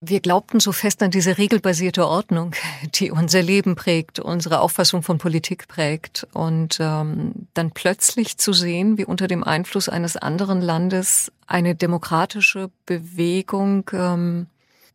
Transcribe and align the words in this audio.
Wir 0.00 0.20
glaubten 0.20 0.60
so 0.60 0.70
fest 0.70 1.02
an 1.02 1.10
diese 1.10 1.38
regelbasierte 1.38 2.06
Ordnung, 2.06 2.54
die 2.94 3.10
unser 3.10 3.42
Leben 3.42 3.74
prägt, 3.74 4.20
unsere 4.20 4.60
Auffassung 4.60 5.02
von 5.02 5.18
Politik 5.18 5.66
prägt. 5.66 6.26
Und 6.32 6.78
ähm, 6.80 7.48
dann 7.54 7.72
plötzlich 7.72 8.38
zu 8.38 8.52
sehen, 8.52 8.96
wie 8.96 9.04
unter 9.04 9.26
dem 9.26 9.42
Einfluss 9.42 9.88
eines 9.88 10.16
anderen 10.16 10.60
Landes 10.60 11.32
eine 11.48 11.74
demokratische 11.74 12.70
Bewegung 12.86 13.90
ähm, 13.92 14.46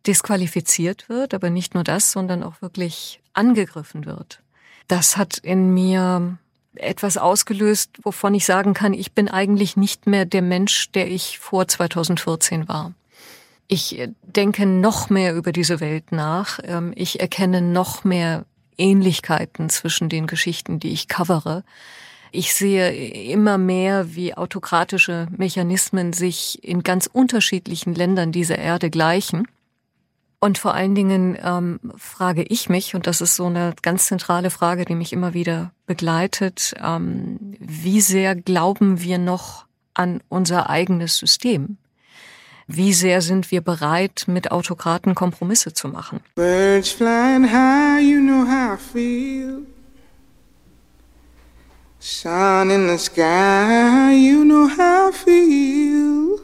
disqualifiziert 0.07 1.09
wird, 1.09 1.33
aber 1.33 1.49
nicht 1.49 1.73
nur 1.73 1.83
das, 1.83 2.11
sondern 2.13 2.41
auch 2.41 2.61
wirklich 2.61 3.21
angegriffen 3.33 4.05
wird. 4.05 4.41
Das 4.87 5.17
hat 5.17 5.37
in 5.37 5.73
mir 5.73 6.37
etwas 6.75 7.17
ausgelöst, 7.17 7.91
wovon 8.03 8.33
ich 8.33 8.45
sagen 8.45 8.73
kann, 8.73 8.93
ich 8.93 9.11
bin 9.11 9.27
eigentlich 9.27 9.75
nicht 9.75 10.07
mehr 10.07 10.25
der 10.25 10.41
Mensch, 10.41 10.91
der 10.91 11.09
ich 11.09 11.39
vor 11.39 11.67
2014 11.67 12.67
war. 12.69 12.93
Ich 13.67 14.07
denke 14.23 14.65
noch 14.65 15.09
mehr 15.09 15.35
über 15.35 15.51
diese 15.51 15.79
Welt 15.79 16.11
nach. 16.11 16.59
Ähm, 16.63 16.93
ich 16.95 17.19
erkenne 17.19 17.61
noch 17.61 18.03
mehr 18.03 18.45
Ähnlichkeiten 18.77 19.69
zwischen 19.69 20.09
den 20.09 20.27
Geschichten, 20.27 20.79
die 20.79 20.91
ich 20.91 21.07
covere. 21.07 21.63
Ich 22.31 22.53
sehe 22.53 22.91
immer 22.91 23.59
mehr, 23.59 24.15
wie 24.15 24.35
autokratische 24.35 25.27
Mechanismen 25.37 26.13
sich 26.13 26.63
in 26.63 26.81
ganz 26.81 27.05
unterschiedlichen 27.05 27.93
Ländern 27.93 28.31
dieser 28.31 28.57
Erde 28.57 28.89
gleichen. 28.89 29.47
Und 30.39 30.57
vor 30.57 30.73
allen 30.73 30.95
Dingen 30.95 31.37
ähm, 31.41 31.79
frage 31.95 32.43
ich 32.43 32.69
mich, 32.69 32.95
und 32.95 33.07
das 33.07 33.21
ist 33.21 33.35
so 33.35 33.45
eine 33.45 33.73
ganz 33.81 34.07
zentrale 34.07 34.49
Frage, 34.49 34.83
die 34.83 34.95
mich 34.95 35.13
immer 35.13 35.33
wieder 35.33 35.71
begleitet, 35.85 36.73
ähm, 36.83 37.55
wie 37.59 38.01
sehr 38.01 38.35
glauben 38.35 38.99
wir 39.01 39.19
noch 39.19 39.65
an 39.93 40.21
unser 40.27 40.69
eigenes 40.69 41.17
System? 41.17 41.77
Wie 42.67 42.93
sehr 42.93 43.21
sind 43.21 43.51
wir 43.51 43.59
bereit, 43.59 44.23
mit 44.27 44.51
Autokraten 44.51 45.15
Kompromisse 45.15 45.73
zu 45.73 45.89
machen? 45.89 46.21
Birds 46.35 46.91
flying 46.91 47.43
high, 47.43 48.01
you 48.01 48.21
know 48.21 48.45
how 48.47 48.75
I 48.75 48.77
feel. 48.77 49.65
Sun 51.99 52.69
in 52.69 52.87
the 52.87 52.97
sky, 52.97 54.13
you 54.13 54.45
know 54.45 54.69
how 54.69 55.09
I 55.09 55.13
feel. 55.13 56.39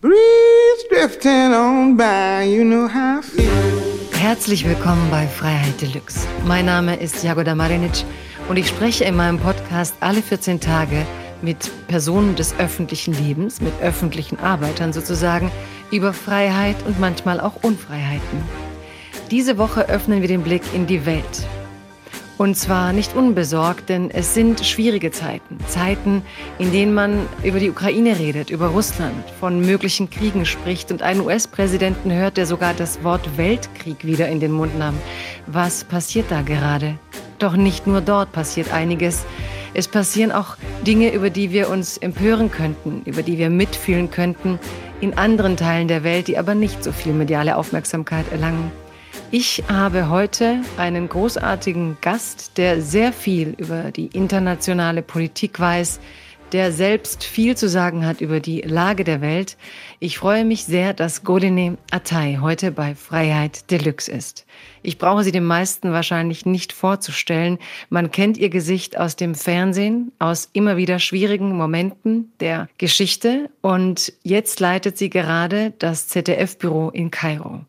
Breeze 0.00 0.84
drifting 0.88 1.52
on 1.52 1.96
by, 1.96 2.44
you 2.44 2.64
know 2.64 2.88
how 2.88 3.20
I 3.20 3.22
feel. 3.22 4.08
Herzlich 4.18 4.66
willkommen 4.66 5.10
bei 5.10 5.26
Freiheit 5.26 5.80
Deluxe. 5.82 6.26
Mein 6.46 6.64
Name 6.64 6.96
ist 6.96 7.22
Jagoda 7.22 7.54
Marinic 7.54 8.04
und 8.48 8.56
ich 8.56 8.68
spreche 8.68 9.04
in 9.04 9.16
meinem 9.16 9.38
Podcast 9.38 9.94
alle 10.00 10.22
14 10.22 10.60
Tage 10.60 11.06
mit 11.42 11.70
Personen 11.88 12.36
des 12.36 12.54
öffentlichen 12.58 13.14
Lebens, 13.14 13.60
mit 13.60 13.72
öffentlichen 13.80 14.38
Arbeitern 14.38 14.92
sozusagen, 14.92 15.50
über 15.90 16.12
Freiheit 16.12 16.76
und 16.86 17.00
manchmal 17.00 17.40
auch 17.40 17.62
Unfreiheiten. 17.62 18.42
Diese 19.30 19.58
Woche 19.58 19.88
öffnen 19.88 20.20
wir 20.20 20.28
den 20.28 20.42
Blick 20.42 20.62
in 20.74 20.86
die 20.86 21.04
Welt. 21.04 21.46
Und 22.38 22.56
zwar 22.56 22.92
nicht 22.92 23.16
unbesorgt, 23.16 23.88
denn 23.88 24.12
es 24.12 24.32
sind 24.32 24.64
schwierige 24.64 25.10
Zeiten. 25.10 25.58
Zeiten, 25.66 26.22
in 26.58 26.70
denen 26.70 26.94
man 26.94 27.26
über 27.42 27.58
die 27.58 27.68
Ukraine 27.68 28.16
redet, 28.16 28.50
über 28.50 28.68
Russland, 28.68 29.24
von 29.40 29.60
möglichen 29.60 30.08
Kriegen 30.08 30.46
spricht 30.46 30.92
und 30.92 31.02
einen 31.02 31.20
US-Präsidenten 31.20 32.12
hört, 32.12 32.36
der 32.36 32.46
sogar 32.46 32.74
das 32.74 33.02
Wort 33.02 33.36
Weltkrieg 33.36 34.04
wieder 34.04 34.28
in 34.28 34.38
den 34.38 34.52
Mund 34.52 34.78
nahm. 34.78 34.94
Was 35.48 35.82
passiert 35.82 36.26
da 36.30 36.42
gerade? 36.42 36.96
Doch 37.40 37.56
nicht 37.56 37.88
nur 37.88 38.00
dort 38.00 38.30
passiert 38.30 38.72
einiges. 38.72 39.26
Es 39.74 39.88
passieren 39.88 40.32
auch 40.32 40.56
Dinge, 40.86 41.12
über 41.12 41.30
die 41.30 41.50
wir 41.52 41.68
uns 41.68 41.98
empören 41.98 42.50
könnten, 42.50 43.02
über 43.04 43.22
die 43.22 43.38
wir 43.38 43.50
mitfühlen 43.50 44.10
könnten, 44.10 44.58
in 45.00 45.16
anderen 45.16 45.56
Teilen 45.56 45.88
der 45.88 46.02
Welt, 46.04 46.28
die 46.28 46.38
aber 46.38 46.54
nicht 46.54 46.82
so 46.82 46.92
viel 46.92 47.12
mediale 47.12 47.56
Aufmerksamkeit 47.56 48.30
erlangen. 48.32 48.70
Ich 49.30 49.62
habe 49.68 50.08
heute 50.08 50.62
einen 50.78 51.08
großartigen 51.08 51.98
Gast, 52.00 52.56
der 52.56 52.80
sehr 52.80 53.12
viel 53.12 53.54
über 53.58 53.90
die 53.92 54.06
internationale 54.06 55.02
Politik 55.02 55.60
weiß, 55.60 56.00
der 56.52 56.72
selbst 56.72 57.24
viel 57.24 57.56
zu 57.56 57.68
sagen 57.68 58.06
hat 58.06 58.20
über 58.20 58.40
die 58.40 58.62
Lage 58.62 59.04
der 59.04 59.20
Welt. 59.20 59.56
Ich 60.00 60.18
freue 60.18 60.44
mich 60.44 60.64
sehr, 60.64 60.94
dass 60.94 61.24
Godine 61.24 61.78
Atay 61.90 62.38
heute 62.40 62.72
bei 62.72 62.94
Freiheit 62.94 63.70
Deluxe 63.70 64.10
ist. 64.10 64.46
Ich 64.82 64.98
brauche 64.98 65.24
sie 65.24 65.32
den 65.32 65.44
meisten 65.44 65.92
wahrscheinlich 65.92 66.46
nicht 66.46 66.72
vorzustellen. 66.72 67.58
Man 67.90 68.10
kennt 68.10 68.38
ihr 68.38 68.48
Gesicht 68.48 68.98
aus 68.98 69.16
dem 69.16 69.34
Fernsehen, 69.34 70.12
aus 70.18 70.48
immer 70.52 70.76
wieder 70.76 70.98
schwierigen 70.98 71.56
Momenten 71.56 72.32
der 72.40 72.68
Geschichte 72.78 73.50
und 73.60 74.12
jetzt 74.22 74.60
leitet 74.60 74.96
sie 74.96 75.10
gerade 75.10 75.72
das 75.78 76.08
ZDF-Büro 76.08 76.90
in 76.90 77.10
Kairo. 77.10 77.60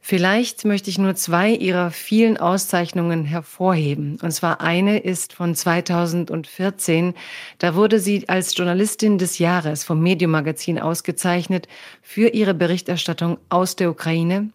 Vielleicht 0.00 0.64
möchte 0.64 0.90
ich 0.90 0.98
nur 0.98 1.14
zwei 1.16 1.50
ihrer 1.50 1.90
vielen 1.90 2.36
Auszeichnungen 2.36 3.24
hervorheben. 3.24 4.18
Und 4.22 4.30
zwar 4.30 4.60
eine 4.60 4.98
ist 4.98 5.32
von 5.32 5.54
2014. 5.54 7.14
Da 7.58 7.74
wurde 7.74 7.98
sie 8.00 8.28
als 8.28 8.56
Journalistin 8.56 9.18
des 9.18 9.38
Jahres 9.38 9.84
vom 9.84 10.00
Medium 10.00 10.30
Magazin 10.30 10.78
ausgezeichnet 10.78 11.68
für 12.00 12.28
ihre 12.28 12.54
Berichterstattung 12.54 13.38
aus 13.48 13.76
der 13.76 13.90
Ukraine. 13.90 14.50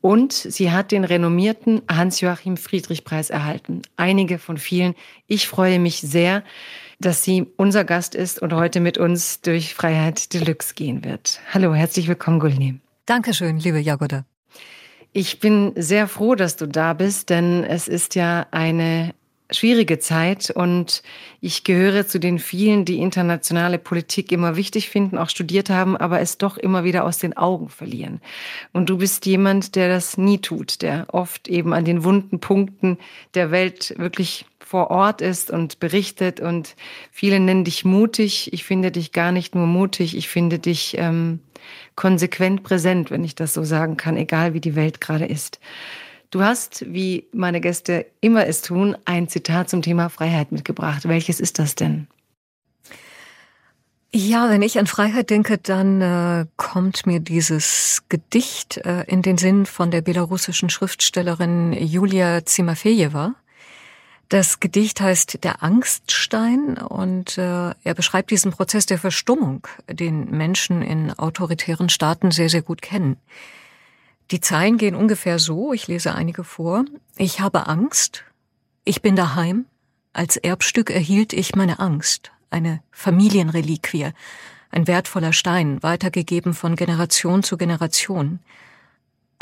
Und 0.00 0.32
sie 0.32 0.70
hat 0.70 0.92
den 0.92 1.04
renommierten 1.04 1.82
Hans-Joachim 1.90 2.56
Friedrich-Preis 2.56 3.30
erhalten. 3.30 3.82
Einige 3.96 4.38
von 4.38 4.56
vielen. 4.56 4.94
Ich 5.26 5.46
freue 5.46 5.78
mich 5.78 6.00
sehr, 6.00 6.42
dass 7.00 7.22
sie 7.22 7.46
unser 7.56 7.84
Gast 7.84 8.14
ist 8.14 8.40
und 8.40 8.52
heute 8.54 8.80
mit 8.80 8.98
uns 8.98 9.40
durch 9.42 9.74
Freiheit 9.74 10.32
Deluxe 10.32 10.74
gehen 10.74 11.04
wird. 11.04 11.40
Hallo, 11.52 11.74
herzlich 11.74 12.08
willkommen, 12.08 12.40
Gulni. 12.40 12.80
Dankeschön, 13.06 13.58
liebe 13.58 13.78
Jagoda. 13.78 14.24
Ich 15.12 15.40
bin 15.40 15.72
sehr 15.76 16.06
froh, 16.06 16.36
dass 16.36 16.56
du 16.56 16.66
da 16.66 16.92
bist, 16.92 17.30
denn 17.30 17.64
es 17.64 17.88
ist 17.88 18.14
ja 18.14 18.46
eine 18.52 19.12
schwierige 19.50 19.98
Zeit 19.98 20.50
und 20.50 21.02
ich 21.40 21.64
gehöre 21.64 22.06
zu 22.06 22.20
den 22.20 22.38
vielen, 22.38 22.84
die 22.84 22.98
internationale 22.98 23.78
Politik 23.78 24.30
immer 24.30 24.54
wichtig 24.54 24.88
finden, 24.88 25.18
auch 25.18 25.28
studiert 25.28 25.70
haben, 25.70 25.96
aber 25.96 26.20
es 26.20 26.38
doch 26.38 26.56
immer 26.56 26.84
wieder 26.84 27.04
aus 27.04 27.18
den 27.18 27.36
Augen 27.36 27.68
verlieren. 27.68 28.20
Und 28.72 28.88
du 28.88 28.98
bist 28.98 29.26
jemand, 29.26 29.74
der 29.74 29.88
das 29.88 30.16
nie 30.16 30.38
tut, 30.38 30.82
der 30.82 31.06
oft 31.12 31.48
eben 31.48 31.72
an 31.72 31.84
den 31.84 32.04
wunden 32.04 32.38
Punkten 32.38 32.98
der 33.34 33.50
Welt 33.50 33.94
wirklich 33.98 34.46
vor 34.60 34.92
Ort 34.92 35.20
ist 35.20 35.50
und 35.50 35.80
berichtet 35.80 36.38
und 36.38 36.76
viele 37.10 37.40
nennen 37.40 37.64
dich 37.64 37.84
mutig. 37.84 38.52
Ich 38.52 38.62
finde 38.62 38.92
dich 38.92 39.10
gar 39.10 39.32
nicht 39.32 39.56
nur 39.56 39.66
mutig, 39.66 40.16
ich 40.16 40.28
finde 40.28 40.60
dich 40.60 40.96
ähm, 40.96 41.40
konsequent 41.96 42.62
präsent, 42.62 43.10
wenn 43.10 43.24
ich 43.24 43.34
das 43.34 43.54
so 43.54 43.64
sagen 43.64 43.96
kann, 43.96 44.16
egal 44.16 44.54
wie 44.54 44.60
die 44.60 44.76
Welt 44.76 45.00
gerade 45.00 45.26
ist. 45.26 45.60
Du 46.30 46.42
hast, 46.42 46.84
wie 46.86 47.26
meine 47.32 47.60
Gäste 47.60 48.06
immer 48.20 48.46
es 48.46 48.62
tun, 48.62 48.96
ein 49.04 49.28
Zitat 49.28 49.68
zum 49.68 49.82
Thema 49.82 50.08
Freiheit 50.08 50.52
mitgebracht. 50.52 51.08
Welches 51.08 51.40
ist 51.40 51.58
das 51.58 51.74
denn? 51.74 52.06
Ja, 54.12 54.50
wenn 54.50 54.62
ich 54.62 54.78
an 54.78 54.88
Freiheit 54.88 55.30
denke, 55.30 55.58
dann 55.58 56.00
äh, 56.00 56.46
kommt 56.56 57.06
mir 57.06 57.20
dieses 57.20 58.02
Gedicht 58.08 58.78
äh, 58.78 59.04
in 59.04 59.22
den 59.22 59.38
Sinn 59.38 59.66
von 59.66 59.92
der 59.92 60.02
belarussischen 60.02 60.68
Schriftstellerin 60.68 61.72
Julia 61.72 62.44
Zimafejewa. 62.44 63.36
Das 64.30 64.60
Gedicht 64.60 65.00
heißt 65.00 65.42
Der 65.42 65.64
Angststein 65.64 66.78
und 66.78 67.36
äh, 67.36 67.74
er 67.82 67.94
beschreibt 67.96 68.30
diesen 68.30 68.52
Prozess 68.52 68.86
der 68.86 68.98
Verstummung, 68.98 69.66
den 69.90 70.30
Menschen 70.30 70.82
in 70.82 71.12
autoritären 71.12 71.88
Staaten 71.88 72.30
sehr, 72.30 72.48
sehr 72.48 72.62
gut 72.62 72.80
kennen. 72.80 73.16
Die 74.30 74.40
Zeilen 74.40 74.78
gehen 74.78 74.94
ungefähr 74.94 75.40
so, 75.40 75.72
ich 75.72 75.88
lese 75.88 76.14
einige 76.14 76.44
vor. 76.44 76.84
Ich 77.16 77.40
habe 77.40 77.66
Angst, 77.66 78.22
ich 78.84 79.02
bin 79.02 79.16
daheim, 79.16 79.66
als 80.12 80.36
Erbstück 80.36 80.90
erhielt 80.90 81.32
ich 81.32 81.56
meine 81.56 81.80
Angst, 81.80 82.30
eine 82.50 82.84
Familienreliquie, 82.92 84.12
ein 84.70 84.86
wertvoller 84.86 85.32
Stein, 85.32 85.82
weitergegeben 85.82 86.54
von 86.54 86.76
Generation 86.76 87.42
zu 87.42 87.56
Generation. 87.56 88.38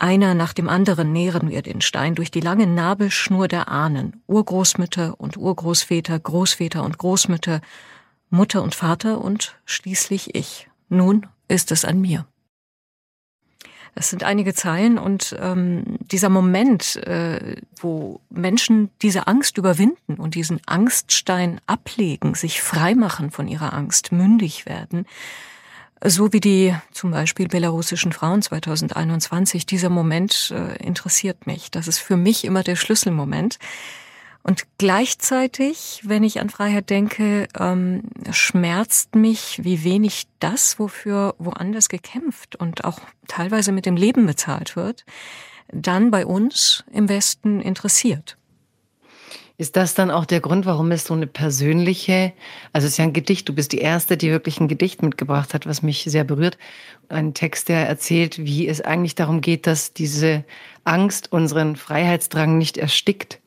Einer 0.01 0.35
nach 0.35 0.53
dem 0.53 0.69
anderen 0.69 1.13
nähren 1.13 1.51
wir 1.51 1.61
den 1.61 1.81
Stein 1.81 2.15
durch 2.15 2.31
die 2.31 2.41
lange 2.41 2.69
Nabelschnur 2.69 3.49
der 3.49 3.67
Ahnen, 3.67 4.23
Urgroßmütter 4.29 5.19
und 5.19 5.37
Urgroßväter, 5.37 6.21
Großväter 6.21 6.85
und 6.85 6.99
Großmütter, 6.99 7.61
Mutter 8.31 8.63
und 8.63 8.77
Vater 8.77 9.21
und 9.21 9.59
schließlich 9.65 10.37
ich. 10.37 10.71
Nun 10.89 11.27
ist 11.49 11.73
es 11.73 11.85
an 11.85 12.01
mir. 12.01 12.27
Das 13.97 14.11
sind 14.11 14.23
einige 14.23 14.55
Zeilen 14.55 14.99
und 14.99 15.37
ähm, 15.41 15.99
dieser 16.13 16.29
Moment, 16.29 16.95
äh, 16.95 17.57
wo 17.81 18.21
Menschen 18.31 18.91
diese 19.03 19.27
Angst 19.27 19.59
überwinden 19.59 20.15
und 20.15 20.37
diesen 20.37 20.61
Angststein 20.67 21.61
ablegen, 21.67 22.37
sich 22.37 22.63
freimachen 22.63 23.33
von 23.33 23.49
ihrer 23.49 23.73
Angst, 23.73 24.13
mündig 24.13 24.65
werden, 24.65 25.07
so 26.05 26.33
wie 26.33 26.41
die 26.41 26.75
zum 26.93 27.11
Beispiel 27.11 27.49
belarussischen 27.49 28.13
Frauen 28.13 28.43
2021. 28.43 29.67
Dieser 29.67 29.91
Moment 29.91 30.55
äh, 30.57 30.77
interessiert 30.85 31.47
mich. 31.47 31.71
Das 31.71 31.89
ist 31.89 31.99
für 31.99 32.17
mich 32.17 32.45
immer 32.45 32.63
der 32.63 32.77
Schlüsselmoment. 32.77 33.59
Und 34.43 34.63
gleichzeitig, 34.79 36.01
wenn 36.05 36.23
ich 36.23 36.41
an 36.41 36.49
Freiheit 36.49 36.89
denke, 36.89 37.49
ähm, 37.59 38.05
schmerzt 38.31 39.15
mich, 39.15 39.61
wie 39.63 39.85
wenig 39.85 40.27
das, 40.39 40.79
wofür 40.79 41.35
woanders 41.39 41.91
gekämpft 41.91 42.57
und 42.57 42.85
auch 42.85 43.01
teilweise 43.27 43.73
mit 43.73 43.85
dem 43.85 43.97
Leben 43.97 44.25
bezahlt 44.25 44.75
wird, 44.75 45.05
dann 45.71 46.11
bei 46.11 46.25
uns 46.25 46.85
im 46.91 47.11
Westen 47.11 47.61
interessiert. 47.61 48.38
Ist 49.61 49.75
das 49.75 49.95
dann 49.95 50.13
auch 50.13 50.25
der 50.25 50.41
Grund, 50.41 50.67
warum 50.67 50.93
es 50.93 51.05
so 51.05 51.15
eine 51.15 51.27
persönliche, 51.27 52.33
also 52.73 52.87
es 52.87 52.93
ist 52.93 52.99
ja 52.99 53.05
ein 53.05 53.13
Gedicht, 53.13 53.49
du 53.49 53.53
bist 53.53 53.73
die 53.73 53.79
Erste, 53.79 54.17
die 54.17 54.31
wirklich 54.31 54.61
ein 54.61 54.69
Gedicht 54.69 55.03
mitgebracht 55.03 55.53
hat, 55.53 55.67
was 55.67 55.83
mich 55.83 56.05
sehr 56.05 56.23
berührt. 56.23 56.57
Ein 57.09 57.35
Text, 57.35 57.69
der 57.69 57.89
erzählt, 57.89 58.39
wie 58.39 58.69
es 58.69 58.81
eigentlich 58.81 59.17
darum 59.17 59.41
geht, 59.41 59.67
dass 59.67 59.93
diese 59.93 60.45
Angst 60.85 61.33
unseren 61.33 61.75
Freiheitsdrang 61.75 62.57
nicht 62.57 62.79
erstickt. 62.79 63.41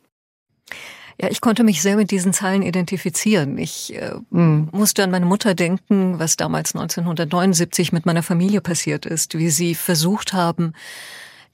Ja, 1.21 1.29
ich 1.29 1.39
konnte 1.39 1.63
mich 1.63 1.81
sehr 1.81 1.95
mit 1.95 2.11
diesen 2.11 2.33
Zeilen 2.33 2.61
identifizieren. 2.61 3.57
Ich 3.57 3.95
äh, 3.95 4.15
mhm. 4.31 4.67
musste 4.73 5.05
an 5.05 5.11
meine 5.11 5.25
Mutter 5.25 5.55
denken, 5.55 6.19
was 6.19 6.35
damals 6.35 6.75
1979 6.75 7.93
mit 7.93 8.05
meiner 8.05 8.23
Familie 8.23 8.59
passiert 8.59 9.05
ist, 9.05 9.37
wie 9.37 9.49
sie 9.49 9.75
versucht 9.75 10.33
haben, 10.33 10.73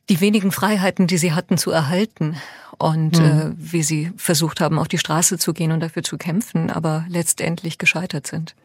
die 0.10 0.22
wenigen 0.22 0.52
Freiheiten, 0.52 1.08
die 1.08 1.18
sie 1.18 1.34
hatten, 1.34 1.58
zu 1.58 1.72
erhalten 1.72 2.38
und 2.78 3.20
mhm. 3.20 3.26
äh, 3.26 3.52
wie 3.58 3.84
sie 3.84 4.12
versucht 4.18 4.62
haben, 4.62 4.80
auf 4.80 4.88
die 4.88 4.98
Straße 4.98 5.38
zu 5.38 5.54
gehen 5.54 5.72
und 5.72 5.80
dafür 5.80 6.04
zu 6.04 6.18
kämpfen, 6.18 6.70
aber 6.70 7.06
letztendlich 7.10 7.78
gescheitert 7.78 8.28
sind. 8.28 8.56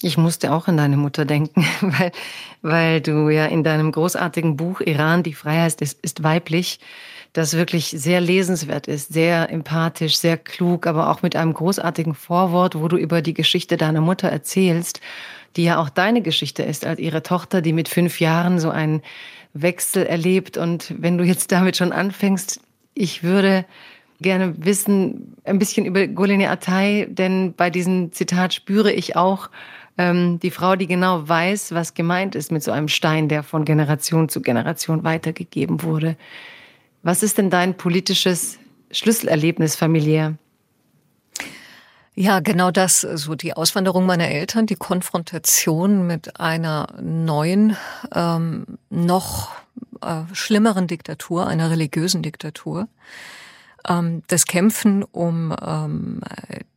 Ich 0.00 0.16
musste 0.16 0.52
auch 0.52 0.68
an 0.68 0.76
deine 0.76 0.96
Mutter 0.96 1.24
denken, 1.24 1.66
weil, 1.80 2.12
weil 2.62 3.00
du 3.00 3.28
ja 3.28 3.46
in 3.46 3.64
deinem 3.64 3.92
großartigen 3.92 4.56
Buch 4.56 4.80
Iran, 4.80 5.22
die 5.22 5.34
Freiheit 5.34 5.80
ist, 5.80 5.98
ist 6.02 6.22
weiblich, 6.22 6.80
das 7.32 7.54
wirklich 7.54 7.90
sehr 7.90 8.20
lesenswert 8.20 8.86
ist, 8.86 9.12
sehr 9.12 9.50
empathisch, 9.50 10.16
sehr 10.16 10.38
klug, 10.38 10.86
aber 10.86 11.10
auch 11.10 11.22
mit 11.22 11.36
einem 11.36 11.52
großartigen 11.52 12.14
Vorwort, 12.14 12.74
wo 12.74 12.88
du 12.88 12.96
über 12.96 13.22
die 13.22 13.34
Geschichte 13.34 13.76
deiner 13.76 14.00
Mutter 14.00 14.28
erzählst, 14.28 15.00
die 15.56 15.64
ja 15.64 15.78
auch 15.78 15.90
deine 15.90 16.22
Geschichte 16.22 16.62
ist, 16.62 16.86
als 16.86 17.00
ihre 17.00 17.22
Tochter, 17.22 17.60
die 17.60 17.72
mit 17.72 17.88
fünf 17.88 18.20
Jahren 18.20 18.58
so 18.58 18.70
einen 18.70 19.02
Wechsel 19.62 20.06
erlebt. 20.06 20.56
Und 20.56 20.94
wenn 20.98 21.18
du 21.18 21.24
jetzt 21.24 21.52
damit 21.52 21.76
schon 21.76 21.92
anfängst, 21.92 22.60
ich 22.94 23.22
würde 23.22 23.64
gerne 24.20 24.54
wissen, 24.58 25.36
ein 25.44 25.58
bisschen 25.58 25.86
über 25.86 26.06
Golene 26.06 26.50
Atay, 26.50 27.06
denn 27.08 27.54
bei 27.56 27.70
diesem 27.70 28.12
Zitat 28.12 28.52
spüre 28.54 28.92
ich 28.92 29.16
auch 29.16 29.50
ähm, 29.96 30.40
die 30.40 30.50
Frau, 30.50 30.76
die 30.76 30.86
genau 30.86 31.28
weiß, 31.28 31.72
was 31.72 31.94
gemeint 31.94 32.34
ist 32.34 32.50
mit 32.50 32.62
so 32.62 32.72
einem 32.72 32.88
Stein, 32.88 33.28
der 33.28 33.42
von 33.42 33.64
Generation 33.64 34.28
zu 34.28 34.40
Generation 34.40 35.04
weitergegeben 35.04 35.82
wurde. 35.82 36.16
Was 37.02 37.22
ist 37.22 37.38
denn 37.38 37.50
dein 37.50 37.76
politisches 37.76 38.58
Schlüsselerlebnis 38.90 39.76
familiär? 39.76 40.36
Ja, 42.20 42.40
genau 42.40 42.72
das, 42.72 43.02
so 43.02 43.36
die 43.36 43.54
Auswanderung 43.54 44.04
meiner 44.04 44.26
Eltern, 44.26 44.66
die 44.66 44.74
Konfrontation 44.74 46.04
mit 46.04 46.40
einer 46.40 46.88
neuen, 47.00 47.76
ähm, 48.12 48.66
noch 48.90 49.52
äh, 50.00 50.22
schlimmeren 50.32 50.88
Diktatur, 50.88 51.46
einer 51.46 51.70
religiösen 51.70 52.24
Diktatur. 52.24 52.88
Ähm, 53.88 54.24
das 54.26 54.46
Kämpfen 54.46 55.04
um 55.04 55.54
ähm, 55.64 56.20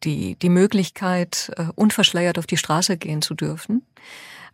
die, 0.04 0.36
die 0.36 0.50
Möglichkeit, 0.50 1.52
äh, 1.58 1.64
unverschleiert 1.74 2.38
auf 2.38 2.46
die 2.46 2.58
Straße 2.58 2.98
gehen 2.98 3.24
zu 3.24 3.34
dürfen. 3.34 3.84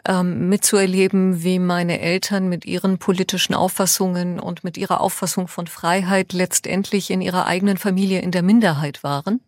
Ähm, 0.08 0.48
mitzuerleben, 0.48 1.44
wie 1.44 1.60
meine 1.60 2.00
Eltern 2.00 2.48
mit 2.48 2.64
ihren 2.64 2.98
politischen 2.98 3.56
Auffassungen 3.56 4.40
und 4.40 4.64
mit 4.64 4.78
ihrer 4.78 5.02
Auffassung 5.02 5.50
von 5.50 5.68
Freiheit 5.68 6.32
letztendlich 6.32 7.12
in 7.12 7.20
ihrer 7.20 7.46
eigenen 7.46 7.76
Familie 7.76 8.22
in 8.22 8.32
der 8.32 8.42
Minderheit 8.42 9.04
waren 9.04 9.42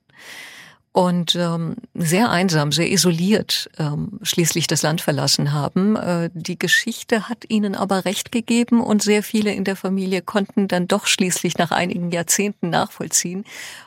und 0.91 1.35
ähm, 1.35 1.75
sehr 1.93 2.31
einsam, 2.31 2.71
sehr 2.71 2.91
isoliert 2.91 3.69
ähm, 3.77 4.19
schließlich 4.23 4.65
das 4.65 4.81
Land 4.81 5.01
verlassen 5.01 5.53
haben. 5.53 5.95
Äh, 5.95 6.31
die 6.33 6.57
Geschichte 6.57 7.29
hat 7.29 7.45
ihnen 7.47 7.75
aber 7.75 8.05
recht 8.05 8.31
gegeben 8.31 8.81
und 8.81 9.03
sehr 9.03 9.21
viele 9.21 9.53
in 9.53 9.63
der 9.63 9.75
Familie 9.75 10.23
konnten 10.23 10.67
dann 10.67 10.87
doch 10.87 11.05
schließlich 11.05 11.57
nach 11.59 11.71
einigen 11.71 12.09
Jahrzehnten 12.09 12.69
nachvollziehen, 12.69 13.43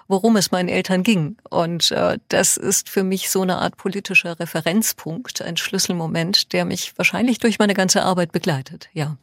worum 0.07 0.37
es 0.37 0.53
meinen 0.53 0.69
Eltern 0.69 1.03
ging. 1.03 1.37
Und 1.51 1.91
äh, 1.91 2.19
das 2.29 2.57
ist 2.57 2.89
für 2.89 3.03
mich 3.03 3.31
so 3.31 3.43
eine 3.43 3.59
Art 3.59 3.77
politischer 3.77 4.39
Referenzpunkt, 4.39 5.43
ein 5.43 5.57
Schlüsselmoment, 5.57 6.53
der 6.53 6.65
mich 6.65 6.93
wahrscheinlich 6.97 7.39
durch 7.39 7.59
meine 7.59 7.75
ganze 7.75 8.05
Arbeit 8.05 8.31
begleitet. 8.31 8.89
Ja. 8.93 9.17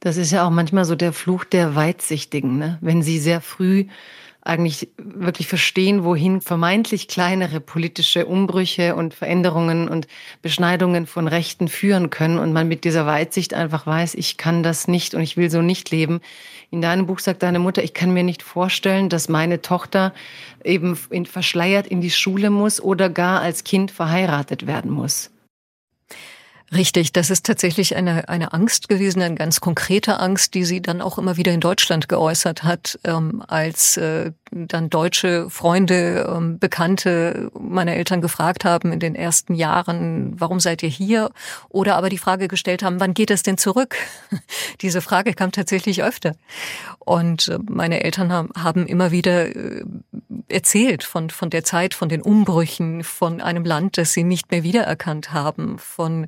Das 0.00 0.16
ist 0.16 0.30
ja 0.30 0.46
auch 0.46 0.50
manchmal 0.50 0.84
so 0.84 0.94
der 0.94 1.12
Fluch 1.12 1.44
der 1.44 1.74
Weitsichtigen, 1.74 2.58
ne? 2.58 2.78
wenn 2.80 3.02
sie 3.02 3.18
sehr 3.18 3.40
früh 3.40 3.86
eigentlich 4.48 4.88
wirklich 4.96 5.46
verstehen, 5.46 6.04
wohin 6.04 6.40
vermeintlich 6.40 7.06
kleinere 7.06 7.60
politische 7.60 8.24
Umbrüche 8.24 8.96
und 8.96 9.12
Veränderungen 9.12 9.88
und 9.88 10.08
Beschneidungen 10.40 11.06
von 11.06 11.28
Rechten 11.28 11.68
führen 11.68 12.08
können 12.08 12.38
und 12.38 12.52
man 12.52 12.66
mit 12.66 12.84
dieser 12.84 13.04
Weitsicht 13.04 13.52
einfach 13.52 13.86
weiß, 13.86 14.14
ich 14.14 14.38
kann 14.38 14.62
das 14.62 14.88
nicht 14.88 15.14
und 15.14 15.20
ich 15.20 15.36
will 15.36 15.50
so 15.50 15.60
nicht 15.60 15.90
leben. 15.90 16.20
In 16.70 16.80
deinem 16.80 17.06
Buch 17.06 17.18
sagt 17.18 17.42
deine 17.42 17.58
Mutter, 17.58 17.84
ich 17.84 17.92
kann 17.92 18.12
mir 18.12 18.22
nicht 18.22 18.42
vorstellen, 18.42 19.10
dass 19.10 19.28
meine 19.28 19.60
Tochter 19.60 20.14
eben 20.64 20.98
in, 21.10 21.26
verschleiert 21.26 21.86
in 21.86 22.00
die 22.00 22.10
Schule 22.10 22.48
muss 22.48 22.80
oder 22.80 23.10
gar 23.10 23.40
als 23.40 23.64
Kind 23.64 23.90
verheiratet 23.90 24.66
werden 24.66 24.90
muss. 24.90 25.30
Richtig, 26.74 27.12
das 27.12 27.30
ist 27.30 27.46
tatsächlich 27.46 27.96
eine, 27.96 28.28
eine 28.28 28.52
Angst 28.52 28.90
gewesen, 28.90 29.22
eine 29.22 29.34
ganz 29.34 29.60
konkrete 29.60 30.20
Angst, 30.20 30.52
die 30.52 30.64
sie 30.64 30.82
dann 30.82 31.00
auch 31.00 31.16
immer 31.16 31.38
wieder 31.38 31.52
in 31.52 31.60
Deutschland 31.60 32.08
geäußert 32.10 32.62
hat, 32.62 32.98
ähm, 33.04 33.42
als 33.46 33.96
äh, 33.96 34.32
dann 34.50 34.90
deutsche 34.90 35.50
Freunde, 35.50 36.32
ähm, 36.34 36.58
Bekannte 36.58 37.50
meiner 37.58 37.94
Eltern 37.94 38.20
gefragt 38.20 38.64
haben 38.64 38.92
in 38.92 39.00
den 39.00 39.14
ersten 39.14 39.54
Jahren, 39.54 40.34
warum 40.38 40.60
seid 40.60 40.82
ihr 40.82 40.88
hier? 40.88 41.30
Oder 41.68 41.96
aber 41.96 42.08
die 42.08 42.18
Frage 42.18 42.48
gestellt 42.48 42.82
haben, 42.82 43.00
wann 43.00 43.14
geht 43.14 43.30
es 43.30 43.42
denn 43.42 43.58
zurück? 43.58 43.96
Diese 44.80 45.00
Frage 45.00 45.34
kam 45.34 45.52
tatsächlich 45.52 46.02
öfter. 46.02 46.34
Und 46.98 47.48
äh, 47.48 47.58
meine 47.68 48.02
Eltern 48.04 48.32
haben, 48.32 48.50
haben 48.56 48.86
immer 48.86 49.10
wieder 49.10 49.54
äh, 49.54 49.84
erzählt 50.48 51.04
von, 51.04 51.30
von 51.30 51.50
der 51.50 51.64
Zeit, 51.64 51.94
von 51.94 52.08
den 52.08 52.22
Umbrüchen, 52.22 53.04
von 53.04 53.40
einem 53.40 53.64
Land, 53.64 53.98
das 53.98 54.12
sie 54.12 54.24
nicht 54.24 54.50
mehr 54.50 54.62
wiedererkannt 54.62 55.32
haben, 55.32 55.78
von 55.78 56.26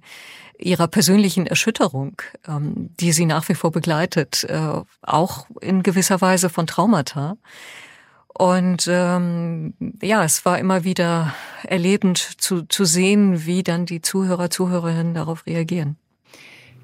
ihrer 0.58 0.88
persönlichen 0.88 1.46
Erschütterung, 1.46 2.20
ähm, 2.46 2.90
die 3.00 3.12
sie 3.12 3.26
nach 3.26 3.48
wie 3.48 3.54
vor 3.54 3.72
begleitet, 3.72 4.44
äh, 4.44 4.82
auch 5.02 5.46
in 5.60 5.82
gewisser 5.82 6.20
Weise 6.20 6.50
von 6.50 6.66
Traumata. 6.66 7.36
Und 8.40 8.88
ähm, 8.90 9.74
ja, 10.00 10.24
es 10.24 10.46
war 10.46 10.58
immer 10.58 10.82
wieder 10.82 11.34
erlebend 11.62 12.16
zu, 12.16 12.62
zu 12.62 12.86
sehen, 12.86 13.44
wie 13.44 13.62
dann 13.62 13.84
die 13.84 14.00
Zuhörer, 14.00 14.48
Zuhörerinnen 14.48 15.12
darauf 15.12 15.44
reagieren. 15.44 15.98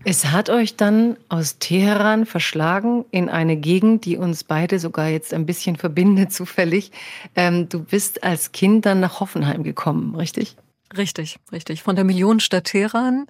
Es 0.04 0.26
hat 0.26 0.50
euch 0.50 0.76
dann 0.76 1.16
aus 1.30 1.58
Teheran 1.58 2.26
verschlagen 2.26 3.06
in 3.10 3.30
eine 3.30 3.56
Gegend, 3.56 4.04
die 4.04 4.18
uns 4.18 4.44
beide 4.44 4.78
sogar 4.78 5.08
jetzt 5.08 5.32
ein 5.32 5.46
bisschen 5.46 5.76
verbindet, 5.76 6.30
zufällig. 6.34 6.92
Ähm, 7.34 7.70
du 7.70 7.82
bist 7.82 8.22
als 8.22 8.52
Kind 8.52 8.84
dann 8.84 9.00
nach 9.00 9.20
Hoffenheim 9.20 9.62
gekommen, 9.62 10.14
richtig? 10.14 10.58
Richtig, 10.94 11.38
richtig. 11.52 11.82
Von 11.82 11.96
der 11.96 12.04
Millionenstadt 12.04 12.64
Teheran 12.64 13.26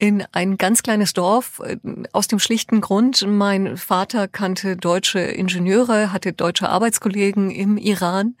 in 0.00 0.24
ein 0.32 0.56
ganz 0.56 0.82
kleines 0.82 1.12
Dorf 1.12 1.60
äh, 1.64 1.76
aus 2.12 2.26
dem 2.26 2.40
schlichten 2.40 2.80
Grund, 2.80 3.24
mein 3.28 3.76
Vater 3.76 4.26
kannte 4.26 4.76
deutsche 4.76 5.20
Ingenieure, 5.20 6.12
hatte 6.12 6.32
deutsche 6.32 6.68
Arbeitskollegen 6.68 7.50
im 7.50 7.76
Iran. 7.76 8.34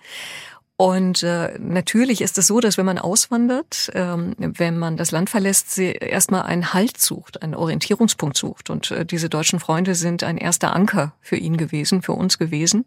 Und 0.76 1.22
äh, 1.22 1.58
natürlich 1.58 2.22
ist 2.22 2.38
es 2.38 2.46
so, 2.46 2.58
dass 2.60 2.78
wenn 2.78 2.86
man 2.86 2.98
auswandert, 2.98 3.90
ähm, 3.92 4.34
wenn 4.38 4.78
man 4.78 4.96
das 4.96 5.10
Land 5.10 5.28
verlässt, 5.28 5.70
sie 5.70 5.92
erstmal 5.92 6.42
einen 6.42 6.72
Halt 6.72 6.98
sucht, 6.98 7.42
einen 7.42 7.54
Orientierungspunkt 7.54 8.38
sucht. 8.38 8.70
Und 8.70 8.90
äh, 8.90 9.04
diese 9.04 9.28
deutschen 9.28 9.60
Freunde 9.60 9.94
sind 9.94 10.24
ein 10.24 10.38
erster 10.38 10.74
Anker 10.74 11.12
für 11.20 11.36
ihn 11.36 11.58
gewesen, 11.58 12.00
für 12.00 12.12
uns 12.12 12.38
gewesen. 12.38 12.86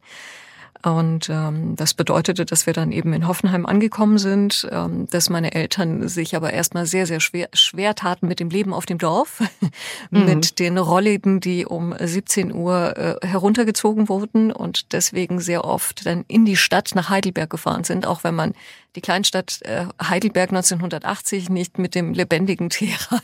Und 0.84 1.30
ähm, 1.30 1.78
das 1.78 1.94
bedeutete, 1.94 2.46
dass 2.46 2.66
wir 2.66 2.74
dann 2.74 2.92
eben 2.92 3.13
in 3.13 3.25
Hoffenheim 3.25 3.66
angekommen 3.66 4.18
sind, 4.18 4.68
ähm, 4.70 5.08
dass 5.10 5.30
meine 5.30 5.54
Eltern 5.54 6.10
sich 6.10 6.36
aber 6.36 6.52
erstmal 6.52 6.86
sehr, 6.86 7.08
sehr 7.08 7.22
schwer, 7.22 7.48
schwer 7.54 7.96
taten 7.96 8.28
mit 8.28 8.42
dem 8.42 8.50
Leben 8.50 8.74
auf 8.74 8.86
dem 8.86 8.98
Dorf, 8.98 9.40
mhm. 10.12 10.25
mit 10.25 10.60
den 10.60 10.78
Rollläden, 10.78 11.40
die 11.40 11.66
um 11.66 11.96
17 11.98 12.54
Uhr 12.54 12.98
äh, 12.98 13.25
heruntergezogen 13.25 14.10
wurden 14.10 14.52
und 14.52 14.92
deswegen 14.92 15.40
sehr 15.40 15.63
oft 15.63 16.06
dann 16.06 16.25
in 16.28 16.44
die 16.44 16.58
Stadt 16.58 16.92
nach 16.96 17.10
Heidelberg 17.10 17.50
gefahren 17.50 17.86
sind, 17.86 18.06
auch 18.06 18.25
wenn 18.25 18.36
man 18.36 18.54
die 18.96 19.02
Kleinstadt 19.02 19.60
äh, 19.64 19.86
Heidelberg 20.02 20.50
1980 20.50 21.50
nicht 21.50 21.80
mit 21.80 21.96
dem 21.96 22.14
lebendigen 22.14 22.70
Teheran 22.70 23.22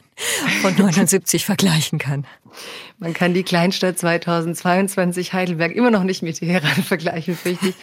von 0.62 0.76
79 0.78 1.46
vergleichen 1.46 2.00
kann. 2.00 2.26
Man 2.98 3.14
kann 3.14 3.34
die 3.34 3.44
Kleinstadt 3.44 4.00
2022 4.00 5.34
Heidelberg 5.34 5.72
immer 5.74 5.92
noch 5.92 6.04
nicht 6.04 6.24
mit 6.24 6.40
Teheran 6.40 6.84
vergleichen, 6.84 7.38
richtig. 7.46 7.76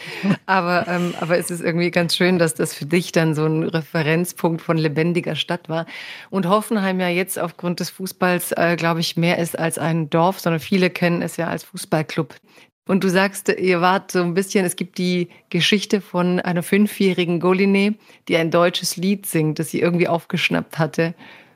Aber, 0.45 0.87
ähm, 0.87 1.15
aber 1.19 1.37
es 1.37 1.49
ist 1.49 1.61
irgendwie 1.61 1.91
ganz 1.91 2.15
schön, 2.15 2.37
dass 2.37 2.53
das 2.53 2.73
für 2.73 2.85
dich 2.85 3.11
dann 3.11 3.33
so 3.33 3.45
ein 3.45 3.63
Referenzpunkt 3.63 4.61
von 4.61 4.77
lebendiger 4.77 5.35
Stadt 5.35 5.69
war. 5.69 5.85
Und 6.29 6.47
Hoffenheim 6.47 6.99
ja 6.99 7.07
jetzt 7.07 7.39
aufgrund 7.39 7.79
des 7.79 7.89
Fußballs, 7.89 8.51
äh, 8.51 8.75
glaube 8.75 8.99
ich, 8.99 9.15
mehr 9.15 9.37
ist 9.37 9.57
als 9.57 9.77
ein 9.77 10.09
Dorf, 10.09 10.39
sondern 10.39 10.59
viele 10.59 10.89
kennen 10.89 11.21
es 11.21 11.37
ja 11.37 11.47
als 11.47 11.63
Fußballclub 11.63 12.35
Und 12.87 13.03
du 13.03 13.09
sagst, 13.09 13.49
ihr 13.49 13.81
wart 13.81 14.11
so 14.11 14.21
ein 14.21 14.33
bisschen, 14.33 14.65
es 14.65 14.75
gibt 14.75 14.97
die 14.97 15.27
Geschichte 15.49 16.01
von 16.01 16.39
einer 16.39 16.63
fünfjährigen 16.63 17.39
Goline, 17.39 17.95
die 18.27 18.37
ein 18.37 18.49
deutsches 18.49 18.95
Lied 18.95 19.25
singt, 19.25 19.59
das 19.59 19.69
sie 19.69 19.81
irgendwie 19.81 20.07
aufgeschnappt 20.07 20.79
hatte. 20.79 21.13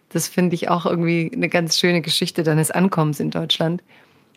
Das 0.10 0.28
finde 0.28 0.56
ich 0.56 0.70
auch 0.70 0.86
irgendwie 0.86 1.32
eine 1.34 1.48
ganz 1.48 1.80
schöne 1.80 2.02
Geschichte 2.02 2.44
deines 2.44 2.70
Ankommens 2.70 3.20
in 3.20 3.32
Deutschland. 3.32 3.82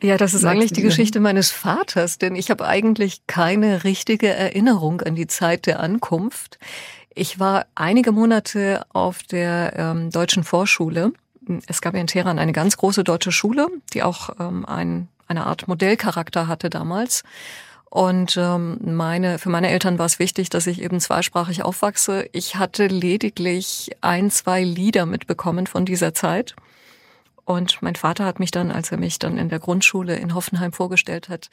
Ja, 0.02 0.16
das 0.16 0.34
ist 0.34 0.44
eigentlich 0.44 0.72
die 0.72 0.82
Geschichte 0.82 1.18
meines 1.18 1.50
Vaters, 1.50 2.18
denn 2.18 2.36
ich 2.36 2.50
habe 2.50 2.66
eigentlich 2.66 3.26
keine 3.26 3.84
richtige 3.84 4.28
Erinnerung 4.28 5.00
an 5.00 5.14
die 5.14 5.26
Zeit 5.26 5.66
der 5.66 5.80
Ankunft. 5.80 6.58
Ich 7.14 7.38
war 7.38 7.66
einige 7.74 8.12
Monate 8.12 8.84
auf 8.92 9.22
der 9.22 9.72
ähm, 9.76 10.10
deutschen 10.10 10.44
Vorschule. 10.44 11.12
Es 11.68 11.80
gab 11.80 11.94
ja 11.94 12.00
in 12.00 12.06
Teheran 12.06 12.38
eine 12.38 12.52
ganz 12.52 12.76
große 12.76 13.04
deutsche 13.04 13.32
Schule, 13.32 13.68
die 13.92 14.02
auch 14.02 14.30
ähm, 14.40 14.66
ein 14.66 15.08
eine 15.26 15.46
Art 15.46 15.68
Modellcharakter 15.68 16.48
hatte 16.48 16.70
damals. 16.70 17.22
Und 17.94 18.36
ähm, 18.36 18.78
meine, 18.82 19.38
für 19.38 19.50
meine 19.50 19.68
Eltern 19.68 20.00
war 20.00 20.06
es 20.06 20.18
wichtig, 20.18 20.50
dass 20.50 20.66
ich 20.66 20.82
eben 20.82 20.98
zweisprachig 20.98 21.62
aufwachse. 21.62 22.28
Ich 22.32 22.56
hatte 22.56 22.88
lediglich 22.88 23.92
ein, 24.00 24.32
zwei 24.32 24.64
Lieder 24.64 25.06
mitbekommen 25.06 25.68
von 25.68 25.84
dieser 25.84 26.12
Zeit. 26.12 26.56
Und 27.44 27.82
mein 27.82 27.94
Vater 27.94 28.24
hat 28.24 28.40
mich 28.40 28.50
dann, 28.50 28.72
als 28.72 28.90
er 28.90 28.98
mich 28.98 29.18
dann 29.18 29.38
in 29.38 29.48
der 29.48 29.60
Grundschule 29.60 30.16
in 30.16 30.34
Hoffenheim 30.34 30.72
vorgestellt 30.72 31.28
hat, 31.28 31.50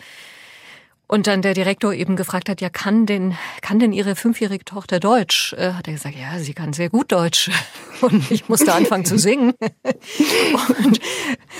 und 1.11 1.27
dann 1.27 1.41
der 1.41 1.53
Direktor 1.53 1.93
eben 1.93 2.15
gefragt 2.15 2.47
hat, 2.47 2.61
ja, 2.61 2.69
kann 2.69 3.05
denn, 3.05 3.35
kann 3.61 3.79
denn 3.79 3.91
Ihre 3.91 4.15
fünfjährige 4.15 4.63
Tochter 4.63 5.01
Deutsch? 5.01 5.51
Äh, 5.57 5.73
hat 5.73 5.85
er 5.85 5.93
gesagt, 5.93 6.15
ja, 6.15 6.39
sie 6.39 6.53
kann 6.53 6.71
sehr 6.71 6.89
gut 6.89 7.11
Deutsch. 7.11 7.51
Und 8.01 8.31
ich 8.31 8.47
musste 8.47 8.73
anfangen 8.73 9.03
zu 9.03 9.19
singen. 9.19 9.53
Und 9.83 10.99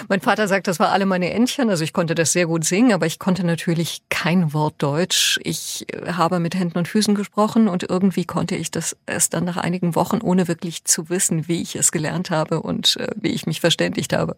mein 0.07 0.21
Vater 0.21 0.47
sagt, 0.47 0.67
das 0.67 0.79
war 0.79 0.93
alle 0.93 1.05
meine 1.05 1.31
Entchen. 1.33 1.69
Also 1.69 1.83
ich 1.83 1.91
konnte 1.91 2.15
das 2.15 2.31
sehr 2.31 2.45
gut 2.45 2.63
singen, 2.63 2.93
aber 2.93 3.07
ich 3.07 3.19
konnte 3.19 3.45
natürlich 3.45 4.03
kein 4.07 4.53
Wort 4.53 4.75
Deutsch. 4.77 5.37
Ich 5.43 5.85
äh, 5.93 6.13
habe 6.13 6.39
mit 6.39 6.55
Händen 6.55 6.77
und 6.77 6.87
Füßen 6.87 7.13
gesprochen 7.13 7.67
und 7.67 7.83
irgendwie 7.83 8.23
konnte 8.23 8.55
ich 8.55 8.71
das 8.71 8.95
erst 9.05 9.33
dann 9.33 9.43
nach 9.43 9.57
einigen 9.57 9.95
Wochen, 9.95 10.21
ohne 10.21 10.47
wirklich 10.47 10.85
zu 10.85 11.09
wissen, 11.09 11.49
wie 11.49 11.61
ich 11.61 11.75
es 11.75 11.91
gelernt 11.91 12.31
habe 12.31 12.61
und 12.61 12.95
äh, 12.95 13.09
wie 13.17 13.31
ich 13.31 13.45
mich 13.47 13.59
verständigt 13.59 14.13
habe. 14.13 14.37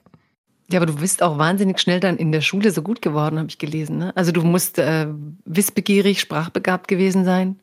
Ja, 0.72 0.80
aber 0.80 0.86
du 0.86 0.96
bist 0.96 1.22
auch 1.22 1.38
wahnsinnig 1.38 1.80
schnell 1.80 2.00
dann 2.00 2.18
in 2.18 2.32
der 2.32 2.42
Schule 2.42 2.72
so 2.72 2.82
gut 2.82 3.02
geworden, 3.02 3.38
habe 3.38 3.50
ich 3.50 3.58
gelesen. 3.58 3.98
Ne? 3.98 4.16
Also 4.16 4.32
du 4.32 4.44
musst 4.44 4.80
äh, 4.80 5.08
wissbegierig, 5.46 6.20
sprachbegabt 6.20 6.88
gewesen 6.88 7.26
sein. 7.26 7.60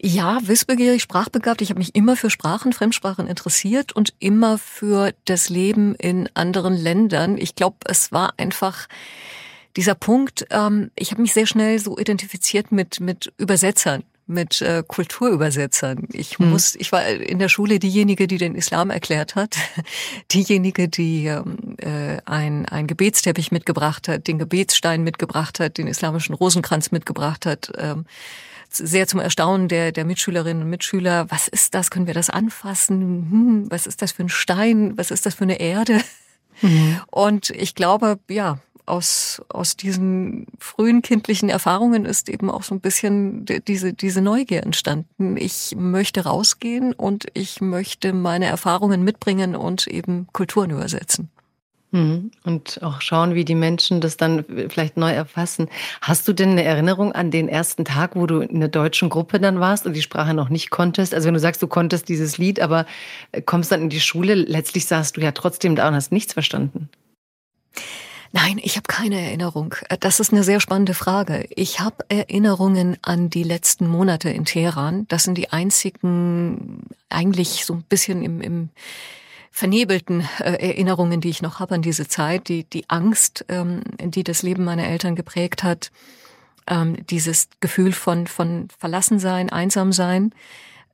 Ja, 0.00 0.38
wissbegierig, 0.42 1.02
sprachbegabt. 1.02 1.62
Ich 1.62 1.70
habe 1.70 1.78
mich 1.78 1.94
immer 1.94 2.16
für 2.16 2.30
Sprachen, 2.30 2.72
Fremdsprachen 2.72 3.26
interessiert 3.26 3.92
und 3.92 4.12
immer 4.18 4.58
für 4.58 5.12
das 5.24 5.48
Leben 5.48 5.94
in 5.94 6.28
anderen 6.34 6.74
Ländern. 6.74 7.38
Ich 7.38 7.54
glaube, 7.54 7.76
es 7.86 8.12
war 8.12 8.34
einfach 8.36 8.88
dieser 9.76 9.94
Punkt, 9.94 10.46
ähm, 10.50 10.90
ich 10.94 11.10
habe 11.10 11.22
mich 11.22 11.32
sehr 11.32 11.46
schnell 11.46 11.78
so 11.78 11.98
identifiziert 11.98 12.70
mit, 12.70 13.00
mit 13.00 13.32
Übersetzern 13.38 14.04
mit 14.26 14.62
äh, 14.62 14.82
Kulturübersetzern. 14.86 16.08
Ich 16.12 16.38
hm. 16.38 16.50
muss, 16.50 16.74
ich 16.76 16.92
war 16.92 17.06
in 17.06 17.38
der 17.38 17.48
Schule 17.48 17.78
diejenige, 17.78 18.26
die 18.26 18.38
den 18.38 18.54
Islam 18.54 18.90
erklärt 18.90 19.34
hat, 19.34 19.56
diejenige, 20.32 20.88
die 20.88 21.26
ähm, 21.26 21.76
äh, 21.78 22.18
ein, 22.24 22.66
ein 22.66 22.86
Gebetsteppich 22.86 23.52
mitgebracht 23.52 24.08
hat, 24.08 24.26
den 24.26 24.38
Gebetsstein 24.38 25.02
mitgebracht 25.02 25.60
hat, 25.60 25.78
den 25.78 25.86
islamischen 25.86 26.34
Rosenkranz 26.34 26.90
mitgebracht 26.90 27.46
hat. 27.46 27.72
Ähm, 27.76 28.06
sehr 28.70 29.06
zum 29.06 29.20
Erstaunen 29.20 29.68
der, 29.68 29.92
der 29.92 30.04
Mitschülerinnen 30.04 30.64
und 30.64 30.70
Mitschüler. 30.70 31.30
Was 31.30 31.46
ist 31.46 31.74
das? 31.74 31.90
Können 31.90 32.06
wir 32.06 32.14
das 32.14 32.30
anfassen? 32.30 33.00
Hm, 33.30 33.66
was 33.70 33.86
ist 33.86 34.02
das 34.02 34.12
für 34.12 34.24
ein 34.24 34.28
Stein? 34.28 34.96
Was 34.96 35.10
ist 35.10 35.26
das 35.26 35.34
für 35.34 35.44
eine 35.44 35.60
Erde? 35.60 36.00
Mhm. 36.60 37.00
Und 37.10 37.50
ich 37.50 37.74
glaube, 37.74 38.18
ja, 38.28 38.58
aus, 38.86 39.42
aus 39.48 39.76
diesen 39.76 40.46
frühen 40.58 41.02
kindlichen 41.02 41.48
Erfahrungen 41.48 42.04
ist 42.04 42.28
eben 42.28 42.50
auch 42.50 42.62
so 42.62 42.74
ein 42.74 42.80
bisschen 42.80 43.44
diese, 43.66 43.92
diese 43.92 44.20
Neugier 44.20 44.62
entstanden. 44.62 45.36
Ich 45.36 45.74
möchte 45.76 46.24
rausgehen 46.24 46.92
und 46.92 47.26
ich 47.34 47.60
möchte 47.60 48.12
meine 48.12 48.46
Erfahrungen 48.46 49.02
mitbringen 49.02 49.56
und 49.56 49.86
eben 49.86 50.26
Kulturen 50.32 50.70
übersetzen. 50.70 51.30
Mhm. 51.94 52.32
Und 52.42 52.82
auch 52.82 53.00
schauen, 53.00 53.36
wie 53.36 53.44
die 53.44 53.54
Menschen 53.54 54.00
das 54.00 54.16
dann 54.16 54.44
vielleicht 54.68 54.96
neu 54.96 55.12
erfassen. 55.12 55.68
Hast 56.00 56.26
du 56.26 56.32
denn 56.32 56.50
eine 56.50 56.64
Erinnerung 56.64 57.12
an 57.12 57.30
den 57.30 57.48
ersten 57.48 57.84
Tag, 57.84 58.16
wo 58.16 58.26
du 58.26 58.40
in 58.40 58.58
der 58.58 58.68
deutschen 58.68 59.10
Gruppe 59.10 59.38
dann 59.38 59.60
warst 59.60 59.86
und 59.86 59.92
die 59.92 60.02
Sprache 60.02 60.34
noch 60.34 60.48
nicht 60.48 60.70
konntest? 60.70 61.14
Also 61.14 61.28
wenn 61.28 61.34
du 61.34 61.40
sagst, 61.40 61.62
du 61.62 61.68
konntest 61.68 62.08
dieses 62.08 62.36
Lied, 62.36 62.58
aber 62.58 62.84
kommst 63.46 63.70
dann 63.70 63.82
in 63.82 63.90
die 63.90 64.00
Schule, 64.00 64.34
letztlich 64.34 64.86
saßt 64.86 65.16
du 65.16 65.20
ja 65.20 65.30
trotzdem 65.30 65.76
da 65.76 65.86
und 65.86 65.94
hast 65.94 66.10
nichts 66.10 66.32
verstanden. 66.32 66.88
Nein, 68.36 68.58
ich 68.60 68.74
habe 68.74 68.88
keine 68.88 69.20
Erinnerung. 69.20 69.76
Äh, 69.88 69.96
das 69.96 70.18
ist 70.18 70.32
eine 70.32 70.42
sehr 70.42 70.58
spannende 70.58 70.92
Frage. 70.92 71.46
Ich 71.50 71.78
habe 71.78 72.04
Erinnerungen 72.08 72.96
an 73.00 73.30
die 73.30 73.44
letzten 73.44 73.86
Monate 73.86 74.28
in 74.28 74.44
Teheran. 74.44 75.06
Das 75.06 75.22
sind 75.22 75.38
die 75.38 75.50
einzigen, 75.50 76.82
eigentlich 77.08 77.64
so 77.64 77.74
ein 77.74 77.84
bisschen 77.84 78.24
im, 78.24 78.40
im 78.40 78.70
vernebelten 79.52 80.28
äh, 80.40 80.54
Erinnerungen, 80.54 81.20
die 81.20 81.28
ich 81.28 81.42
noch 81.42 81.60
habe 81.60 81.76
an 81.76 81.82
diese 81.82 82.08
Zeit. 82.08 82.48
Die, 82.48 82.64
die 82.64 82.90
Angst, 82.90 83.44
ähm, 83.48 83.82
die 84.00 84.24
das 84.24 84.42
Leben 84.42 84.64
meiner 84.64 84.88
Eltern 84.88 85.14
geprägt 85.14 85.62
hat. 85.62 85.92
Ähm, 86.66 87.06
dieses 87.06 87.46
Gefühl 87.60 87.92
von, 87.92 88.26
von 88.26 88.66
Verlassensein, 88.80 89.48
Einsamsein 89.50 90.34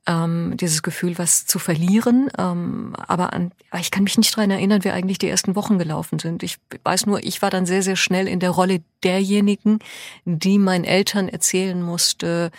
ähm, 0.07 0.53
dieses 0.55 0.83
Gefühl, 0.83 1.17
was 1.17 1.45
zu 1.45 1.59
verlieren. 1.59 2.29
Ähm, 2.37 2.95
aber 3.07 3.33
an, 3.33 3.51
ich 3.79 3.91
kann 3.91 4.03
mich 4.03 4.17
nicht 4.17 4.35
dran 4.35 4.51
erinnern, 4.51 4.83
wie 4.83 4.91
eigentlich 4.91 5.19
die 5.19 5.29
ersten 5.29 5.55
Wochen 5.55 5.77
gelaufen 5.77 6.19
sind. 6.19 6.43
Ich 6.43 6.57
weiß 6.83 7.05
nur, 7.05 7.23
ich 7.23 7.41
war 7.41 7.49
dann 7.49 7.65
sehr, 7.65 7.83
sehr 7.83 7.95
schnell 7.95 8.27
in 8.27 8.39
der 8.39 8.51
Rolle 8.51 8.81
derjenigen, 9.03 9.79
die 10.25 10.57
meinen 10.57 10.85
Eltern 10.85 11.29
erzählen 11.29 11.81
musste, 11.81 12.51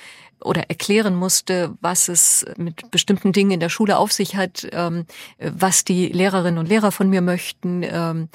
oder 0.45 0.69
erklären 0.69 1.15
musste, 1.15 1.77
was 1.81 2.09
es 2.09 2.45
mit 2.57 2.91
bestimmten 2.91 3.33
Dingen 3.33 3.53
in 3.53 3.61
der 3.61 3.69
Schule 3.69 3.97
auf 3.97 4.13
sich 4.13 4.37
hat, 4.37 4.67
ähm, 4.73 5.07
was 5.39 5.85
die 5.85 6.09
Lehrerinnen 6.09 6.59
und 6.59 6.69
Lehrer 6.69 6.93
von 6.93 7.09
mir 7.09 7.21
möchten, 7.21 7.83
ähm, 7.85 8.29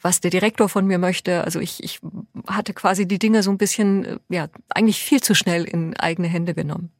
was 0.00 0.20
der 0.20 0.30
Direktor 0.30 0.68
von 0.68 0.86
mir 0.86 0.98
möchte. 0.98 1.44
Also 1.44 1.60
ich, 1.60 1.82
ich 1.82 2.00
hatte 2.46 2.74
quasi 2.74 3.06
die 3.06 3.18
Dinge 3.18 3.42
so 3.42 3.50
ein 3.50 3.58
bisschen, 3.58 4.04
äh, 4.04 4.18
ja, 4.28 4.48
eigentlich 4.68 5.00
viel 5.00 5.22
zu 5.22 5.34
schnell 5.34 5.64
in 5.64 5.96
eigene 5.96 6.28
Hände 6.28 6.54
genommen. 6.54 6.90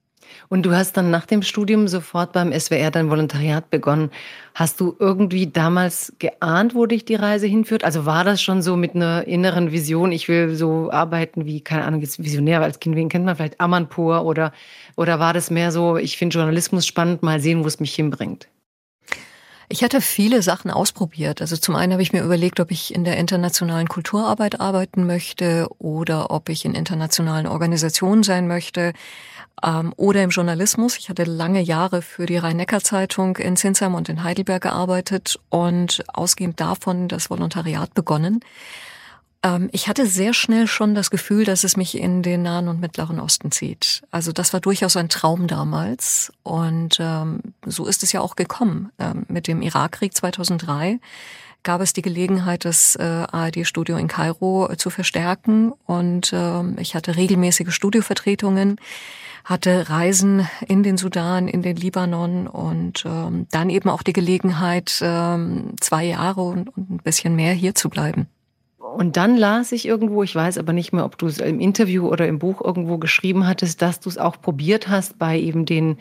Und 0.48 0.64
du 0.64 0.72
hast 0.72 0.96
dann 0.96 1.10
nach 1.10 1.26
dem 1.26 1.42
Studium 1.42 1.88
sofort 1.88 2.32
beim 2.32 2.52
SWR 2.52 2.90
dein 2.90 3.10
Volontariat 3.10 3.70
begonnen. 3.70 4.10
Hast 4.54 4.80
du 4.80 4.94
irgendwie 4.98 5.46
damals 5.46 6.12
geahnt, 6.18 6.74
wo 6.74 6.86
dich 6.86 7.04
die 7.04 7.14
Reise 7.14 7.46
hinführt? 7.46 7.84
Also 7.84 8.04
war 8.06 8.24
das 8.24 8.42
schon 8.42 8.62
so 8.62 8.76
mit 8.76 8.94
einer 8.94 9.26
inneren 9.26 9.72
Vision, 9.72 10.12
ich 10.12 10.28
will 10.28 10.54
so 10.54 10.90
arbeiten 10.90 11.46
wie, 11.46 11.60
keine 11.60 11.84
Ahnung, 11.84 12.00
jetzt 12.00 12.22
Visionär, 12.22 12.60
als 12.60 12.80
Kind, 12.80 12.96
wen 12.96 13.08
kennt 13.08 13.24
man 13.24 13.36
vielleicht, 13.36 13.60
Amanpour 13.60 14.24
oder, 14.24 14.52
oder 14.96 15.18
war 15.18 15.32
das 15.32 15.50
mehr 15.50 15.72
so, 15.72 15.96
ich 15.96 16.18
finde 16.18 16.36
Journalismus 16.36 16.86
spannend, 16.86 17.22
mal 17.22 17.40
sehen, 17.40 17.64
wo 17.64 17.66
es 17.66 17.80
mich 17.80 17.94
hinbringt? 17.94 18.48
Ich 19.72 19.82
hatte 19.82 20.02
viele 20.02 20.42
Sachen 20.42 20.70
ausprobiert. 20.70 21.40
Also 21.40 21.56
zum 21.56 21.76
einen 21.76 21.92
habe 21.92 22.02
ich 22.02 22.12
mir 22.12 22.22
überlegt, 22.22 22.60
ob 22.60 22.70
ich 22.70 22.94
in 22.94 23.04
der 23.04 23.16
internationalen 23.16 23.88
Kulturarbeit 23.88 24.60
arbeiten 24.60 25.06
möchte 25.06 25.66
oder 25.78 26.30
ob 26.30 26.50
ich 26.50 26.66
in 26.66 26.74
internationalen 26.74 27.46
Organisationen 27.46 28.22
sein 28.22 28.46
möchte 28.46 28.92
ähm, 29.62 29.92
oder 29.96 30.22
im 30.22 30.30
Journalismus. 30.30 30.96
Ich 30.98 31.08
hatte 31.08 31.24
lange 31.24 31.60
Jahre 31.60 32.02
für 32.02 32.26
die 32.26 32.36
Rhein-Neckar-Zeitung 32.36 33.36
in 33.36 33.56
Zinsheim 33.56 33.94
und 33.94 34.08
in 34.08 34.22
Heidelberg 34.22 34.62
gearbeitet 34.62 35.38
und 35.48 36.02
ausgehend 36.08 36.60
davon 36.60 37.08
das 37.08 37.30
Volontariat 37.30 37.94
begonnen. 37.94 38.40
Ähm, 39.42 39.68
ich 39.72 39.88
hatte 39.88 40.06
sehr 40.06 40.34
schnell 40.34 40.66
schon 40.66 40.94
das 40.94 41.10
Gefühl, 41.10 41.44
dass 41.44 41.64
es 41.64 41.76
mich 41.76 41.98
in 41.98 42.22
den 42.22 42.42
Nahen 42.42 42.68
und 42.68 42.80
Mittleren 42.80 43.20
Osten 43.20 43.50
zieht. 43.50 44.02
Also 44.10 44.32
das 44.32 44.52
war 44.52 44.60
durchaus 44.60 44.96
ein 44.96 45.08
Traum 45.08 45.46
damals 45.46 46.32
und 46.42 46.98
ähm, 47.00 47.40
so 47.66 47.86
ist 47.86 48.02
es 48.02 48.12
ja 48.12 48.20
auch 48.20 48.36
gekommen. 48.36 48.90
Ähm, 48.98 49.26
mit 49.28 49.48
dem 49.48 49.62
Irakkrieg 49.62 50.14
2003 50.14 51.00
gab 51.64 51.80
es 51.80 51.92
die 51.92 52.02
Gelegenheit, 52.02 52.64
das 52.64 52.96
äh, 52.96 53.02
ARD-Studio 53.02 53.96
in 53.96 54.08
Kairo 54.08 54.68
äh, 54.70 54.76
zu 54.76 54.90
verstärken 54.90 55.72
und 55.86 56.32
äh, 56.32 56.80
ich 56.80 56.94
hatte 56.94 57.16
regelmäßige 57.16 57.72
Studiovertretungen 57.72 58.78
hatte 59.44 59.88
Reisen 59.88 60.46
in 60.66 60.82
den 60.82 60.96
Sudan, 60.96 61.48
in 61.48 61.62
den 61.62 61.76
Libanon 61.76 62.46
und 62.46 63.04
ähm, 63.06 63.46
dann 63.50 63.70
eben 63.70 63.88
auch 63.88 64.02
die 64.02 64.12
Gelegenheit, 64.12 65.00
ähm, 65.02 65.74
zwei 65.80 66.04
Jahre 66.04 66.42
und, 66.42 66.76
und 66.76 66.90
ein 66.90 66.96
bisschen 66.98 67.36
mehr 67.36 67.52
hier 67.52 67.74
zu 67.74 67.88
bleiben. 67.88 68.28
Und 68.78 69.16
dann 69.16 69.36
las 69.36 69.72
ich 69.72 69.86
irgendwo, 69.86 70.22
ich 70.22 70.34
weiß 70.34 70.58
aber 70.58 70.72
nicht 70.72 70.92
mehr, 70.92 71.04
ob 71.04 71.16
du 71.16 71.26
es 71.26 71.38
im 71.38 71.60
Interview 71.60 72.08
oder 72.08 72.28
im 72.28 72.38
Buch 72.38 72.60
irgendwo 72.60 72.98
geschrieben 72.98 73.46
hattest, 73.46 73.80
dass 73.80 74.00
du 74.00 74.08
es 74.10 74.18
auch 74.18 74.40
probiert 74.40 74.88
hast 74.88 75.18
bei 75.18 75.38
eben 75.38 75.64
den 75.64 75.96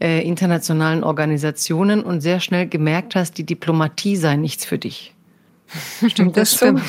äh, 0.00 0.26
internationalen 0.26 1.04
Organisationen 1.04 2.02
und 2.02 2.22
sehr 2.22 2.40
schnell 2.40 2.66
gemerkt 2.66 3.14
hast, 3.14 3.36
die 3.36 3.44
Diplomatie 3.44 4.16
sei 4.16 4.36
nichts 4.36 4.64
für 4.64 4.78
dich. 4.78 5.14
Stimmt 6.08 6.36
das, 6.36 6.50
das 6.50 6.56
stimmt. 6.56 6.82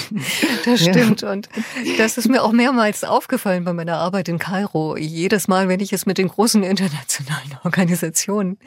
Das 0.66 0.80
stimmt. 0.80 1.24
Und 1.24 1.50
das 1.98 2.18
ist 2.18 2.28
mir 2.30 2.44
auch 2.44 2.52
mehrmals 2.52 3.04
aufgefallen 3.04 3.64
bei 3.64 3.74
meiner 3.74 3.98
Arbeit 3.98 4.28
in 4.28 4.40
Kairo. 4.40 4.98
Jedes 4.98 5.48
Mal, 5.48 5.68
wenn 5.68 5.80
ich 5.80 5.94
es 5.94 6.06
mit 6.06 6.18
den 6.18 6.28
großen 6.28 6.64
internationalen 6.64 7.58
Organisationen 7.64 8.58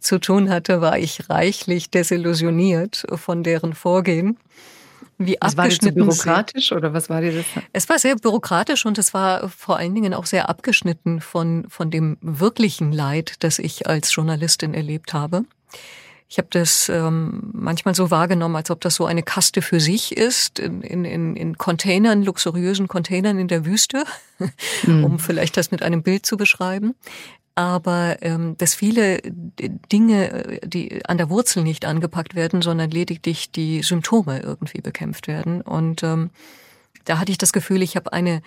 zu 0.00 0.18
tun 0.18 0.50
hatte, 0.50 0.80
war 0.80 0.98
ich 0.98 1.30
reichlich 1.30 1.90
desillusioniert 1.90 3.04
von 3.14 3.42
deren 3.42 3.74
Vorgehen. 3.74 4.36
wie 5.18 5.36
was 5.40 5.56
abgeschnitten. 5.56 6.00
War 6.00 6.06
das 6.06 6.16
so 6.16 6.24
bürokratisch 6.24 6.72
oder 6.72 6.92
was 6.92 7.08
war 7.08 7.20
dir 7.20 7.32
das? 7.32 7.46
Es 7.72 7.88
war 7.88 7.98
sehr 7.98 8.16
bürokratisch 8.16 8.84
und 8.84 8.98
es 8.98 9.14
war 9.14 9.48
vor 9.48 9.78
allen 9.78 9.94
Dingen 9.94 10.12
auch 10.12 10.26
sehr 10.26 10.48
abgeschnitten 10.48 11.20
von, 11.20 11.66
von 11.68 11.90
dem 11.90 12.18
wirklichen 12.20 12.92
Leid, 12.92 13.36
das 13.40 13.58
ich 13.58 13.86
als 13.86 14.14
Journalistin 14.14 14.74
erlebt 14.74 15.14
habe. 15.14 15.44
Ich 16.28 16.38
habe 16.38 16.48
das 16.50 16.88
ähm, 16.88 17.50
manchmal 17.52 17.94
so 17.94 18.10
wahrgenommen, 18.10 18.56
als 18.56 18.70
ob 18.70 18.80
das 18.80 18.94
so 18.96 19.06
eine 19.06 19.22
Kaste 19.22 19.62
für 19.62 19.78
sich 19.78 20.16
ist, 20.16 20.58
in, 20.58 20.82
in, 20.82 21.36
in 21.36 21.58
Containern, 21.58 22.22
luxuriösen 22.22 22.88
Containern 22.88 23.38
in 23.38 23.48
der 23.48 23.66
Wüste, 23.66 24.04
mhm. 24.86 25.04
um 25.04 25.18
vielleicht 25.18 25.56
das 25.56 25.70
mit 25.70 25.82
einem 25.82 26.02
Bild 26.02 26.26
zu 26.26 26.36
beschreiben 26.36 26.94
aber 27.54 28.16
ähm, 28.22 28.56
dass 28.58 28.74
viele 28.74 29.20
Dinge, 29.22 30.60
die 30.64 31.04
an 31.06 31.18
der 31.18 31.30
Wurzel 31.30 31.62
nicht 31.62 31.84
angepackt 31.84 32.34
werden, 32.34 32.62
sondern 32.62 32.90
lediglich 32.90 33.52
die 33.52 33.82
Symptome 33.82 34.40
irgendwie 34.40 34.80
bekämpft 34.80 35.28
werden. 35.28 35.60
Und 35.60 36.02
ähm, 36.02 36.30
da 37.04 37.18
hatte 37.18 37.30
ich 37.30 37.38
das 37.38 37.52
Gefühl, 37.52 37.82
ich 37.82 37.96
habe 37.96 38.12
eine 38.12 38.42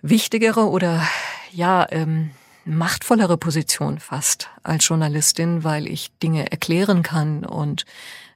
wichtigere 0.00 0.68
oder 0.68 1.06
ja 1.52 1.86
ähm, 1.90 2.30
machtvollere 2.66 3.36
Position 3.36 3.98
fast 3.98 4.50
als 4.62 4.86
Journalistin, 4.88 5.64
weil 5.64 5.86
ich 5.86 6.10
Dinge 6.18 6.50
erklären 6.50 7.02
kann 7.02 7.44
und 7.44 7.84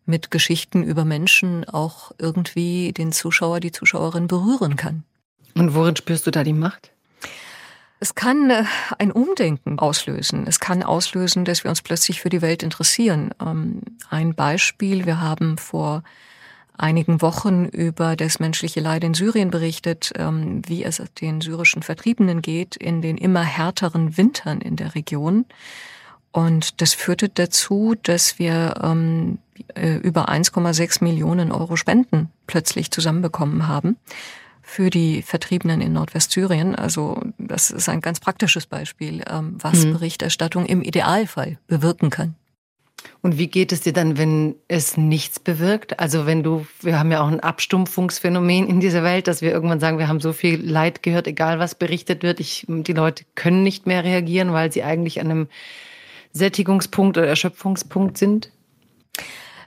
mit 0.07 0.31
Geschichten 0.31 0.83
über 0.83 1.05
Menschen 1.05 1.69
auch 1.69 2.13
irgendwie 2.19 2.93
den 2.93 3.13
Zuschauer, 3.13 3.61
die 3.61 3.73
Zuschauerin 3.73 4.29
berühren 4.29 4.77
kann. 4.77 5.05
Und 5.55 5.75
worin 5.75 5.97
spürst 5.97 6.27
du 6.27 6.31
da 6.31 6.45
die 6.45 6.53
Macht? 6.53 6.93
Es 7.99 8.15
kann 8.15 8.49
äh, 8.49 8.65
ein 8.99 9.13
Umdenken 9.13 9.79
auslösen. 9.79 10.47
Es 10.47 10.59
kann 10.59 10.83
auslösen, 10.83 11.45
dass 11.45 11.65
wir 11.65 11.69
uns 11.69 11.83
plötzlich 11.83 12.21
für 12.21 12.31
die 12.31 12.41
Welt 12.41 12.63
interessieren. 12.63 13.35
Ähm, 13.41 13.83
ein 14.09 14.35
Beispiel, 14.35 15.05
wir 15.05 15.21
haben 15.21 15.59
vor 15.59 16.03
einigen 16.81 17.23
Wochen 17.23 17.67
über 17.67 18.17
das 18.17 18.41
menschliche 18.41 18.81
Leid 18.81 19.05
in 19.05 19.15
Syrien 19.15 19.51
berichtet, 19.51 20.13
ähm, 20.17 20.63
wie 20.67 20.85
es 20.85 21.03
den 21.21 21.41
syrischen 21.41 21.83
Vertriebenen 21.83 22.43
geht 22.43 22.77
in 22.77 23.03
den 23.03 23.17
immer 23.17 23.43
härteren 23.43 24.17
Wintern 24.17 24.61
in 24.61 24.77
der 24.77 24.95
Region. 24.95 25.45
Und 26.33 26.81
das 26.81 26.95
führte 26.95 27.29
dazu, 27.29 27.95
dass 28.03 28.39
wir 28.39 28.75
ähm, 28.83 29.39
äh, 29.75 29.97
über 29.97 30.29
1,6 30.29 31.03
Millionen 31.03 31.51
Euro 31.53 31.77
Spenden 31.77 32.31
plötzlich 32.47 32.91
zusammenbekommen 32.91 33.67
haben 33.67 33.97
für 34.63 34.91
die 34.91 35.23
Vertriebenen 35.23 35.81
in 35.81 35.93
Nordwestsyrien. 35.93 36.77
Also 36.77 37.21
das 37.39 37.71
ist 37.71 37.89
ein 37.89 38.01
ganz 38.01 38.21
praktisches 38.21 38.67
Beispiel, 38.67 39.25
ähm, 39.29 39.57
was 39.59 39.85
mhm. 39.85 39.95
Berichterstattung 39.95 40.67
im 40.67 40.83
Idealfall 40.83 41.59
bewirken 41.67 42.11
kann. 42.11 42.37
Und 43.23 43.39
wie 43.39 43.49
geht 43.49 43.73
es 43.73 43.83
dir 43.83 43.93
dann, 43.93 44.17
wenn 44.19 44.55
es 44.69 44.97
nichts 44.97 45.39
bewirkt? 45.39 46.01
Also 46.01 46.27
wenn 46.27 46.43
du, 46.43 46.67
wir 46.81 46.99
haben 46.99 47.13
ja 47.13 47.23
auch 47.23 47.29
ein 47.29 47.41
Abstumpfungsphänomen 47.41 48.67
in 48.67 48.81
dieser 48.81 49.03
Welt, 49.03 49.27
dass 49.27 49.43
wir 49.43 49.53
irgendwann 49.53 49.81
sagen, 49.81 49.99
wir 49.99 50.09
haben 50.09 50.21
so 50.21 50.33
viel 50.33 50.61
Leid 50.61 51.03
gehört, 51.03 51.27
egal 51.27 51.59
was 51.59 51.75
berichtet 51.75 52.23
wird. 52.23 52.41
Ich, 52.41 52.65
die 52.69 52.93
Leute 52.93 53.25
können 53.35 53.63
nicht 53.63 53.87
mehr 53.87 54.05
reagieren, 54.05 54.53
weil 54.53 54.73
sie 54.73 54.83
eigentlich 54.83 55.21
an 55.21 55.31
einem 55.31 55.49
Sättigungspunkt 56.33 57.19
oder 57.19 57.27
Erschöpfungspunkt 57.27 58.17
sind. 58.17 58.51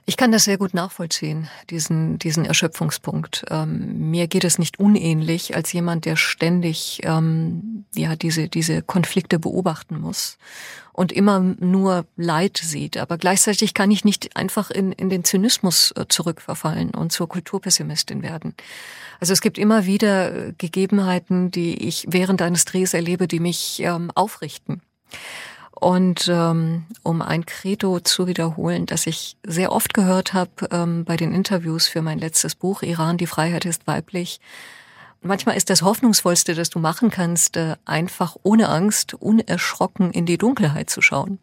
Ich 0.06 0.18
kann 0.18 0.32
das 0.32 0.44
sehr 0.44 0.58
gut 0.58 0.74
nachvollziehen, 0.74 1.48
diesen, 1.70 2.18
diesen 2.18 2.44
Erschöpfungspunkt. 2.44 3.46
Ähm, 3.48 4.10
mir 4.10 4.26
geht 4.26 4.44
es 4.44 4.58
nicht 4.58 4.78
unähnlich 4.78 5.56
als 5.56 5.72
jemand, 5.72 6.04
der 6.04 6.16
ständig 6.16 7.00
ähm, 7.04 7.86
ja 7.94 8.14
diese, 8.14 8.48
diese 8.48 8.82
Konflikte 8.82 9.38
beobachten 9.38 9.98
muss 9.98 10.36
und 10.92 11.10
immer 11.10 11.40
nur 11.40 12.04
Leid 12.16 12.60
sieht. 12.62 12.98
Aber 12.98 13.16
gleichzeitig 13.16 13.72
kann 13.72 13.90
ich 13.90 14.04
nicht 14.04 14.36
einfach 14.36 14.70
in, 14.70 14.92
in 14.92 15.08
den 15.08 15.24
Zynismus 15.24 15.92
äh, 15.92 16.04
zurückverfallen 16.06 16.90
und 16.90 17.10
zur 17.10 17.26
Kulturpessimistin 17.26 18.22
werden. 18.22 18.54
Also 19.20 19.32
es 19.32 19.40
gibt 19.40 19.56
immer 19.56 19.86
wieder 19.86 20.48
äh, 20.48 20.52
Gegebenheiten, 20.58 21.50
die 21.50 21.82
ich 21.82 22.06
während 22.10 22.42
eines 22.42 22.66
Drehs 22.66 22.92
erlebe, 22.92 23.26
die 23.26 23.40
mich 23.40 23.80
ähm, 23.80 24.10
aufrichten. 24.14 24.82
Und 25.80 26.28
ähm, 26.28 26.84
um 27.02 27.20
ein 27.20 27.46
Credo 27.46 27.98
zu 28.00 28.26
wiederholen, 28.26 28.86
das 28.86 29.06
ich 29.06 29.36
sehr 29.44 29.72
oft 29.72 29.92
gehört 29.92 30.32
habe 30.32 30.68
ähm, 30.70 31.04
bei 31.04 31.16
den 31.16 31.34
Interviews 31.34 31.88
für 31.88 32.00
mein 32.00 32.18
letztes 32.18 32.54
Buch, 32.54 32.82
Iran, 32.82 33.18
die 33.18 33.26
Freiheit 33.26 33.64
ist 33.64 33.86
weiblich. 33.86 34.40
Manchmal 35.20 35.56
ist 35.56 35.70
das 35.70 35.82
Hoffnungsvollste, 35.82 36.54
das 36.54 36.70
du 36.70 36.78
machen 36.78 37.10
kannst, 37.10 37.56
äh, 37.56 37.76
einfach 37.86 38.36
ohne 38.42 38.68
Angst, 38.68 39.14
unerschrocken 39.14 40.12
in 40.12 40.26
die 40.26 40.38
Dunkelheit 40.38 40.90
zu 40.90 41.02
schauen. 41.02 41.38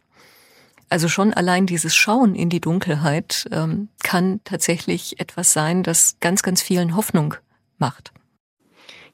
Also 0.88 1.08
schon 1.08 1.34
allein 1.34 1.66
dieses 1.66 1.96
Schauen 1.96 2.36
in 2.36 2.50
die 2.50 2.62
Dunkelheit 2.62 3.50
ähm, 3.52 3.90
kann 4.04 4.40
tatsächlich 4.44 5.20
etwas 5.20 5.52
sein, 5.54 5.84
das 5.84 6.18
ganz, 6.20 6.44
ganz 6.44 6.62
vielen 6.62 6.96
Hoffnung 6.96 7.36
macht. 7.80 8.12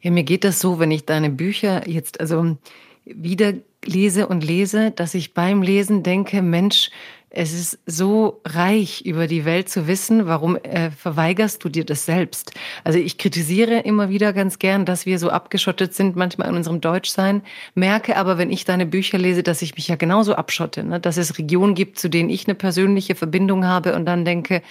Ja, 0.02 0.12
mir 0.12 0.24
geht 0.24 0.44
das 0.44 0.60
so, 0.60 0.80
wenn 0.80 0.92
ich 0.92 1.06
deine 1.06 1.30
Bücher 1.30 1.88
jetzt 1.88 2.20
also 2.20 2.58
wieder 3.06 3.54
lese 3.88 4.28
und 4.28 4.44
lese, 4.44 4.92
dass 4.92 5.14
ich 5.14 5.34
beim 5.34 5.62
Lesen 5.62 6.04
denke, 6.04 6.42
Mensch, 6.42 6.90
es 7.30 7.54
ist 7.54 7.80
so 7.86 8.42
reich, 8.46 9.02
über 9.06 9.28
die 9.28 9.44
Welt 9.44 9.70
zu 9.70 9.86
wissen. 9.86 10.28
Warum 10.28 10.56
äh, 10.56 10.92
verweigerst 10.92 11.64
du 11.64 11.70
dir 11.70 11.84
das 11.84 12.06
selbst? 12.06 12.54
Also 12.86 13.00
ich 13.00 13.18
kritisiere 13.18 13.80
immer 13.80 14.10
wieder 14.10 14.32
ganz 14.32 14.60
gern, 14.60 14.86
dass 14.86 15.06
wir 15.06 15.20
so 15.20 15.30
abgeschottet 15.30 15.94
sind, 15.94 16.16
manchmal 16.16 16.50
in 16.50 16.56
unserem 16.56 16.80
Deutschsein. 16.80 17.42
Merke 17.76 18.16
aber, 18.16 18.38
wenn 18.38 18.50
ich 18.50 18.64
deine 18.64 18.86
Bücher 18.86 19.18
lese, 19.18 19.44
dass 19.44 19.62
ich 19.62 19.76
mich 19.76 19.90
ja 19.90 19.98
genauso 19.98 20.36
abschotte. 20.36 20.84
Ne? 20.86 21.00
Dass 21.02 21.18
es 21.18 21.38
Regionen 21.38 21.76
gibt, 21.76 22.00
zu 22.00 22.10
denen 22.10 22.30
ich 22.30 22.48
eine 22.48 22.56
persönliche 22.56 23.14
Verbindung 23.14 23.66
habe 23.66 23.94
und 23.96 24.06
dann 24.06 24.24
denke, 24.24 24.62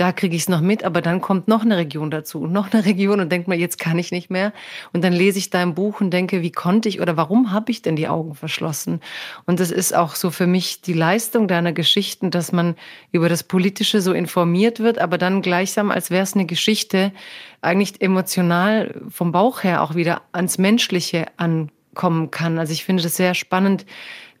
da 0.00 0.12
kriege 0.12 0.34
ich 0.34 0.42
es 0.42 0.48
noch 0.48 0.62
mit, 0.62 0.82
aber 0.82 1.02
dann 1.02 1.20
kommt 1.20 1.46
noch 1.46 1.62
eine 1.62 1.76
Region 1.76 2.10
dazu 2.10 2.40
und 2.40 2.52
noch 2.52 2.72
eine 2.72 2.84
Region 2.86 3.20
und 3.20 3.30
denkt 3.30 3.48
mir, 3.48 3.56
jetzt 3.56 3.78
kann 3.78 3.98
ich 3.98 4.12
nicht 4.12 4.30
mehr. 4.30 4.54
Und 4.94 5.04
dann 5.04 5.12
lese 5.12 5.38
ich 5.38 5.50
dein 5.50 5.74
Buch 5.74 6.00
und 6.00 6.10
denke, 6.10 6.40
wie 6.40 6.50
konnte 6.50 6.88
ich 6.88 7.02
oder 7.02 7.18
warum 7.18 7.52
habe 7.52 7.70
ich 7.70 7.82
denn 7.82 7.96
die 7.96 8.08
Augen 8.08 8.34
verschlossen? 8.34 9.00
Und 9.44 9.60
das 9.60 9.70
ist 9.70 9.94
auch 9.94 10.14
so 10.14 10.30
für 10.30 10.46
mich 10.46 10.80
die 10.80 10.94
Leistung 10.94 11.48
deiner 11.48 11.72
Geschichten, 11.72 12.30
dass 12.30 12.50
man 12.50 12.76
über 13.12 13.28
das 13.28 13.42
Politische 13.42 14.00
so 14.00 14.14
informiert 14.14 14.80
wird, 14.80 14.98
aber 14.98 15.18
dann 15.18 15.42
gleichsam, 15.42 15.90
als 15.90 16.10
wäre 16.10 16.22
es 16.22 16.34
eine 16.34 16.46
Geschichte, 16.46 17.12
eigentlich 17.60 18.00
emotional 18.00 19.02
vom 19.10 19.32
Bauch 19.32 19.64
her 19.64 19.82
auch 19.82 19.94
wieder 19.94 20.22
ans 20.32 20.56
Menschliche 20.56 21.26
ankommen 21.36 22.30
kann. 22.30 22.58
Also 22.58 22.72
ich 22.72 22.84
finde 22.84 23.02
das 23.02 23.16
sehr 23.16 23.34
spannend, 23.34 23.84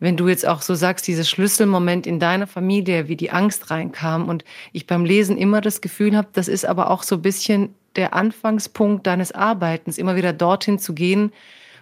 wenn 0.00 0.16
du 0.16 0.28
jetzt 0.28 0.48
auch 0.48 0.62
so 0.62 0.74
sagst, 0.74 1.06
dieser 1.06 1.24
Schlüsselmoment 1.24 2.06
in 2.06 2.18
deiner 2.18 2.46
Familie, 2.46 3.08
wie 3.08 3.16
die 3.16 3.30
Angst 3.30 3.70
reinkam 3.70 4.28
und 4.28 4.44
ich 4.72 4.86
beim 4.86 5.04
Lesen 5.04 5.36
immer 5.36 5.60
das 5.60 5.82
Gefühl 5.82 6.16
habe, 6.16 6.28
das 6.32 6.48
ist 6.48 6.64
aber 6.64 6.90
auch 6.90 7.02
so 7.02 7.16
ein 7.16 7.22
bisschen 7.22 7.74
der 7.96 8.14
Anfangspunkt 8.14 9.06
deines 9.06 9.32
Arbeitens, 9.32 9.98
immer 9.98 10.16
wieder 10.16 10.32
dorthin 10.32 10.78
zu 10.78 10.94
gehen, 10.94 11.32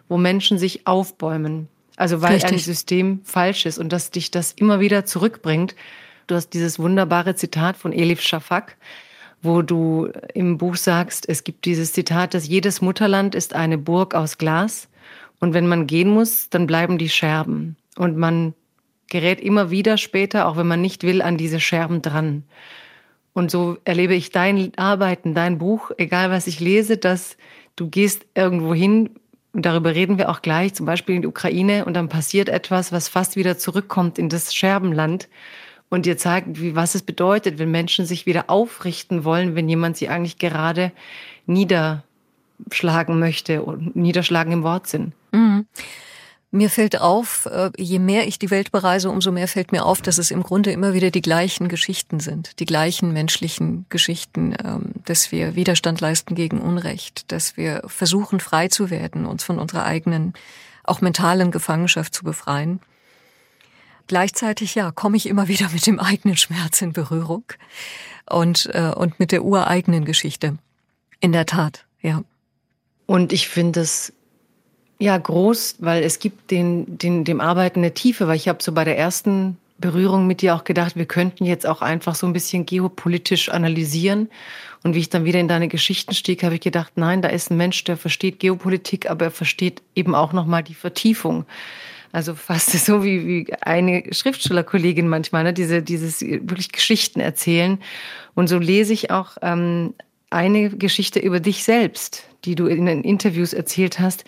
wo 0.09 0.19
Menschen 0.19 0.59
sich 0.59 0.87
aufbäumen. 0.87 1.69
Also 1.97 2.21
weil 2.23 2.35
Richtig. 2.35 2.53
ein 2.53 2.59
System 2.59 3.21
falsch 3.25 3.67
ist 3.67 3.79
und 3.79 3.93
dass 3.93 4.11
dich 4.11 4.31
das 4.31 4.53
immer 4.53 4.81
wieder 4.81 5.05
zurückbringt. 5.05 5.75
Du 6.27 6.35
hast 6.35 6.51
dieses 6.51 6.79
wunderbare 6.79 7.35
Zitat 7.35 7.77
von 7.77 7.93
Elif 7.93 8.21
Shafak, 8.21 8.77
wo 9.43 9.63
du 9.63 10.09
im 10.35 10.59
Buch 10.59 10.77
sagst, 10.77 11.29
es 11.29 11.45
gibt 11.45 11.65
dieses 11.65 11.93
Zitat, 11.93 12.35
dass 12.35 12.49
jedes 12.49 12.81
Mutterland 12.81 13.35
ist 13.35 13.55
eine 13.55 13.79
Burg 13.79 14.15
aus 14.15 14.39
Glas 14.39 14.89
und 15.41 15.55
wenn 15.55 15.69
man 15.69 15.87
gehen 15.87 16.11
muss, 16.11 16.51
dann 16.51 16.67
bleiben 16.67 16.99
die 16.99 17.09
Scherben. 17.09 17.77
Und 17.99 18.17
man 18.17 18.55
gerät 19.09 19.41
immer 19.41 19.71
wieder 19.71 19.99
später, 19.99 20.47
auch 20.47 20.57
wenn 20.57 20.69
man 20.69 20.81
nicht 20.81 21.03
will, 21.03 21.21
an 21.21 21.37
diese 21.37 21.61
Scherben 21.61 22.01
dran. 22.01 22.45
Und 23.33 23.51
so 23.51 23.79
erlebe 23.85 24.15
ich 24.15 24.31
dein 24.31 24.73
Arbeiten, 24.77 25.35
dein 25.35 25.59
Buch, 25.59 25.91
egal 25.97 26.31
was 26.31 26.47
ich 26.47 26.61
lese, 26.61 26.97
dass 26.97 27.37
du 27.77 27.89
gehst 27.89 28.27
irgendwo 28.35 28.73
hin, 28.73 29.11
und 29.53 29.65
darüber 29.65 29.95
reden 29.95 30.19
wir 30.19 30.29
auch 30.29 30.43
gleich, 30.43 30.75
zum 30.75 30.87
Beispiel 30.87 31.17
in 31.17 31.23
die 31.23 31.29
Ukraine, 31.29 31.85
und 31.85 31.95
dann 31.95 32.09
passiert 32.09 32.49
etwas, 32.49 32.93
was 32.93 33.09
fast 33.09 33.35
wieder 33.35 33.59
zurückkommt 33.59 34.19
in 34.19 34.29
das 34.29 34.55
Scherbenland 34.55 35.29
und 35.89 36.07
dir 36.07 36.19
zeigt, 36.19 36.61
wie, 36.61 36.77
was 36.77 36.95
es 36.95 37.03
bedeutet, 37.03 37.59
wenn 37.59 37.71
Menschen 37.71 38.05
sich 38.05 38.27
wieder 38.27 38.51
aufrichten 38.51 39.25
wollen, 39.25 39.55
wenn 39.55 39.69
jemand 39.69 39.97
sie 39.97 40.09
eigentlich 40.09 40.39
gerade 40.39 40.93
niederschlagen 41.47 43.19
möchte 43.19 43.63
und 43.63 43.97
niederschlagen 43.97 44.53
im 44.53 44.63
Wortsinn. 44.63 45.13
Mhm. 45.33 45.67
Mir 46.51 46.71
fällt 46.71 46.99
auf, 46.99 47.45
äh, 47.45 47.71
je 47.77 47.99
mehr 47.99 48.27
ich 48.27 48.39
die 48.39 48.51
Welt 48.51 48.73
bereise, 48.73 49.11
umso 49.11 49.31
mehr 49.31 49.49
fällt 49.49 49.71
mir 49.71 49.85
auf, 49.85 50.01
dass 50.01 50.17
es 50.17 50.31
im 50.31 50.43
Grunde 50.43 50.71
immer 50.71 50.95
wieder 50.95 51.11
die 51.11 51.21
gleichen 51.21 51.69
Geschichten 51.69 52.21
sind, 52.21 52.59
die 52.59 52.65
gleichen 52.65 53.13
menschlichen 53.13 53.85
Geschichten, 53.91 54.55
ähm, 54.65 54.93
dass 55.05 55.31
wir 55.31 55.57
Widerstand 55.57 56.01
leisten 56.01 56.35
gegen 56.35 56.61
Unrecht, 56.61 57.31
dass 57.33 57.59
wir 57.59 57.83
versuchen, 57.87 58.41
frei 58.41 58.69
zu 58.69 58.89
werden, 58.89 59.27
uns 59.27 59.45
von 59.45 59.59
unserer 59.59 59.85
eigenen, 59.85 60.33
auch 60.85 61.03
mentalen 61.03 61.51
Gefangenschaft 61.51 62.15
zu 62.15 62.25
befreien. 62.25 62.81
Gleichzeitig, 64.07 64.75
ja, 64.75 64.91
komme 64.91 65.19
ich 65.19 65.27
immer 65.27 65.49
wieder 65.49 65.69
mit 65.69 65.87
dem 65.87 66.01
eigenen 66.01 66.39
Schmerz 66.39 66.81
in 66.81 66.95
Berührung 66.95 67.45
und, 68.31 68.71
äh, 68.73 68.93
und 68.97 69.21
mit 69.21 69.33
der 69.33 69.45
ureigenen 69.45 70.07
Geschichte. 70.07 70.57
In 71.21 71.33
der 71.33 71.45
Tat, 71.45 71.85
ja. 72.01 72.23
Und 73.05 73.35
ich 73.35 73.49
finde 73.49 73.81
es 73.81 74.15
ja 74.99 75.17
groß, 75.17 75.77
weil 75.79 76.03
es 76.03 76.19
gibt 76.19 76.51
den, 76.51 76.99
den, 76.99 77.25
dem 77.25 77.41
Arbeiten 77.41 77.81
eine 77.81 77.95
Tiefe, 77.95 78.27
weil 78.27 78.37
ich 78.37 78.49
habe 78.49 78.63
so 78.63 78.73
bei 78.73 78.85
der 78.85 78.99
ersten 78.99 79.57
Berührung 79.79 80.27
mit 80.27 80.43
dir 80.43 80.57
auch 80.57 80.65
gedacht, 80.65 80.97
wir 80.97 81.07
könnten 81.07 81.45
jetzt 81.45 81.67
auch 81.67 81.83
einfach 81.83 82.17
so 82.17 82.27
ein 82.27 82.33
bisschen 82.33 82.67
geopolitisch 82.67 83.49
analysieren. 83.49 84.29
Und 84.83 84.95
wie 84.95 85.01
ich 85.01 85.09
dann 85.09 85.25
wieder 85.25 85.41
in 85.41 85.49
deine 85.49 85.69
Geschichten 85.69 86.15
stieg, 86.15 86.43
habe 86.43 86.57
ich 86.57 86.61
gedacht, 86.61 86.93
nein, 86.97 87.23
da 87.23 87.29
ist 87.29 87.51
ein 87.51 87.57
Mensch, 87.57 87.83
der 87.85 87.97
versteht 87.97 88.41
Geopolitik, 88.41 89.09
aber 89.09 89.27
er 89.27 89.31
versteht 89.31 89.83
eben 89.95 90.15
auch 90.15 90.33
nochmal 90.33 90.63
die 90.63 90.75
Vertiefung. 90.75 91.47
Also 92.11 92.35
fast 92.35 92.73
so 92.85 93.05
wie, 93.05 93.27
wie 93.27 93.55
eine 93.61 94.05
Schriftstellerkollegin 94.11 95.09
manchmal, 95.09 95.45
ne? 95.45 95.53
Diese, 95.53 95.83
dieses 95.83 96.21
wirklich 96.23 96.73
Geschichten 96.73 97.21
erzählen. 97.21 97.79
Und 98.35 98.49
so 98.49 98.59
lese 98.59 98.93
ich 98.93 99.11
auch 99.11 99.37
ähm, 99.43 99.95
eine 100.31 100.71
Geschichte 100.71 101.21
über 101.21 101.39
dich 101.39 101.63
selbst, 101.65 102.25
die 102.45 102.55
du 102.55 102.67
in 102.67 102.87
den 102.87 103.03
Interviews 103.03 103.53
erzählt 103.53 104.01
hast, 104.01 104.25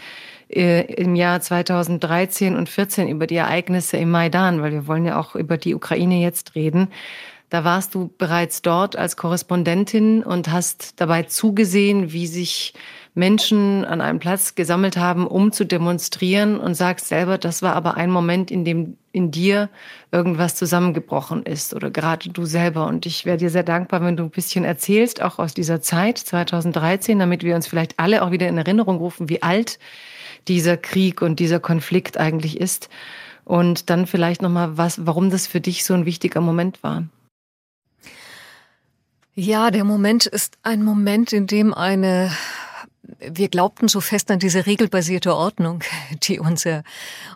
im 0.53 1.15
Jahr 1.15 1.41
2013 1.41 2.57
und 2.57 2.69
14 2.69 3.09
über 3.09 3.27
die 3.27 3.37
Ereignisse 3.37 3.97
im 3.99 4.11
Maidan, 4.11 4.63
weil 4.63 4.73
wir 4.73 4.87
wollen 4.87 5.05
ja 5.05 5.19
auch 5.19 5.37
über 5.37 5.57
die 5.57 5.75
Ukraine 5.75 6.21
jetzt 6.21 6.55
reden. 6.55 6.89
Da 7.51 7.65
warst 7.65 7.95
du 7.95 8.13
bereits 8.17 8.63
dort 8.63 8.97
als 8.97 9.17
Korrespondentin 9.17 10.23
und 10.23 10.53
hast 10.53 11.01
dabei 11.01 11.25
zugesehen, 11.25 12.13
wie 12.13 12.29
sich 12.29 12.75
Menschen 13.15 13.85
an 13.85 14.01
einem 14.01 14.21
Platz 14.21 14.55
gesammelt 14.55 14.97
haben, 14.97 15.27
um 15.27 15.51
zu 15.51 15.65
demonstrieren 15.65 16.61
und 16.61 16.75
sagst 16.75 17.09
selber, 17.09 17.39
das 17.39 17.61
war 17.61 17.75
aber 17.75 17.97
ein 17.97 18.11
Moment, 18.11 18.53
in 18.53 18.65
dem 18.65 18.97
in 19.13 19.33
dir 19.33 19.69
irgendwas 20.13 20.55
zusammengebrochen 20.55 21.43
ist 21.43 21.75
oder 21.75 21.91
gerade 21.91 22.31
du 22.31 22.45
selber. 22.45 22.87
Und 22.87 23.07
ich 23.07 23.27
wäre 23.27 23.39
dir 23.39 23.51
sehr 23.51 23.65
dankbar, 23.65 24.03
wenn 24.03 24.17
du 24.17 24.23
ein 24.23 24.31
bisschen 24.31 24.65
erzählst, 24.65 25.21
auch 25.21 25.41
aus 25.41 25.53
dieser 25.53 25.81
Zeit 25.81 26.19
2013, 26.19 27.19
damit 27.19 27.43
wir 27.43 27.57
uns 27.57 27.67
vielleicht 27.67 27.99
alle 27.99 28.23
auch 28.23 28.31
wieder 28.31 28.47
in 28.47 28.57
Erinnerung 28.57 28.99
rufen, 28.99 29.29
wie 29.29 29.43
alt 29.43 29.81
dieser 30.49 30.77
Krieg 30.77 31.23
und 31.23 31.41
dieser 31.41 31.61
Konflikt 31.61 32.19
eigentlich 32.19 32.61
ist. 32.61 32.89
Und 33.45 33.91
dann 33.91 34.07
vielleicht 34.07 34.43
nochmal, 34.43 34.77
was, 34.77 35.07
warum 35.07 35.31
das 35.31 35.47
für 35.47 35.61
dich 35.61 35.85
so 35.85 35.95
ein 35.95 36.07
wichtiger 36.07 36.41
Moment 36.41 36.83
war. 36.83 37.05
Ja, 39.35 39.71
der 39.71 39.85
Moment 39.85 40.27
ist 40.27 40.59
ein 40.63 40.85
Moment, 40.85 41.33
in 41.33 41.47
dem 41.47 41.73
eine 41.73 42.31
wir 43.19 43.49
glaubten 43.49 43.89
so 43.89 44.01
fest 44.01 44.31
an 44.31 44.39
diese 44.39 44.67
regelbasierte 44.67 45.35
Ordnung, 45.35 45.83
die 46.23 46.39
unser, 46.39 46.83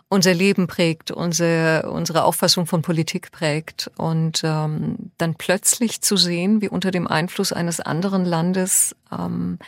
unser 0.09 0.33
Leben 0.33 0.67
prägt, 0.67 1.11
unsere, 1.11 1.89
unsere 1.91 2.23
Auffassung 2.23 2.65
von 2.65 2.81
Politik 2.81 3.31
prägt. 3.31 3.91
Und 3.97 4.41
ähm, 4.43 5.11
dann 5.17 5.35
plötzlich 5.35 6.01
zu 6.01 6.17
sehen, 6.17 6.61
wie 6.61 6.69
unter 6.69 6.91
dem 6.91 7.07
Einfluss 7.07 7.53
eines 7.53 7.79
anderen 7.79 8.25
Landes 8.25 8.95
ähm, 9.11 9.59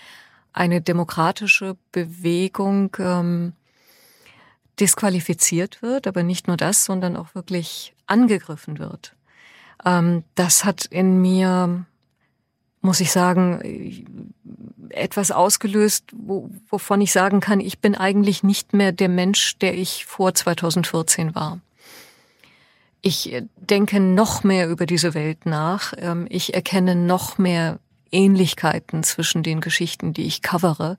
eine 0.58 0.82
demokratische 0.82 1.78
Bewegung 1.92 2.96
ähm, 3.00 3.54
disqualifiziert 4.80 5.82
wird, 5.82 6.08
aber 6.08 6.24
nicht 6.24 6.48
nur 6.48 6.58
das, 6.58 6.86
sondern 6.86 7.16
auch 7.16 7.36
wirklich 7.36 7.94
angegriffen 8.06 8.80
wird. 8.80 9.16
Ähm, 9.86 10.24
das 10.36 10.66
hat 10.66 10.86
in 10.86 11.22
mir 11.22 11.86
muss 12.82 13.02
ich 13.02 13.12
sagen, 13.12 14.34
etwas 14.90 15.32
ausgelöst, 15.32 16.06
wo, 16.16 16.50
wovon 16.70 17.02
ich 17.02 17.12
sagen 17.12 17.42
kann, 17.42 17.60
ich 17.60 17.80
bin 17.80 17.96
eigentlich 17.96 18.44
nicht 18.44 18.74
mehr 18.74 18.92
der 18.92 19.10
Mensch, 19.10 19.58
der 19.58 19.78
ich 19.78 20.06
vor 20.06 20.34
2014 20.34 21.36
war. 21.36 21.60
Ich 23.02 23.44
denke 23.58 24.00
noch 24.00 24.44
mehr 24.44 24.70
über 24.70 24.86
diese 24.86 25.14
Welt 25.14 25.46
nach. 25.46 25.94
Ähm, 25.98 26.28
ich 26.30 26.54
erkenne 26.54 26.96
noch 26.96 27.38
mehr 27.38 27.80
Ähnlichkeiten 28.12 29.04
zwischen 29.04 29.44
den 29.44 29.62
Geschichten, 29.62 30.14
die 30.14 30.26
ich 30.26 30.42
covere. 30.42 30.98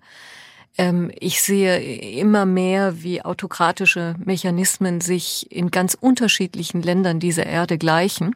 Ähm, 0.77 1.11
ich 1.19 1.43
sehe 1.43 1.79
immer 1.79 2.47
mehr, 2.47 3.03
wie 3.03 3.23
autokratische 3.23 4.15
Mechanismen 4.25 5.01
sich 5.01 5.51
in 5.51 5.71
ganz 5.71 5.95
unterschiedlichen 5.95 6.83
Ländern 6.83 7.21
dieser 7.21 7.47
Erde 7.47 7.79
gleichen 7.79 8.35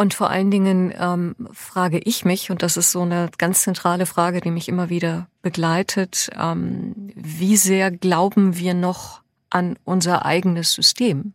und 0.00 0.14
vor 0.14 0.30
allen 0.30 0.50
Dingen 0.50 0.94
ähm, 0.98 1.36
frage 1.52 1.98
ich 1.98 2.24
mich, 2.24 2.50
und 2.50 2.62
das 2.62 2.78
ist 2.78 2.90
so 2.90 3.02
eine 3.02 3.28
ganz 3.36 3.64
zentrale 3.64 4.06
Frage, 4.06 4.40
die 4.40 4.50
mich 4.50 4.66
immer 4.66 4.88
wieder 4.88 5.28
begleitet, 5.42 6.30
ähm, 6.40 7.12
wie 7.14 7.58
sehr 7.58 7.90
glauben 7.90 8.56
wir 8.56 8.72
noch 8.72 9.20
an 9.50 9.78
unser 9.84 10.24
eigenes 10.24 10.72
System? 10.72 11.34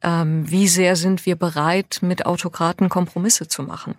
Ähm, 0.00 0.48
wie 0.48 0.68
sehr 0.68 0.94
sind 0.94 1.26
wir 1.26 1.34
bereit, 1.34 1.98
mit 2.02 2.24
Autokraten 2.24 2.88
Kompromisse 2.88 3.48
zu 3.48 3.64
machen? 3.64 3.96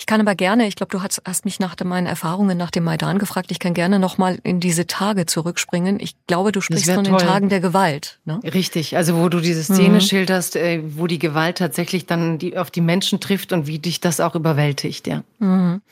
Ich 0.00 0.06
kann 0.06 0.18
aber 0.18 0.34
gerne, 0.34 0.66
ich 0.66 0.76
glaube, 0.76 0.90
du 0.90 1.02
hast, 1.02 1.20
hast 1.26 1.44
mich 1.44 1.60
nach 1.60 1.76
meinen 1.84 2.06
Erfahrungen 2.06 2.56
nach 2.56 2.70
dem 2.70 2.84
Maidan 2.84 3.18
gefragt, 3.18 3.50
ich 3.50 3.58
kann 3.58 3.74
gerne 3.74 3.98
nochmal 3.98 4.38
in 4.44 4.58
diese 4.58 4.86
Tage 4.86 5.26
zurückspringen. 5.26 6.00
Ich 6.00 6.16
glaube, 6.26 6.52
du 6.52 6.62
sprichst 6.62 6.90
von 6.90 7.04
den 7.04 7.18
Tagen 7.18 7.50
der 7.50 7.60
Gewalt. 7.60 8.18
Ne? 8.24 8.40
Richtig, 8.42 8.96
also 8.96 9.18
wo 9.18 9.28
du 9.28 9.40
diese 9.40 9.62
Szene 9.62 9.96
mhm. 9.96 10.00
schilderst, 10.00 10.56
äh, 10.56 10.80
wo 10.96 11.06
die 11.06 11.18
Gewalt 11.18 11.58
tatsächlich 11.58 12.06
dann 12.06 12.38
die, 12.38 12.56
auf 12.56 12.70
die 12.70 12.80
Menschen 12.80 13.20
trifft 13.20 13.52
und 13.52 13.66
wie 13.66 13.78
dich 13.78 14.00
das 14.00 14.20
auch 14.20 14.34
überwältigt, 14.34 15.06
ja. 15.06 15.22
Mhm. 15.38 15.82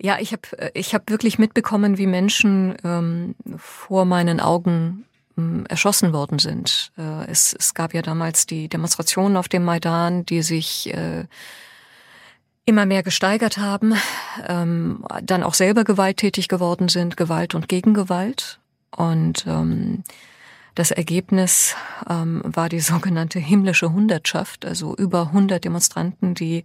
Ja, 0.00 0.18
ich 0.20 0.30
habe 0.30 0.42
äh, 0.56 0.70
ich 0.74 0.94
hab 0.94 1.10
wirklich 1.10 1.40
mitbekommen, 1.40 1.98
wie 1.98 2.06
Menschen 2.06 2.76
ähm, 2.84 3.34
vor 3.56 4.04
meinen 4.04 4.38
Augen 4.38 5.06
ähm, 5.36 5.66
erschossen 5.68 6.12
worden 6.12 6.38
sind. 6.38 6.92
Äh, 6.96 7.28
es, 7.28 7.52
es 7.58 7.74
gab 7.74 7.94
ja 7.94 8.02
damals 8.02 8.46
die 8.46 8.68
Demonstrationen 8.68 9.36
auf 9.36 9.48
dem 9.48 9.64
Maidan, 9.64 10.24
die 10.24 10.42
sich 10.42 10.94
äh, 10.94 11.24
immer 12.66 12.86
mehr 12.86 13.02
gesteigert 13.02 13.58
haben, 13.58 13.94
ähm, 14.46 15.04
dann 15.22 15.42
auch 15.42 15.54
selber 15.54 15.84
gewalttätig 15.84 16.48
geworden 16.48 16.88
sind, 16.88 17.16
Gewalt 17.16 17.54
und 17.54 17.68
Gegengewalt. 17.68 18.60
Und 18.94 19.44
ähm, 19.46 20.04
das 20.74 20.90
Ergebnis 20.90 21.74
ähm, 22.08 22.42
war 22.44 22.68
die 22.68 22.80
sogenannte 22.80 23.38
himmlische 23.38 23.92
Hundertschaft, 23.92 24.64
also 24.64 24.94
über 24.96 25.28
100 25.28 25.64
Demonstranten, 25.64 26.34
die 26.34 26.64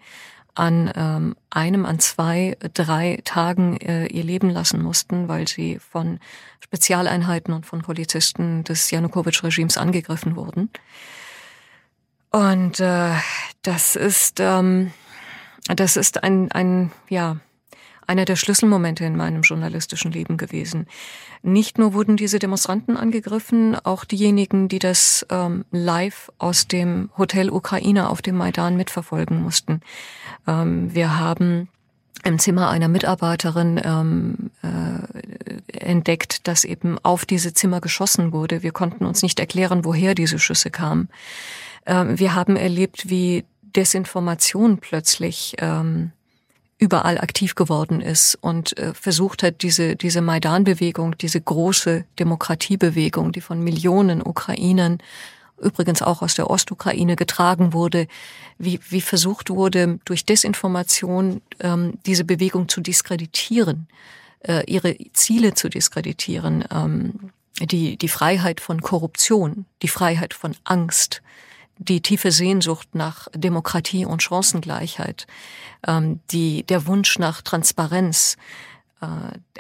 an 0.54 0.92
ähm, 0.96 1.36
einem, 1.50 1.86
an 1.86 2.00
zwei, 2.00 2.58
drei 2.74 3.20
Tagen 3.26 3.78
äh, 3.78 4.06
ihr 4.08 4.24
Leben 4.24 4.50
lassen 4.50 4.82
mussten, 4.82 5.28
weil 5.28 5.48
sie 5.48 5.80
von 5.80 6.20
Spezialeinheiten 6.62 7.54
und 7.54 7.66
von 7.66 7.82
Polizisten 7.82 8.64
des 8.64 8.90
Janukowitsch-Regimes 8.90 9.78
angegriffen 9.78 10.38
wurden. 10.38 10.70
Und 12.32 12.80
äh, 12.80 13.12
das 13.64 13.98
ist 13.98 14.40
ähm, 14.40 14.92
das 15.68 15.98
ist 15.98 16.24
ein, 16.24 16.52
ein, 16.52 16.92
ja, 17.10 17.38
einer 18.08 18.26
der 18.26 18.36
Schlüsselmomente 18.36 19.06
in 19.06 19.16
meinem 19.16 19.42
journalistischen 19.42 20.12
Leben 20.12 20.38
gewesen. 20.38 20.88
Nicht 21.42 21.78
nur 21.78 21.94
wurden 21.94 22.18
diese 22.18 22.40
Demonstranten 22.40 22.98
angegriffen, 22.98 23.76
auch 23.84 24.06
diejenigen, 24.06 24.68
die 24.68 24.80
das 24.80 25.26
ähm, 25.30 25.66
live 25.72 26.32
aus 26.38 26.68
dem 26.68 27.10
Hotel 27.18 27.50
Ukraine 27.50 28.10
auf 28.10 28.22
dem 28.22 28.38
Maidan 28.38 28.78
mitverfolgen 28.78 29.42
mussten. 29.42 29.82
Ähm, 30.48 30.94
wir 30.94 31.18
haben 31.20 31.70
im 32.24 32.40
Zimmer 32.40 32.70
einer 32.70 32.88
Mitarbeiterin 32.88 33.80
ähm, 33.84 34.52
äh, 34.64 35.78
entdeckt, 35.78 36.48
dass 36.48 36.64
eben 36.64 36.98
auf 37.04 37.26
diese 37.26 37.54
Zimmer 37.54 37.82
geschossen 37.82 38.32
wurde. 38.32 38.64
Wir 38.64 38.72
konnten 38.72 39.06
uns 39.06 39.22
nicht 39.22 39.40
erklären, 39.40 39.86
woher 39.86 40.16
diese 40.16 40.40
Schüsse 40.40 40.72
kamen. 40.72 41.10
Ähm, 41.86 42.18
wir 42.18 42.34
haben 42.34 42.56
erlebt, 42.56 43.10
wie 43.10 43.46
Desinformation 43.76 44.78
plötzlich 44.80 45.56
ähm, 45.60 46.12
überall 46.78 47.18
aktiv 47.18 47.56
geworden 47.56 48.02
ist 48.02 48.38
und 48.42 48.78
äh, 48.78 48.94
versucht 48.94 49.44
hat, 49.44 49.62
diese, 49.62 49.96
diese 49.96 50.22
Maidan-Bewegung, 50.22 51.18
diese 51.18 51.40
große 51.40 52.06
Demokratiebewegung, 52.20 53.32
die 53.32 53.42
von 53.42 53.64
Millionen 53.64 54.22
Ukrainern, 54.22 55.00
übrigens 55.58 56.02
auch 56.02 56.22
aus 56.22 56.36
der 56.36 56.50
Ostukraine 56.50 57.16
getragen 57.16 57.72
wurde, 57.72 58.08
wie, 58.58 58.80
wie 58.90 59.02
versucht 59.02 59.50
wurde, 59.50 60.00
durch 60.04 60.26
Desinformation 60.26 61.42
ähm, 61.62 61.94
diese 62.06 62.26
Bewegung 62.26 62.68
zu 62.68 62.82
diskreditieren, 62.82 63.88
äh, 64.42 64.64
ihre 64.70 64.98
Ziele 65.14 65.54
zu 65.54 65.70
diskreditieren, 65.70 66.66
ähm, 66.72 67.32
die, 67.62 67.96
die 67.96 68.10
Freiheit 68.10 68.60
von 68.60 68.82
Korruption, 68.82 69.66
die 69.82 69.88
Freiheit 69.88 70.34
von 70.34 70.58
Angst, 70.66 71.22
die 71.78 72.02
tiefe 72.02 72.32
Sehnsucht 72.32 72.90
nach 72.94 73.28
Demokratie 73.34 74.06
und 74.06 74.24
Chancengleichheit, 74.24 75.28
ähm, 75.86 76.20
die, 76.32 76.64
der 76.64 76.88
Wunsch 76.88 77.20
nach 77.20 77.42
Transparenz, 77.42 78.38
äh, 79.02 79.06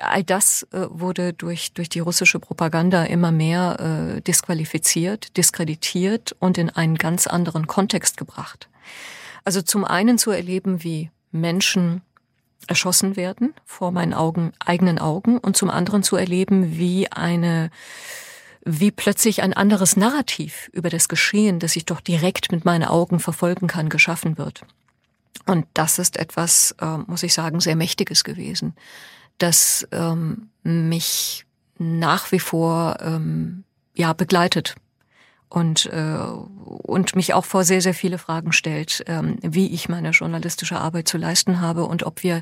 all 0.01 0.23
das 0.23 0.63
äh, 0.71 0.87
wurde 0.89 1.33
durch, 1.33 1.73
durch 1.73 1.89
die 1.89 1.99
russische 1.99 2.39
Propaganda 2.39 3.03
immer 3.03 3.31
mehr 3.31 4.15
äh, 4.17 4.21
disqualifiziert, 4.21 5.35
diskreditiert 5.37 6.35
und 6.39 6.57
in 6.57 6.69
einen 6.69 6.95
ganz 6.95 7.27
anderen 7.27 7.67
Kontext 7.67 8.17
gebracht. 8.17 8.69
Also 9.43 9.61
zum 9.61 9.85
einen 9.85 10.17
zu 10.17 10.31
erleben, 10.31 10.83
wie 10.83 11.11
Menschen 11.31 12.01
erschossen 12.67 13.15
werden 13.15 13.53
vor 13.65 13.91
meinen 13.91 14.13
Augen, 14.13 14.53
eigenen 14.65 14.97
Augen 14.99 15.37
und 15.37 15.55
zum 15.55 15.69
anderen 15.69 16.01
zu 16.01 16.15
erleben, 16.15 16.77
wie 16.77 17.11
eine 17.11 17.69
wie 18.65 18.91
plötzlich 18.91 19.43
ein 19.43 19.53
anderes 19.53 19.95
Narrativ 19.95 20.69
über 20.73 20.89
das 20.89 21.07
Geschehen, 21.07 21.59
das 21.59 21.75
ich 21.75 21.85
doch 21.85 22.01
direkt 22.01 22.51
mit 22.51 22.65
meinen 22.65 22.83
Augen 22.83 23.19
verfolgen 23.19 23.67
kann, 23.67 23.89
geschaffen 23.89 24.37
wird. 24.39 24.61
Und 25.45 25.67
das 25.75 25.99
ist 25.99 26.17
etwas, 26.17 26.75
äh, 26.81 26.97
muss 27.05 27.21
ich 27.21 27.33
sagen, 27.33 27.59
sehr 27.59 27.75
Mächtiges 27.75 28.23
gewesen, 28.23 28.75
das 29.37 29.87
ähm, 29.91 30.49
mich 30.63 31.45
nach 31.77 32.31
wie 32.31 32.39
vor 32.39 32.97
ähm, 33.01 33.63
ja 33.93 34.13
begleitet 34.13 34.75
und, 35.49 35.85
äh, 35.87 36.17
und 36.17 37.15
mich 37.15 37.33
auch 37.33 37.45
vor 37.45 37.63
sehr, 37.63 37.81
sehr 37.81 37.93
viele 37.93 38.17
Fragen 38.17 38.51
stellt, 38.51 39.03
ähm, 39.07 39.37
wie 39.41 39.73
ich 39.73 39.89
meine 39.89 40.09
journalistische 40.09 40.79
Arbeit 40.79 41.07
zu 41.07 41.17
leisten 41.17 41.61
habe 41.61 41.85
und 41.85 42.03
ob 42.03 42.23
wir, 42.23 42.41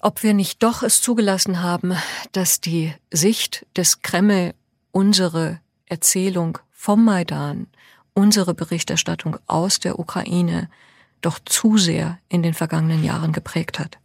ob 0.00 0.22
wir 0.22 0.32
nicht 0.32 0.62
doch 0.62 0.82
es 0.82 1.02
zugelassen 1.02 1.62
haben, 1.62 1.94
dass 2.32 2.60
die 2.60 2.94
Sicht 3.10 3.66
des 3.76 4.00
Kreml 4.00 4.54
unsere 4.92 5.60
Erzählung 5.86 6.58
vom 6.70 7.04
Maidan, 7.04 7.66
unsere 8.14 8.54
Berichterstattung 8.54 9.38
aus 9.46 9.80
der 9.80 9.98
Ukraine 9.98 10.70
doch 11.20 11.38
zu 11.44 11.78
sehr 11.78 12.18
in 12.28 12.42
den 12.42 12.54
vergangenen 12.54 13.02
Jahren 13.02 13.32
geprägt 13.32 13.78
hat. 13.78 13.98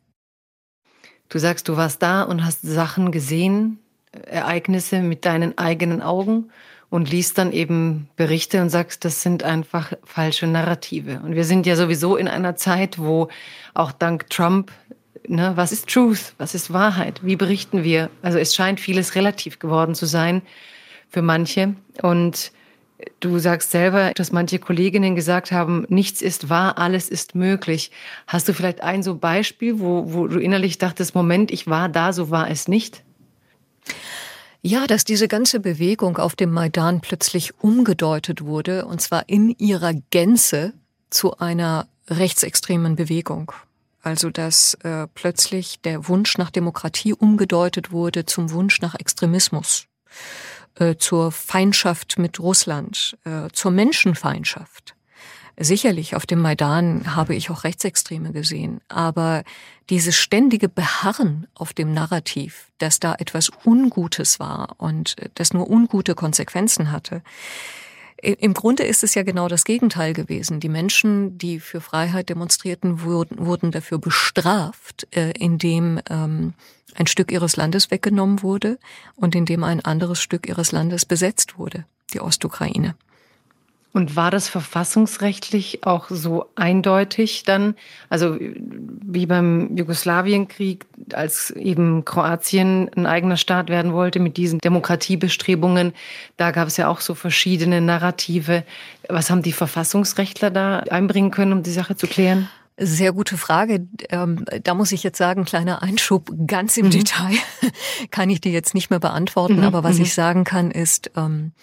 Du 1.29 1.39
sagst, 1.39 1.67
du 1.67 1.75
warst 1.75 2.01
da 2.01 2.23
und 2.23 2.45
hast 2.45 2.61
Sachen 2.61 3.11
gesehen, 3.11 3.79
Ereignisse 4.11 5.01
mit 5.01 5.25
deinen 5.25 5.57
eigenen 5.57 6.01
Augen 6.01 6.49
und 6.89 7.11
liest 7.11 7.37
dann 7.37 7.51
eben 7.51 8.07
Berichte 8.15 8.61
und 8.61 8.69
sagst, 8.69 9.03
das 9.03 9.21
sind 9.21 9.43
einfach 9.43 9.91
falsche 10.05 10.47
Narrative. 10.47 11.19
Und 11.23 11.35
wir 11.35 11.43
sind 11.43 11.65
ja 11.65 11.75
sowieso 11.75 12.15
in 12.15 12.29
einer 12.29 12.55
Zeit, 12.55 12.97
wo 12.97 13.27
auch 13.73 13.91
dank 13.91 14.29
Trump, 14.29 14.71
ne, 15.27 15.51
was 15.55 15.73
ist 15.73 15.89
Truth, 15.89 16.33
was 16.37 16.55
ist 16.55 16.71
Wahrheit, 16.71 17.19
wie 17.25 17.35
berichten 17.35 17.83
wir? 17.83 18.09
Also 18.21 18.37
es 18.37 18.55
scheint 18.55 18.79
vieles 18.79 19.15
relativ 19.15 19.59
geworden 19.59 19.95
zu 19.95 20.05
sein 20.05 20.41
für 21.09 21.21
manche. 21.21 21.75
Und 22.01 22.51
du 23.19 23.39
sagst 23.39 23.71
selber, 23.71 24.11
dass 24.13 24.31
manche 24.31 24.59
Kolleginnen 24.59 25.15
gesagt 25.15 25.51
haben, 25.51 25.85
nichts 25.89 26.21
ist 26.21 26.49
wahr, 26.49 26.77
alles 26.77 27.09
ist 27.09 27.35
möglich. 27.35 27.91
Hast 28.27 28.47
du 28.47 28.53
vielleicht 28.53 28.81
ein 28.81 29.03
so 29.03 29.15
Beispiel, 29.15 29.79
wo, 29.79 30.13
wo 30.13 30.27
du 30.27 30.39
innerlich 30.39 30.77
dachtest, 30.77 31.15
Moment, 31.15 31.51
ich 31.51 31.67
war 31.67 31.89
da, 31.89 32.13
so 32.13 32.29
war 32.29 32.49
es 32.49 32.67
nicht? 32.67 33.03
Ja, 34.61 34.87
dass 34.87 35.05
diese 35.05 35.27
ganze 35.27 35.59
Bewegung 35.59 36.17
auf 36.17 36.35
dem 36.35 36.51
Maidan 36.51 37.01
plötzlich 37.01 37.53
umgedeutet 37.59 38.43
wurde, 38.43 38.85
und 38.85 39.01
zwar 39.01 39.29
in 39.29 39.51
ihrer 39.57 39.93
Gänze 40.09 40.73
zu 41.09 41.37
einer 41.37 41.87
rechtsextremen 42.09 42.95
Bewegung. 42.95 43.51
Also 44.01 44.29
dass 44.29 44.75
äh, 44.83 45.07
plötzlich 45.13 45.81
der 45.81 46.07
Wunsch 46.07 46.37
nach 46.37 46.49
Demokratie 46.49 47.13
umgedeutet 47.13 47.91
wurde 47.91 48.25
zum 48.25 48.51
Wunsch 48.51 48.81
nach 48.81 48.95
Extremismus, 48.95 49.87
äh, 50.79 50.95
zur 50.97 51.31
Feindschaft 51.31 52.17
mit 52.17 52.39
Russland, 52.39 53.17
äh, 53.25 53.49
zur 53.51 53.71
Menschenfeindschaft. 53.71 54.95
Sicherlich, 55.59 56.15
auf 56.15 56.27
dem 56.27 56.39
Maidan 56.39 57.15
habe 57.15 57.33
ich 57.33 57.49
auch 57.49 57.63
Rechtsextreme 57.63 58.31
gesehen, 58.31 58.79
aber 58.89 59.43
dieses 59.89 60.15
ständige 60.15 60.69
Beharren 60.69 61.47
auf 61.55 61.73
dem 61.73 61.93
Narrativ, 61.93 62.69
dass 62.77 62.99
da 62.99 63.15
etwas 63.15 63.49
Ungutes 63.65 64.39
war 64.39 64.75
und 64.77 65.15
das 65.33 65.53
nur 65.53 65.67
ungute 65.67 66.13
Konsequenzen 66.13 66.91
hatte, 66.91 67.23
im 68.21 68.53
Grunde 68.53 68.83
ist 68.83 69.03
es 69.03 69.13
ja 69.15 69.23
genau 69.23 69.47
das 69.47 69.63
Gegenteil 69.63 70.13
gewesen. 70.13 70.59
Die 70.59 70.69
Menschen, 70.69 71.37
die 71.37 71.59
für 71.59 71.81
Freiheit 71.81 72.29
demonstrierten, 72.29 73.01
wurden, 73.01 73.45
wurden 73.45 73.71
dafür 73.71 73.99
bestraft, 73.99 75.07
äh, 75.11 75.31
indem 75.31 75.99
ähm, 76.09 76.53
ein 76.95 77.07
Stück 77.07 77.31
ihres 77.31 77.55
Landes 77.57 77.91
weggenommen 77.91 78.41
wurde 78.41 78.79
und 79.15 79.35
indem 79.35 79.63
ein 79.63 79.85
anderes 79.85 80.21
Stück 80.21 80.47
ihres 80.47 80.71
Landes 80.71 81.05
besetzt 81.05 81.57
wurde, 81.57 81.85
die 82.13 82.21
Ostukraine. 82.21 82.95
Und 83.93 84.15
war 84.15 84.29
das 84.29 84.47
verfassungsrechtlich 84.47 85.83
auch 85.83 86.07
so 86.09 86.45
eindeutig 86.55 87.43
dann? 87.43 87.75
Also 88.09 88.37
wie 88.39 89.25
beim 89.25 89.75
Jugoslawienkrieg, 89.75 90.85
als 91.13 91.49
eben 91.51 92.05
Kroatien 92.05 92.91
ein 92.95 93.07
eigener 93.07 93.37
Staat 93.37 93.69
werden 93.69 93.93
wollte 93.93 94.19
mit 94.19 94.37
diesen 94.37 94.59
Demokratiebestrebungen, 94.59 95.93
da 96.35 96.51
gab 96.51 96.67
es 96.67 96.77
ja 96.77 96.89
auch 96.89 96.99
so 96.99 97.15
verschiedene 97.15 97.81
Narrative. 97.81 98.63
Was 99.09 99.31
haben 99.31 99.41
die 99.41 99.53
Verfassungsrechtler 99.53 100.51
da 100.51 100.79
einbringen 100.79 101.31
können, 101.31 101.53
um 101.53 101.63
die 101.63 101.71
Sache 101.71 101.95
zu 101.95 102.05
klären? 102.05 102.49
Sehr 102.79 103.11
gute 103.11 103.37
Frage. 103.37 103.87
Ähm, 104.09 104.45
da 104.61 104.75
muss 104.75 104.91
ich 104.91 105.01
jetzt 105.01 105.17
sagen, 105.17 105.45
kleiner 105.45 105.81
Einschub, 105.81 106.31
ganz 106.45 106.77
im 106.77 106.87
mhm. 106.87 106.91
Detail 106.91 107.33
kann 108.11 108.29
ich 108.29 108.39
die 108.39 108.51
jetzt 108.51 108.75
nicht 108.75 108.91
mehr 108.91 108.99
beantworten. 108.99 109.57
Mhm. 109.57 109.63
Aber 109.63 109.83
was 109.83 109.95
mhm. 109.95 110.03
ich 110.03 110.13
sagen 110.13 110.43
kann, 110.43 110.69
ist, 110.69 111.09
ähm, 111.15 111.53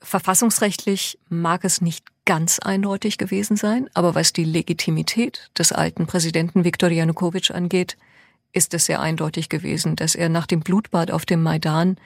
Verfassungsrechtlich 0.00 1.18
mag 1.28 1.64
es 1.64 1.80
nicht 1.80 2.06
ganz 2.24 2.58
eindeutig 2.58 3.18
gewesen 3.18 3.56
sein, 3.56 3.90
aber 3.94 4.14
was 4.14 4.32
die 4.32 4.44
Legitimität 4.44 5.50
des 5.58 5.72
alten 5.72 6.06
Präsidenten 6.06 6.64
Viktor 6.64 6.90
Janukowitsch 6.90 7.50
angeht, 7.50 7.96
ist 8.52 8.74
es 8.74 8.86
sehr 8.86 9.00
eindeutig 9.00 9.48
gewesen, 9.48 9.96
dass 9.96 10.14
er 10.14 10.28
nach 10.28 10.46
dem 10.46 10.60
Blutbad 10.60 11.10
auf 11.10 11.26
dem 11.26 11.42
Maidan 11.42 11.96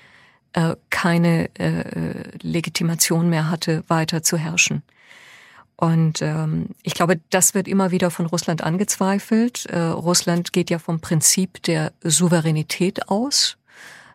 äh, 0.53 0.77
keine 0.91 1.55
äh, 1.59 2.39
Legitimation 2.43 3.29
mehr 3.29 3.51
hatte, 3.51 3.85
weiter 3.89 4.23
zu 4.23 4.37
herrschen. 4.37 4.83
Und 5.77 6.23
ähm, 6.23 6.69
ich 6.83 6.95
glaube, 6.95 7.21
das 7.31 7.55
wird 7.55 7.67
immer 7.67 7.91
wieder 7.91 8.11
von 8.11 8.27
Russland 8.27 8.63
angezweifelt. 8.63 9.67
Äh, 9.67 9.79
Russland 9.79 10.53
geht 10.53 10.71
ja 10.71 10.79
vom 10.79 11.01
Prinzip 11.01 11.63
der 11.65 11.93
Souveränität 12.03 13.09
aus. 13.09 13.57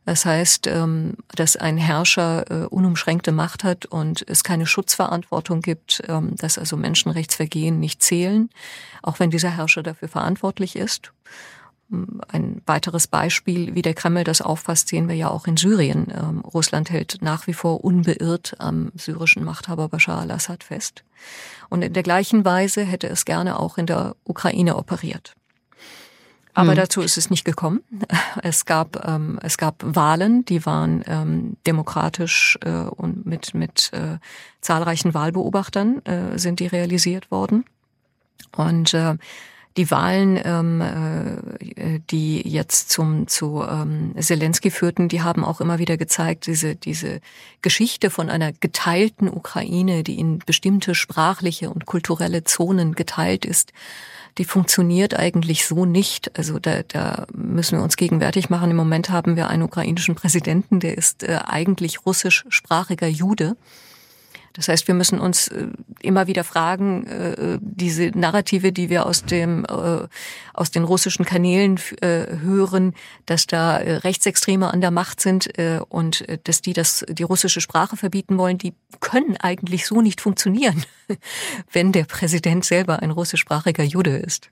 Das 0.09 0.25
heißt, 0.25 0.65
ähm, 0.65 1.17
dass 1.35 1.55
ein 1.55 1.77
Herrscher 1.77 2.49
äh, 2.49 2.65
unumschränkte 2.65 3.31
Macht 3.31 3.63
hat 3.63 3.85
und 3.85 4.27
es 4.27 4.43
keine 4.43 4.65
Schutzverantwortung 4.65 5.61
gibt, 5.61 6.01
ähm, 6.07 6.35
dass 6.35 6.57
also 6.57 6.77
Menschenrechtsvergehen 6.77 7.79
nicht 7.79 8.01
zählen, 8.01 8.49
auch 9.03 9.19
wenn 9.19 9.29
dieser 9.29 9.51
Herrscher 9.51 9.83
dafür 9.83 10.07
verantwortlich 10.07 10.75
ist. 10.75 11.13
Ähm, 11.91 12.21
ein 12.27 12.63
weiteres 12.65 13.05
Beispiel, 13.05 13.75
wie 13.75 13.83
der 13.83 13.93
Kreml 13.93 14.23
das 14.23 14.41
auffasst, 14.41 14.87
sehen 14.87 15.07
wir 15.07 15.15
ja 15.15 15.29
auch 15.29 15.45
in 15.45 15.57
Syrien. 15.57 16.11
Russland 16.43 16.89
hält 16.89 17.19
nach 17.21 17.45
wie 17.45 17.53
vor 17.53 17.83
unbeirrt 17.83 18.55
am 18.57 18.91
syrischen 18.95 19.43
Machthaber 19.43 19.89
Bashar 19.89 20.21
al-Assad 20.21 20.63
fest. 20.63 21.03
Und 21.69 21.83
in 21.83 21.93
der 21.93 22.01
gleichen 22.01 22.45
Weise 22.45 22.81
hätte 22.81 23.07
es 23.09 23.25
gerne 23.25 23.59
auch 23.59 23.77
in 23.77 23.85
der 23.85 24.15
Ukraine 24.23 24.75
operiert. 24.75 25.35
Aber 26.59 26.71
mhm. 26.71 26.75
dazu 26.75 27.01
ist 27.01 27.17
es 27.17 27.29
nicht 27.29 27.45
gekommen. 27.45 27.81
Es 28.41 28.65
gab, 28.65 29.05
ähm, 29.07 29.39
es 29.41 29.57
gab 29.57 29.75
Wahlen, 29.83 30.45
die 30.45 30.65
waren 30.65 31.03
ähm, 31.07 31.57
demokratisch 31.65 32.57
äh, 32.63 32.69
und 32.69 33.25
mit, 33.25 33.53
mit 33.53 33.91
äh, 33.93 34.17
zahlreichen 34.61 35.13
Wahlbeobachtern 35.13 36.05
äh, 36.05 36.37
sind 36.37 36.59
die 36.59 36.67
realisiert 36.67 37.31
worden. 37.31 37.65
Und 38.55 38.93
äh, 38.93 39.15
die 39.77 39.91
Wahlen, 39.91 40.39
ähm, 40.43 40.81
äh, 40.81 41.99
die 42.09 42.47
jetzt 42.47 42.89
zum 42.89 43.27
zu 43.27 43.63
ähm, 43.63 44.13
Zelensky 44.19 44.71
führten, 44.71 45.09
die 45.09 45.21
haben 45.21 45.43
auch 45.43 45.61
immer 45.61 45.79
wieder 45.79 45.97
gezeigt, 45.97 46.47
diese 46.47 46.75
diese 46.75 47.21
Geschichte 47.61 48.09
von 48.09 48.29
einer 48.29 48.51
geteilten 48.51 49.29
Ukraine, 49.29 50.03
die 50.03 50.19
in 50.19 50.39
bestimmte 50.39 50.95
sprachliche 50.95 51.69
und 51.69 51.85
kulturelle 51.85 52.43
Zonen 52.43 52.95
geteilt 52.95 53.45
ist 53.45 53.73
die 54.37 54.45
funktioniert 54.45 55.17
eigentlich 55.17 55.65
so 55.65 55.85
nicht. 55.85 56.37
Also 56.37 56.59
da, 56.59 56.83
da 56.83 57.25
müssen 57.33 57.77
wir 57.77 57.83
uns 57.83 57.97
gegenwärtig 57.97 58.49
machen. 58.49 58.71
Im 58.71 58.77
Moment 58.77 59.09
haben 59.09 59.35
wir 59.35 59.49
einen 59.49 59.63
ukrainischen 59.63 60.15
Präsidenten, 60.15 60.79
der 60.79 60.97
ist 60.97 61.23
äh, 61.23 61.39
eigentlich 61.45 62.05
russischsprachiger 62.05 63.07
Jude. 63.07 63.55
Das 64.53 64.67
heißt, 64.67 64.87
wir 64.87 64.95
müssen 64.95 65.19
uns 65.19 65.47
äh, 65.49 65.67
immer 66.01 66.27
wieder 66.27 66.43
fragen, 66.43 67.05
äh, 67.07 67.57
diese 67.61 68.11
Narrative, 68.17 68.71
die 68.71 68.89
wir 68.89 69.05
aus 69.05 69.23
dem 69.23 69.65
äh, 69.65 70.07
aus 70.53 70.71
den 70.71 70.83
russischen 70.83 71.23
Kanälen 71.23 71.79
hören, 72.01 72.93
dass 73.25 73.47
da 73.47 73.77
Rechtsextreme 73.77 74.73
an 74.73 74.81
der 74.81 74.91
Macht 74.91 75.21
sind 75.21 75.49
und 75.87 76.25
dass 76.43 76.61
die 76.61 76.73
das 76.73 77.05
die 77.07 77.23
russische 77.23 77.61
Sprache 77.61 77.95
verbieten 77.95 78.37
wollen, 78.37 78.57
die 78.57 78.73
können 78.99 79.37
eigentlich 79.37 79.85
so 79.85 80.01
nicht 80.01 80.19
funktionieren, 80.19 80.83
wenn 81.71 81.93
der 81.93 82.03
Präsident 82.03 82.65
selber 82.65 83.01
ein 83.01 83.11
russischsprachiger 83.11 83.83
Jude 83.83 84.17
ist. 84.17 84.49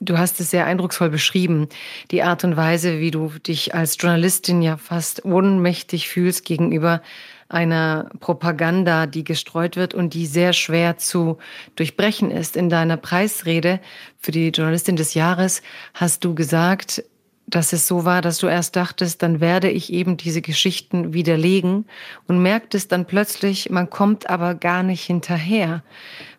Du 0.00 0.16
hast 0.16 0.38
es 0.38 0.52
sehr 0.52 0.64
eindrucksvoll 0.64 1.10
beschrieben, 1.10 1.68
die 2.12 2.22
Art 2.22 2.44
und 2.44 2.56
Weise, 2.56 3.00
wie 3.00 3.10
du 3.10 3.32
dich 3.44 3.74
als 3.74 3.96
Journalistin 3.98 4.62
ja 4.62 4.76
fast 4.76 5.24
ohnmächtig 5.24 6.08
fühlst 6.08 6.44
gegenüber 6.44 7.02
einer 7.48 8.10
Propaganda, 8.20 9.06
die 9.06 9.24
gestreut 9.24 9.76
wird 9.76 9.94
und 9.94 10.14
die 10.14 10.26
sehr 10.26 10.52
schwer 10.52 10.98
zu 10.98 11.38
durchbrechen 11.76 12.30
ist. 12.30 12.56
In 12.56 12.68
deiner 12.68 12.96
Preisrede 12.96 13.80
für 14.18 14.32
die 14.32 14.48
Journalistin 14.48 14.96
des 14.96 15.14
Jahres 15.14 15.62
hast 15.94 16.24
du 16.24 16.34
gesagt, 16.34 17.02
dass 17.48 17.72
es 17.72 17.86
so 17.86 18.04
war, 18.04 18.20
dass 18.20 18.38
du 18.38 18.46
erst 18.46 18.76
dachtest, 18.76 19.22
dann 19.22 19.40
werde 19.40 19.70
ich 19.70 19.90
eben 19.90 20.18
diese 20.18 20.42
Geschichten 20.42 21.14
widerlegen 21.14 21.86
und 22.26 22.42
merktest 22.42 22.92
dann 22.92 23.06
plötzlich, 23.06 23.70
man 23.70 23.88
kommt 23.88 24.28
aber 24.28 24.54
gar 24.54 24.82
nicht 24.82 25.04
hinterher. 25.04 25.82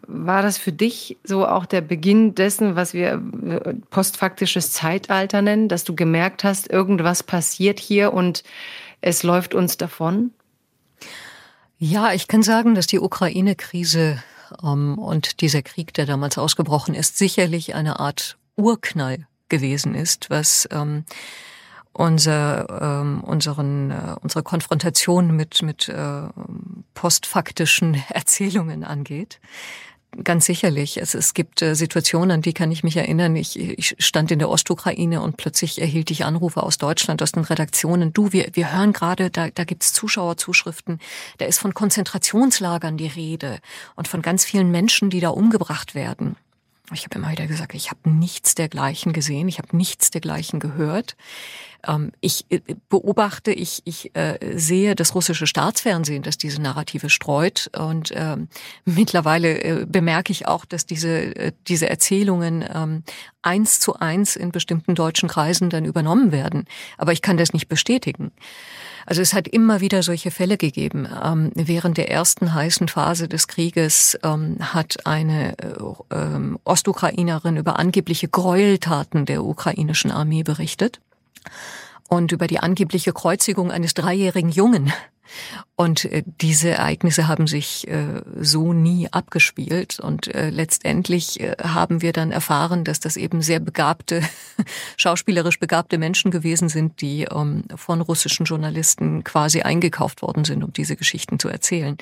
War 0.05 0.43
das 0.43 0.59
für 0.59 0.71
dich 0.71 1.17
so 1.23 1.47
auch 1.47 1.65
der 1.65 1.81
Beginn 1.81 2.35
dessen, 2.35 2.75
was 2.75 2.93
wir 2.93 3.13
äh, 3.13 3.73
postfaktisches 3.89 4.71
Zeitalter 4.71 5.41
nennen, 5.41 5.67
dass 5.67 5.83
du 5.83 5.95
gemerkt 5.95 6.43
hast, 6.43 6.69
irgendwas 6.69 7.23
passiert 7.23 7.79
hier 7.79 8.13
und 8.13 8.43
es 9.01 9.23
läuft 9.23 9.55
uns 9.55 9.77
davon? 9.77 10.31
Ja, 11.81 12.11
ich 12.11 12.27
kann 12.27 12.43
sagen, 12.43 12.75
dass 12.75 12.87
die 12.87 12.99
Ukraine-Krise 12.99 14.21
ähm, 14.61 14.97
und 14.97 15.39
dieser 15.39 15.61
Krieg, 15.61 15.93
der 15.93 16.05
damals 16.05 16.37
ausgebrochen 16.37 16.93
ist, 16.93 17.17
sicherlich 17.17 17.73
eine 17.73 18.01
Art 18.01 18.37
Urknall 18.57 19.27
gewesen 19.47 19.95
ist, 19.95 20.29
was 20.29 20.67
ähm, 20.71 21.05
unser, 21.93 23.01
ähm, 23.01 23.23
unseren, 23.23 23.91
äh, 23.91 24.15
unsere 24.21 24.43
Konfrontation 24.43 25.33
mit, 25.33 25.61
mit 25.61 25.87
äh, 25.87 26.23
postfaktischen 26.95 28.03
Erzählungen 28.09 28.83
angeht. 28.83 29.39
Ganz 30.23 30.45
sicherlich. 30.45 30.97
Es, 30.97 31.13
es 31.13 31.35
gibt 31.35 31.61
äh, 31.61 31.75
Situationen, 31.75 32.31
an 32.31 32.41
die 32.41 32.53
kann 32.53 32.71
ich 32.71 32.83
mich 32.83 32.97
erinnern. 32.97 33.35
Ich, 33.35 33.59
ich 33.59 33.95
stand 33.99 34.31
in 34.31 34.39
der 34.39 34.49
Ostukraine 34.49 35.21
und 35.21 35.37
plötzlich 35.37 35.79
erhielt 35.79 36.09
ich 36.09 36.25
Anrufe 36.25 36.63
aus 36.63 36.79
Deutschland, 36.79 37.21
aus 37.21 37.33
den 37.33 37.43
Redaktionen. 37.43 38.11
Du, 38.11 38.33
wir, 38.33 38.49
wir 38.53 38.73
hören 38.73 38.91
gerade, 38.91 39.29
da, 39.29 39.49
da 39.49 39.63
gibt's 39.65 39.93
Zuschauerzuschriften. 39.93 40.99
Da 41.37 41.45
ist 41.45 41.59
von 41.59 41.75
Konzentrationslagern 41.75 42.97
die 42.97 43.07
Rede 43.07 43.59
und 43.95 44.07
von 44.07 44.23
ganz 44.23 44.45
vielen 44.45 44.71
Menschen, 44.71 45.11
die 45.11 45.19
da 45.19 45.29
umgebracht 45.29 45.93
werden. 45.93 46.35
Ich 46.93 47.05
habe 47.05 47.15
immer 47.15 47.31
wieder 47.31 47.47
gesagt, 47.47 47.73
ich 47.73 47.89
habe 47.89 48.09
nichts 48.09 48.55
dergleichen 48.55 49.13
gesehen, 49.13 49.47
ich 49.47 49.57
habe 49.57 49.75
nichts 49.75 50.11
dergleichen 50.11 50.59
gehört. 50.59 51.15
Ähm, 51.87 52.11
ich 52.19 52.45
äh, 52.49 52.61
beobachte, 52.89 53.51
ich, 53.51 53.81
ich 53.85 54.15
äh, 54.15 54.37
sehe 54.55 54.95
das 54.95 55.15
russische 55.15 55.47
Staatsfernsehen, 55.47 56.23
das 56.23 56.37
diese 56.37 56.61
Narrative 56.61 57.09
streut. 57.09 57.69
Und 57.77 58.11
ähm, 58.15 58.49
mittlerweile 58.85 59.61
äh, 59.61 59.85
bemerke 59.85 60.31
ich 60.31 60.47
auch, 60.47 60.65
dass 60.65 60.85
diese, 60.85 61.53
diese 61.67 61.89
Erzählungen 61.89 62.65
ähm, 62.73 63.03
eins 63.41 63.79
zu 63.79 63.95
eins 63.95 64.35
in 64.35 64.51
bestimmten 64.51 64.95
deutschen 64.95 65.29
Kreisen 65.29 65.69
dann 65.69 65.85
übernommen 65.85 66.31
werden. 66.31 66.65
Aber 66.97 67.13
ich 67.13 67.21
kann 67.21 67.37
das 67.37 67.53
nicht 67.53 67.67
bestätigen. 67.67 68.31
Also 69.09 69.23
es 69.23 69.33
hat 69.33 69.47
immer 69.47 69.81
wieder 69.81 70.03
solche 70.03 70.29
Fälle 70.29 70.55
gegeben. 70.55 71.07
Ähm, 71.23 71.49
während 71.55 71.97
der 71.97 72.11
ersten 72.11 72.53
heißen 72.53 72.87
Phase 72.87 73.27
des 73.27 73.47
Krieges 73.47 74.19
ähm, 74.23 74.57
hat 74.59 75.07
eine 75.07 75.57
äh, 75.57 75.73
ähm, 76.11 76.59
Ostukrainerin 76.63 77.57
über 77.57 77.79
angebliche 77.79 78.27
Gräueltaten 78.27 79.25
der 79.25 79.43
ukrainischen 79.43 80.11
Armee 80.11 80.43
berichtet 80.43 81.01
und 82.07 82.31
über 82.31 82.45
die 82.45 82.59
angebliche 82.59 83.11
Kreuzigung 83.11 83.71
eines 83.71 83.95
dreijährigen 83.95 84.51
Jungen 84.51 84.93
und 85.79 86.03
äh, 86.03 86.23
diese 86.41 86.71
Ereignisse 86.71 87.29
haben 87.29 87.47
sich 87.47 87.87
äh, 87.87 88.21
so 88.37 88.73
nie 88.73 89.07
abgespielt. 89.11 89.97
Und 90.01 90.27
äh, 90.35 90.49
letztendlich 90.49 91.39
äh, 91.39 91.55
haben 91.63 92.01
wir 92.01 92.11
dann 92.11 92.31
erfahren, 92.31 92.83
dass 92.83 92.99
das 92.99 93.15
eben 93.15 93.41
sehr 93.41 93.61
begabte, 93.61 94.21
schauspielerisch 94.97 95.57
begabte 95.57 95.97
Menschen 95.97 96.31
gewesen 96.31 96.67
sind, 96.67 96.99
die 96.99 97.23
ähm, 97.23 97.63
von 97.75 98.01
russischen 98.01 98.45
Journalisten 98.45 99.23
quasi 99.23 99.61
eingekauft 99.61 100.21
worden 100.21 100.43
sind, 100.43 100.65
um 100.65 100.73
diese 100.73 100.97
Geschichten 100.97 101.39
zu 101.39 101.47
erzählen. 101.47 101.95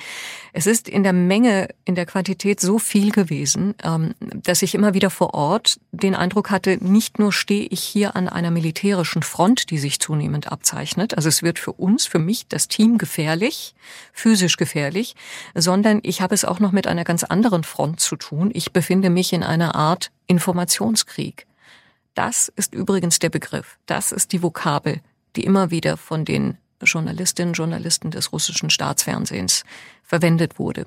Es 0.54 0.66
ist 0.66 0.90
in 0.90 1.04
der 1.04 1.14
Menge, 1.14 1.68
in 1.86 1.94
der 1.94 2.08
Quantität 2.08 2.60
so 2.60 2.80
viel 2.80 3.12
gewesen, 3.12 3.76
ähm, 3.84 4.16
dass 4.20 4.64
ich 4.64 4.74
immer 4.74 4.96
wieder 4.96 5.12
vor 5.12 5.36
Ort 5.36 5.80
den 5.92 6.16
Eindruck 6.16 6.50
hatte, 6.50 6.80
nicht 6.82 7.20
nur 7.20 7.32
stehe 7.32 7.68
ich 7.68 7.84
hier 7.84 8.16
an 8.16 8.28
einer 8.28 8.50
militärischen 8.50 9.22
Front, 9.22 9.70
die 9.70 9.78
sich 9.78 10.00
zunehmend 10.00 10.52
abzeichnet. 10.52 11.16
Also 11.16 11.30
es 11.30 11.44
wird 11.44 11.60
für 11.60 11.74
uns, 11.74 12.08
für 12.08 12.18
mich, 12.18 12.48
das 12.48 12.68
Team 12.68 12.98
gefährlich, 13.18 13.74
physisch 14.14 14.58
gefährlich, 14.58 15.16
sondern 15.56 16.02
ich 16.04 16.22
habe 16.22 16.36
es 16.36 16.46
auch 16.46 16.60
noch 16.60 16.72
mit 16.72 16.86
einer 16.86 17.04
ganz 17.04 17.24
anderen 17.24 17.64
Front 17.64 18.00
zu 18.00 18.16
tun. 18.16 18.52
Ich 18.54 18.72
befinde 18.74 19.10
mich 19.10 19.34
in 19.34 19.42
einer 19.42 19.74
Art 19.74 20.12
Informationskrieg. 20.28 21.48
Das 22.14 22.52
ist 22.56 22.76
übrigens 22.76 23.18
der 23.18 23.30
Begriff, 23.30 23.80
das 23.88 24.12
ist 24.12 24.34
die 24.34 24.44
Vokabel, 24.44 25.02
die 25.36 25.46
immer 25.46 25.72
wieder 25.72 25.98
von 25.98 26.26
den 26.26 26.58
Journalistinnen 26.84 27.50
und 27.50 27.58
Journalisten 27.58 28.12
des 28.12 28.32
russischen 28.32 28.70
Staatsfernsehens 28.70 29.64
verwendet 30.04 30.60
wurde. 30.60 30.86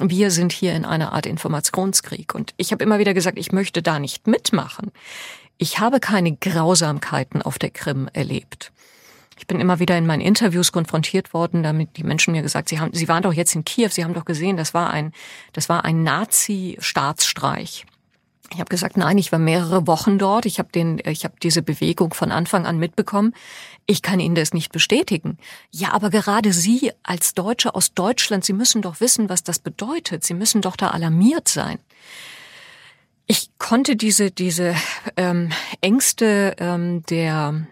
Wir 0.00 0.32
sind 0.32 0.52
hier 0.52 0.74
in 0.74 0.84
einer 0.84 1.12
Art 1.12 1.26
Informationskrieg 1.26 2.34
und 2.34 2.52
ich 2.56 2.72
habe 2.72 2.82
immer 2.82 2.98
wieder 2.98 3.14
gesagt, 3.14 3.38
ich 3.38 3.52
möchte 3.52 3.80
da 3.80 4.00
nicht 4.00 4.26
mitmachen. 4.26 4.90
Ich 5.56 5.78
habe 5.78 6.00
keine 6.00 6.34
Grausamkeiten 6.34 7.42
auf 7.42 7.60
der 7.60 7.70
Krim 7.70 8.08
erlebt. 8.12 8.72
Ich 9.40 9.46
bin 9.46 9.58
immer 9.58 9.78
wieder 9.78 9.96
in 9.96 10.06
meinen 10.06 10.20
Interviews 10.20 10.70
konfrontiert 10.70 11.32
worden, 11.32 11.62
damit 11.62 11.96
die 11.96 12.04
Menschen 12.04 12.32
mir 12.32 12.42
gesagt, 12.42 12.68
sie 12.68 12.78
haben, 12.78 12.92
sie 12.92 13.08
waren 13.08 13.22
doch 13.22 13.32
jetzt 13.32 13.54
in 13.54 13.64
Kiew, 13.64 13.88
sie 13.88 14.04
haben 14.04 14.12
doch 14.12 14.26
gesehen, 14.26 14.58
das 14.58 14.74
war 14.74 14.90
ein, 14.90 15.12
das 15.54 15.70
war 15.70 15.86
ein 15.86 16.02
Nazi-Staatsstreich. 16.02 17.86
Ich 18.52 18.60
habe 18.60 18.68
gesagt, 18.68 18.98
nein, 18.98 19.16
ich 19.16 19.32
war 19.32 19.38
mehrere 19.38 19.86
Wochen 19.86 20.18
dort. 20.18 20.44
Ich 20.44 20.58
habe 20.58 20.68
den, 20.72 21.00
ich 21.06 21.24
habe 21.24 21.36
diese 21.42 21.62
Bewegung 21.62 22.12
von 22.12 22.32
Anfang 22.32 22.66
an 22.66 22.78
mitbekommen. 22.78 23.32
Ich 23.86 24.02
kann 24.02 24.20
Ihnen 24.20 24.34
das 24.34 24.52
nicht 24.52 24.72
bestätigen. 24.72 25.38
Ja, 25.70 25.92
aber 25.92 26.10
gerade 26.10 26.52
Sie 26.52 26.92
als 27.02 27.32
Deutsche 27.32 27.74
aus 27.74 27.94
Deutschland, 27.94 28.44
Sie 28.44 28.52
müssen 28.52 28.82
doch 28.82 29.00
wissen, 29.00 29.30
was 29.30 29.42
das 29.42 29.58
bedeutet. 29.58 30.22
Sie 30.22 30.34
müssen 30.34 30.60
doch 30.60 30.76
da 30.76 30.88
alarmiert 30.88 31.48
sein. 31.48 31.78
Ich 33.26 33.48
konnte 33.56 33.96
diese 33.96 34.32
diese 34.32 34.74
ähm, 35.16 35.50
Ängste 35.80 36.56
ähm, 36.58 37.04
der 37.06 37.66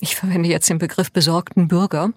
ich 0.00 0.16
verwende 0.16 0.48
jetzt 0.48 0.68
den 0.68 0.78
Begriff 0.78 1.12
besorgten 1.12 1.68
Bürger, 1.68 2.12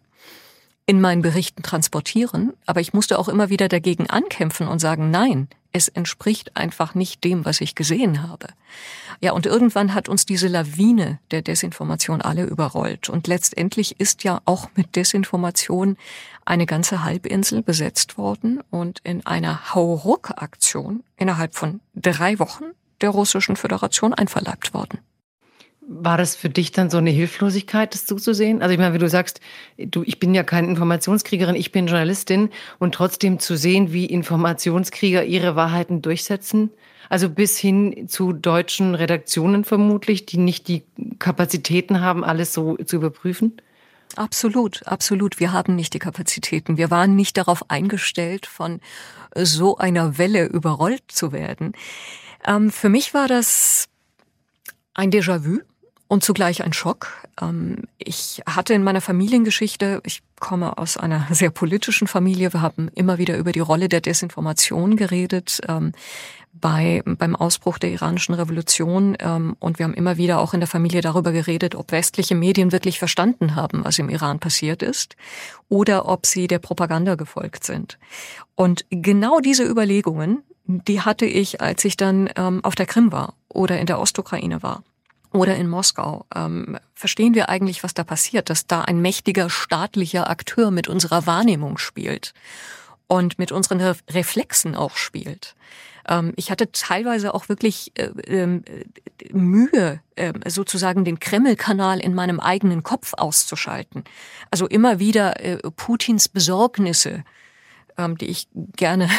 in 0.85 0.99
meinen 0.99 1.21
Berichten 1.21 1.63
transportieren, 1.63 2.53
aber 2.65 2.81
ich 2.81 2.93
musste 2.93 3.17
auch 3.17 3.29
immer 3.29 3.49
wieder 3.49 3.69
dagegen 3.69 4.09
ankämpfen 4.09 4.67
und 4.67 4.79
sagen, 4.79 5.11
nein, 5.11 5.47
es 5.71 5.87
entspricht 5.87 6.55
einfach 6.55 6.93
nicht 6.93 7.23
dem, 7.23 7.45
was 7.45 7.61
ich 7.61 7.73
gesehen 7.73 8.21
habe. 8.27 8.47
Ja, 9.21 9.31
und 9.31 9.45
irgendwann 9.45 9.93
hat 9.93 10.07
uns 10.07 10.25
diese 10.25 10.47
Lawine 10.47 11.19
der 11.31 11.41
Desinformation 11.41 12.21
alle 12.21 12.43
überrollt. 12.43 13.09
Und 13.09 13.27
letztendlich 13.27 13.99
ist 13.99 14.23
ja 14.23 14.41
auch 14.45 14.69
mit 14.75 14.95
Desinformation 14.95 15.97
eine 16.45 16.65
ganze 16.65 17.03
Halbinsel 17.03 17.63
besetzt 17.63 18.17
worden 18.17 18.61
und 18.69 18.99
in 19.03 19.25
einer 19.25 19.73
Hauruck-Aktion 19.73 21.03
innerhalb 21.17 21.55
von 21.55 21.79
drei 21.95 22.37
Wochen 22.39 22.65
der 23.01 23.09
Russischen 23.09 23.55
Föderation 23.55 24.13
einverleibt 24.13 24.73
worden. 24.73 24.99
War 25.87 26.17
das 26.17 26.35
für 26.35 26.49
dich 26.49 26.71
dann 26.71 26.89
so 26.89 26.97
eine 26.97 27.09
Hilflosigkeit, 27.09 27.93
das 27.93 28.05
zuzusehen? 28.05 28.61
Also 28.61 28.73
ich 28.73 28.79
meine, 28.79 28.93
wie 28.93 28.99
du 28.99 29.09
sagst, 29.09 29.41
du, 29.77 30.03
ich 30.03 30.19
bin 30.19 30.33
ja 30.33 30.43
keine 30.43 30.67
Informationskriegerin, 30.67 31.55
ich 31.55 31.71
bin 31.71 31.87
Journalistin 31.87 32.49
und 32.79 32.95
trotzdem 32.95 33.39
zu 33.39 33.57
sehen, 33.57 33.91
wie 33.91 34.05
Informationskrieger 34.05 35.25
ihre 35.25 35.55
Wahrheiten 35.55 36.01
durchsetzen, 36.01 36.71
also 37.09 37.29
bis 37.29 37.57
hin 37.57 38.07
zu 38.07 38.31
deutschen 38.31 38.95
Redaktionen 38.95 39.65
vermutlich, 39.65 40.25
die 40.25 40.37
nicht 40.37 40.67
die 40.69 40.83
Kapazitäten 41.19 41.99
haben, 41.99 42.23
alles 42.23 42.53
so 42.53 42.77
zu 42.77 42.95
überprüfen? 42.95 43.57
Absolut, 44.15 44.85
absolut. 44.85 45.39
Wir 45.39 45.53
haben 45.53 45.75
nicht 45.75 45.93
die 45.93 45.99
Kapazitäten. 45.99 46.77
Wir 46.77 46.91
waren 46.91 47.15
nicht 47.15 47.35
darauf 47.35 47.69
eingestellt, 47.69 48.45
von 48.45 48.79
so 49.35 49.77
einer 49.77 50.17
Welle 50.17 50.45
überrollt 50.45 51.03
zu 51.07 51.31
werden. 51.31 51.73
Ähm, 52.45 52.71
für 52.71 52.89
mich 52.89 53.13
war 53.13 53.27
das 53.27 53.89
ein 54.93 55.11
Déjà-vu 55.11 55.59
und 56.13 56.23
zugleich 56.23 56.63
ein 56.63 56.73
Schock. 56.73 57.07
Ähm, 57.41 57.85
ich 57.97 58.43
hatte 58.45 58.75
in 58.75 58.83
meiner 58.83 59.01
Familiengeschichte, 59.01 59.99
ich 60.05 60.21
komme 60.39 60.77
aus 60.77 60.95
einer 60.95 61.27
sehr 61.31 61.49
politischen 61.49 62.07
Familie, 62.07 62.53
wir 62.53 62.61
haben 62.61 62.89
immer 62.93 63.17
wieder 63.17 63.35
über 63.35 63.51
die 63.51 63.59
Rolle 63.59 63.89
der 63.89 63.99
Desinformation 63.99 64.95
geredet. 64.95 65.59
Ähm, 65.67 65.91
bei, 66.55 67.01
beim 67.03 67.35
Ausbruch 67.35 67.79
der 67.79 67.89
iranischen 67.89 68.35
Revolution 68.35 69.17
ähm, 69.19 69.55
und 69.59 69.79
wir 69.79 69.85
haben 69.85 69.95
immer 69.95 70.17
wieder 70.17 70.37
auch 70.37 70.53
in 70.53 70.59
der 70.59 70.67
Familie 70.67 71.01
darüber 71.01 71.31
geredet, 71.31 71.73
ob 71.73 71.91
westliche 71.91 72.35
Medien 72.35 72.71
wirklich 72.71 72.99
verstanden 72.99 73.55
haben, 73.55 73.83
was 73.83 73.97
im 73.97 74.07
Iran 74.07 74.39
passiert 74.39 74.83
ist 74.83 75.15
oder 75.67 76.07
ob 76.07 76.27
sie 76.27 76.45
der 76.47 76.59
Propaganda 76.59 77.15
gefolgt 77.15 77.63
sind. 77.63 77.97
Und 78.53 78.85
genau 78.91 79.39
diese 79.39 79.63
Überlegungen, 79.63 80.43
die 80.65 81.01
hatte 81.01 81.25
ich, 81.25 81.59
als 81.59 81.83
ich 81.85 81.97
dann 81.97 82.29
auf 82.61 82.75
der 82.75 82.85
Krim 82.85 83.11
war 83.11 83.33
oder 83.49 83.79
in 83.79 83.87
der 83.87 83.99
Ostukraine 83.99 84.61
war 84.61 84.83
oder 85.33 85.55
in 85.55 85.67
Moskau, 85.67 86.25
ähm, 86.33 86.77
verstehen 86.93 87.33
wir 87.33 87.49
eigentlich, 87.49 87.83
was 87.83 87.93
da 87.93 88.03
passiert, 88.03 88.49
dass 88.49 88.67
da 88.67 88.81
ein 88.81 89.01
mächtiger 89.01 89.49
staatlicher 89.49 90.29
Akteur 90.29 90.71
mit 90.71 90.87
unserer 90.87 91.25
Wahrnehmung 91.25 91.77
spielt 91.77 92.33
und 93.07 93.39
mit 93.39 93.51
unseren 93.51 93.81
Re 93.81 93.95
Reflexen 94.09 94.75
auch 94.75 94.95
spielt. 94.95 95.55
Ähm, 96.07 96.33
ich 96.35 96.51
hatte 96.51 96.71
teilweise 96.71 97.33
auch 97.33 97.49
wirklich 97.49 97.91
äh, 97.95 98.05
äh, 98.05 98.61
Mühe, 99.31 100.01
äh, 100.15 100.33
sozusagen 100.47 101.05
den 101.05 101.19
Kreml-Kanal 101.19 101.99
in 101.99 102.13
meinem 102.13 102.39
eigenen 102.39 102.83
Kopf 102.83 103.13
auszuschalten. 103.15 104.03
Also 104.51 104.67
immer 104.67 104.99
wieder 104.99 105.39
äh, 105.43 105.57
Putins 105.75 106.29
Besorgnisse, 106.29 107.23
ähm, 107.97 108.17
die 108.17 108.27
ich 108.27 108.47
gerne 108.75 109.09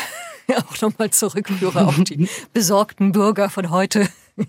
auch 0.56 0.80
nochmal 0.80 1.10
zurückführe 1.10 1.86
auf 1.86 1.98
die 2.04 2.28
besorgten 2.52 3.12
Bürger 3.12 3.50
von 3.50 3.70
heute 3.70 4.08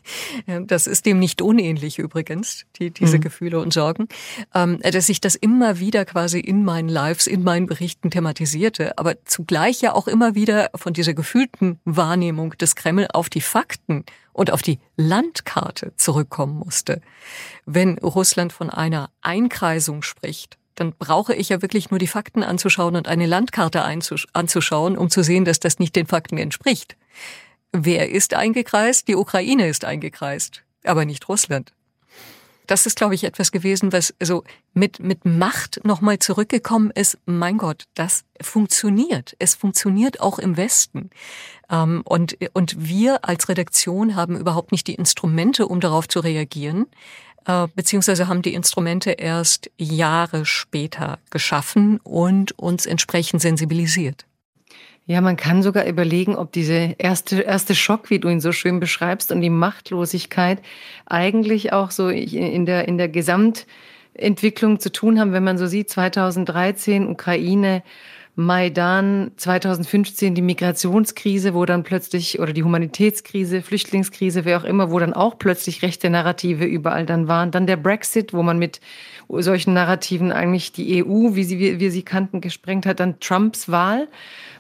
Das 0.68 0.88
ist 0.88 1.06
dem 1.06 1.20
nicht 1.20 1.42
unähnlich 1.42 2.00
übrigens, 2.00 2.66
die, 2.78 2.92
diese 2.92 3.18
mhm. 3.18 3.22
Gefühle 3.22 3.60
und 3.60 3.74
Sorgen, 3.74 4.08
ähm, 4.54 4.80
dass 4.82 5.10
ich 5.10 5.22
das 5.22 5.36
immer 5.36 5.80
wieder 5.80 6.06
quasi 6.06 6.40
in 6.40 6.64
meinen 6.64 6.90
Lives, 6.90 7.28
in 7.28 7.44
meinen 7.44 7.66
Berichten 7.66 8.12
thematisierte, 8.12 8.98
aber 8.98 9.24
zugleich 9.26 9.82
ja 9.82 9.94
auch 9.94 10.08
immer 10.08 10.36
wieder 10.36 10.70
von 10.76 10.94
dieser 10.94 11.14
gefühlten 11.14 11.80
Wahrnehmung 11.86 12.52
des 12.58 12.76
Kreml 12.76 13.08
auf 13.14 13.30
die 13.30 13.42
Fakten 13.42 14.06
und 14.34 14.52
auf 14.52 14.62
die 14.62 14.80
Landkarte 14.98 15.94
zurückkommen 15.96 16.58
musste. 16.58 17.02
Wenn 17.66 17.98
Russland 18.00 18.54
von 18.54 18.70
einer 18.70 19.10
Einkreisung 19.22 20.02
spricht, 20.02 20.58
dann 20.76 20.94
brauche 20.94 21.34
ich 21.34 21.50
ja 21.50 21.62
wirklich 21.62 21.90
nur 21.90 22.00
die 22.00 22.08
Fakten 22.08 22.44
anzuschauen 22.44 22.98
und 22.98 23.08
eine 23.08 23.26
Landkarte 23.26 23.84
anzuschauen, 23.84 24.98
um 24.98 25.10
zu 25.10 25.24
sehen, 25.24 25.46
dass 25.46 25.62
das 25.62 25.80
nicht 25.80 25.96
den 25.96 26.06
Fakten 26.06 26.38
entspricht. 26.38 26.98
Wer 27.78 28.10
ist 28.10 28.34
eingekreist? 28.34 29.10
Die 29.10 29.16
Ukraine 29.16 29.68
ist 29.68 29.84
eingekreist, 29.84 30.64
aber 30.86 31.04
nicht 31.04 31.28
Russland. 31.28 31.74
das 32.68 32.86
ist, 32.86 32.96
glaube 32.96 33.14
ich, 33.14 33.26
etwas 33.26 33.52
gewesen, 33.52 33.92
was 33.92 34.16
so 34.24 34.44
mit, 34.74 35.00
mit 35.00 35.26
Macht 35.26 35.82
nochmal 35.84 36.20
zurückgekommen 36.20 36.90
ist. 36.96 37.18
Mein 37.26 37.58
Gott, 37.58 37.84
das 37.94 38.24
funktioniert. 38.42 39.36
Es 39.40 39.56
funktioniert 39.56 40.22
auch 40.22 40.40
im 40.40 40.56
Westen. 40.58 41.10
Ähm, 41.70 42.02
und, 42.06 42.38
und 42.54 42.76
wir 42.80 43.26
als 43.26 43.50
Redaktion 43.50 44.16
haben 44.16 44.38
überhaupt 44.38 44.72
nicht 44.72 44.88
die 44.88 44.96
Instrumente, 44.96 45.68
um 45.68 45.80
darauf 45.82 46.08
zu 46.08 46.22
reagieren 46.22 46.88
äh, 47.46 47.68
beziehungsweise 47.76 48.28
haben 48.28 48.42
die 48.42 48.54
Instrumente 48.54 49.12
erst 49.12 49.70
Jahre 49.78 50.46
später 50.46 51.20
geschaffen 51.30 52.00
und 52.04 52.58
uns 52.58 52.86
entsprechend 52.86 53.42
sensibilisiert. 53.42 54.26
Ja, 55.08 55.22
man 55.22 55.38
kann 55.38 55.62
sogar 55.62 55.86
überlegen, 55.86 56.36
ob 56.36 56.52
diese 56.52 56.96
erste, 56.98 57.42
erste 57.42 57.76
Schock, 57.76 58.10
wie 58.10 58.18
du 58.18 58.28
ihn 58.28 58.40
so 58.40 58.52
schön 58.52 58.80
beschreibst, 58.80 59.32
und 59.32 59.42
die 59.42 59.52
Machtlosigkeit 59.52 60.64
eigentlich 61.06 61.74
auch 61.74 61.92
so 61.92 62.10
in 62.10 62.66
der, 62.66 62.88
in 62.88 62.98
der 62.98 63.08
Gesamtentwicklung 63.08 64.80
zu 64.80 64.92
tun 64.92 65.20
haben, 65.20 65.32
wenn 65.32 65.44
man 65.44 65.60
so 65.60 65.68
sieht, 65.68 65.92
2013 65.92 67.08
Ukraine, 67.08 67.84
Maidan 68.38 69.32
2015 69.38 70.36
die 70.36 70.42
Migrationskrise, 70.42 71.54
wo 71.54 71.66
dann 71.66 71.84
plötzlich, 71.84 72.40
oder 72.40 72.52
die 72.52 72.64
Humanitätskrise, 72.64 73.62
Flüchtlingskrise, 73.62 74.44
wer 74.44 74.60
auch 74.60 74.66
immer, 74.66 74.92
wo 74.92 75.00
dann 75.00 75.14
auch 75.14 75.38
plötzlich 75.38 75.84
rechte 75.84 76.10
Narrative 76.10 76.66
überall 76.66 77.06
dann 77.06 77.30
waren. 77.30 77.52
Dann 77.52 77.66
der 77.66 77.78
Brexit, 77.78 78.34
wo 78.34 78.44
man 78.44 78.58
mit 78.58 78.82
solchen 79.30 79.74
Narrativen 79.74 80.34
eigentlich 80.34 80.74
die 80.74 81.06
EU, 81.06 81.36
wie 81.36 81.46
sie, 81.46 81.60
wie 81.60 81.80
wir 81.80 81.92
sie 81.92 82.04
kannten, 82.04 82.42
gesprengt 82.42 82.86
hat. 82.86 83.00
Dann 83.00 83.22
Trumps 83.22 83.70
Wahl 83.70 84.10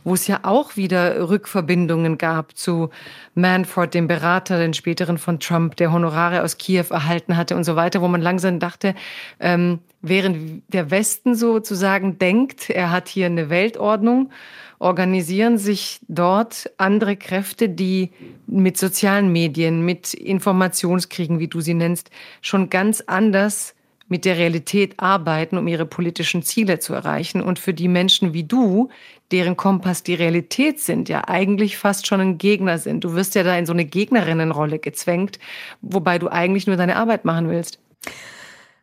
wo 0.05 0.13
es 0.13 0.27
ja 0.27 0.39
auch 0.43 0.77
wieder 0.77 1.29
Rückverbindungen 1.29 2.17
gab 2.17 2.55
zu 2.55 2.89
Manford, 3.33 3.93
dem 3.93 4.07
Berater, 4.07 4.59
den 4.59 4.73
späteren 4.73 5.17
von 5.17 5.41
Trump, 5.41 5.75
der 5.75 5.91
Honorare 5.91 6.43
aus 6.43 6.57
Kiew 6.57 6.85
erhalten 6.91 7.35
hatte 7.35 7.57
und 7.57 7.65
so 7.65 7.75
weiter, 7.75 8.01
wo 8.01 8.07
man 8.07 8.21
langsam 8.21 8.59
dachte, 8.59 8.95
ähm, 9.39 9.79
während 10.01 10.63
der 10.71 10.91
Westen 10.91 11.35
sozusagen 11.35 12.19
denkt, 12.19 12.69
er 12.69 12.91
hat 12.91 13.09
hier 13.09 13.25
eine 13.25 13.49
Weltordnung, 13.49 14.29
organisieren 14.77 15.57
sich 15.57 15.99
dort 16.07 16.69
andere 16.77 17.15
Kräfte, 17.15 17.67
die 17.67 18.11
mit 18.45 18.77
sozialen 18.77 19.31
Medien, 19.31 19.83
mit 19.83 20.13
Informationskriegen, 20.13 21.39
wie 21.39 21.47
du 21.47 21.61
sie 21.61 21.73
nennst, 21.73 22.11
schon 22.41 22.69
ganz 22.69 23.01
anders 23.01 23.73
mit 24.07 24.25
der 24.25 24.37
Realität 24.37 24.99
arbeiten, 24.99 25.57
um 25.57 25.67
ihre 25.67 25.85
politischen 25.85 26.43
Ziele 26.43 26.79
zu 26.79 26.93
erreichen. 26.93 27.41
Und 27.41 27.57
für 27.57 27.73
die 27.73 27.87
Menschen 27.87 28.33
wie 28.33 28.43
du, 28.43 28.89
deren 29.31 29.57
Kompass 29.57 30.03
die 30.03 30.13
Realität 30.13 30.79
sind, 30.79 31.09
ja 31.09 31.27
eigentlich 31.27 31.77
fast 31.77 32.07
schon 32.07 32.21
ein 32.21 32.37
Gegner 32.37 32.77
sind. 32.77 33.03
Du 33.03 33.13
wirst 33.13 33.35
ja 33.35 33.43
da 33.43 33.57
in 33.57 33.65
so 33.65 33.73
eine 33.73 33.85
Gegnerinnenrolle 33.85 34.79
gezwängt, 34.79 35.39
wobei 35.81 36.19
du 36.19 36.29
eigentlich 36.29 36.67
nur 36.67 36.77
deine 36.77 36.95
Arbeit 36.95 37.25
machen 37.25 37.49
willst. 37.49 37.79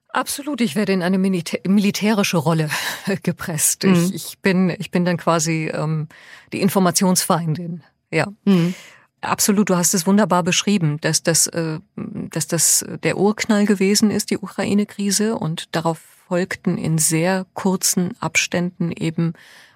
Absolut, 0.09 0.61
ich 0.61 0.77
werde 0.77 0.93
in 0.93 1.03
eine 1.03 1.17
Militä 1.17 1.59
militärische 1.67 2.37
Rolle 2.37 2.69
gepresst. 3.23 3.85
Mhm. 3.85 3.95
Ich, 3.95 4.15
ich, 4.15 4.39
bin, 4.41 4.71
ich 4.79 4.91
bin 4.91 5.05
dann 5.05 5.17
quasi 5.17 5.71
ähm, 5.73 6.09
die 6.53 6.61
Informationsfeindin. 6.61 7.83
Ja. 8.11 8.27
Mhm. 8.45 8.75
Absolut, 9.23 9.71
du 9.71 9.77
hast 9.77 9.95
es 9.95 10.07
wunderbar 10.07 10.43
beschrieben, 10.43 10.99
dass 11.01 11.23
das, 11.23 11.47
äh, 11.47 11.79
dass 11.97 12.49
das 12.49 12.85
der 13.05 13.17
Urknall 13.17 13.65
gewesen 13.65 14.11
ist, 14.11 14.31
die 14.31 14.39
Ukraine-Krise, 14.39 15.37
und 15.37 15.75
darauf 15.75 15.99
folgten 16.29 16.77
in 16.77 16.99
sehr 16.99 17.47
kurzen 17.55 18.15
Abständen 18.21 18.91
eben 18.91 19.35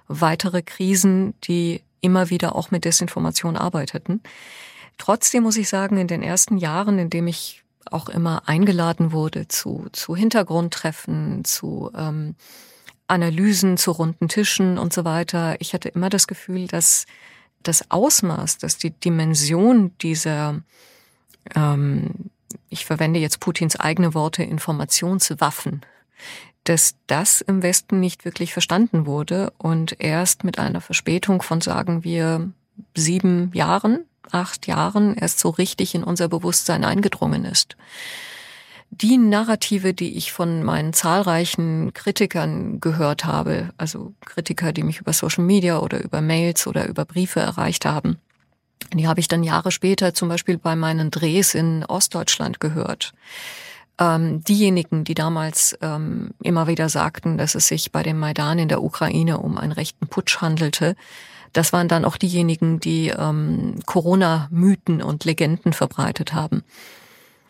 weitere 0.08 0.62
Krisen, 0.62 1.34
die 1.44 1.82
immer 2.00 2.30
wieder 2.30 2.54
auch 2.54 2.70
mit 2.70 2.84
Desinformation 2.84 3.56
arbeiteten. 3.56 4.22
Trotzdem 4.98 5.42
muss 5.42 5.56
ich 5.56 5.68
sagen, 5.68 5.98
in 5.98 6.08
den 6.08 6.22
ersten 6.22 6.56
Jahren, 6.56 6.98
in 6.98 7.10
dem 7.10 7.26
ich 7.26 7.62
auch 7.90 8.08
immer 8.08 8.48
eingeladen 8.48 9.12
wurde 9.12 9.48
zu, 9.48 9.86
zu 9.92 10.16
Hintergrundtreffen, 10.16 11.44
zu 11.44 11.90
ähm, 11.96 12.34
Analysen, 13.08 13.76
zu 13.76 13.92
runden 13.92 14.28
Tischen 14.28 14.78
und 14.78 14.92
so 14.92 15.04
weiter, 15.04 15.56
ich 15.60 15.74
hatte 15.74 15.88
immer 15.88 16.10
das 16.10 16.26
Gefühl, 16.26 16.66
dass 16.66 17.06
das 17.62 17.90
Ausmaß, 17.90 18.58
dass 18.58 18.78
die 18.78 18.90
Dimension 18.90 19.92
dieser, 19.98 20.60
ähm, 21.54 22.30
ich 22.68 22.84
verwende 22.86 23.20
jetzt 23.20 23.40
Putins 23.40 23.78
eigene 23.78 24.14
Worte, 24.14 24.42
Informationswaffen, 24.42 25.82
dass 26.68 26.96
das 27.06 27.40
im 27.40 27.62
Westen 27.62 28.00
nicht 28.00 28.24
wirklich 28.24 28.52
verstanden 28.52 29.06
wurde 29.06 29.52
und 29.58 29.96
erst 29.98 30.44
mit 30.44 30.58
einer 30.58 30.80
Verspätung 30.80 31.42
von, 31.42 31.60
sagen 31.60 32.04
wir, 32.04 32.50
sieben 32.94 33.50
Jahren, 33.54 34.04
acht 34.30 34.66
Jahren 34.66 35.14
erst 35.14 35.38
so 35.38 35.50
richtig 35.50 35.94
in 35.94 36.04
unser 36.04 36.28
Bewusstsein 36.28 36.84
eingedrungen 36.84 37.44
ist 37.44 37.76
die 38.90 39.18
Narrative, 39.18 39.94
die 39.94 40.16
ich 40.16 40.32
von 40.32 40.62
meinen 40.62 40.92
zahlreichen 40.92 41.92
Kritikern 41.92 42.80
gehört 42.80 43.24
habe, 43.24 43.70
also 43.76 44.14
Kritiker, 44.24 44.72
die 44.72 44.82
mich 44.82 45.00
über 45.00 45.12
Social 45.12 45.44
Media 45.44 45.78
oder 45.78 46.02
über 46.02 46.20
Mails 46.20 46.66
oder 46.66 46.88
über 46.88 47.04
Briefe 47.04 47.40
erreicht 47.40 47.84
haben, 47.84 48.18
die 48.94 49.08
habe 49.08 49.20
ich 49.20 49.28
dann 49.28 49.42
Jahre 49.42 49.70
später 49.70 50.14
zum 50.14 50.28
Beispiel 50.28 50.58
bei 50.58 50.76
meinen 50.76 51.10
Drehs 51.10 51.54
in 51.54 51.84
Ostdeutschland 51.84 52.60
gehört. 52.60 53.12
Ähm, 53.98 54.44
diejenigen, 54.44 55.04
die 55.04 55.14
damals 55.14 55.76
ähm, 55.80 56.30
immer 56.42 56.66
wieder 56.66 56.88
sagten, 56.88 57.38
dass 57.38 57.54
es 57.54 57.68
sich 57.68 57.92
bei 57.92 58.02
dem 58.02 58.18
Maidan 58.18 58.58
in 58.58 58.68
der 58.68 58.82
Ukraine 58.82 59.38
um 59.38 59.56
einen 59.56 59.72
rechten 59.72 60.06
Putsch 60.06 60.40
handelte, 60.40 60.96
das 61.54 61.72
waren 61.72 61.88
dann 61.88 62.04
auch 62.04 62.18
diejenigen, 62.18 62.80
die 62.80 63.08
ähm, 63.08 63.76
Corona-Mythen 63.86 65.00
und 65.00 65.24
Legenden 65.24 65.72
verbreitet 65.72 66.34
haben. 66.34 66.62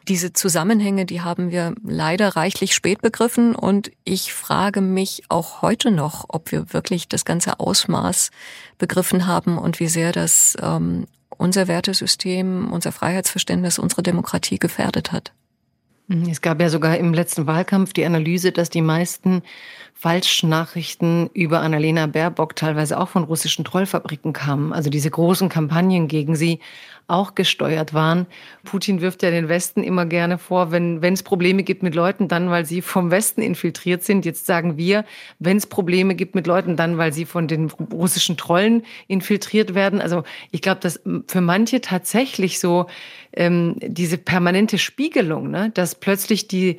Diese 0.06 0.32
Zusammenhänge, 0.32 1.04
die 1.04 1.22
haben 1.22 1.50
wir 1.50 1.74
leider 1.82 2.36
reichlich 2.36 2.72
spät 2.72 3.02
begriffen 3.02 3.56
und 3.56 3.90
ich 4.04 4.32
frage 4.32 4.80
mich 4.80 5.24
auch 5.28 5.62
heute 5.62 5.90
noch, 5.90 6.26
ob 6.28 6.52
wir 6.52 6.72
wirklich 6.72 7.08
das 7.08 7.24
ganze 7.24 7.58
Ausmaß 7.58 8.30
begriffen 8.78 9.26
haben 9.26 9.58
und 9.58 9.80
wie 9.80 9.88
sehr 9.88 10.12
das 10.12 10.56
ähm, 10.62 11.08
unser 11.36 11.66
Wertesystem, 11.66 12.70
unser 12.70 12.92
Freiheitsverständnis, 12.92 13.80
unsere 13.80 14.04
Demokratie 14.04 14.60
gefährdet 14.60 15.10
hat. 15.10 15.32
Es 16.08 16.40
gab 16.40 16.60
ja 16.60 16.68
sogar 16.68 16.96
im 16.98 17.12
letzten 17.12 17.48
Wahlkampf 17.48 17.92
die 17.92 18.04
Analyse, 18.04 18.52
dass 18.52 18.70
die 18.70 18.82
meisten 18.82 19.42
Falschnachrichten 19.92 21.30
über 21.32 21.60
Annalena 21.60 22.06
Baerbock 22.06 22.54
teilweise 22.54 23.00
auch 23.00 23.08
von 23.08 23.24
russischen 23.24 23.64
Trollfabriken 23.64 24.32
kamen. 24.32 24.72
Also 24.72 24.88
diese 24.88 25.10
großen 25.10 25.48
Kampagnen 25.48 26.06
gegen 26.06 26.36
sie 26.36 26.60
auch 27.08 27.34
gesteuert 27.34 27.94
waren. 27.94 28.26
Putin 28.64 29.00
wirft 29.00 29.22
ja 29.22 29.30
den 29.30 29.48
Westen 29.48 29.82
immer 29.82 30.06
gerne 30.06 30.38
vor, 30.38 30.72
wenn 30.72 31.02
es 31.02 31.22
Probleme 31.22 31.62
gibt 31.62 31.82
mit 31.82 31.94
Leuten, 31.94 32.26
dann 32.26 32.50
weil 32.50 32.64
sie 32.64 32.82
vom 32.82 33.10
Westen 33.10 33.42
infiltriert 33.42 34.02
sind. 34.02 34.24
Jetzt 34.24 34.46
sagen 34.46 34.76
wir, 34.76 35.04
wenn 35.38 35.56
es 35.56 35.66
Probleme 35.66 36.14
gibt 36.14 36.34
mit 36.34 36.46
Leuten, 36.46 36.76
dann 36.76 36.98
weil 36.98 37.12
sie 37.12 37.24
von 37.24 37.46
den 37.46 37.70
russischen 37.92 38.36
Trollen 38.36 38.82
infiltriert 39.06 39.74
werden. 39.74 40.00
Also 40.00 40.24
ich 40.50 40.62
glaube, 40.62 40.80
dass 40.80 41.00
für 41.28 41.40
manche 41.40 41.80
tatsächlich 41.80 42.58
so 42.58 42.86
ähm, 43.32 43.76
diese 43.80 44.18
permanente 44.18 44.78
Spiegelung, 44.78 45.50
ne, 45.50 45.70
dass 45.74 45.94
plötzlich 45.94 46.48
die 46.48 46.78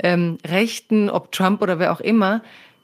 ähm, 0.00 0.38
Rechten, 0.46 1.08
ob 1.10 1.30
Trump 1.32 1.62
oder 1.62 1.78
wer 1.78 1.92
auch 1.92 2.00
immer, 2.00 2.42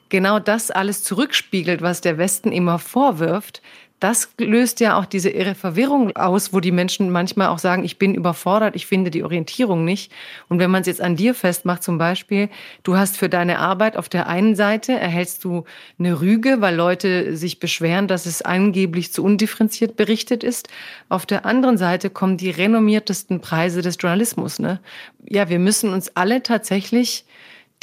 genau 0.09 0.39
das 0.39 0.71
alles 0.71 1.03
zurückspiegelt, 1.03 1.81
was 1.81 2.01
der 2.01 2.17
Westen 2.17 2.51
immer 2.51 2.79
vorwirft, 2.79 3.61
das 3.99 4.29
löst 4.37 4.81
ja 4.81 4.99
auch 4.99 5.05
diese 5.05 5.29
irre 5.29 5.55
Verwirrung 5.55 6.15
aus, 6.17 6.51
wo 6.53 6.59
die 6.59 6.73
Menschen 6.73 7.09
manchmal 7.11 7.47
auch 7.47 7.59
sagen, 7.59 7.85
ich 7.85 7.97
bin 7.97 8.13
überfordert, 8.13 8.75
ich 8.75 8.87
finde 8.87 9.09
die 9.09 9.23
Orientierung 9.23 9.85
nicht. 9.85 10.11
Und 10.49 10.59
wenn 10.59 10.69
man 10.69 10.81
es 10.81 10.87
jetzt 10.87 11.01
an 11.01 11.15
dir 11.15 11.33
festmacht, 11.33 11.81
zum 11.81 11.97
Beispiel, 11.97 12.49
du 12.83 12.97
hast 12.97 13.17
für 13.17 13.29
deine 13.29 13.59
Arbeit 13.59 13.95
auf 13.95 14.09
der 14.09 14.27
einen 14.27 14.55
Seite 14.55 14.93
erhältst 14.93 15.43
du 15.45 15.63
eine 15.97 16.19
Rüge, 16.19 16.59
weil 16.59 16.75
Leute 16.75 17.37
sich 17.37 17.59
beschweren, 17.59 18.07
dass 18.09 18.25
es 18.25 18.41
angeblich 18.41 19.13
zu 19.13 19.23
undifferenziert 19.23 19.95
berichtet 19.95 20.43
ist. 20.43 20.67
Auf 21.07 21.25
der 21.25 21.45
anderen 21.45 21.77
Seite 21.77 22.09
kommen 22.09 22.35
die 22.35 22.49
renommiertesten 22.49 23.39
Preise 23.39 23.81
des 23.81 23.97
Journalismus. 23.99 24.59
Ne? 24.59 24.81
Ja, 25.27 25.47
wir 25.47 25.59
müssen 25.59 25.93
uns 25.93 26.11
alle 26.15 26.43
tatsächlich 26.43 27.25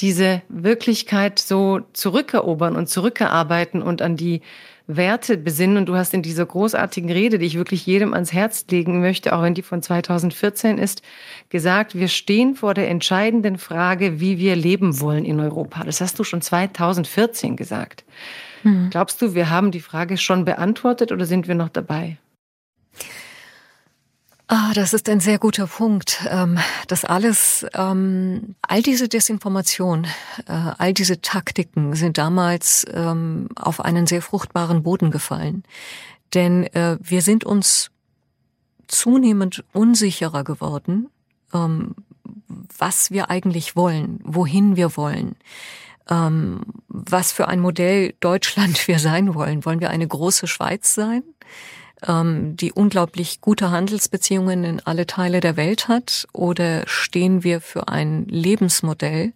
diese 0.00 0.42
Wirklichkeit 0.48 1.38
so 1.38 1.80
zurückerobern 1.92 2.76
und 2.76 2.88
zurückerarbeiten 2.88 3.82
und 3.82 4.02
an 4.02 4.16
die 4.16 4.42
Werte 4.86 5.36
besinnen. 5.36 5.76
Und 5.76 5.86
du 5.86 5.96
hast 5.96 6.14
in 6.14 6.22
dieser 6.22 6.46
großartigen 6.46 7.10
Rede, 7.10 7.38
die 7.38 7.46
ich 7.46 7.56
wirklich 7.56 7.86
jedem 7.86 8.14
ans 8.14 8.32
Herz 8.32 8.64
legen 8.70 9.00
möchte, 9.00 9.34
auch 9.34 9.42
wenn 9.42 9.54
die 9.54 9.62
von 9.62 9.82
2014 9.82 10.78
ist, 10.78 11.02
gesagt, 11.48 11.94
wir 11.94 12.08
stehen 12.08 12.54
vor 12.54 12.74
der 12.74 12.88
entscheidenden 12.88 13.58
Frage, 13.58 14.20
wie 14.20 14.38
wir 14.38 14.56
leben 14.56 15.00
wollen 15.00 15.24
in 15.24 15.40
Europa. 15.40 15.84
Das 15.84 16.00
hast 16.00 16.18
du 16.18 16.24
schon 16.24 16.42
2014 16.42 17.56
gesagt. 17.56 18.04
Mhm. 18.62 18.90
Glaubst 18.90 19.20
du, 19.22 19.34
wir 19.34 19.50
haben 19.50 19.70
die 19.70 19.80
Frage 19.80 20.16
schon 20.16 20.44
beantwortet 20.44 21.12
oder 21.12 21.26
sind 21.26 21.48
wir 21.48 21.54
noch 21.54 21.68
dabei? 21.68 22.18
Ah, 24.54 24.72
das 24.74 24.92
ist 24.92 25.08
ein 25.08 25.20
sehr 25.20 25.38
guter 25.38 25.66
Punkt. 25.66 26.26
Ähm, 26.28 26.58
das 26.86 27.06
alles, 27.06 27.64
ähm, 27.72 28.54
all 28.60 28.82
diese 28.82 29.08
Desinformation, 29.08 30.04
äh, 30.46 30.52
all 30.76 30.92
diese 30.92 31.22
Taktiken 31.22 31.94
sind 31.94 32.18
damals 32.18 32.86
ähm, 32.92 33.48
auf 33.56 33.82
einen 33.82 34.06
sehr 34.06 34.20
fruchtbaren 34.20 34.82
Boden 34.82 35.10
gefallen. 35.10 35.62
Denn 36.34 36.64
äh, 36.74 36.98
wir 37.00 37.22
sind 37.22 37.44
uns 37.44 37.92
zunehmend 38.88 39.64
unsicherer 39.72 40.44
geworden, 40.44 41.08
was 42.78 43.10
wir 43.10 43.30
eigentlich 43.30 43.74
wollen, 43.74 44.20
wohin 44.22 44.76
wir 44.76 44.96
wollen, 44.98 45.36
was 46.08 47.32
für 47.32 47.48
ein 47.48 47.60
Modell 47.60 48.14
Deutschland 48.20 48.86
wir 48.88 48.98
sein 48.98 49.34
wollen. 49.34 49.64
Wollen 49.64 49.80
wir 49.80 49.88
eine 49.88 50.06
große 50.06 50.46
Schweiz 50.46 50.94
sein, 50.94 51.22
ähm, 52.06 52.56
die 52.56 52.72
unglaublich 52.72 53.40
gute 53.40 53.70
Handelsbeziehungen 53.70 54.64
in 54.64 54.80
alle 54.80 55.06
Teile 55.06 55.40
der 55.40 55.56
Welt 55.56 55.88
hat, 55.88 56.26
oder 56.32 56.82
stehen 56.86 57.42
wir 57.44 57.60
für 57.60 57.88
ein 57.88 58.26
Lebensmodell, 58.26 59.32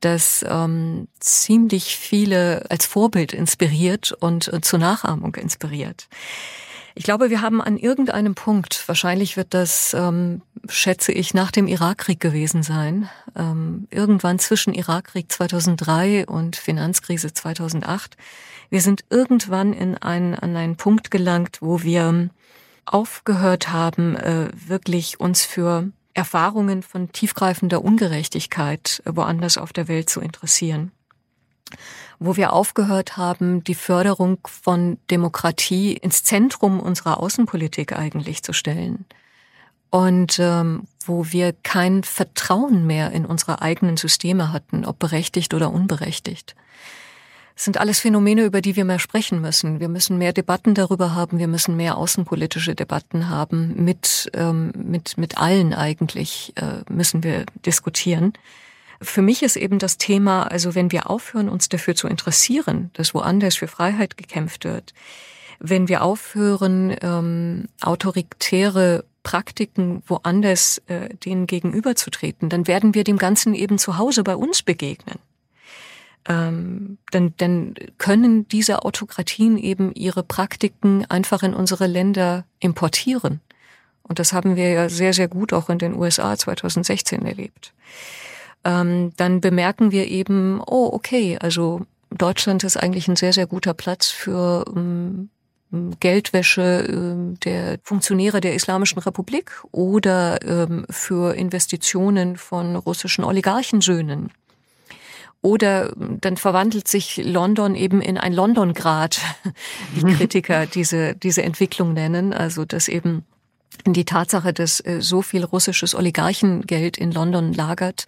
das 0.00 0.44
ähm, 0.48 1.08
ziemlich 1.20 1.96
viele 1.96 2.64
als 2.70 2.86
Vorbild 2.86 3.32
inspiriert 3.32 4.12
und 4.12 4.52
äh, 4.52 4.60
zur 4.60 4.78
Nachahmung 4.78 5.34
inspiriert. 5.34 6.08
Ich 6.94 7.04
glaube, 7.04 7.30
wir 7.30 7.40
haben 7.40 7.62
an 7.62 7.76
irgendeinem 7.76 8.34
Punkt, 8.34 8.86
wahrscheinlich 8.86 9.36
wird 9.36 9.54
das, 9.54 9.94
ähm, 9.94 10.42
schätze 10.68 11.12
ich, 11.12 11.34
nach 11.34 11.50
dem 11.50 11.68
Irakkrieg 11.68 12.18
gewesen 12.18 12.62
sein, 12.62 13.08
ähm, 13.36 13.86
irgendwann 13.90 14.38
zwischen 14.38 14.74
Irakkrieg 14.74 15.30
2003 15.30 16.26
und 16.26 16.56
Finanzkrise 16.56 17.32
2008. 17.32 18.16
Wir 18.70 18.80
sind 18.80 19.04
irgendwann 19.10 19.72
in 19.72 19.96
einen, 19.96 20.36
an 20.36 20.56
einen 20.56 20.76
Punkt 20.76 21.10
gelangt, 21.10 21.58
wo 21.60 21.82
wir 21.82 22.30
aufgehört 22.86 23.70
haben, 23.72 24.16
äh, 24.16 24.48
wirklich 24.54 25.20
uns 25.20 25.44
für 25.44 25.90
Erfahrungen 26.14 26.82
von 26.82 27.12
tiefgreifender 27.12 27.84
Ungerechtigkeit 27.84 29.02
woanders 29.04 29.58
auf 29.58 29.72
der 29.72 29.88
Welt 29.88 30.08
zu 30.08 30.20
interessieren. 30.20 30.92
Wo 32.18 32.36
wir 32.36 32.52
aufgehört 32.52 33.16
haben, 33.16 33.64
die 33.64 33.74
Förderung 33.74 34.38
von 34.46 34.98
Demokratie 35.10 35.92
ins 35.94 36.24
Zentrum 36.24 36.80
unserer 36.80 37.20
Außenpolitik 37.20 37.92
eigentlich 37.96 38.42
zu 38.42 38.52
stellen. 38.52 39.04
Und 39.90 40.38
ähm, 40.38 40.84
wo 41.04 41.26
wir 41.30 41.52
kein 41.52 42.04
Vertrauen 42.04 42.86
mehr 42.86 43.10
in 43.12 43.24
unsere 43.24 43.62
eigenen 43.62 43.96
Systeme 43.96 44.52
hatten, 44.52 44.84
ob 44.84 44.98
berechtigt 44.98 45.54
oder 45.54 45.72
unberechtigt. 45.72 46.54
Das 47.60 47.66
sind 47.66 47.78
alles 47.78 48.00
Phänomene, 48.00 48.44
über 48.44 48.62
die 48.62 48.74
wir 48.74 48.86
mehr 48.86 48.98
sprechen 48.98 49.42
müssen. 49.42 49.80
Wir 49.80 49.90
müssen 49.90 50.16
mehr 50.16 50.32
Debatten 50.32 50.72
darüber 50.72 51.14
haben, 51.14 51.38
wir 51.38 51.46
müssen 51.46 51.76
mehr 51.76 51.98
außenpolitische 51.98 52.74
Debatten 52.74 53.28
haben. 53.28 53.84
Mit, 53.84 54.30
ähm, 54.32 54.72
mit, 54.74 55.18
mit 55.18 55.36
allen 55.36 55.74
eigentlich 55.74 56.54
äh, 56.56 56.90
müssen 56.90 57.22
wir 57.22 57.44
diskutieren. 57.66 58.32
Für 59.02 59.20
mich 59.20 59.42
ist 59.42 59.56
eben 59.56 59.78
das 59.78 59.98
Thema, 59.98 60.44
also 60.44 60.74
wenn 60.74 60.90
wir 60.90 61.10
aufhören, 61.10 61.50
uns 61.50 61.68
dafür 61.68 61.94
zu 61.94 62.08
interessieren, 62.08 62.88
dass 62.94 63.12
woanders 63.12 63.56
für 63.56 63.68
Freiheit 63.68 64.16
gekämpft 64.16 64.64
wird, 64.64 64.94
wenn 65.58 65.86
wir 65.86 66.00
aufhören, 66.02 66.96
ähm, 67.02 67.68
autoritäre 67.82 69.04
Praktiken 69.22 70.02
woanders 70.06 70.80
äh, 70.86 71.14
denen 71.14 71.46
gegenüberzutreten, 71.46 72.48
dann 72.48 72.66
werden 72.66 72.94
wir 72.94 73.04
dem 73.04 73.18
Ganzen 73.18 73.52
eben 73.52 73.76
zu 73.76 73.98
Hause 73.98 74.24
bei 74.24 74.34
uns 74.34 74.62
begegnen 74.62 75.18
ähm, 76.28 76.98
dann, 77.10 77.34
dann 77.38 77.74
können 77.98 78.46
diese 78.48 78.84
Autokratien 78.84 79.56
eben 79.56 79.92
ihre 79.94 80.22
Praktiken 80.22 81.04
einfach 81.06 81.42
in 81.42 81.54
unsere 81.54 81.86
Länder 81.86 82.44
importieren. 82.58 83.40
Und 84.02 84.18
das 84.18 84.32
haben 84.32 84.56
wir 84.56 84.70
ja 84.70 84.88
sehr, 84.88 85.12
sehr 85.12 85.28
gut 85.28 85.52
auch 85.52 85.70
in 85.70 85.78
den 85.78 85.94
USA 85.94 86.36
2016 86.36 87.24
erlebt. 87.24 87.72
Ähm, 88.64 89.12
dann 89.16 89.40
bemerken 89.40 89.92
wir 89.92 90.08
eben, 90.08 90.60
oh, 90.60 90.90
okay, 90.92 91.38
also 91.40 91.86
Deutschland 92.10 92.64
ist 92.64 92.76
eigentlich 92.76 93.08
ein 93.08 93.16
sehr, 93.16 93.32
sehr 93.32 93.46
guter 93.46 93.72
Platz 93.72 94.08
für 94.08 94.64
ähm, 94.76 95.30
Geldwäsche 96.00 96.86
ähm, 96.88 97.38
der 97.40 97.78
Funktionäre 97.84 98.40
der 98.40 98.54
Islamischen 98.54 98.98
Republik 98.98 99.52
oder 99.70 100.42
ähm, 100.44 100.84
für 100.90 101.34
Investitionen 101.36 102.36
von 102.36 102.74
russischen 102.76 103.24
Oligarchensöhnen. 103.24 104.32
Oder 105.42 105.94
dann 105.96 106.36
verwandelt 106.36 106.86
sich 106.86 107.16
London 107.24 107.74
eben 107.74 108.02
in 108.02 108.18
ein 108.18 108.32
Londongrad, 108.32 109.20
wie 109.94 110.12
Kritiker 110.14 110.66
diese, 110.74 111.14
diese 111.14 111.42
Entwicklung 111.42 111.94
nennen. 111.94 112.32
Also, 112.32 112.64
dass 112.64 112.88
eben 112.88 113.24
die 113.86 114.04
Tatsache, 114.04 114.52
dass 114.52 114.80
äh, 114.80 114.98
so 115.00 115.22
viel 115.22 115.44
russisches 115.44 115.94
Oligarchengeld 115.94 116.98
in 116.98 117.12
London 117.12 117.54
lagert, 117.54 118.04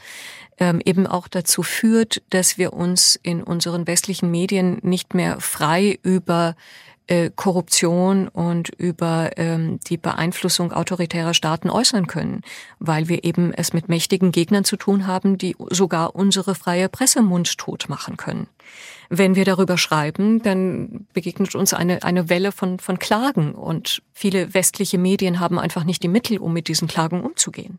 ähm, 0.59 0.83
eben 0.85 1.07
auch 1.07 1.29
dazu 1.29 1.63
führt, 1.63 2.23
dass 2.31 2.59
wir 2.59 2.73
uns 2.75 3.19
in 3.23 3.43
unseren 3.43 3.87
westlichen 3.87 4.31
Medien 4.31 4.79
nicht 4.83 5.15
mehr 5.15 5.41
frei 5.41 5.99
über 6.03 6.55
äh, 7.07 7.31
Korruption 7.35 8.29
und 8.29 8.69
über 8.69 9.31
ähm, 9.37 9.81
die 9.89 9.97
Beeinflussung 9.97 10.73
autoritärer 10.73 11.35
Staaten 11.35 11.71
äußern 11.71 12.07
können, 12.07 12.43
weil 12.79 13.09
wir 13.09 13.25
eben 13.25 13.53
es 13.53 13.73
mit 13.73 13.89
mächtigen 13.89 14.33
Gegnern 14.33 14.65
zu 14.65 14.77
tun 14.77 15.07
haben, 15.07 15.39
die 15.39 15.57
sogar 15.71 16.15
unsere 16.15 16.55
freie 16.55 16.89
Presse 16.89 17.23
mundtot 17.23 17.89
machen 17.89 18.17
können. 18.17 18.47
Wenn 19.09 19.35
wir 19.35 19.45
darüber 19.45 19.77
schreiben, 19.77 20.43
dann 20.43 21.07
begegnet 21.13 21.55
uns 21.55 21.75
eine, 21.75 22.03
eine 22.03 22.31
Welle 22.31 22.51
von, 22.51 22.79
von 22.79 22.99
Klagen 22.99 23.55
und 23.55 24.03
viele 24.13 24.55
westliche 24.55 24.97
Medien 24.97 25.39
haben 25.39 25.59
einfach 25.59 25.85
nicht 25.85 26.03
die 26.03 26.09
Mittel, 26.09 26.39
um 26.39 26.53
mit 26.53 26.69
diesen 26.69 26.89
Klagen 26.89 27.23
umzugehen. 27.23 27.79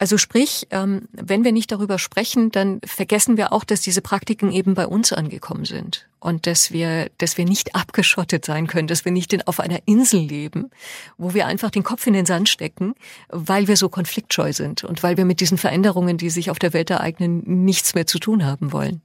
Also 0.00 0.16
sprich, 0.16 0.66
ähm, 0.70 1.08
wenn 1.12 1.44
wir 1.44 1.52
nicht 1.52 1.70
darüber 1.70 1.98
sprechen, 1.98 2.50
dann 2.50 2.80
vergessen 2.86 3.36
wir 3.36 3.52
auch, 3.52 3.64
dass 3.64 3.82
diese 3.82 4.00
Praktiken 4.00 4.50
eben 4.50 4.72
bei 4.72 4.86
uns 4.86 5.12
angekommen 5.12 5.66
sind 5.66 6.08
und 6.20 6.46
dass 6.46 6.72
wir, 6.72 7.10
dass 7.18 7.36
wir 7.36 7.44
nicht 7.44 7.74
abgeschottet 7.74 8.46
sein 8.46 8.66
können, 8.66 8.88
dass 8.88 9.04
wir 9.04 9.12
nicht 9.12 9.46
auf 9.46 9.60
einer 9.60 9.80
Insel 9.84 10.20
leben, 10.20 10.70
wo 11.18 11.34
wir 11.34 11.46
einfach 11.46 11.68
den 11.68 11.82
Kopf 11.82 12.06
in 12.06 12.14
den 12.14 12.24
Sand 12.24 12.48
stecken, 12.48 12.94
weil 13.28 13.68
wir 13.68 13.76
so 13.76 13.90
konfliktscheu 13.90 14.54
sind 14.54 14.84
und 14.84 15.02
weil 15.02 15.18
wir 15.18 15.26
mit 15.26 15.40
diesen 15.40 15.58
Veränderungen, 15.58 16.16
die 16.16 16.30
sich 16.30 16.50
auf 16.50 16.58
der 16.58 16.72
Welt 16.72 16.88
ereignen, 16.88 17.42
nichts 17.66 17.94
mehr 17.94 18.06
zu 18.06 18.18
tun 18.18 18.46
haben 18.46 18.72
wollen. 18.72 19.02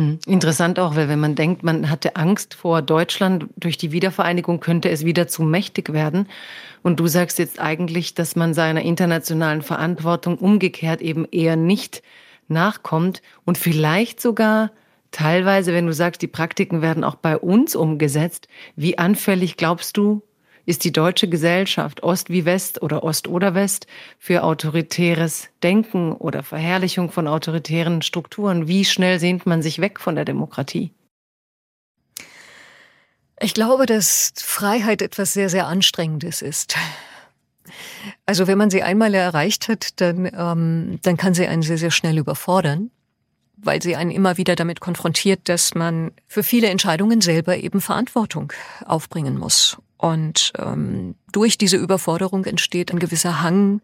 Hm, 0.00 0.18
interessant 0.24 0.78
auch, 0.78 0.96
weil 0.96 1.10
wenn 1.10 1.20
man 1.20 1.34
denkt, 1.34 1.62
man 1.62 1.90
hatte 1.90 2.16
Angst 2.16 2.54
vor 2.54 2.80
Deutschland, 2.80 3.44
durch 3.58 3.76
die 3.76 3.92
Wiedervereinigung 3.92 4.58
könnte 4.58 4.88
es 4.88 5.04
wieder 5.04 5.28
zu 5.28 5.42
mächtig 5.42 5.92
werden. 5.92 6.26
Und 6.80 7.00
du 7.00 7.06
sagst 7.06 7.38
jetzt 7.38 7.60
eigentlich, 7.60 8.14
dass 8.14 8.34
man 8.34 8.54
seiner 8.54 8.80
internationalen 8.80 9.60
Verantwortung 9.60 10.38
umgekehrt 10.38 11.02
eben 11.02 11.26
eher 11.30 11.56
nicht 11.56 12.02
nachkommt 12.48 13.20
und 13.44 13.58
vielleicht 13.58 14.22
sogar 14.22 14.70
teilweise, 15.10 15.74
wenn 15.74 15.86
du 15.86 15.92
sagst, 15.92 16.22
die 16.22 16.28
Praktiken 16.28 16.80
werden 16.80 17.04
auch 17.04 17.16
bei 17.16 17.36
uns 17.36 17.76
umgesetzt, 17.76 18.48
wie 18.76 18.96
anfällig 18.96 19.58
glaubst 19.58 19.98
du, 19.98 20.22
ist 20.70 20.84
die 20.84 20.92
deutsche 20.92 21.28
Gesellschaft, 21.28 22.04
Ost 22.04 22.30
wie 22.30 22.44
West 22.44 22.80
oder 22.80 23.02
Ost 23.02 23.26
oder 23.26 23.54
West, 23.54 23.88
für 24.18 24.44
autoritäres 24.44 25.48
Denken 25.64 26.12
oder 26.12 26.44
Verherrlichung 26.44 27.10
von 27.10 27.26
autoritären 27.26 28.02
Strukturen? 28.02 28.68
Wie 28.68 28.84
schnell 28.84 29.18
sehnt 29.18 29.46
man 29.46 29.62
sich 29.62 29.80
weg 29.80 29.98
von 29.98 30.14
der 30.14 30.24
Demokratie? 30.24 30.92
Ich 33.40 33.52
glaube, 33.52 33.86
dass 33.86 34.32
Freiheit 34.36 35.02
etwas 35.02 35.32
sehr, 35.32 35.48
sehr 35.48 35.66
Anstrengendes 35.66 36.40
ist. 36.40 36.76
Also 38.24 38.46
wenn 38.46 38.58
man 38.58 38.70
sie 38.70 38.84
einmal 38.84 39.12
erreicht 39.14 39.66
hat, 39.68 40.00
dann, 40.00 40.26
ähm, 40.26 41.00
dann 41.02 41.16
kann 41.16 41.34
sie 41.34 41.46
einen 41.46 41.62
sehr, 41.62 41.78
sehr 41.78 41.90
schnell 41.90 42.16
überfordern, 42.16 42.92
weil 43.56 43.82
sie 43.82 43.96
einen 43.96 44.12
immer 44.12 44.36
wieder 44.36 44.54
damit 44.54 44.80
konfrontiert, 44.80 45.48
dass 45.48 45.74
man 45.74 46.12
für 46.28 46.44
viele 46.44 46.68
Entscheidungen 46.68 47.20
selber 47.20 47.56
eben 47.56 47.80
Verantwortung 47.80 48.52
aufbringen 48.84 49.36
muss. 49.36 49.76
Und 50.00 50.54
ähm, 50.56 51.14
durch 51.30 51.58
diese 51.58 51.76
Überforderung 51.76 52.46
entsteht 52.46 52.90
ein 52.90 52.98
gewisser 52.98 53.42
Hang, 53.42 53.82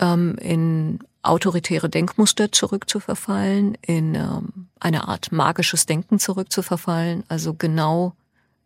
ähm, 0.00 0.36
in 0.40 0.98
autoritäre 1.22 1.88
Denkmuster 1.88 2.50
zurückzuverfallen, 2.50 3.78
in 3.82 4.16
ähm, 4.16 4.66
eine 4.80 5.06
Art 5.06 5.30
magisches 5.30 5.86
Denken 5.86 6.18
zurückzuverfallen, 6.18 7.22
also 7.28 7.54
genau 7.54 8.14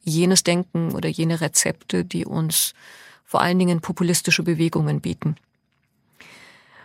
jenes 0.00 0.44
Denken 0.44 0.92
oder 0.92 1.10
jene 1.10 1.42
Rezepte, 1.42 2.06
die 2.06 2.24
uns 2.24 2.72
vor 3.26 3.42
allen 3.42 3.58
Dingen 3.58 3.82
populistische 3.82 4.42
Bewegungen 4.42 5.02
bieten. 5.02 5.36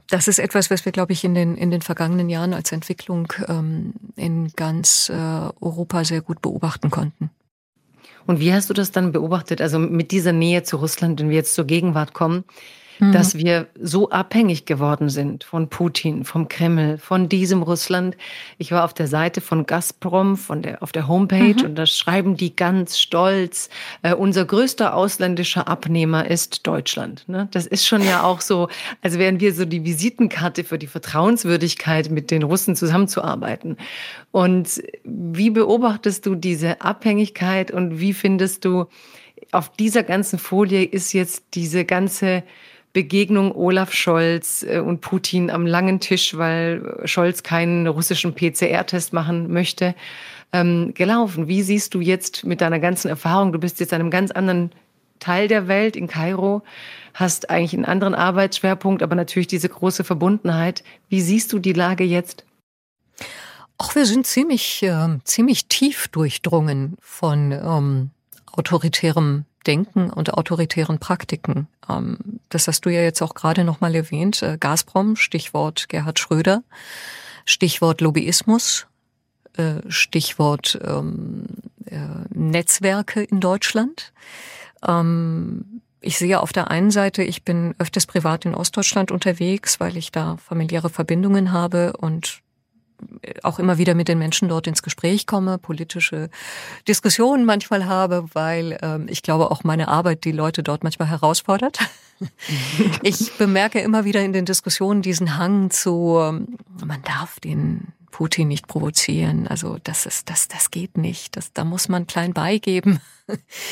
Das 0.09 0.27
ist 0.27 0.39
etwas, 0.39 0.69
was 0.69 0.83
wir, 0.83 0.91
glaube 0.91 1.13
ich, 1.13 1.23
in 1.23 1.33
den, 1.33 1.55
in 1.55 1.71
den 1.71 1.81
vergangenen 1.81 2.27
Jahren 2.27 2.53
als 2.53 2.73
Entwicklung 2.73 3.31
ähm, 3.47 3.93
in 4.17 4.49
ganz 4.49 5.07
äh, 5.09 5.13
Europa 5.13 6.03
sehr 6.03 6.21
gut 6.21 6.41
beobachten 6.41 6.89
konnten. 6.89 7.29
Und 8.27 8.39
wie 8.39 8.53
hast 8.53 8.69
du 8.69 8.73
das 8.73 8.91
dann 8.91 9.11
beobachtet? 9.11 9.61
Also 9.61 9.79
mit 9.79 10.11
dieser 10.11 10.33
Nähe 10.33 10.61
zu 10.63 10.77
Russland, 10.77 11.19
wenn 11.19 11.29
wir 11.29 11.37
jetzt 11.37 11.55
zur 11.55 11.65
Gegenwart 11.65 12.13
kommen, 12.13 12.43
mhm. 12.99 13.11
dass 13.11 13.37
wir 13.37 13.67
so 13.79 14.09
abhängig 14.09 14.65
geworden 14.65 15.09
sind 15.09 15.43
von 15.43 15.69
Putin, 15.69 16.23
vom 16.23 16.47
Kreml, 16.47 16.97
von 16.97 17.29
diesem 17.29 17.63
Russland. 17.63 18.17
Ich 18.57 18.71
war 18.71 18.83
auf 18.85 18.93
der 18.93 19.07
Seite 19.07 19.41
von 19.41 19.65
Gazprom, 19.65 20.37
von 20.37 20.61
der, 20.61 20.83
auf 20.83 20.91
der 20.91 21.07
Homepage 21.07 21.55
mhm. 21.55 21.65
und 21.65 21.75
da 21.75 21.85
schreiben 21.85 22.37
die 22.37 22.55
ganz 22.55 22.99
stolz, 22.99 23.69
äh, 24.01 24.13
unser 24.13 24.45
größter 24.45 24.95
ausländischer 24.95 25.67
Abnehmer 25.67 26.29
ist 26.29 26.65
Deutschland. 26.65 27.23
Ne? 27.27 27.47
Das 27.51 27.65
ist 27.65 27.85
schon 27.85 28.03
ja 28.03 28.23
auch 28.23 28.41
so, 28.41 28.69
als 29.01 29.17
wären 29.17 29.39
wir 29.39 29.53
so 29.53 29.65
die 29.65 29.83
Visitenkarte 29.83 30.63
für 30.63 30.77
die 30.77 30.87
Vertrauenswürdigkeit, 30.87 32.09
mit 32.09 32.31
den 32.31 32.43
Russen 32.43 32.75
zusammenzuarbeiten. 32.75 33.77
Und 34.31 34.81
wie 35.03 35.49
beobachtest 35.49 36.25
du 36.25 36.35
diese 36.35 36.81
Abhängigkeit 36.81 37.71
und 37.71 37.99
wie 37.99 38.13
findest 38.13 38.65
du, 38.65 38.85
auf 39.51 39.71
dieser 39.71 40.03
ganzen 40.03 40.39
Folie 40.39 40.83
ist 40.83 41.13
jetzt 41.13 41.45
diese 41.53 41.85
ganze 41.85 42.43
Begegnung 42.97 43.55
Olaf 43.55 43.93
Scholz 43.93 44.65
äh, 44.67 44.79
und 44.79 45.01
Putin 45.01 45.51
am 45.51 45.67
langen 45.67 45.99
Tisch, 45.99 46.35
weil 46.35 46.99
Scholz 47.05 47.43
keinen 47.43 47.85
russischen 47.85 48.33
PCR-Test 48.33 49.13
machen 49.13 49.53
möchte, 49.53 49.93
ähm, 50.51 50.95
gelaufen. 50.95 51.47
Wie 51.47 51.61
siehst 51.61 51.93
du 51.93 52.01
jetzt 52.01 52.43
mit 52.43 52.59
deiner 52.59 52.79
ganzen 52.79 53.09
Erfahrung, 53.09 53.51
du 53.51 53.59
bist 53.59 53.79
jetzt 53.79 53.93
an 53.93 54.01
einem 54.01 54.09
ganz 54.09 54.31
anderen 54.31 54.71
Teil 55.19 55.47
der 55.47 55.67
Welt 55.67 55.95
in 55.95 56.07
Kairo, 56.07 56.63
hast 57.13 57.51
eigentlich 57.51 57.75
einen 57.75 57.85
anderen 57.85 58.15
Arbeitsschwerpunkt, 58.15 59.03
aber 59.03 59.13
natürlich 59.13 59.45
diese 59.45 59.69
große 59.69 60.03
Verbundenheit. 60.03 60.83
Wie 61.07 61.21
siehst 61.21 61.53
du 61.53 61.59
die 61.59 61.73
Lage 61.73 62.03
jetzt? 62.03 62.45
Auch 63.77 63.93
wir 63.93 64.07
sind 64.07 64.25
ziemlich, 64.25 64.81
äh, 64.81 65.19
ziemlich 65.23 65.67
tief 65.67 66.07
durchdrungen 66.07 66.97
von 66.99 67.51
ähm, 67.51 68.09
autoritärem 68.53 69.45
Denken 69.67 70.09
und 70.09 70.33
autoritären 70.33 70.99
Praktiken. 70.99 71.67
Ähm, 71.89 72.39
das 72.49 72.67
hast 72.67 72.85
du 72.85 72.89
ja 72.89 73.01
jetzt 73.01 73.21
auch 73.21 73.33
gerade 73.33 73.63
noch 73.63 73.81
mal 73.81 73.93
erwähnt. 73.93 74.41
Äh, 74.41 74.57
Gazprom, 74.59 75.15
Stichwort 75.15 75.89
Gerhard 75.89 76.19
Schröder, 76.19 76.63
Stichwort 77.45 78.01
Lobbyismus, 78.01 78.87
äh, 79.57 79.81
Stichwort 79.89 80.79
ähm, 80.83 81.45
äh, 81.85 81.97
Netzwerke 82.33 83.23
in 83.23 83.39
Deutschland. 83.39 84.13
Ähm, 84.87 85.81
ich 85.99 86.17
sehe 86.17 86.39
auf 86.39 86.53
der 86.53 86.69
einen 86.71 86.91
Seite, 86.91 87.23
ich 87.23 87.43
bin 87.43 87.75
öfters 87.79 88.05
privat 88.05 88.45
in 88.45 88.55
Ostdeutschland 88.55 89.11
unterwegs, 89.11 89.79
weil 89.79 89.97
ich 89.97 90.11
da 90.11 90.37
familiäre 90.37 90.89
Verbindungen 90.89 91.51
habe 91.51 91.93
und 91.97 92.41
auch 93.43 93.59
immer 93.59 93.77
wieder 93.77 93.95
mit 93.95 94.07
den 94.07 94.17
Menschen 94.17 94.49
dort 94.49 94.67
ins 94.67 94.83
Gespräch 94.83 95.27
komme, 95.27 95.57
politische 95.57 96.29
Diskussionen 96.87 97.45
manchmal 97.45 97.85
habe, 97.85 98.25
weil 98.33 98.77
ähm, 98.81 99.07
ich 99.09 99.23
glaube 99.23 99.51
auch 99.51 99.63
meine 99.63 99.87
Arbeit 99.87 100.23
die 100.23 100.31
Leute 100.31 100.63
dort 100.63 100.83
manchmal 100.83 101.09
herausfordert. 101.09 101.79
ich 103.03 103.37
bemerke 103.37 103.79
immer 103.79 104.05
wieder 104.05 104.23
in 104.23 104.33
den 104.33 104.45
Diskussionen 104.45 105.01
diesen 105.01 105.37
Hang 105.37 105.69
zu, 105.69 106.17
ähm, 106.21 106.57
man 106.83 107.01
darf 107.03 107.39
den 107.39 107.93
Putin 108.11 108.47
nicht 108.47 108.67
provozieren. 108.67 109.47
Also 109.47 109.77
das 109.83 110.07
ist, 110.07 110.29
das, 110.29 110.47
das 110.47 110.71
geht 110.71 110.97
nicht. 110.97 111.37
Das, 111.37 111.53
da 111.53 111.63
muss 111.63 111.87
man 111.87 112.07
klein 112.07 112.33
beigeben. 112.33 112.99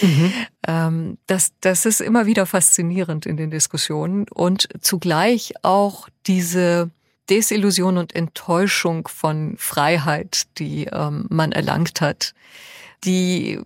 Mhm. 0.01 0.33
ähm, 0.67 1.17
das, 1.25 1.53
das 1.61 1.87
ist 1.87 1.99
immer 1.99 2.27
wieder 2.27 2.45
faszinierend 2.45 3.25
in 3.25 3.37
den 3.37 3.49
Diskussionen 3.49 4.27
und 4.29 4.67
zugleich 4.81 5.53
auch 5.63 6.09
diese 6.27 6.91
Desillusion 7.29 7.97
und 7.97 8.15
Enttäuschung 8.15 9.07
von 9.07 9.55
Freiheit, 9.57 10.43
die 10.57 10.85
ähm, 10.85 11.25
man 11.29 11.51
erlangt 11.51 12.01
hat, 12.01 12.33
die 13.03 13.59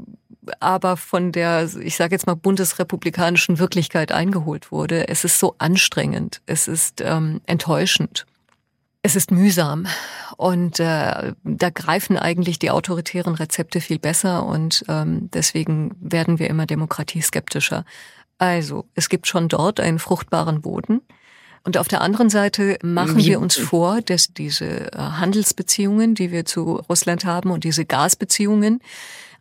aber 0.60 0.98
von 0.98 1.32
der, 1.32 1.70
ich 1.82 1.96
sage 1.96 2.16
jetzt 2.16 2.26
mal, 2.26 2.36
bundesrepublikanischen 2.36 3.60
Wirklichkeit 3.60 4.12
eingeholt 4.12 4.72
wurde. 4.72 5.08
Es 5.08 5.24
ist 5.24 5.40
so 5.40 5.56
anstrengend, 5.58 6.42
es 6.46 6.68
ist 6.68 7.02
ähm, 7.02 7.42
enttäuschend, 7.46 8.26
es 9.02 9.16
ist 9.16 9.32
mühsam 9.32 9.88
und 10.38 10.80
äh, 10.80 11.34
da 11.44 11.70
greifen 11.70 12.18
eigentlich 12.18 12.60
die 12.60 12.72
autoritären 12.72 13.36
Rezepte 13.36 13.82
viel 13.82 14.00
besser 14.00 14.46
und 14.46 14.84
ähm, 14.88 15.30
deswegen 15.32 15.96
werden 16.00 16.40
wir 16.40 16.50
immer 16.50 16.66
demokratieskeptischer. 16.66 17.86
Also, 18.38 18.86
es 18.96 19.10
gibt 19.10 19.28
schon 19.28 19.50
dort 19.50 19.80
einen 19.80 20.00
fruchtbaren 20.00 20.62
Boden. 20.62 21.02
Und 21.64 21.78
auf 21.78 21.88
der 21.88 22.02
anderen 22.02 22.30
Seite 22.30 22.78
machen 22.82 23.18
wir 23.18 23.40
uns 23.40 23.56
vor, 23.58 24.02
dass 24.02 24.34
diese 24.34 24.92
äh, 24.92 24.98
Handelsbeziehungen, 24.98 26.16
die 26.16 26.32
wir 26.32 26.46
zu 26.46 26.76
Russland 26.90 27.26
haben 27.26 27.52
und 27.52 27.64
diese 27.64 27.86
Gasbeziehungen 27.86 28.82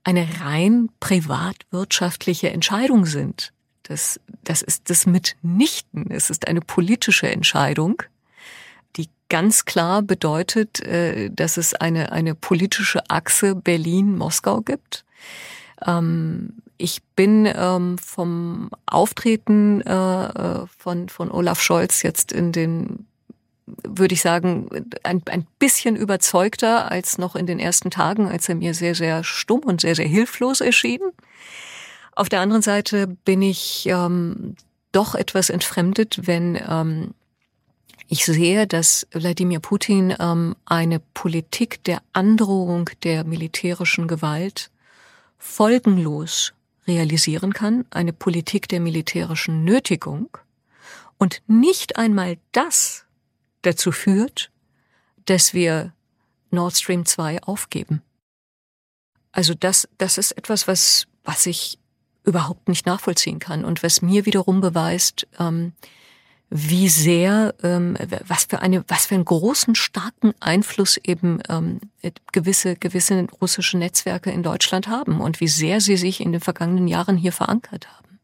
eine 0.04 0.26
rein 0.40 0.88
privatwirtschaftliche 1.00 2.50
Entscheidung 2.50 3.06
sind. 3.06 3.52
Das, 3.82 4.20
das 4.44 4.62
ist 4.62 4.90
das 4.90 5.06
mitnichten. 5.06 6.10
Es 6.10 6.30
ist 6.30 6.46
eine 6.46 6.60
politische 6.60 7.30
Entscheidung, 7.30 8.02
die 8.96 9.08
ganz 9.28 9.64
klar 9.64 10.02
bedeutet, 10.02 10.80
äh, 10.80 11.30
dass 11.30 11.56
es 11.56 11.74
eine, 11.74 12.12
eine 12.12 12.34
politische 12.34 13.08
Achse 13.08 13.54
Berlin-Moskau 13.54 14.60
gibt. 14.60 15.04
Ähm, 15.86 16.54
ich 16.78 17.02
bin 17.16 17.46
ähm, 17.52 17.98
vom 17.98 18.70
Auftreten 18.86 19.80
äh, 19.82 20.26
äh, 20.26 20.66
von, 20.78 21.08
von 21.08 21.30
Olaf 21.30 21.60
Scholz 21.60 22.02
jetzt 22.02 22.30
in 22.32 22.52
den, 22.52 23.06
würde 23.66 24.14
ich 24.14 24.22
sagen, 24.22 24.68
ein, 25.02 25.22
ein 25.26 25.46
bisschen 25.58 25.96
überzeugter 25.96 26.90
als 26.90 27.18
noch 27.18 27.34
in 27.34 27.46
den 27.46 27.58
ersten 27.58 27.90
Tagen, 27.90 28.28
als 28.28 28.48
er 28.48 28.54
mir 28.54 28.74
sehr, 28.74 28.94
sehr 28.94 29.24
stumm 29.24 29.60
und 29.60 29.80
sehr, 29.80 29.96
sehr 29.96 30.06
hilflos 30.06 30.60
erschien. 30.60 31.00
Auf 32.14 32.28
der 32.28 32.40
anderen 32.40 32.62
Seite 32.62 33.08
bin 33.08 33.42
ich 33.42 33.86
ähm, 33.86 34.54
doch 34.92 35.16
etwas 35.16 35.50
entfremdet, 35.50 36.26
wenn 36.26 36.58
ähm, 36.68 37.14
ich 38.06 38.24
sehe, 38.24 38.66
dass 38.66 39.06
Wladimir 39.12 39.60
Putin 39.60 40.14
ähm, 40.18 40.54
eine 40.64 41.00
Politik 41.12 41.82
der 41.84 42.00
Androhung 42.12 42.88
der 43.02 43.24
militärischen 43.24 44.08
Gewalt 44.08 44.70
folgenlos 45.38 46.54
realisieren 46.88 47.52
kann, 47.52 47.84
eine 47.90 48.12
Politik 48.12 48.68
der 48.68 48.80
militärischen 48.80 49.64
Nötigung 49.64 50.36
und 51.18 51.42
nicht 51.46 51.96
einmal 51.96 52.38
das 52.52 53.04
dazu 53.62 53.92
führt, 53.92 54.50
dass 55.26 55.54
wir 55.54 55.92
Nord 56.50 56.76
Stream 56.76 57.04
2 57.04 57.42
aufgeben. 57.42 58.02
Also 59.32 59.54
das, 59.54 59.88
das 59.98 60.18
ist 60.18 60.32
etwas, 60.32 60.66
was, 60.66 61.06
was 61.22 61.46
ich 61.46 61.78
überhaupt 62.24 62.68
nicht 62.68 62.86
nachvollziehen 62.86 63.38
kann 63.38 63.64
und 63.64 63.82
was 63.82 64.02
mir 64.02 64.26
wiederum 64.26 64.60
beweist, 64.60 65.26
ähm, 65.38 65.72
wie 66.50 66.88
sehr, 66.88 67.54
ähm, 67.62 67.96
was 68.26 68.44
für 68.44 68.60
eine, 68.60 68.82
was 68.88 69.06
für 69.06 69.14
einen 69.14 69.24
großen, 69.24 69.74
starken 69.74 70.32
Einfluss 70.40 70.98
eben 71.02 71.40
ähm, 71.48 71.80
gewisse, 72.32 72.76
gewisse 72.76 73.26
russische 73.40 73.76
Netzwerke 73.76 74.30
in 74.30 74.42
Deutschland 74.42 74.88
haben 74.88 75.20
und 75.20 75.40
wie 75.40 75.48
sehr 75.48 75.80
sie 75.80 75.96
sich 75.96 76.20
in 76.20 76.32
den 76.32 76.40
vergangenen 76.40 76.88
Jahren 76.88 77.16
hier 77.16 77.32
verankert 77.32 77.88
haben. 77.88 78.18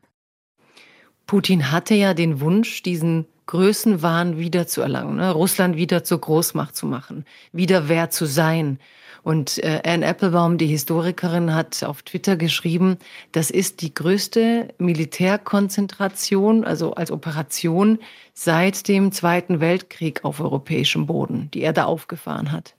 Putin 1.27 1.71
hatte 1.71 1.95
ja 1.95 2.15
den 2.15 2.41
Wunsch, 2.41 2.83
diesen 2.83 3.27
Größenwahn 3.47 4.39
wiederzuerlangen, 4.39 5.17
ne? 5.17 5.31
Russland 5.31 5.77
wieder 5.77 6.03
zur 6.03 6.21
Großmacht 6.21 6.75
zu 6.75 6.87
machen, 6.87 7.27
wieder 7.53 7.89
wer 7.89 8.09
zu 8.09 8.25
sein. 8.25 8.79
Und 9.25 9.59
äh, 9.65 9.81
Anne 9.85 10.07
Applebaum, 10.07 10.59
die 10.59 10.67
Historikerin, 10.67 11.55
hat 11.55 11.83
auf 11.83 12.03
Twitter 12.03 12.37
geschrieben, 12.37 12.99
das 13.33 13.51
ist 13.51 13.81
die 13.81 13.95
größte 13.95 14.69
Militärkonzentration, 14.79 16.65
also 16.65 16.93
als 16.93 17.11
Operation 17.11 17.99
seit 18.35 18.87
dem 18.87 19.13
Zweiten 19.13 19.61
Weltkrieg 19.61 20.25
auf 20.25 20.41
europäischem 20.41 21.07
Boden, 21.07 21.51
die 21.55 21.63
er 21.63 21.73
da 21.73 21.85
aufgefahren 21.85 22.53
hat. 22.53 22.75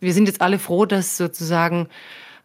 Wir 0.00 0.12
sind 0.12 0.26
jetzt 0.26 0.42
alle 0.42 0.58
froh, 0.58 0.86
dass 0.86 1.16
sozusagen 1.16 1.88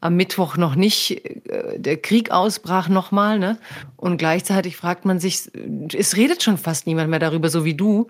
am 0.01 0.15
Mittwoch 0.15 0.55
noch 0.57 0.75
nicht 0.75 1.25
äh, 1.49 1.79
der 1.79 1.97
Krieg 1.97 2.29
ausbrach 2.29 2.89
nochmal. 2.89 3.39
Ne? 3.39 3.57
Und 3.97 4.17
gleichzeitig 4.17 4.77
fragt 4.77 5.03
man 5.03 5.19
sich, 5.19 5.49
es 5.93 6.15
redet 6.15 6.43
schon 6.43 6.59
fast 6.59 6.85
niemand 6.85 7.09
mehr 7.09 7.19
darüber, 7.19 7.49
so 7.49 7.65
wie 7.65 7.75
du, 7.75 8.07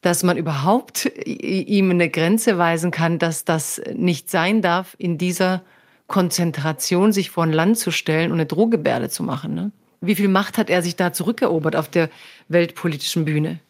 dass 0.00 0.22
man 0.22 0.36
überhaupt 0.36 1.10
ihm 1.26 1.90
eine 1.90 2.08
Grenze 2.08 2.58
weisen 2.58 2.90
kann, 2.90 3.18
dass 3.18 3.44
das 3.44 3.80
nicht 3.94 4.30
sein 4.30 4.62
darf, 4.62 4.94
in 4.98 5.18
dieser 5.18 5.62
Konzentration 6.06 7.12
sich 7.12 7.30
vor 7.30 7.44
ein 7.44 7.52
Land 7.52 7.78
zu 7.78 7.90
stellen 7.90 8.32
und 8.32 8.38
eine 8.38 8.46
Drohgebärde 8.46 9.10
zu 9.10 9.22
machen. 9.22 9.54
Ne? 9.54 9.72
Wie 10.00 10.14
viel 10.14 10.28
Macht 10.28 10.58
hat 10.58 10.70
er 10.70 10.82
sich 10.82 10.96
da 10.96 11.12
zurückerobert 11.12 11.76
auf 11.76 11.88
der 11.88 12.08
weltpolitischen 12.48 13.24
Bühne? 13.24 13.60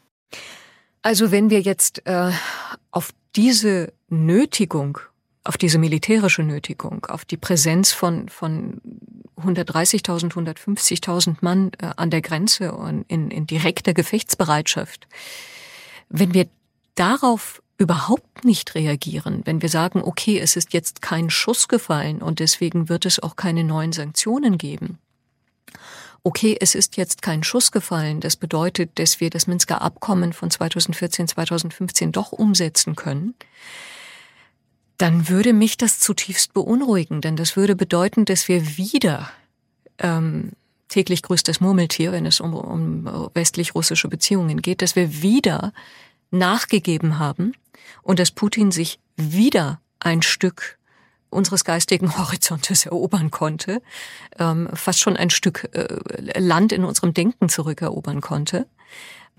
Also 1.02 1.30
wenn 1.32 1.50
wir 1.50 1.60
jetzt 1.60 2.06
äh, 2.06 2.30
auf 2.90 3.10
diese 3.34 3.92
Nötigung, 4.08 4.98
auf 5.44 5.56
diese 5.56 5.78
militärische 5.78 6.42
Nötigung, 6.42 7.06
auf 7.06 7.24
die 7.24 7.36
Präsenz 7.36 7.92
von, 7.92 8.28
von 8.28 8.80
130.000, 9.38 10.32
150.000 10.32 11.36
Mann 11.40 11.72
äh, 11.80 11.90
an 11.96 12.10
der 12.10 12.20
Grenze 12.20 12.72
und 12.72 13.04
in, 13.08 13.30
in 13.30 13.46
direkter 13.46 13.94
Gefechtsbereitschaft, 13.94 15.08
wenn 16.10 16.34
wir 16.34 16.48
darauf 16.94 17.62
überhaupt 17.78 18.44
nicht 18.44 18.74
reagieren, 18.74 19.40
wenn 19.46 19.62
wir 19.62 19.70
sagen, 19.70 20.02
okay, 20.02 20.38
es 20.38 20.54
ist 20.56 20.74
jetzt 20.74 21.00
kein 21.00 21.30
Schuss 21.30 21.66
gefallen 21.66 22.20
und 22.20 22.38
deswegen 22.38 22.90
wird 22.90 23.06
es 23.06 23.20
auch 23.20 23.36
keine 23.36 23.64
neuen 23.64 23.92
Sanktionen 23.92 24.58
geben. 24.58 24.98
Okay, 26.22 26.58
es 26.60 26.74
ist 26.74 26.98
jetzt 26.98 27.22
kein 27.22 27.42
Schuss 27.42 27.72
gefallen. 27.72 28.20
Das 28.20 28.36
bedeutet, 28.36 28.90
dass 28.98 29.20
wir 29.20 29.30
das 29.30 29.46
Minsker 29.46 29.80
Abkommen 29.80 30.34
von 30.34 30.50
2014, 30.50 31.28
2015 31.28 32.12
doch 32.12 32.32
umsetzen 32.32 32.94
können. 32.94 33.34
Dann 34.98 35.30
würde 35.30 35.54
mich 35.54 35.78
das 35.78 35.98
zutiefst 35.98 36.52
beunruhigen, 36.52 37.22
denn 37.22 37.36
das 37.36 37.56
würde 37.56 37.74
bedeuten, 37.74 38.26
dass 38.26 38.48
wir 38.48 38.76
wieder 38.76 39.30
ähm, 39.96 40.52
täglich 40.90 41.22
grüßt 41.22 41.48
das 41.48 41.60
Murmeltier, 41.60 42.12
wenn 42.12 42.26
es 42.26 42.40
um, 42.40 42.54
um 42.54 43.30
westlich-russische 43.34 44.08
Beziehungen 44.08 44.60
geht, 44.60 44.82
dass 44.82 44.96
wir 44.96 45.22
wieder 45.22 45.72
nachgegeben 46.30 47.18
haben 47.18 47.54
und 48.02 48.18
dass 48.18 48.30
Putin 48.30 48.70
sich 48.70 49.00
wieder 49.16 49.80
ein 50.00 50.20
Stück 50.20 50.78
unseres 51.30 51.64
geistigen 51.64 52.16
Horizontes 52.18 52.86
erobern 52.86 53.30
konnte, 53.30 53.80
ähm, 54.38 54.68
fast 54.74 55.00
schon 55.00 55.16
ein 55.16 55.30
Stück 55.30 55.68
äh, 55.72 56.38
Land 56.38 56.72
in 56.72 56.84
unserem 56.84 57.14
Denken 57.14 57.48
zurückerobern 57.48 58.20
konnte. 58.20 58.66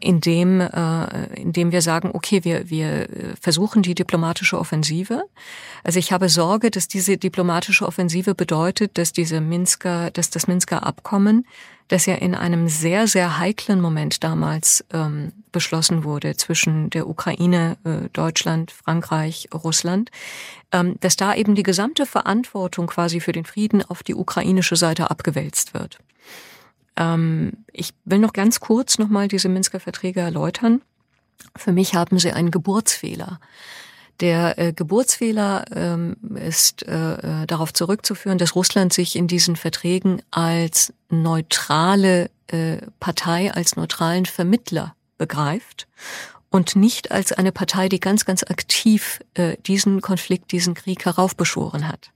Indem, 0.01 0.61
äh, 0.61 1.33
indem 1.35 1.71
wir 1.71 1.81
sagen, 1.81 2.11
okay, 2.13 2.43
wir, 2.43 2.69
wir 2.69 3.07
versuchen 3.39 3.81
die 3.81 3.95
diplomatische 3.95 4.59
Offensive. 4.59 5.23
Also 5.83 5.99
ich 5.99 6.11
habe 6.11 6.29
Sorge, 6.29 6.71
dass 6.71 6.87
diese 6.87 7.17
diplomatische 7.17 7.85
Offensive 7.85 8.35
bedeutet, 8.35 8.97
dass 8.97 9.13
diese 9.13 9.41
Minsker, 9.41 10.11
dass 10.11 10.29
das 10.29 10.47
Minsker 10.47 10.85
Abkommen, 10.85 11.45
das 11.91 12.05
ja 12.05 12.15
in 12.15 12.35
einem 12.35 12.69
sehr, 12.69 13.07
sehr 13.07 13.37
heiklen 13.37 13.81
Moment 13.81 14.23
damals 14.23 14.85
ähm, 14.93 15.33
beschlossen 15.51 16.03
wurde 16.03 16.37
zwischen 16.37 16.89
der 16.89 17.07
Ukraine, 17.07 17.77
äh, 17.83 18.09
Deutschland, 18.13 18.71
Frankreich, 18.71 19.49
Russland, 19.53 20.09
ähm, 20.71 20.95
dass 21.01 21.17
da 21.17 21.35
eben 21.35 21.55
die 21.55 21.63
gesamte 21.63 22.05
Verantwortung 22.05 22.87
quasi 22.87 23.19
für 23.19 23.33
den 23.33 23.45
Frieden 23.45 23.83
auf 23.83 24.03
die 24.03 24.15
ukrainische 24.15 24.77
Seite 24.77 25.11
abgewälzt 25.11 25.73
wird. 25.73 25.99
Ähm, 26.97 27.53
ich 27.71 27.93
will 28.05 28.19
noch 28.19 28.33
ganz 28.33 28.59
kurz 28.59 28.97
nochmal 28.97 29.27
diese 29.27 29.49
Minsker 29.49 29.79
Verträge 29.79 30.19
erläutern. 30.21 30.81
Für 31.55 31.71
mich 31.71 31.95
haben 31.95 32.19
sie 32.19 32.31
einen 32.31 32.51
Geburtsfehler. 32.51 33.39
Der 34.19 34.59
äh, 34.59 34.71
Geburtsfehler 34.71 35.65
ähm, 35.73 36.15
ist 36.35 36.87
äh, 36.87 37.43
äh, 37.43 37.47
darauf 37.47 37.73
zurückzuführen, 37.73 38.37
dass 38.37 38.55
Russland 38.55 38.93
sich 38.93 39.15
in 39.15 39.27
diesen 39.27 39.55
Verträgen 39.55 40.21
als 40.29 40.93
neutrale 41.09 42.29
äh, 42.47 42.77
Partei, 42.99 43.51
als 43.51 43.75
neutralen 43.75 44.27
Vermittler 44.27 44.95
begreift 45.17 45.87
und 46.51 46.75
nicht 46.75 47.11
als 47.11 47.31
eine 47.31 47.51
Partei, 47.51 47.89
die 47.89 47.99
ganz, 47.99 48.25
ganz 48.25 48.43
aktiv 48.43 49.21
äh, 49.33 49.57
diesen 49.65 50.01
Konflikt, 50.01 50.51
diesen 50.51 50.75
Krieg 50.75 51.05
heraufbeschworen 51.05 51.87
hat. 51.87 52.11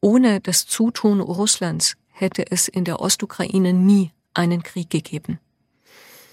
Ohne 0.00 0.40
das 0.40 0.66
Zutun 0.66 1.20
Russlands 1.20 1.96
hätte 2.20 2.50
es 2.50 2.68
in 2.68 2.84
der 2.84 3.00
Ostukraine 3.00 3.72
nie 3.72 4.12
einen 4.34 4.62
Krieg 4.62 4.90
gegeben. 4.90 5.38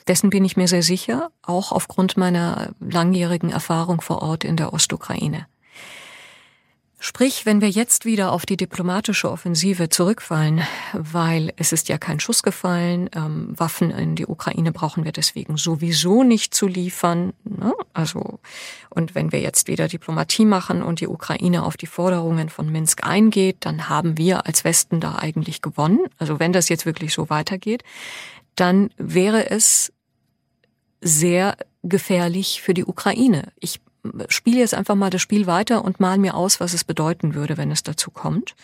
Dessen 0.07 0.29
bin 0.29 0.45
ich 0.45 0.55
mir 0.55 0.67
sehr 0.67 0.83
sicher, 0.83 1.31
auch 1.41 1.71
aufgrund 1.71 2.15
meiner 2.15 2.73
langjährigen 2.79 3.49
Erfahrung 3.49 4.01
vor 4.01 4.21
Ort 4.21 4.43
in 4.43 4.55
der 4.55 4.71
Ostukraine. 4.73 5.47
Sprich, 7.07 7.45
wenn 7.45 7.61
wir 7.61 7.69
jetzt 7.69 8.05
wieder 8.05 8.31
auf 8.31 8.47
die 8.47 8.57
diplomatische 8.57 9.29
Offensive 9.29 9.89
zurückfallen, 9.89 10.63
weil 10.91 11.53
es 11.55 11.71
ist 11.71 11.87
ja 11.87 11.99
kein 11.99 12.19
Schuss 12.19 12.41
gefallen, 12.41 13.11
ähm, 13.15 13.53
Waffen 13.55 13.91
in 13.91 14.15
die 14.15 14.25
Ukraine 14.25 14.71
brauchen 14.71 15.05
wir 15.05 15.11
deswegen 15.11 15.55
sowieso 15.55 16.23
nicht 16.23 16.55
zu 16.55 16.65
liefern. 16.65 17.33
Ne? 17.43 17.75
Also 17.93 18.39
und 18.89 19.13
wenn 19.13 19.31
wir 19.31 19.39
jetzt 19.39 19.67
wieder 19.67 19.87
Diplomatie 19.87 20.45
machen 20.45 20.81
und 20.81 20.99
die 20.99 21.07
Ukraine 21.07 21.61
auf 21.61 21.77
die 21.77 21.85
Forderungen 21.85 22.49
von 22.49 22.71
Minsk 22.71 23.05
eingeht, 23.05 23.57
dann 23.59 23.87
haben 23.87 24.17
wir 24.17 24.47
als 24.47 24.63
Westen 24.63 24.99
da 24.99 25.13
eigentlich 25.13 25.61
gewonnen. 25.61 26.07
Also 26.17 26.39
wenn 26.39 26.53
das 26.53 26.69
jetzt 26.69 26.87
wirklich 26.87 27.13
so 27.13 27.29
weitergeht, 27.29 27.83
dann 28.55 28.89
wäre 28.97 29.51
es 29.51 29.93
sehr 31.01 31.55
gefährlich 31.83 32.63
für 32.63 32.73
die 32.73 32.85
Ukraine. 32.85 33.53
Ich 33.59 33.79
spiele 34.29 34.59
jetzt 34.59 34.73
einfach 34.73 34.95
mal 34.95 35.09
das 35.09 35.21
Spiel 35.21 35.47
weiter 35.47 35.83
und 35.83 35.99
mal 35.99 36.17
mir 36.17 36.35
aus, 36.35 36.59
was 36.59 36.73
es 36.73 36.83
bedeuten 36.83 37.35
würde, 37.35 37.57
wenn 37.57 37.71
es 37.71 37.83
dazu 37.83 38.11
kommt. 38.11 38.55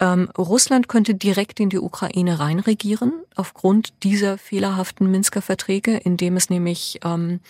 Ähm, 0.00 0.30
Russland 0.36 0.88
könnte 0.88 1.14
direkt 1.14 1.60
in 1.60 1.68
die 1.68 1.78
Ukraine 1.78 2.40
reinregieren 2.40 3.12
aufgrund 3.36 3.92
dieser 4.02 4.38
fehlerhaften 4.38 5.10
Minsker 5.10 5.42
Verträge, 5.42 5.98
indem 5.98 6.36
es 6.36 6.48
nämlich 6.48 7.00
ähm, 7.04 7.40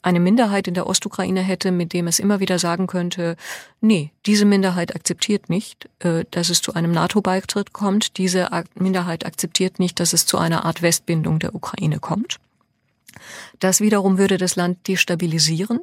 eine 0.00 0.20
Minderheit 0.20 0.66
in 0.68 0.74
der 0.74 0.86
Ostukraine 0.86 1.42
hätte, 1.42 1.70
mit 1.70 1.92
dem 1.92 2.06
es 2.06 2.18
immer 2.18 2.40
wieder 2.40 2.58
sagen 2.58 2.86
könnte, 2.86 3.36
nee, 3.80 4.10
diese 4.26 4.46
Minderheit 4.46 4.96
akzeptiert 4.96 5.50
nicht, 5.50 5.88
äh, 6.00 6.24
dass 6.30 6.48
es 6.48 6.62
zu 6.62 6.72
einem 6.74 6.92
NATO-Beitritt 6.92 7.72
kommt, 7.72 8.16
diese 8.16 8.48
Minderheit 8.74 9.26
akzeptiert 9.26 9.78
nicht, 9.78 10.00
dass 10.00 10.14
es 10.14 10.24
zu 10.24 10.38
einer 10.38 10.64
Art 10.64 10.82
Westbindung 10.82 11.38
der 11.38 11.54
Ukraine 11.54 11.98
kommt. 11.98 12.38
Das 13.60 13.80
wiederum 13.80 14.16
würde 14.16 14.38
das 14.38 14.56
Land 14.56 14.88
destabilisieren 14.88 15.80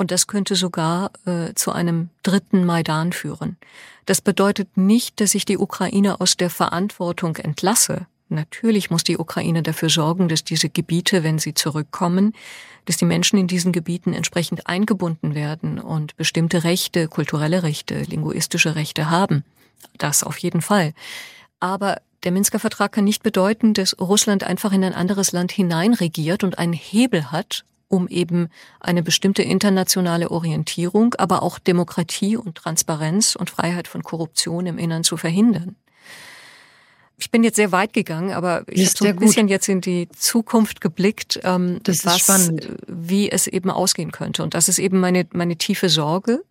und 0.00 0.10
das 0.10 0.26
könnte 0.26 0.56
sogar 0.56 1.10
äh, 1.26 1.52
zu 1.54 1.72
einem 1.72 2.08
dritten 2.22 2.64
Maidan 2.64 3.12
führen. 3.12 3.58
Das 4.06 4.22
bedeutet 4.22 4.78
nicht, 4.78 5.20
dass 5.20 5.34
ich 5.34 5.44
die 5.44 5.58
Ukraine 5.58 6.22
aus 6.22 6.38
der 6.38 6.48
Verantwortung 6.48 7.36
entlasse. 7.36 8.06
Natürlich 8.30 8.90
muss 8.90 9.04
die 9.04 9.18
Ukraine 9.18 9.62
dafür 9.62 9.90
sorgen, 9.90 10.28
dass 10.28 10.42
diese 10.42 10.70
Gebiete, 10.70 11.22
wenn 11.22 11.38
sie 11.38 11.52
zurückkommen, 11.52 12.32
dass 12.86 12.96
die 12.96 13.04
Menschen 13.04 13.38
in 13.38 13.46
diesen 13.46 13.72
Gebieten 13.72 14.14
entsprechend 14.14 14.66
eingebunden 14.66 15.34
werden 15.34 15.78
und 15.78 16.16
bestimmte 16.16 16.64
Rechte, 16.64 17.06
kulturelle 17.06 17.62
Rechte, 17.62 18.00
linguistische 18.00 18.76
Rechte 18.76 19.10
haben. 19.10 19.44
Das 19.98 20.24
auf 20.24 20.38
jeden 20.38 20.62
Fall. 20.62 20.94
Aber 21.60 22.00
der 22.24 22.32
Minsker 22.32 22.58
Vertrag 22.58 22.92
kann 22.92 23.04
nicht 23.04 23.22
bedeuten, 23.22 23.74
dass 23.74 24.00
Russland 24.00 24.44
einfach 24.44 24.72
in 24.72 24.82
ein 24.82 24.94
anderes 24.94 25.32
Land 25.32 25.52
hineinregiert 25.52 26.42
und 26.42 26.58
einen 26.58 26.72
Hebel 26.72 27.30
hat, 27.30 27.66
um 27.90 28.06
eben 28.08 28.48
eine 28.78 29.02
bestimmte 29.02 29.42
internationale 29.42 30.30
Orientierung, 30.30 31.14
aber 31.16 31.42
auch 31.42 31.58
Demokratie 31.58 32.36
und 32.36 32.54
Transparenz 32.54 33.34
und 33.34 33.50
Freiheit 33.50 33.88
von 33.88 34.02
Korruption 34.02 34.66
im 34.66 34.78
Innern 34.78 35.02
zu 35.02 35.16
verhindern. 35.16 35.74
Ich 37.18 37.30
bin 37.30 37.44
jetzt 37.44 37.56
sehr 37.56 37.72
weit 37.72 37.92
gegangen, 37.92 38.32
aber 38.32 38.62
ich 38.68 38.86
habe 38.86 38.96
so 38.96 39.04
ein 39.04 39.16
bisschen 39.16 39.48
jetzt 39.48 39.68
in 39.68 39.82
die 39.82 40.08
Zukunft 40.08 40.80
geblickt, 40.80 41.40
ähm, 41.42 41.80
was, 41.84 42.52
wie 42.86 43.30
es 43.30 43.46
eben 43.46 43.70
ausgehen 43.70 44.12
könnte. 44.12 44.42
Und 44.42 44.54
das 44.54 44.68
ist 44.68 44.78
eben 44.78 45.00
meine, 45.00 45.26
meine 45.32 45.56
tiefe 45.56 45.90
Sorge, 45.90 46.42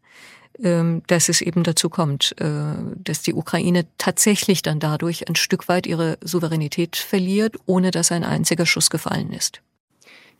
ähm, 0.61 1.01
dass 1.07 1.29
es 1.29 1.41
eben 1.41 1.63
dazu 1.63 1.89
kommt, 1.89 2.35
äh, 2.39 2.73
dass 2.95 3.21
die 3.21 3.33
Ukraine 3.33 3.87
tatsächlich 3.97 4.61
dann 4.61 4.79
dadurch 4.79 5.27
ein 5.29 5.35
Stück 5.35 5.69
weit 5.69 5.87
ihre 5.87 6.17
Souveränität 6.21 6.97
verliert, 6.97 7.55
ohne 7.65 7.91
dass 7.91 8.11
ein 8.11 8.25
einziger 8.25 8.65
Schuss 8.65 8.89
gefallen 8.89 9.31
ist. 9.31 9.61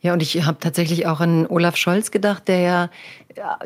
Ja, 0.02 0.14
und 0.14 0.22
ich 0.22 0.46
habe 0.46 0.58
tatsächlich 0.58 1.06
auch 1.06 1.20
an 1.20 1.46
Olaf 1.46 1.76
Scholz 1.76 2.10
gedacht, 2.10 2.48
der 2.48 2.58
ja 2.60 2.90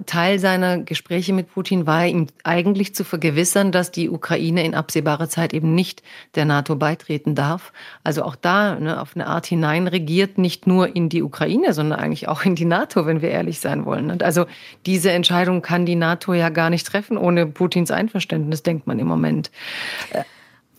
Teil 0.04 0.38
seiner 0.38 0.78
Gespräche 0.78 1.32
mit 1.32 1.52
Putin 1.52 1.86
war, 1.86 2.06
ihm 2.06 2.26
eigentlich 2.42 2.94
zu 2.94 3.04
vergewissern, 3.04 3.72
dass 3.72 3.90
die 3.90 4.10
Ukraine 4.10 4.64
in 4.64 4.74
absehbarer 4.74 5.28
Zeit 5.28 5.54
eben 5.54 5.74
nicht 5.74 6.02
der 6.34 6.44
NATO 6.44 6.76
beitreten 6.76 7.34
darf. 7.34 7.72
Also 8.02 8.24
auch 8.24 8.36
da 8.36 8.78
ne, 8.78 9.00
auf 9.00 9.12
eine 9.14 9.26
Art 9.26 9.46
hinein 9.46 9.86
regiert, 9.86 10.36
nicht 10.36 10.66
nur 10.66 10.94
in 10.94 11.08
die 11.08 11.22
Ukraine, 11.22 11.72
sondern 11.72 11.98
eigentlich 11.98 12.28
auch 12.28 12.44
in 12.44 12.56
die 12.56 12.66
NATO, 12.66 13.06
wenn 13.06 13.22
wir 13.22 13.30
ehrlich 13.30 13.60
sein 13.60 13.86
wollen. 13.86 14.10
Und 14.10 14.22
also 14.22 14.46
diese 14.86 15.12
Entscheidung 15.12 15.62
kann 15.62 15.86
die 15.86 15.96
NATO 15.96 16.34
ja 16.34 16.50
gar 16.50 16.68
nicht 16.68 16.86
treffen 16.86 17.16
ohne 17.16 17.46
Putins 17.46 17.90
Einverständnis, 17.90 18.62
denkt 18.62 18.86
man 18.86 18.98
im 18.98 19.06
Moment. 19.06 19.50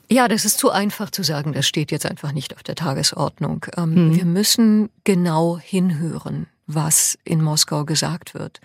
Ja, 0.10 0.28
das 0.28 0.46
ist 0.46 0.60
zu 0.60 0.70
einfach 0.70 1.10
zu 1.10 1.24
sagen, 1.24 1.54
das 1.54 1.68
steht 1.68 1.92
jetzt 1.92 2.06
einfach 2.06 2.32
nicht 2.32 2.56
auf 2.56 2.64
der 2.64 2.76
Tagesordnung. 2.76 3.66
Ähm, 3.76 4.10
mhm. 4.10 4.16
Wir 4.16 4.26
müssen 4.26 4.90
genau 5.04 5.58
hinhören, 5.58 6.48
was 6.68 7.18
in 7.24 7.42
Moskau 7.42 7.86
gesagt 7.86 8.34
wird. 8.34 8.62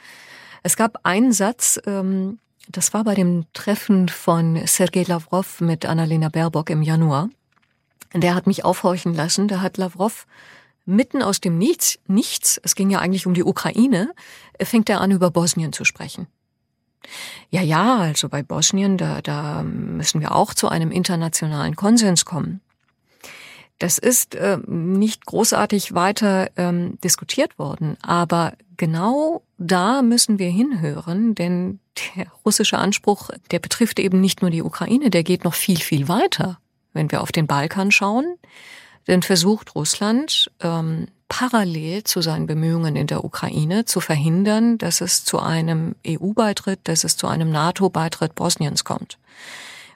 Es 0.63 0.77
gab 0.77 0.99
einen 1.05 1.33
Satz, 1.33 1.81
ähm, 1.87 2.39
das 2.69 2.93
war 2.93 3.05
bei 3.05 3.15
dem 3.15 3.47
Treffen 3.53 4.09
von 4.09 4.61
Sergei 4.67 5.03
Lavrov 5.03 5.61
mit 5.61 5.87
Annalena 5.87 6.29
Baerbock 6.29 6.71
im 6.71 6.83
Januar. 6.83 7.31
Der 8.15 8.35
hat 8.35 8.47
mich 8.47 8.65
aufhorchen 8.65 9.15
lassen. 9.15 9.49
Da 9.49 9.61
hat 9.61 9.77
Lavrov 9.79 10.27
mitten 10.85 11.23
aus 11.23 11.41
dem 11.41 11.59
Nichts, 11.59 11.99
nichts, 12.07 12.61
es 12.63 12.75
ging 12.75 12.91
ja 12.91 12.99
eigentlich 12.99 13.27
um 13.27 13.35
die 13.35 13.45
Ukraine, 13.45 14.13
fängt 14.61 14.91
er 14.91 15.01
an, 15.01 15.11
über 15.11 15.31
Bosnien 15.31 15.73
zu 15.73 15.85
sprechen. 15.85 16.27
Ja, 17.51 17.63
ja, 17.63 17.99
also 17.99 18.29
bei 18.29 18.43
Bosnien, 18.43 18.97
da, 18.97 19.21
da 19.23 19.63
müssen 19.63 20.21
wir 20.21 20.35
auch 20.35 20.55
zu 20.55 20.69
einem 20.69 20.91
internationalen 20.91 21.77
Konsens 21.77 22.25
kommen. 22.25 22.61
Das 23.79 23.97
ist 23.97 24.35
äh, 24.35 24.59
nicht 24.67 25.25
großartig 25.25 25.95
weiter 25.95 26.51
ähm, 26.57 26.99
diskutiert 27.03 27.59
worden, 27.59 27.97
aber 28.03 28.53
genau 28.77 29.43
da 29.57 30.03
müssen 30.03 30.39
wir 30.39 30.51
hinhören, 30.51 31.35
denn 31.35 31.81
der 32.17 32.27
russische 32.45 32.79
Anspruch, 32.79 33.31
der 33.51 33.59
betrifft 33.59 33.99
eben 33.99 34.21
nicht 34.21 34.43
nur 34.43 34.51
die 34.51 34.63
Ukraine, 34.63 35.09
der 35.09 35.23
geht 35.23 35.45
noch 35.45 35.55
viel, 35.55 35.79
viel 35.79 36.09
weiter. 36.09 36.59
Wenn 36.93 37.11
wir 37.11 37.23
auf 37.23 37.33
den 37.33 37.47
Balkan 37.47 37.91
schauen, 37.91 38.37
dann 39.07 39.23
versucht 39.23 39.75
Russland 39.75 40.51
ähm, 40.61 41.09
parallel 41.31 42.05
zu 42.05 42.21
seinen 42.21 42.47
Bemühungen 42.47 42.97
in 42.97 43.07
der 43.07 43.25
Ukraine 43.25 43.87
zu 43.87 44.01
verhindern, 44.01 44.77
dass 44.77 45.01
es 45.01 45.25
zu 45.25 45.39
einem 45.39 45.95
EU-Beitritt, 46.07 46.81
dass 46.85 47.05
es 47.05 47.17
zu 47.17 47.29
einem 47.29 47.51
NATO-Beitritt 47.51 48.35
Bosniens 48.35 48.85
kommt. 48.85 49.17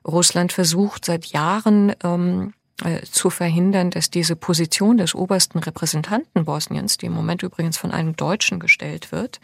Russland 0.07 0.53
versucht 0.53 1.05
seit 1.05 1.26
Jahren 1.26 1.93
ähm, 2.05 2.55
äh, 2.82 3.03
zu 3.03 3.30
verhindern, 3.30 3.91
dass 3.91 4.11
diese 4.11 4.37
Position 4.37 4.97
des 4.97 5.14
obersten 5.14 5.59
Repräsentanten 5.59 6.45
Bosniens, 6.45 6.99
die 6.99 7.07
im 7.07 7.12
Moment 7.12 7.43
übrigens 7.43 7.76
von 7.76 7.91
einem 7.91 8.14
Deutschen 8.14 8.61
gestellt 8.61 9.11
wird, 9.11 9.41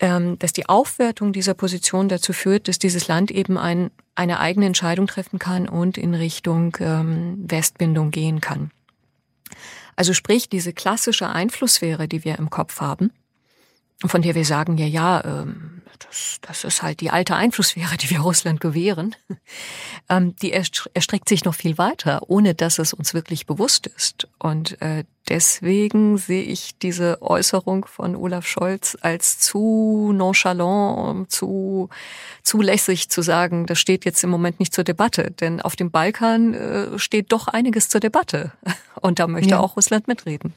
ähm, 0.00 0.38
dass 0.38 0.54
die 0.54 0.70
Aufwertung 0.70 1.34
dieser 1.34 1.54
Position 1.54 2.08
dazu 2.08 2.32
führt, 2.32 2.66
dass 2.66 2.78
dieses 2.78 3.08
Land 3.08 3.30
eben 3.30 3.58
ein, 3.58 3.90
eine 4.14 4.40
eigene 4.40 4.66
Entscheidung 4.66 5.06
treffen 5.06 5.38
kann 5.38 5.68
und 5.68 5.98
in 5.98 6.14
Richtung 6.14 6.76
ähm, 6.80 7.44
Westbindung 7.46 8.10
gehen 8.10 8.40
kann. 8.40 8.70
Also 9.98 10.12
sprich, 10.12 10.48
diese 10.48 10.72
klassische 10.72 11.28
Einflusssphäre, 11.28 12.06
die 12.06 12.22
wir 12.22 12.38
im 12.38 12.50
Kopf 12.50 12.80
haben, 12.80 13.10
von 14.04 14.22
der 14.22 14.34
wir 14.34 14.44
sagen, 14.44 14.78
ja, 14.78 14.86
ja, 14.86 15.24
ähm, 15.24 15.78
das, 15.98 16.38
das 16.40 16.64
ist 16.64 16.82
halt 16.82 17.00
die 17.00 17.10
alte 17.10 17.34
Einflusssphäre, 17.34 17.96
die 17.96 18.10
wir 18.10 18.20
Russland 18.20 18.60
gewähren, 18.60 19.16
ähm, 20.08 20.36
die 20.36 20.52
erstreckt 20.52 21.28
sich 21.28 21.44
noch 21.44 21.54
viel 21.54 21.78
weiter, 21.78 22.22
ohne 22.28 22.54
dass 22.54 22.78
es 22.78 22.92
uns 22.92 23.14
wirklich 23.14 23.46
bewusst 23.46 23.86
ist. 23.88 24.28
Und 24.38 24.80
äh, 24.80 25.04
deswegen 25.28 26.16
sehe 26.18 26.42
ich 26.42 26.78
diese 26.78 27.20
Äußerung 27.22 27.84
von 27.86 28.16
Olaf 28.16 28.46
Scholz 28.46 28.96
als 29.00 29.38
zu 29.38 30.12
nonchalant, 30.14 31.30
zu 31.30 31.88
zulässig 32.42 33.10
zu 33.10 33.22
sagen, 33.22 33.66
das 33.66 33.78
steht 33.78 34.04
jetzt 34.04 34.22
im 34.24 34.30
Moment 34.30 34.60
nicht 34.60 34.72
zur 34.72 34.84
Debatte. 34.84 35.32
Denn 35.32 35.60
auf 35.60 35.76
dem 35.76 35.90
Balkan 35.90 36.54
äh, 36.54 36.98
steht 36.98 37.32
doch 37.32 37.48
einiges 37.48 37.88
zur 37.88 38.00
Debatte. 38.00 38.52
Und 39.00 39.18
da 39.18 39.26
möchte 39.26 39.50
ja. 39.50 39.58
auch 39.58 39.76
Russland 39.76 40.08
mitreden. 40.08 40.54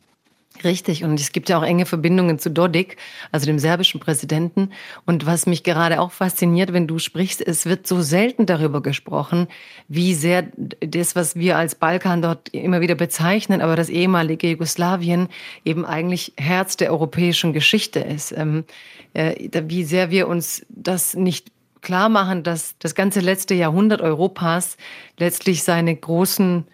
Richtig, 0.63 1.03
und 1.03 1.19
es 1.19 1.31
gibt 1.31 1.49
ja 1.49 1.57
auch 1.57 1.63
enge 1.63 1.85
Verbindungen 1.85 2.37
zu 2.37 2.51
Dodik, 2.51 2.97
also 3.31 3.45
dem 3.45 3.57
serbischen 3.57 3.99
Präsidenten. 3.99 4.71
Und 5.05 5.25
was 5.25 5.45
mich 5.45 5.63
gerade 5.63 5.99
auch 5.99 6.11
fasziniert, 6.11 6.73
wenn 6.73 6.87
du 6.87 6.99
sprichst, 6.99 7.45
es 7.45 7.65
wird 7.65 7.87
so 7.87 8.01
selten 8.01 8.45
darüber 8.45 8.81
gesprochen, 8.81 9.47
wie 9.87 10.13
sehr 10.13 10.47
das, 10.79 11.15
was 11.15 11.35
wir 11.35 11.57
als 11.57 11.75
Balkan 11.75 12.21
dort 12.21 12.49
immer 12.49 12.81
wieder 12.81 12.95
bezeichnen, 12.95 13.61
aber 13.61 13.75
das 13.75 13.89
ehemalige 13.89 14.49
Jugoslawien 14.49 15.29
eben 15.65 15.85
eigentlich 15.85 16.33
Herz 16.37 16.77
der 16.77 16.91
europäischen 16.91 17.53
Geschichte 17.53 17.99
ist. 17.99 18.31
Ähm, 18.31 18.65
äh, 19.13 19.49
wie 19.67 19.83
sehr 19.83 20.11
wir 20.11 20.27
uns 20.27 20.65
das 20.69 21.15
nicht 21.15 21.51
klar 21.81 22.09
machen, 22.09 22.43
dass 22.43 22.75
das 22.77 22.93
ganze 22.95 23.19
letzte 23.19 23.55
Jahrhundert 23.55 24.01
Europas 24.01 24.77
letztlich 25.17 25.63
seine 25.63 25.95
großen 25.95 26.65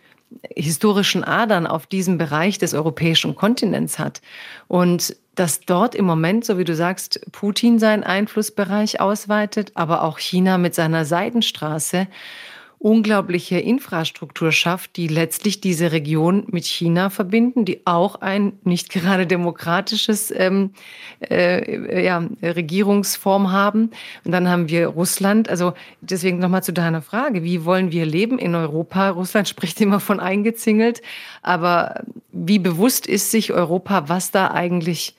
historischen 0.55 1.23
Adern 1.23 1.67
auf 1.67 1.88
diesem 1.88 2.17
Bereich 2.17 2.57
des 2.57 2.73
europäischen 2.73 3.36
Kontinents 3.36 3.99
hat. 3.99 4.21
Und 4.67 5.15
dass 5.36 5.61
dort 5.61 5.93
im 5.93 6.05
Moment, 6.05 6.45
so 6.45 6.57
wie 6.57 6.63
du 6.63 6.75
sagst, 6.75 7.21
Putin 7.32 7.78
seinen 7.80 8.03
Einflussbereich 8.03 8.99
ausweitet, 8.99 9.71
aber 9.75 10.03
auch 10.03 10.17
China 10.17 10.57
mit 10.57 10.73
seiner 10.73 11.05
Seidenstraße 11.05 12.07
unglaubliche 12.80 13.57
Infrastruktur 13.57 14.51
schafft, 14.51 14.97
die 14.97 15.07
letztlich 15.07 15.61
diese 15.61 15.91
Region 15.91 16.45
mit 16.47 16.65
China 16.65 17.09
verbinden, 17.09 17.65
die 17.65 17.82
auch 17.86 18.21
ein 18.21 18.53
nicht 18.63 18.89
gerade 18.89 19.25
demokratisches 19.25 20.32
ähm, 20.36 20.71
äh, 21.28 22.05
ja, 22.05 22.23
Regierungsform 22.41 23.51
haben. 23.51 23.89
Und 24.23 24.32
dann 24.32 24.47
haben 24.47 24.69
wir 24.69 24.88
Russland. 24.88 25.49
Also 25.49 25.73
deswegen 26.01 26.38
nochmal 26.38 26.61
zu 26.61 26.71
deiner 26.71 27.01
Frage, 27.01 27.43
wie 27.43 27.65
wollen 27.65 27.91
wir 27.91 28.05
leben 28.05 28.38
in 28.38 28.53
Europa? 28.53 29.09
Russland 29.09 29.49
spricht 29.49 29.82
immer 29.82 29.99
von 29.99 30.19
eingezingelt, 30.19 31.01
aber 31.41 32.03
wie 32.32 32.59
bewusst 32.59 33.07
ist 33.07 33.32
sich 33.32 33.53
Europa, 33.53 34.07
was 34.07 34.30
da 34.30 34.51
eigentlich 34.51 35.15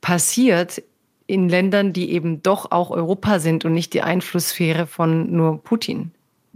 passiert 0.00 0.82
in 1.28 1.48
Ländern, 1.48 1.92
die 1.92 2.10
eben 2.12 2.42
doch 2.42 2.72
auch 2.72 2.90
Europa 2.90 3.38
sind 3.38 3.64
und 3.64 3.74
nicht 3.74 3.94
die 3.94 4.02
Einflusssphäre 4.02 4.88
von 4.88 5.32
nur 5.32 5.62
Putin? 5.62 6.10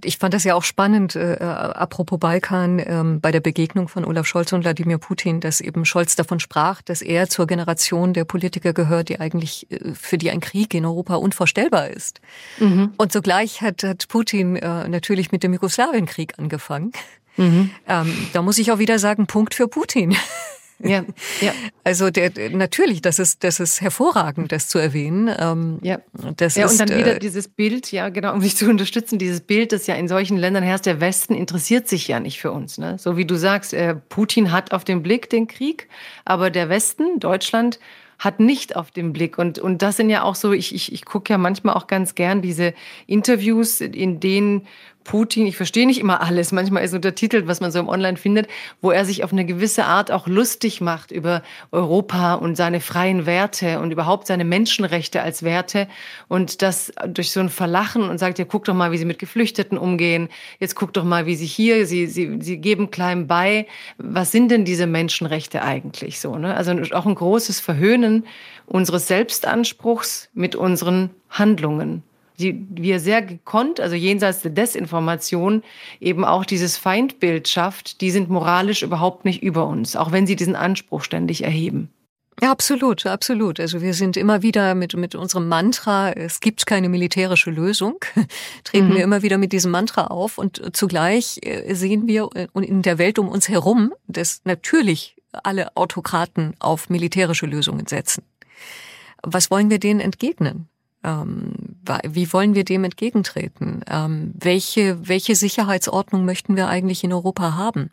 Ich 0.05 0.19
fand 0.19 0.35
das 0.35 0.45
ja 0.45 0.55
auch 0.55 0.63
spannend, 0.63 1.17
äh, 1.17 1.35
äh, 1.35 1.43
apropos 1.43 2.19
Balkan, 2.19 2.79
äh, 2.79 3.03
bei 3.21 3.33
der 3.33 3.41
Begegnung 3.41 3.89
von 3.89 4.05
Olaf 4.05 4.27
Scholz 4.27 4.53
und 4.53 4.65
Wladimir 4.65 4.99
Putin, 4.99 5.41
dass 5.41 5.61
eben 5.61 5.85
Scholz 5.85 6.17
davon 6.17 6.41
sprach, 6.41 6.83
dass 6.83 7.03
er 7.03 7.29
zur 7.29 7.47
Generation 7.47 8.13
der 8.13 8.25
Politiker 8.25 8.73
gehört, 8.73 9.09
die 9.09 9.21
eigentlich 9.21 9.71
äh, 9.71 9.95
für 9.95 10.19
die 10.19 10.31
ein 10.31 10.41
Krieg 10.41 10.75
in 10.75 10.85
Europa 10.85 11.17
unvorstellbar 11.17 11.89
ist. 11.89 12.21
Mhm. 12.59 12.93
Und 12.97 13.13
zugleich 13.13 13.63
hat, 13.63 13.83
hat 13.83 14.09
Putin 14.09 14.57
äh, 14.57 14.89
natürlich 14.89 15.33
mit 15.33 15.43
dem 15.43 15.53
Jugoslawienkrieg 15.53 16.39
angefangen. 16.39 16.93
Mhm. 17.37 17.71
Ähm, 17.89 18.29
da 18.33 18.43
muss 18.43 18.59
ich 18.59 18.73
auch 18.73 18.79
wieder 18.79 18.99
sagen, 18.99 19.27
Punkt 19.27 19.55
für 19.55 19.69
Putin. 19.69 20.17
Ja, 20.83 21.05
ja. 21.41 21.53
Also 21.85 22.11
der, 22.11 22.31
natürlich, 22.51 23.03
das 23.03 23.19
ist, 23.19 23.45
das 23.45 23.61
ist 23.61 23.81
hervorragend, 23.81 24.53
das 24.53 24.69
zu 24.69 24.79
erwähnen. 24.79 25.31
Ähm, 25.39 25.79
ja, 25.83 25.99
das 26.37 26.57
ja 26.57 26.67
ist, 26.67 26.73
und 26.73 26.91
dann 26.91 26.99
wieder 26.99 27.17
äh, 27.17 27.19
dieses 27.19 27.49
Bild, 27.49 27.91
ja 27.93 28.09
genau, 28.09 28.33
um 28.33 28.41
sich 28.41 28.57
zu 28.57 28.69
unterstützen, 28.69 29.19
dieses 29.19 29.41
Bild, 29.41 29.73
das 29.73 29.87
ja 29.87 29.95
in 29.95 30.09
solchen 30.09 30.37
Ländern 30.37 30.63
herrscht, 30.63 30.87
der 30.87 31.01
Westen 31.01 31.35
interessiert 31.35 31.89
sich 31.89 32.09
ja 32.09 32.21
nicht 32.21 32.41
für 32.41 32.53
uns. 32.53 32.79
Ne? 32.79 32.97
So 32.99 33.17
wie 33.17 33.25
du 33.25 33.37
sagst, 33.37 33.75
äh, 33.75 33.95
Putin 33.95 34.53
hat 34.53 34.73
auf 34.73 34.85
den 34.85 35.03
Blick 35.03 35.31
den 35.31 35.47
Krieg, 35.47 35.89
aber 36.25 36.51
der 36.51 36.69
Westen, 36.69 37.21
Deutschland, 37.21 37.79
hat 38.21 38.39
nicht 38.39 38.77
auf 38.77 38.91
den 38.91 39.15
Blick. 39.15 39.39
Und, 39.39 39.59
und 39.59 39.81
das 39.81 39.97
sind 39.97 40.11
ja 40.11 40.23
auch 40.23 40.35
so, 40.35 40.53
ich, 40.53 40.75
ich, 40.75 40.93
ich 40.93 41.07
gucke 41.07 41.33
ja 41.33 41.39
manchmal 41.39 41.75
auch 41.75 41.87
ganz 41.87 42.15
gern 42.15 42.43
diese 42.43 42.75
Interviews, 43.07 43.81
in 43.81 44.21
denen 44.21 44.67
Putin, 45.05 45.47
ich 45.47 45.57
verstehe 45.57 45.87
nicht 45.87 45.99
immer 45.99 46.21
alles, 46.21 46.53
manchmal 46.53 46.85
ist 46.85 46.95
untertitelt, 46.95 47.47
was 47.47 47.61
man 47.61 47.73
so 47.73 47.79
im 47.79 47.89
Online 47.89 48.17
findet, 48.17 48.49
wo 48.81 48.91
er 48.91 49.05
sich 49.05 49.25
auf 49.25 49.33
eine 49.33 49.45
gewisse 49.45 49.85
Art 49.85 50.13
auch 50.13 50.27
lustig 50.27 50.81
macht 50.81 51.11
über 51.11 51.43
Europa 51.73 52.35
und 52.35 52.57
seine 52.57 52.81
freien 52.81 53.27
Werte 53.27 53.81
und 53.81 53.91
überhaupt 53.91 54.27
seine 54.27 54.45
Menschenrechte 54.45 55.23
als 55.23 55.43
Werte. 55.43 55.89
Und 56.29 56.63
das 56.63 56.93
durch 57.09 57.33
so 57.33 57.41
ein 57.41 57.49
Verlachen 57.49 58.09
und 58.09 58.19
sagt, 58.19 58.39
ja, 58.39 58.45
guck 58.45 58.65
doch 58.65 58.75
mal, 58.75 58.93
wie 58.93 58.99
sie 58.99 59.05
mit 59.05 59.19
Geflüchteten 59.19 59.79
umgehen, 59.79 60.29
jetzt 60.59 60.77
guck 60.77 60.93
doch 60.93 61.05
mal, 61.05 61.27
wie 61.27 61.35
sie 61.35 61.47
hier, 61.47 61.87
sie, 61.87 62.07
sie, 62.07 62.39
sie 62.41 62.59
geben 62.59 62.91
klein 62.91 63.27
bei, 63.27 63.67
was 63.99 64.33
sind 64.33 64.51
denn 64.51 64.65
diese 64.65 64.87
Menschenrechte 64.87 65.63
eigentlich 65.63 66.21
so, 66.21 66.37
ne? 66.37 66.55
Also 66.55 66.73
auch 66.93 67.07
ein 67.07 67.15
großes 67.15 67.61
Verhöhnen 67.61 68.27
unseres 68.67 69.09
Selbstanspruchs 69.09 70.29
mit 70.35 70.55
unseren 70.55 71.11
Handlungen 71.31 72.03
die 72.41 72.67
wir 72.71 73.01
sehr 73.01 73.23
gekonnt, 73.23 73.81
also 73.81 73.95
jenseits 73.95 74.43
der 74.43 74.51
Desinformation, 74.51 75.63
eben 76.01 76.25
auch 76.25 76.45
dieses 76.45 76.77
Feindbild 76.77 77.49
schafft, 77.49 78.01
die 78.01 78.11
sind 78.11 78.31
moralisch 78.31 78.83
überhaupt 78.83 79.25
nicht 79.25 79.43
über 79.43 79.67
uns, 79.67 79.97
auch 79.97 80.13
wenn 80.13 80.27
sie 80.27 80.37
diesen 80.37 80.57
Anspruch 80.57 81.03
ständig 81.05 81.45
erheben. 81.45 81.91
Ja, 82.43 82.51
absolut, 82.51 83.05
absolut. 83.05 83.61
Also 83.61 83.83
wir 83.83 83.93
sind 83.93 84.17
immer 84.17 84.41
wieder 84.41 84.75
mit, 84.75 84.97
mit 84.97 85.15
unserem 85.15 85.47
Mantra, 85.49 86.13
es 86.13 86.41
gibt 86.41 86.65
keine 86.65 86.89
militärische 86.89 87.51
Lösung, 87.51 87.97
treten 88.65 88.89
mhm. 88.89 88.95
wir 88.95 89.05
immer 89.05 89.23
wieder 89.23 89.37
mit 89.37 89.53
diesem 89.53 89.71
Mantra 89.71 90.07
auf 90.07 90.39
und 90.39 90.75
zugleich 90.75 91.39
äh, 91.43 91.75
sehen 91.75 92.07
wir 92.07 92.31
äh, 92.35 92.47
in 92.55 92.81
der 92.81 92.97
Welt 92.97 93.19
um 93.19 93.29
uns 93.29 93.49
herum, 93.49 93.93
dass 94.07 94.41
natürlich 94.45 95.17
alle 95.33 95.77
Autokraten 95.77 96.55
auf 96.61 96.89
militärische 96.89 97.47
Lösungen 97.47 97.87
setzen. 97.87 98.25
Was 99.23 99.51
wollen 99.51 99.69
wir 99.69 99.79
denen 99.79 100.01
entgegnen? 100.01 100.69
Ähm, 101.05 101.70
wie 102.07 102.33
wollen 102.33 102.55
wir 102.55 102.65
dem 102.65 102.85
entgegentreten? 102.85 103.83
Ähm, 103.89 104.33
welche, 104.35 105.09
welche 105.09 105.35
Sicherheitsordnung 105.35 106.25
möchten 106.25 106.57
wir 106.57 106.69
eigentlich 106.69 107.05
in 107.05 107.13
Europa 107.13 107.55
haben? 107.57 107.91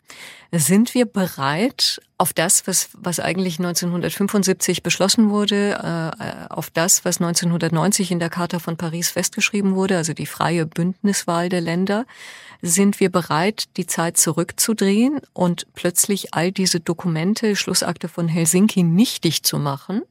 Sind 0.52 0.94
wir 0.94 1.06
bereit, 1.06 2.00
auf 2.16 2.32
das, 2.32 2.66
was, 2.66 2.90
was 2.94 3.20
eigentlich 3.20 3.58
1975 3.58 4.82
beschlossen 4.82 5.30
wurde, 5.30 6.14
äh, 6.18 6.52
auf 6.52 6.70
das, 6.70 7.04
was 7.04 7.20
1990 7.20 8.10
in 8.10 8.18
der 8.18 8.30
Charta 8.30 8.58
von 8.58 8.76
Paris 8.76 9.10
festgeschrieben 9.10 9.74
wurde, 9.74 9.96
also 9.96 10.12
die 10.14 10.26
freie 10.26 10.66
Bündniswahl 10.66 11.48
der 11.48 11.60
Länder, 11.60 12.06
sind 12.60 13.00
wir 13.00 13.10
bereit, 13.10 13.64
die 13.76 13.86
Zeit 13.86 14.16
zurückzudrehen 14.16 15.20
und 15.32 15.66
plötzlich 15.74 16.34
all 16.34 16.50
diese 16.50 16.80
Dokumente, 16.80 17.56
Schlussakte 17.56 18.08
von 18.08 18.28
Helsinki 18.28 18.82
nichtig 18.82 19.44
zu 19.44 19.58
machen? 19.58 20.02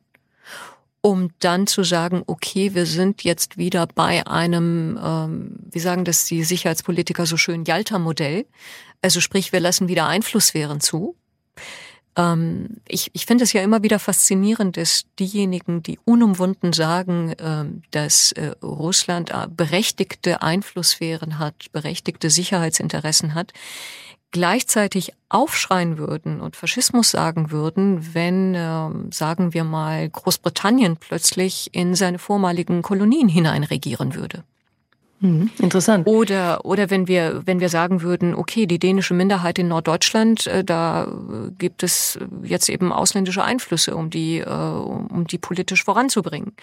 Um 1.02 1.30
dann 1.40 1.68
zu 1.68 1.84
sagen, 1.84 2.24
okay, 2.28 2.74
wir 2.74 2.86
sind 2.86 3.24
jetzt 3.24 3.58
wieder 3.58 3.88
bei 3.88 4.26
einem, 4.28 5.00
ähm, 5.02 5.56
wie 5.72 5.80
sagen 5.80 6.06
das 6.06 6.26
die 6.26 6.44
Sicherheitspolitiker 6.44 7.26
so 7.26 7.38
schön, 7.38 7.66
Jalta-Modell. 7.66 8.46
Also 9.02 9.22
sprich, 9.22 9.52
wir 9.52 9.60
lassen 9.60 9.88
wieder 9.88 10.08
Einflusssphären 10.08 10.82
zu. 10.82 11.16
Ähm, 12.18 12.82
ich 12.88 13.12
ich 13.14 13.26
finde 13.26 13.44
es 13.44 13.54
ja 13.54 13.62
immer 13.62 13.84
wieder 13.84 14.00
faszinierend, 14.00 14.76
dass 14.76 15.06
diejenigen, 15.20 15.84
die 15.84 16.00
unumwunden 16.04 16.74
sagen, 16.74 17.36
ähm, 17.40 17.84
dass 17.92 18.32
äh, 18.34 18.56
Russland 18.64 19.30
äh, 19.30 19.48
berechtigte 19.48 20.42
Einflusssphären 20.42 21.38
hat, 21.38 21.72
berechtigte 21.72 22.30
Sicherheitsinteressen 22.30 23.36
hat, 23.36 23.54
gleichzeitig 24.32 25.14
aufschreien 25.30 25.98
würden 25.98 26.42
und 26.42 26.56
Faschismus 26.56 27.12
sagen 27.12 27.52
würden, 27.52 28.14
wenn, 28.14 28.56
äh, 28.56 28.90
sagen 29.14 29.54
wir 29.54 29.64
mal, 29.64 30.10
Großbritannien 30.10 30.98
plötzlich 30.98 31.70
in 31.74 31.96
seine 31.96 32.20
vormaligen 32.20 32.82
Kolonien 32.82 33.30
hineinregieren 33.30 34.16
würde. 34.16 34.44
Mhm, 35.20 35.50
interessant. 35.58 36.06
Oder, 36.06 36.64
oder 36.64 36.92
wenn 36.92 37.08
wir, 37.08 37.42
wenn 37.46 37.60
wir 37.60 37.70
sagen 37.70 38.04
würden, 38.04 38.36
okay, 38.36 38.68
die 38.68 38.78
dänische 38.78 39.16
Minderheit 39.16 39.58
in 39.58 39.68
Norddeutschland, 39.68 40.46
äh, 40.46 40.64
da 40.64 41.12
gibt 41.58 41.82
es 41.82 42.20
jetzt 42.44 42.70
eben 42.70 42.92
ausländische 42.92 43.44
Einflüsse, 43.44 43.96
um 43.96 44.12
die, 44.12 44.40
äh, 44.40 44.48
um 44.48 45.26
die 45.26 45.40
politisch 45.40 45.84
voranzubringen. 45.84 46.54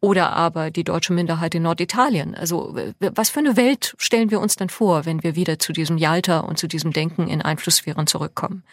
Oder 0.00 0.32
aber 0.32 0.72
die 0.72 0.82
deutsche 0.82 1.12
Minderheit 1.12 1.54
in 1.54 1.62
Norditalien. 1.62 2.34
Also, 2.34 2.74
was 2.98 3.30
für 3.30 3.40
eine 3.40 3.56
Welt 3.56 3.94
stellen 3.98 4.30
wir 4.30 4.40
uns 4.40 4.56
dann 4.56 4.70
vor, 4.70 5.06
wenn 5.06 5.22
wir 5.22 5.36
wieder 5.36 5.58
zu 5.58 5.72
diesem 5.72 5.96
Jalta 5.96 6.40
und 6.40 6.58
zu 6.58 6.66
diesem 6.66 6.92
Denken 6.92 7.28
in 7.28 7.42
Einflusssphären 7.42 8.06
zurückkommen? 8.08 8.64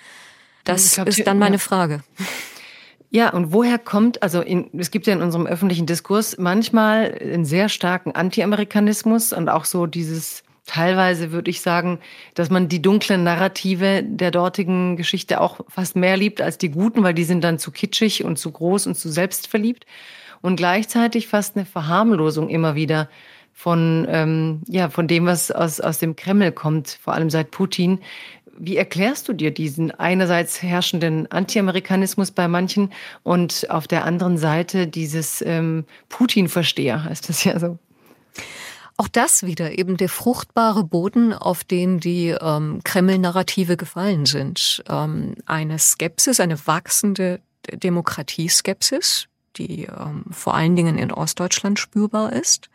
Das 0.63 0.95
glaub, 0.95 1.07
ist 1.07 1.25
dann 1.27 1.37
meine 1.37 1.59
Frage. 1.59 2.01
Ja, 3.09 3.29
und 3.31 3.53
woher 3.53 3.79
kommt, 3.79 4.21
also 4.21 4.41
in, 4.41 4.69
es 4.77 4.91
gibt 4.91 5.07
ja 5.07 5.13
in 5.13 5.21
unserem 5.21 5.47
öffentlichen 5.47 5.85
Diskurs 5.85 6.37
manchmal 6.37 7.17
einen 7.21 7.45
sehr 7.45 7.69
starken 7.69 8.11
Anti-Amerikanismus 8.11 9.31
und 9.31 9.47
auch 9.49 9.65
so 9.65 9.85
dieses 9.85 10.43
teilweise 10.65 11.31
würde 11.31 11.49
ich 11.49 11.61
sagen, 11.61 11.99
dass 12.35 12.49
man 12.49 12.67
die 12.67 12.81
dunklen 12.81 13.23
Narrative 13.23 14.03
der 14.03 14.31
dortigen 14.31 14.97
Geschichte 14.97 15.39
auch 15.39 15.61
fast 15.69 15.95
mehr 15.95 16.17
liebt 16.17 16.41
als 16.41 16.57
die 16.57 16.69
guten, 16.69 17.03
weil 17.03 17.13
die 17.13 17.23
sind 17.23 17.43
dann 17.43 17.57
zu 17.57 17.71
kitschig 17.71 18.25
und 18.25 18.37
zu 18.37 18.51
groß 18.51 18.87
und 18.87 18.95
zu 18.95 19.09
selbstverliebt. 19.09 19.85
und 20.41 20.55
gleichzeitig 20.55 21.27
fast 21.27 21.55
eine 21.55 21.65
Verharmlosung 21.65 22.49
immer 22.49 22.75
wieder 22.75 23.09
von, 23.53 24.05
ähm, 24.07 24.61
ja, 24.67 24.89
von 24.89 25.07
dem, 25.07 25.25
was 25.25 25.49
aus, 25.49 25.79
aus 25.79 25.97
dem 25.97 26.15
Kreml 26.15 26.51
kommt, 26.51 26.99
vor 27.01 27.15
allem 27.15 27.31
seit 27.31 27.49
Putin. 27.49 27.99
Wie 28.59 28.77
erklärst 28.77 29.27
du 29.27 29.33
dir 29.33 29.51
diesen 29.51 29.91
einerseits 29.91 30.61
herrschenden 30.61 31.31
Anti-Amerikanismus 31.31 32.31
bei 32.31 32.47
manchen 32.47 32.91
und 33.23 33.69
auf 33.69 33.87
der 33.87 34.05
anderen 34.05 34.37
Seite 34.37 34.87
dieses 34.87 35.41
ähm, 35.41 35.85
Putin-Versteher, 36.09 37.03
heißt 37.03 37.29
das 37.29 37.43
ja 37.43 37.59
so? 37.59 37.77
Auch 38.99 39.07
das 39.07 39.43
wieder 39.43 39.77
eben 39.77 39.95
der 39.95 40.09
fruchtbare 40.09 40.83
Boden, 40.83 41.31
auf 41.31 41.63
den 41.63 41.99
die 41.99 42.29
ähm, 42.29 42.81
Kreml-Narrative 42.83 43.77
gefallen 43.77 44.25
sind. 44.25 44.83
Ähm, 44.89 45.35
eine 45.45 45.77
Skepsis, 45.77 46.39
eine 46.39 46.57
wachsende 46.65 47.39
Demokratieskepsis, 47.71 49.27
die 49.57 49.83
ähm, 49.83 50.25
vor 50.31 50.55
allen 50.55 50.75
Dingen 50.75 50.97
in 50.97 51.11
Ostdeutschland 51.11 51.79
spürbar 51.79 52.33
ist. 52.33 52.69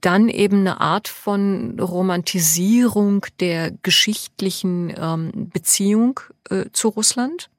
Dann 0.00 0.28
eben 0.28 0.60
eine 0.60 0.80
Art 0.80 1.08
von 1.08 1.78
Romantisierung 1.80 3.26
der 3.40 3.72
geschichtlichen 3.82 4.92
ähm, 4.96 5.50
Beziehung 5.52 6.20
äh, 6.50 6.66
zu 6.72 6.88
Russland. 6.88 7.50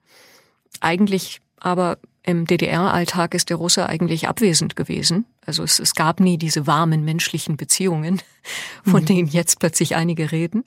Eigentlich 0.80 1.42
aber 1.60 1.98
im 2.24 2.46
DDR-Alltag 2.46 3.34
ist 3.34 3.50
der 3.50 3.58
Russe 3.58 3.88
eigentlich 3.88 4.28
abwesend 4.28 4.76
gewesen. 4.76 5.26
Also 5.46 5.64
es, 5.64 5.80
es 5.80 5.94
gab 5.94 6.20
nie 6.20 6.38
diese 6.38 6.66
warmen 6.66 7.06
menschlichen 7.06 7.56
Beziehungen, 7.56 8.22
von 8.84 9.02
mhm. 9.02 9.06
denen 9.06 9.28
jetzt 9.28 9.60
plötzlich 9.60 9.96
einige 9.96 10.32
reden. 10.32 10.64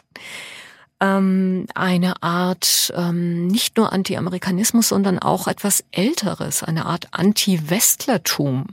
Ähm, 1.01 1.67
eine 1.75 2.23
Art 2.23 2.93
ähm, 2.97 3.47
nicht 3.47 3.77
nur 3.77 3.93
Anti-Amerikanismus, 3.93 4.89
sondern 4.89 5.19
auch 5.19 5.47
etwas 5.47 5.85
Älteres, 5.93 6.63
eine 6.63 6.87
Art 6.87 7.09
Anti-Westlertum. 7.13 8.67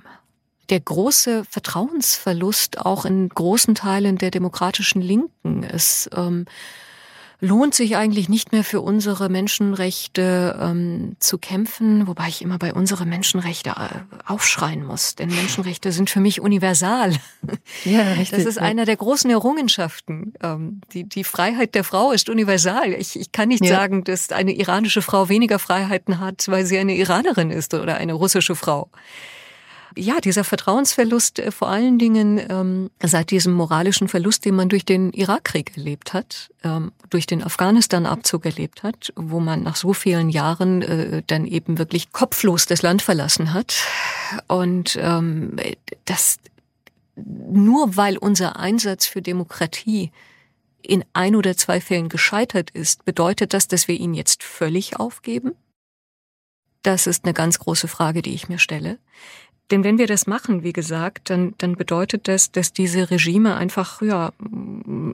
Der 0.69 0.79
große 0.79 1.45
Vertrauensverlust 1.45 2.79
auch 2.79 3.05
in 3.05 3.29
großen 3.29 3.75
Teilen 3.75 4.17
der 4.17 4.31
demokratischen 4.31 5.01
Linken 5.01 5.61
ist 5.61 6.09
ähm, 6.15 6.45
lohnt 7.39 7.75
sich 7.75 7.97
eigentlich 7.97 8.29
nicht 8.29 8.51
mehr 8.51 8.63
für 8.63 8.81
unsere 8.81 9.29
Menschenrechte 9.29 10.57
ähm, 10.59 11.15
zu 11.19 11.37
kämpfen, 11.37 12.07
wobei 12.07 12.27
ich 12.27 12.41
immer 12.41 12.57
bei 12.57 12.73
unsere 12.73 13.05
Menschenrechte 13.05 13.71
äh, 13.71 14.15
aufschreien 14.25 14.85
muss, 14.85 15.15
denn 15.15 15.29
Menschenrechte 15.29 15.91
sind 15.91 16.09
für 16.09 16.19
mich 16.19 16.41
universal. 16.41 17.13
Ja, 17.83 18.01
richtig. 18.13 18.31
Das 18.31 18.45
ist 18.45 18.55
ja. 18.55 18.63
einer 18.63 18.85
der 18.85 18.95
großen 18.95 19.29
Errungenschaften. 19.29 20.33
Ähm, 20.41 20.81
die, 20.93 21.03
die 21.03 21.23
Freiheit 21.23 21.75
der 21.75 21.83
Frau 21.83 22.11
ist 22.11 22.29
universal. 22.29 22.93
Ich, 22.93 23.19
ich 23.19 23.31
kann 23.31 23.49
nicht 23.49 23.63
ja. 23.63 23.75
sagen, 23.75 24.03
dass 24.03 24.31
eine 24.31 24.53
iranische 24.53 25.01
Frau 25.01 25.29
weniger 25.29 25.59
Freiheiten 25.59 26.19
hat, 26.19 26.47
weil 26.47 26.65
sie 26.65 26.77
eine 26.77 26.95
Iranerin 26.95 27.51
ist 27.51 27.73
oder 27.73 27.97
eine 27.97 28.13
russische 28.13 28.55
Frau 28.55 28.89
ja, 29.97 30.19
dieser 30.19 30.43
Vertrauensverlust 30.43 31.39
äh, 31.39 31.51
vor 31.51 31.69
allen 31.69 31.97
Dingen 31.97 32.39
ähm, 32.49 32.91
seit 33.01 33.31
diesem 33.31 33.53
moralischen 33.53 34.07
Verlust, 34.07 34.45
den 34.45 34.55
man 34.55 34.69
durch 34.69 34.85
den 34.85 35.11
Irakkrieg 35.13 35.75
erlebt 35.77 36.13
hat, 36.13 36.51
ähm, 36.63 36.91
durch 37.09 37.25
den 37.25 37.43
Afghanistan-Abzug 37.43 38.45
erlebt 38.45 38.83
hat, 38.83 39.13
wo 39.15 39.39
man 39.39 39.63
nach 39.63 39.75
so 39.75 39.93
vielen 39.93 40.29
Jahren 40.29 40.81
äh, 40.81 41.23
dann 41.27 41.45
eben 41.45 41.77
wirklich 41.77 42.11
kopflos 42.11 42.65
das 42.65 42.81
Land 42.81 43.01
verlassen 43.01 43.53
hat. 43.53 43.75
Und 44.47 44.97
ähm, 44.99 45.55
das 46.05 46.37
nur 47.15 47.95
weil 47.95 48.17
unser 48.17 48.57
Einsatz 48.59 49.05
für 49.05 49.21
Demokratie 49.21 50.11
in 50.81 51.03
ein 51.13 51.35
oder 51.35 51.57
zwei 51.57 51.81
Fällen 51.81 52.09
gescheitert 52.09 52.69
ist, 52.71 53.05
bedeutet 53.05 53.53
das, 53.53 53.67
dass 53.67 53.87
wir 53.87 53.95
ihn 53.95 54.13
jetzt 54.13 54.43
völlig 54.43 54.97
aufgeben? 54.99 55.53
Das 56.83 57.07
ist 57.07 57.25
eine 57.25 57.33
ganz 57.33 57.57
große 57.57 57.87
Frage, 57.87 58.21
die 58.21 58.35
ich 58.35 58.47
mir 58.47 58.59
stelle. 58.59 58.99
Denn 59.71 59.83
wenn 59.83 59.97
wir 59.97 60.05
das 60.05 60.27
machen, 60.27 60.63
wie 60.63 60.73
gesagt, 60.73 61.29
dann, 61.31 61.55
dann 61.57 61.75
bedeutet 61.75 62.27
das, 62.27 62.51
dass 62.51 62.71
diese 62.71 63.09
Regime 63.09 63.55
einfach 63.55 64.01
ja, 64.01 64.31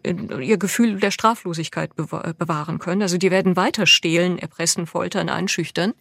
ihr 0.03 0.57
Gefühl 0.57 0.99
der 0.99 1.11
Straflosigkeit 1.11 1.95
bewahren 1.95 2.79
können. 2.79 3.01
Also 3.01 3.17
die 3.17 3.31
werden 3.31 3.55
weiter 3.55 3.85
stehlen, 3.85 4.37
erpressen, 4.37 4.87
foltern, 4.87 5.29
einschüchtern 5.29 5.93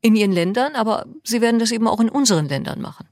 in 0.00 0.16
ihren 0.16 0.32
Ländern, 0.32 0.76
aber 0.76 1.04
sie 1.24 1.42
werden 1.42 1.58
das 1.60 1.72
eben 1.72 1.86
auch 1.86 2.00
in 2.00 2.08
unseren 2.08 2.48
Ländern 2.48 2.80
machen. 2.80 3.06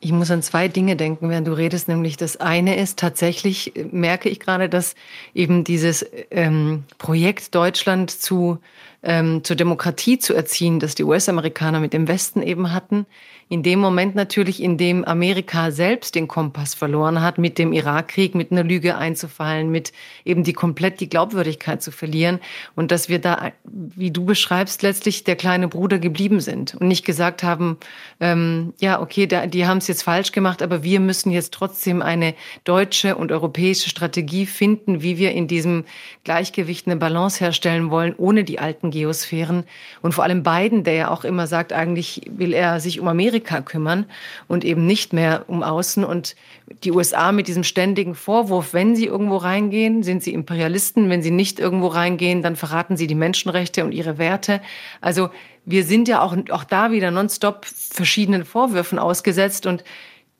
Ich 0.00 0.12
muss 0.12 0.30
an 0.30 0.42
zwei 0.42 0.68
Dinge 0.68 0.94
denken, 0.94 1.30
während 1.30 1.48
du 1.48 1.56
redest. 1.56 1.88
Nämlich 1.88 2.16
das 2.16 2.36
eine 2.36 2.76
ist 2.76 2.98
tatsächlich, 2.98 3.72
merke 3.90 4.28
ich 4.28 4.40
gerade, 4.40 4.68
dass 4.68 4.94
eben 5.34 5.64
dieses 5.64 6.06
ähm, 6.30 6.84
Projekt 6.98 7.54
Deutschland 7.54 8.10
zu, 8.10 8.58
ähm, 9.02 9.42
zur 9.42 9.56
Demokratie 9.56 10.18
zu 10.18 10.34
erziehen, 10.34 10.80
das 10.80 10.94
die 10.94 11.04
US-Amerikaner 11.04 11.80
mit 11.80 11.92
dem 11.92 12.08
Westen 12.08 12.42
eben 12.42 12.72
hatten, 12.72 13.06
in 13.48 13.62
dem 13.62 13.78
Moment 13.78 14.16
natürlich, 14.16 14.60
in 14.60 14.76
dem 14.76 15.04
Amerika 15.04 15.70
selbst 15.70 16.16
den 16.16 16.26
Kompass 16.26 16.74
verloren 16.74 17.22
hat, 17.22 17.38
mit 17.38 17.58
dem 17.58 17.72
Irakkrieg, 17.72 18.34
mit 18.34 18.50
einer 18.50 18.64
Lüge 18.64 18.96
einzufallen, 18.96 19.70
mit 19.70 19.92
eben 20.24 20.42
die 20.42 20.52
komplett 20.52 20.98
die 20.98 21.08
Glaubwürdigkeit 21.08 21.80
zu 21.80 21.92
verlieren 21.92 22.40
und 22.74 22.90
dass 22.90 23.08
wir 23.08 23.20
da, 23.20 23.52
wie 23.64 24.10
du 24.10 24.24
beschreibst, 24.24 24.82
letztlich 24.82 25.22
der 25.22 25.36
kleine 25.36 25.68
Bruder 25.68 26.00
geblieben 26.00 26.40
sind 26.40 26.74
und 26.74 26.88
nicht 26.88 27.04
gesagt 27.04 27.44
haben, 27.44 27.78
ähm, 28.18 28.74
ja, 28.80 29.00
okay, 29.00 29.28
da, 29.28 29.46
die 29.46 29.64
haben 29.64 29.78
es 29.78 29.86
jetzt 29.86 30.02
falsch 30.02 30.32
gemacht, 30.32 30.60
aber 30.60 30.82
wir 30.82 30.98
müssen 30.98 31.30
jetzt 31.30 31.54
trotzdem 31.54 32.02
eine 32.02 32.34
deutsche 32.64 33.14
und 33.14 33.30
europäische 33.30 33.88
Strategie 33.88 34.46
finden, 34.46 35.02
wie 35.02 35.18
wir 35.18 35.30
in 35.30 35.46
diesem 35.46 35.84
Gleichgewicht 36.24 36.88
eine 36.88 36.96
Balance 36.96 37.38
herstellen 37.38 37.92
wollen, 37.92 38.12
ohne 38.16 38.42
die 38.42 38.58
alten 38.58 38.90
Geosphären. 38.90 39.62
Und 40.02 40.14
vor 40.14 40.24
allem 40.24 40.42
Biden, 40.42 40.82
der 40.82 40.94
ja 40.94 41.10
auch 41.12 41.22
immer 41.22 41.46
sagt, 41.46 41.72
eigentlich 41.72 42.22
will 42.28 42.52
er 42.52 42.80
sich 42.80 42.98
um 42.98 43.06
Amerika 43.06 43.35
Amerika 43.36 43.60
kümmern 43.60 44.06
und 44.48 44.64
eben 44.64 44.86
nicht 44.86 45.12
mehr 45.12 45.44
um 45.48 45.62
Außen. 45.62 46.04
Und 46.04 46.36
die 46.84 46.92
USA 46.92 47.32
mit 47.32 47.48
diesem 47.48 47.64
ständigen 47.64 48.14
Vorwurf, 48.14 48.72
wenn 48.72 48.96
sie 48.96 49.06
irgendwo 49.06 49.36
reingehen, 49.36 50.02
sind 50.02 50.22
sie 50.22 50.32
Imperialisten. 50.32 51.10
Wenn 51.10 51.22
sie 51.22 51.30
nicht 51.30 51.58
irgendwo 51.58 51.88
reingehen, 51.88 52.42
dann 52.42 52.56
verraten 52.56 52.96
sie 52.96 53.06
die 53.06 53.14
Menschenrechte 53.14 53.84
und 53.84 53.92
ihre 53.92 54.18
Werte. 54.18 54.60
Also 55.00 55.30
wir 55.64 55.84
sind 55.84 56.08
ja 56.08 56.22
auch, 56.22 56.36
auch 56.50 56.64
da 56.64 56.92
wieder 56.92 57.10
nonstop 57.10 57.66
verschiedenen 57.66 58.44
Vorwürfen 58.44 58.98
ausgesetzt 58.98 59.66
und 59.66 59.84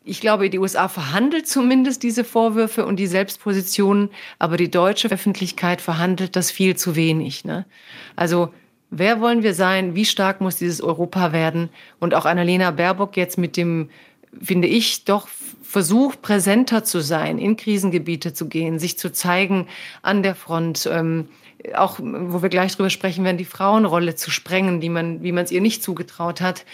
ich 0.08 0.20
glaube, 0.20 0.48
die 0.50 0.60
USA 0.60 0.86
verhandelt 0.86 1.48
zumindest 1.48 2.04
diese 2.04 2.22
Vorwürfe 2.22 2.86
und 2.86 2.94
die 2.94 3.08
Selbstpositionen, 3.08 4.10
aber 4.38 4.56
die 4.56 4.70
deutsche 4.70 5.08
Öffentlichkeit 5.10 5.80
verhandelt 5.80 6.36
das 6.36 6.52
viel 6.52 6.76
zu 6.76 6.94
wenig. 6.94 7.44
Ne? 7.44 7.66
Also 8.14 8.50
Wer 8.90 9.20
wollen 9.20 9.42
wir 9.42 9.54
sein? 9.54 9.94
Wie 9.94 10.04
stark 10.04 10.40
muss 10.40 10.56
dieses 10.56 10.80
Europa 10.80 11.32
werden? 11.32 11.70
Und 11.98 12.14
auch 12.14 12.24
Annalena 12.24 12.70
Baerbock 12.70 13.16
jetzt 13.16 13.36
mit 13.36 13.56
dem, 13.56 13.90
finde 14.40 14.68
ich, 14.68 15.04
doch 15.04 15.28
Versuch, 15.62 16.14
präsenter 16.22 16.84
zu 16.84 17.00
sein, 17.00 17.38
in 17.38 17.56
Krisengebiete 17.56 18.32
zu 18.32 18.48
gehen, 18.48 18.78
sich 18.78 18.98
zu 18.98 19.12
zeigen 19.12 19.66
an 20.02 20.22
der 20.22 20.36
Front, 20.36 20.88
ähm, 20.90 21.28
auch 21.74 21.98
wo 22.00 22.42
wir 22.42 22.48
gleich 22.48 22.76
drüber 22.76 22.90
sprechen 22.90 23.24
werden, 23.24 23.38
die 23.38 23.44
Frauenrolle 23.44 24.14
zu 24.14 24.30
sprengen, 24.30 24.80
die 24.80 24.88
man, 24.88 25.22
wie 25.22 25.32
man 25.32 25.44
es 25.44 25.50
ihr 25.50 25.60
nicht 25.60 25.82
zugetraut 25.82 26.40
hat, 26.40 26.64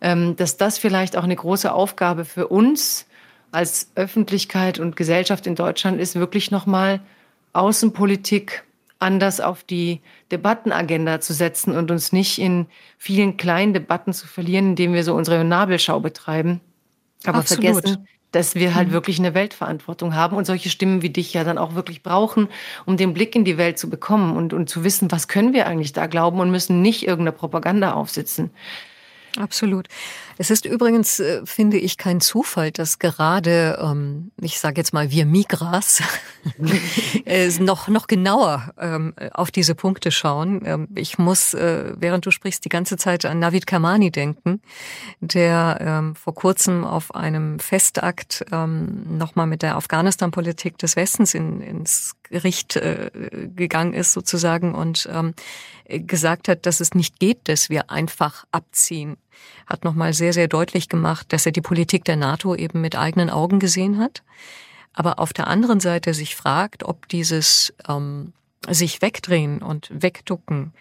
ähm, 0.00 0.36
dass 0.36 0.56
das 0.56 0.78
vielleicht 0.78 1.16
auch 1.16 1.24
eine 1.24 1.34
große 1.34 1.72
Aufgabe 1.72 2.24
für 2.24 2.46
uns 2.46 3.06
als 3.50 3.90
Öffentlichkeit 3.94 4.78
und 4.78 4.96
Gesellschaft 4.96 5.46
in 5.46 5.56
Deutschland 5.56 6.00
ist, 6.00 6.14
wirklich 6.14 6.50
nochmal 6.50 7.00
Außenpolitik 7.52 8.65
anders 8.98 9.40
auf 9.40 9.62
die 9.62 10.00
Debattenagenda 10.32 11.20
zu 11.20 11.32
setzen 11.32 11.76
und 11.76 11.90
uns 11.90 12.12
nicht 12.12 12.38
in 12.38 12.66
vielen 12.98 13.36
kleinen 13.36 13.74
Debatten 13.74 14.12
zu 14.12 14.26
verlieren, 14.26 14.70
indem 14.70 14.94
wir 14.94 15.04
so 15.04 15.14
unsere 15.14 15.44
Nabelschau 15.44 16.00
betreiben. 16.00 16.60
Aber 17.24 17.38
Absolut. 17.38 17.64
vergessen, 17.64 18.08
dass 18.32 18.54
wir 18.54 18.74
halt 18.74 18.92
wirklich 18.92 19.18
eine 19.18 19.34
Weltverantwortung 19.34 20.14
haben 20.14 20.36
und 20.36 20.44
solche 20.44 20.68
Stimmen 20.68 21.02
wie 21.02 21.10
dich 21.10 21.32
ja 21.32 21.44
dann 21.44 21.58
auch 21.58 21.74
wirklich 21.74 22.02
brauchen, 22.02 22.48
um 22.84 22.96
den 22.96 23.14
Blick 23.14 23.34
in 23.34 23.44
die 23.44 23.56
Welt 23.56 23.78
zu 23.78 23.88
bekommen 23.88 24.36
und, 24.36 24.52
und 24.52 24.68
zu 24.68 24.84
wissen, 24.84 25.10
was 25.10 25.28
können 25.28 25.52
wir 25.52 25.66
eigentlich 25.66 25.92
da 25.92 26.06
glauben 26.06 26.40
und 26.40 26.50
müssen 26.50 26.82
nicht 26.82 27.06
irgendeine 27.06 27.32
Propaganda 27.32 27.92
aufsitzen. 27.94 28.50
Absolut. 29.38 29.88
Es 30.38 30.50
ist 30.50 30.66
übrigens, 30.66 31.18
äh, 31.18 31.40
finde 31.46 31.78
ich, 31.78 31.96
kein 31.96 32.20
Zufall, 32.20 32.70
dass 32.70 32.98
gerade, 32.98 33.78
ähm, 33.80 34.32
ich 34.40 34.58
sage 34.58 34.76
jetzt 34.76 34.92
mal, 34.92 35.10
wir 35.10 35.24
Migras 35.24 36.02
äh, 37.24 37.48
noch, 37.58 37.88
noch 37.88 38.06
genauer 38.06 38.74
ähm, 38.78 39.14
auf 39.32 39.50
diese 39.50 39.74
Punkte 39.74 40.10
schauen. 40.10 40.60
Ähm, 40.64 40.88
ich 40.94 41.16
muss, 41.18 41.54
äh, 41.54 41.94
während 41.96 42.26
du 42.26 42.30
sprichst, 42.30 42.64
die 42.66 42.68
ganze 42.68 42.98
Zeit 42.98 43.24
an 43.24 43.38
Navid 43.38 43.66
Kamani 43.66 44.10
denken, 44.10 44.60
der 45.20 46.14
vor 46.14 46.34
kurzem 46.34 46.84
auf 46.84 47.14
einem 47.14 47.58
Festakt 47.58 48.44
nochmal 48.50 49.46
mit 49.46 49.62
der 49.62 49.76
Afghanistan-Politik 49.76 50.78
des 50.78 50.96
Westens 50.96 51.34
in, 51.34 51.60
ins 51.60 52.14
Gericht 52.24 52.80
gegangen 53.54 53.92
ist 53.92 54.12
sozusagen 54.12 54.74
und 54.74 55.08
gesagt 55.88 56.48
hat, 56.48 56.66
dass 56.66 56.80
es 56.80 56.94
nicht 56.94 57.18
geht, 57.18 57.48
dass 57.48 57.70
wir 57.70 57.90
einfach 57.90 58.44
abziehen 58.50 59.16
hat 59.66 59.84
nochmal 59.84 60.12
sehr, 60.12 60.32
sehr 60.32 60.48
deutlich 60.48 60.88
gemacht, 60.88 61.32
dass 61.32 61.46
er 61.46 61.52
die 61.52 61.60
Politik 61.60 62.04
der 62.04 62.16
NATO 62.16 62.54
eben 62.54 62.80
mit 62.80 62.96
eigenen 62.96 63.30
Augen 63.30 63.58
gesehen 63.58 63.98
hat. 63.98 64.22
Aber 64.92 65.18
auf 65.18 65.32
der 65.32 65.46
anderen 65.46 65.80
Seite 65.80 66.14
sich 66.14 66.36
fragt, 66.36 66.82
ob 66.82 67.08
dieses 67.08 67.74
ähm, 67.88 68.32
sich 68.68 69.02
wegdrehen 69.02 69.62
und 69.62 69.90
wegducken 69.92 70.72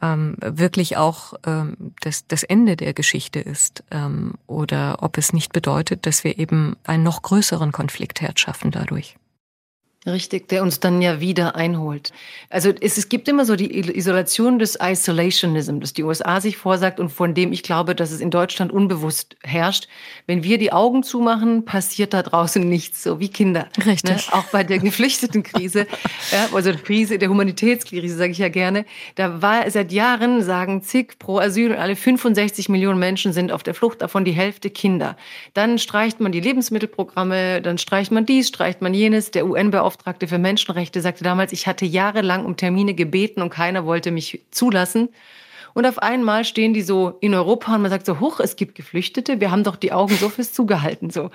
ähm, 0.00 0.36
wirklich 0.40 0.96
auch 0.96 1.34
ähm, 1.44 1.92
das, 2.00 2.26
das 2.26 2.44
Ende 2.44 2.76
der 2.76 2.94
Geschichte 2.94 3.40
ist 3.40 3.82
ähm, 3.90 4.34
oder 4.46 5.02
ob 5.02 5.18
es 5.18 5.32
nicht 5.32 5.52
bedeutet, 5.52 6.06
dass 6.06 6.24
wir 6.24 6.38
eben 6.38 6.76
einen 6.84 7.02
noch 7.02 7.22
größeren 7.22 7.72
Konfliktherd 7.72 8.38
schaffen 8.38 8.70
dadurch. 8.70 9.16
Richtig, 10.06 10.48
der 10.48 10.62
uns 10.62 10.80
dann 10.80 11.02
ja 11.02 11.20
wieder 11.20 11.56
einholt. 11.56 12.12
Also 12.50 12.72
es, 12.80 12.98
es 12.98 13.08
gibt 13.08 13.28
immer 13.28 13.44
so 13.44 13.56
die 13.56 13.76
Isolation 13.96 14.58
des 14.58 14.78
Isolationism, 14.80 15.80
das 15.80 15.92
die 15.92 16.02
USA 16.04 16.40
sich 16.40 16.56
vorsagt 16.56 17.00
und 17.00 17.10
von 17.10 17.34
dem 17.34 17.52
ich 17.52 17.62
glaube, 17.62 17.94
dass 17.94 18.10
es 18.10 18.20
in 18.20 18.30
Deutschland 18.30 18.72
unbewusst 18.72 19.36
herrscht. 19.42 19.88
Wenn 20.26 20.44
wir 20.44 20.56
die 20.56 20.72
Augen 20.72 21.02
zumachen, 21.02 21.64
passiert 21.64 22.14
da 22.14 22.22
draußen 22.22 22.62
nichts, 22.68 23.02
so 23.02 23.20
wie 23.20 23.28
Kinder. 23.28 23.68
Richtig. 23.84 24.28
Ne? 24.28 24.32
Auch 24.32 24.44
bei 24.44 24.64
der 24.64 24.78
Geflüchtetenkrise, 24.78 25.86
ja, 26.30 26.48
also 26.54 26.72
der 26.72 26.80
Krise, 26.80 27.18
der 27.18 27.28
Humanitätskrise, 27.28 28.16
sage 28.16 28.30
ich 28.30 28.38
ja 28.38 28.48
gerne. 28.48 28.86
Da 29.16 29.42
war 29.42 29.70
seit 29.70 29.92
Jahren, 29.92 30.42
sagen 30.42 30.80
zig 30.82 31.18
pro 31.18 31.38
Asyl 31.38 31.72
und 31.72 31.78
alle 31.78 31.96
65 31.96 32.68
Millionen 32.68 32.98
Menschen 32.98 33.32
sind 33.32 33.52
auf 33.52 33.62
der 33.62 33.74
Flucht, 33.74 34.00
davon 34.00 34.24
die 34.24 34.32
Hälfte 34.32 34.70
Kinder. 34.70 35.16
Dann 35.54 35.78
streicht 35.78 36.20
man 36.20 36.32
die 36.32 36.40
Lebensmittelprogramme, 36.40 37.60
dann 37.62 37.78
streicht 37.78 38.12
man 38.12 38.24
dies, 38.24 38.48
streicht 38.48 38.80
man 38.80 38.94
jenes. 38.94 39.32
Der 39.32 39.44
UN-Beauftragte 39.44 39.97
Beauftragte 39.98 40.28
für 40.28 40.38
Menschenrechte 40.38 41.00
sagte 41.00 41.24
damals, 41.24 41.52
ich 41.52 41.66
hatte 41.66 41.84
jahrelang 41.84 42.44
um 42.44 42.56
Termine 42.56 42.94
gebeten 42.94 43.42
und 43.42 43.50
keiner 43.50 43.84
wollte 43.84 44.10
mich 44.10 44.40
zulassen. 44.50 45.08
Und 45.74 45.86
auf 45.86 45.98
einmal 45.98 46.44
stehen 46.44 46.72
die 46.72 46.82
so 46.82 47.18
in 47.20 47.34
Europa 47.34 47.74
und 47.74 47.82
man 47.82 47.90
sagt 47.90 48.06
so, 48.06 48.20
hoch, 48.20 48.40
es 48.40 48.56
gibt 48.56 48.74
Geflüchtete, 48.74 49.40
wir 49.40 49.50
haben 49.50 49.64
doch 49.64 49.76
die 49.76 49.92
Augen 49.92 50.14
so 50.14 50.28
fest 50.28 50.54
zugehalten, 50.54 51.10
so. 51.10 51.30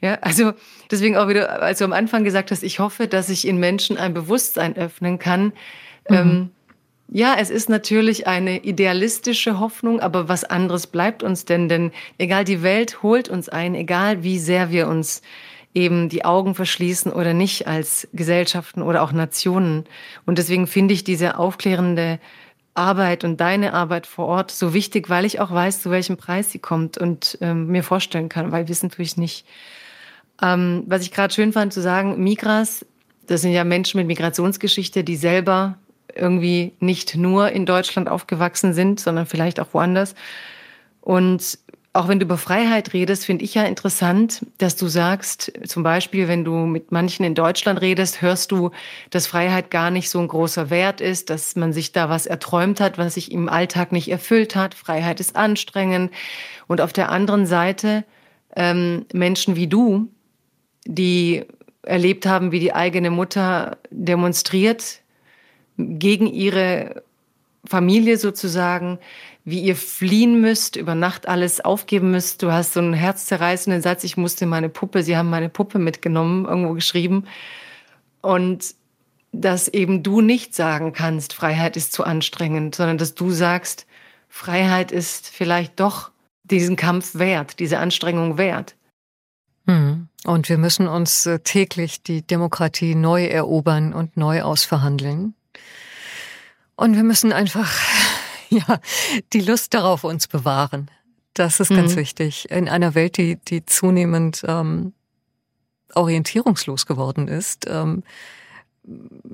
Ja, 0.00 0.18
also 0.20 0.52
deswegen 0.90 1.16
auch 1.16 1.28
wieder, 1.28 1.62
als 1.62 1.78
du 1.78 1.84
am 1.84 1.92
Anfang 1.92 2.22
gesagt 2.24 2.50
hast, 2.50 2.62
ich 2.62 2.80
hoffe, 2.80 3.08
dass 3.08 3.28
ich 3.28 3.46
in 3.46 3.58
Menschen 3.58 3.96
ein 3.96 4.14
Bewusstsein 4.14 4.76
öffnen 4.76 5.18
kann. 5.18 5.52
Mhm. 6.08 6.16
Ähm, 6.16 6.50
ja, 7.08 7.36
es 7.38 7.50
ist 7.50 7.70
natürlich 7.70 8.26
eine 8.26 8.64
idealistische 8.64 9.58
Hoffnung, 9.58 10.00
aber 10.00 10.28
was 10.28 10.44
anderes 10.44 10.86
bleibt 10.86 11.22
uns 11.22 11.44
denn? 11.46 11.68
Denn 11.68 11.92
egal, 12.18 12.44
die 12.44 12.62
Welt 12.62 13.02
holt 13.02 13.28
uns 13.28 13.48
ein, 13.48 13.74
egal 13.74 14.22
wie 14.22 14.38
sehr 14.38 14.70
wir 14.70 14.88
uns 14.88 15.22
eben 15.78 16.08
die 16.08 16.24
Augen 16.24 16.56
verschließen 16.56 17.12
oder 17.12 17.34
nicht 17.34 17.68
als 17.68 18.08
Gesellschaften 18.12 18.82
oder 18.82 19.02
auch 19.02 19.12
Nationen. 19.12 19.84
Und 20.26 20.38
deswegen 20.38 20.66
finde 20.66 20.92
ich 20.92 21.04
diese 21.04 21.38
aufklärende 21.38 22.18
Arbeit 22.74 23.22
und 23.22 23.40
deine 23.40 23.74
Arbeit 23.74 24.06
vor 24.06 24.26
Ort 24.26 24.50
so 24.50 24.74
wichtig, 24.74 25.08
weil 25.08 25.24
ich 25.24 25.40
auch 25.40 25.52
weiß, 25.52 25.80
zu 25.80 25.90
welchem 25.90 26.16
Preis 26.16 26.50
sie 26.50 26.58
kommt 26.58 26.98
und 26.98 27.38
ähm, 27.40 27.68
mir 27.68 27.84
vorstellen 27.84 28.28
kann, 28.28 28.50
weil 28.50 28.66
wir 28.66 28.72
es 28.72 28.82
natürlich 28.82 29.16
nicht. 29.16 29.46
Ähm, 30.42 30.82
was 30.86 31.02
ich 31.02 31.12
gerade 31.12 31.32
schön 31.32 31.52
fand 31.52 31.72
zu 31.72 31.80
sagen, 31.80 32.22
Migras, 32.22 32.84
das 33.26 33.42
sind 33.42 33.52
ja 33.52 33.62
Menschen 33.62 33.98
mit 33.98 34.08
Migrationsgeschichte, 34.08 35.04
die 35.04 35.16
selber 35.16 35.78
irgendwie 36.14 36.72
nicht 36.80 37.16
nur 37.16 37.50
in 37.50 37.66
Deutschland 37.66 38.08
aufgewachsen 38.08 38.72
sind, 38.72 38.98
sondern 38.98 39.26
vielleicht 39.26 39.60
auch 39.60 39.68
woanders. 39.72 40.14
Und 41.00 41.58
auch 41.98 42.06
wenn 42.06 42.20
du 42.20 42.26
über 42.26 42.38
Freiheit 42.38 42.92
redest, 42.92 43.24
finde 43.24 43.44
ich 43.44 43.54
ja 43.54 43.64
interessant, 43.64 44.46
dass 44.58 44.76
du 44.76 44.86
sagst, 44.86 45.52
zum 45.66 45.82
Beispiel, 45.82 46.28
wenn 46.28 46.44
du 46.44 46.54
mit 46.54 46.92
manchen 46.92 47.24
in 47.24 47.34
Deutschland 47.34 47.80
redest, 47.80 48.22
hörst 48.22 48.52
du, 48.52 48.70
dass 49.10 49.26
Freiheit 49.26 49.72
gar 49.72 49.90
nicht 49.90 50.08
so 50.08 50.20
ein 50.20 50.28
großer 50.28 50.70
Wert 50.70 51.00
ist, 51.00 51.28
dass 51.28 51.56
man 51.56 51.72
sich 51.72 51.90
da 51.90 52.08
was 52.08 52.26
erträumt 52.26 52.78
hat, 52.78 52.98
was 52.98 53.14
sich 53.14 53.32
im 53.32 53.48
Alltag 53.48 53.90
nicht 53.90 54.12
erfüllt 54.12 54.54
hat. 54.54 54.74
Freiheit 54.74 55.18
ist 55.18 55.34
anstrengend. 55.34 56.12
Und 56.68 56.80
auf 56.80 56.92
der 56.92 57.10
anderen 57.10 57.46
Seite 57.46 58.04
ähm, 58.54 59.04
Menschen 59.12 59.56
wie 59.56 59.66
du, 59.66 60.08
die 60.86 61.46
erlebt 61.82 62.26
haben, 62.26 62.52
wie 62.52 62.60
die 62.60 62.74
eigene 62.74 63.10
Mutter 63.10 63.76
demonstriert 63.90 65.00
gegen 65.76 66.28
ihre 66.28 67.02
Familie 67.64 68.18
sozusagen, 68.18 69.00
wie 69.48 69.60
ihr 69.60 69.76
fliehen 69.76 70.40
müsst, 70.40 70.76
über 70.76 70.94
Nacht 70.94 71.26
alles 71.26 71.60
aufgeben 71.60 72.10
müsst. 72.10 72.42
Du 72.42 72.52
hast 72.52 72.74
so 72.74 72.80
einen 72.80 72.92
herzzerreißenden 72.92 73.80
Satz, 73.82 74.04
ich 74.04 74.16
musste 74.16 74.46
meine 74.46 74.68
Puppe, 74.68 75.02
sie 75.02 75.16
haben 75.16 75.30
meine 75.30 75.48
Puppe 75.48 75.78
mitgenommen, 75.78 76.44
irgendwo 76.44 76.74
geschrieben. 76.74 77.24
Und 78.20 78.74
dass 79.32 79.68
eben 79.68 80.02
du 80.02 80.20
nicht 80.20 80.54
sagen 80.54 80.92
kannst, 80.92 81.32
Freiheit 81.32 81.76
ist 81.76 81.92
zu 81.92 82.04
anstrengend, 82.04 82.74
sondern 82.74 82.98
dass 82.98 83.14
du 83.14 83.30
sagst, 83.30 83.86
Freiheit 84.28 84.92
ist 84.92 85.28
vielleicht 85.28 85.80
doch 85.80 86.10
diesen 86.44 86.76
Kampf 86.76 87.14
wert, 87.14 87.58
diese 87.58 87.78
Anstrengung 87.78 88.38
wert. 88.38 88.74
Hm. 89.66 90.08
Und 90.24 90.48
wir 90.48 90.58
müssen 90.58 90.88
uns 90.88 91.26
äh, 91.26 91.40
täglich 91.40 92.02
die 92.02 92.22
Demokratie 92.22 92.94
neu 92.94 93.26
erobern 93.26 93.92
und 93.92 94.16
neu 94.16 94.42
ausverhandeln. 94.42 95.34
Und 96.76 96.96
wir 96.96 97.02
müssen 97.02 97.32
einfach 97.32 97.70
ja, 98.68 98.80
die 99.32 99.40
Lust 99.40 99.74
darauf 99.74 100.04
uns 100.04 100.26
bewahren. 100.26 100.90
Das 101.34 101.60
ist 101.60 101.68
ganz 101.68 101.92
mhm. 101.92 102.00
wichtig. 102.00 102.50
In 102.50 102.68
einer 102.68 102.94
Welt, 102.94 103.16
die, 103.16 103.36
die 103.36 103.64
zunehmend 103.64 104.44
ähm, 104.46 104.92
orientierungslos 105.94 106.86
geworden 106.86 107.28
ist, 107.28 107.66
ähm, 107.68 108.02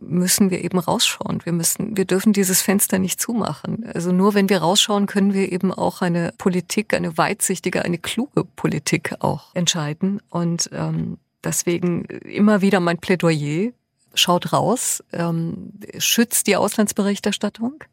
müssen 0.01 0.51
wir 0.51 0.63
eben 0.65 0.79
rausschauen. 0.79 1.41
Wir 1.45 1.53
müssen, 1.53 1.97
wir 1.97 2.05
dürfen 2.05 2.33
dieses 2.33 2.63
Fenster 2.63 2.99
nicht 2.99 3.21
zumachen. 3.21 3.87
Also 3.95 4.13
nur 4.13 4.35
wenn 4.35 4.49
wir 4.49 4.59
rausschauen, 4.59 5.07
können 5.07 5.33
wir 5.33 5.51
eben 5.51 5.73
auch 5.73 6.03
eine 6.03 6.33
Politik, 6.39 6.93
eine 6.93 7.17
weitsichtige, 7.17 7.85
eine 7.85 7.99
kluge 7.99 8.45
Politik 8.45 9.15
auch 9.21 9.55
entscheiden. 9.55 10.21
Und 10.31 10.71
ähm, 10.73 11.19
deswegen 11.43 12.05
immer 12.05 12.61
wieder 12.61 12.81
mein 12.81 12.99
Plädoyer: 12.99 13.71
Schaut 14.15 14.53
raus, 14.53 15.03
ähm, 15.13 15.73
schützt 15.99 16.47
die 16.47 16.57
Auslandsberichterstattung, 16.57 17.85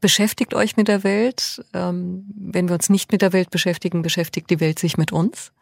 beschäftigt 0.00 0.54
euch 0.54 0.76
mit 0.76 0.88
der 0.88 1.04
Welt. 1.04 1.64
Ähm, 1.72 2.24
wenn 2.34 2.68
wir 2.68 2.74
uns 2.74 2.88
nicht 2.88 3.12
mit 3.12 3.22
der 3.22 3.32
Welt 3.32 3.50
beschäftigen, 3.50 4.02
beschäftigt 4.02 4.50
die 4.50 4.60
Welt 4.60 4.78
sich 4.78 4.96
mit 4.96 5.12
uns. 5.12 5.52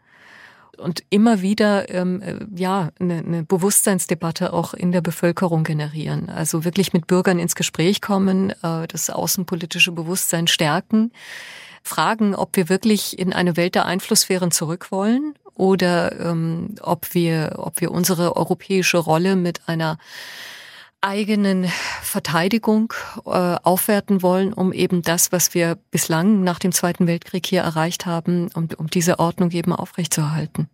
Und 0.78 1.02
immer 1.10 1.42
wieder 1.42 1.92
ähm, 1.92 2.22
äh, 2.22 2.36
ja 2.54 2.90
eine, 3.00 3.42
Bewusstseinsdebatte 3.42 4.52
auch 4.52 4.74
in 4.74 4.92
der 4.92 5.00
Bevölkerung 5.00 5.64
generieren. 5.64 6.30
Also 6.30 6.64
wirklich 6.64 6.92
mit 6.92 7.06
Bürgern 7.06 7.38
ins 7.38 7.56
Gespräch 7.56 8.00
kommen, 8.00 8.50
äh, 8.62 8.86
das 8.86 9.10
außenpolitische 9.10 9.92
Bewusstsein 9.92 10.46
stärken, 10.46 11.10
fragen, 11.82 12.34
ob 12.34 12.56
wir 12.56 12.68
wirklich 12.68 13.18
in 13.18 13.32
eine 13.32 13.56
Welt 13.56 13.74
der 13.74 13.86
Einflusssphären 13.86 14.50
zurück 14.50 14.92
wollen 14.92 15.34
oder 15.54 16.18
ähm, 16.20 16.76
ob 16.80 17.12
wir, 17.14 17.54
ob 17.56 17.80
wir 17.80 17.90
unsere 17.90 18.36
europäische 18.36 18.98
Rolle 18.98 19.34
mit 19.34 19.68
einer 19.68 19.98
eigenen 21.00 21.66
Verteidigung 22.02 22.92
äh, 23.24 23.30
aufwerten 23.30 24.22
wollen, 24.22 24.52
um 24.52 24.72
eben 24.72 25.02
das, 25.02 25.32
was 25.32 25.54
wir 25.54 25.78
bislang 25.90 26.42
nach 26.42 26.58
dem 26.58 26.72
Zweiten 26.72 27.06
Weltkrieg 27.06 27.46
hier 27.46 27.62
erreicht 27.62 28.06
haben, 28.06 28.50
um, 28.54 28.68
um 28.76 28.88
diese 28.88 29.18
Ordnung 29.18 29.50
eben 29.52 29.72
aufrechtzuerhalten. 29.72 30.68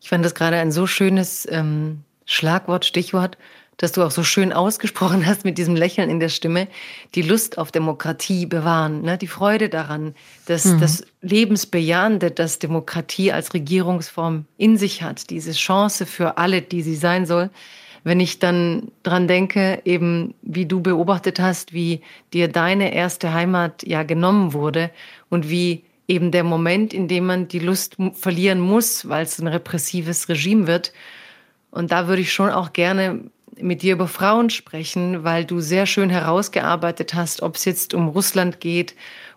Ich 0.00 0.08
fand 0.08 0.24
das 0.24 0.34
gerade 0.34 0.56
ein 0.56 0.72
so 0.72 0.86
schönes 0.86 1.46
ähm, 1.50 2.02
Schlagwort, 2.24 2.84
Stichwort, 2.84 3.38
dass 3.76 3.92
du 3.92 4.02
auch 4.02 4.10
so 4.10 4.22
schön 4.22 4.52
ausgesprochen 4.52 5.26
hast 5.26 5.44
mit 5.44 5.58
diesem 5.58 5.76
Lächeln 5.76 6.10
in 6.10 6.18
der 6.18 6.28
Stimme, 6.28 6.66
die 7.14 7.22
Lust 7.22 7.58
auf 7.58 7.70
Demokratie 7.70 8.46
bewahren, 8.46 9.02
ne? 9.02 9.18
die 9.18 9.26
Freude 9.26 9.68
daran, 9.68 10.14
dass 10.46 10.64
mhm. 10.64 10.80
das 10.80 11.04
Lebensbejahende, 11.20 12.30
das 12.30 12.58
Demokratie 12.58 13.32
als 13.32 13.54
Regierungsform 13.54 14.46
in 14.56 14.76
sich 14.76 15.02
hat, 15.02 15.30
diese 15.30 15.52
Chance 15.52 16.06
für 16.06 16.38
alle, 16.38 16.62
die 16.62 16.82
sie 16.82 16.96
sein 16.96 17.26
soll, 17.26 17.50
wenn 18.06 18.20
ich 18.20 18.38
dann 18.38 18.92
dran 19.02 19.26
denke, 19.26 19.82
eben 19.84 20.34
wie 20.40 20.64
du 20.64 20.80
beobachtet 20.80 21.40
hast, 21.40 21.72
wie 21.72 22.02
dir 22.32 22.46
deine 22.46 22.94
erste 22.94 23.34
Heimat 23.34 23.82
ja 23.82 24.04
genommen 24.04 24.52
wurde 24.52 24.92
und 25.28 25.50
wie 25.50 25.82
eben 26.06 26.30
der 26.30 26.44
Moment, 26.44 26.94
in 26.94 27.08
dem 27.08 27.26
man 27.26 27.48
die 27.48 27.58
Lust 27.58 27.96
verlieren 28.14 28.60
muss, 28.60 29.08
weil 29.08 29.24
es 29.24 29.40
ein 29.40 29.48
repressives 29.48 30.28
Regime 30.28 30.68
wird. 30.68 30.92
Und 31.72 31.90
da 31.90 32.06
würde 32.06 32.22
ich 32.22 32.32
schon 32.32 32.50
auch 32.50 32.72
gerne 32.72 33.22
mit 33.60 33.82
dir 33.82 33.94
über 33.94 34.06
Frauen 34.06 34.50
sprechen, 34.50 35.24
weil 35.24 35.44
du 35.44 35.58
sehr 35.58 35.86
schön 35.86 36.08
herausgearbeitet 36.08 37.12
hast, 37.12 37.42
ob 37.42 37.56
es 37.56 37.64
jetzt 37.64 37.92
um 37.92 38.06
Russland 38.06 38.60
geht 38.60 38.94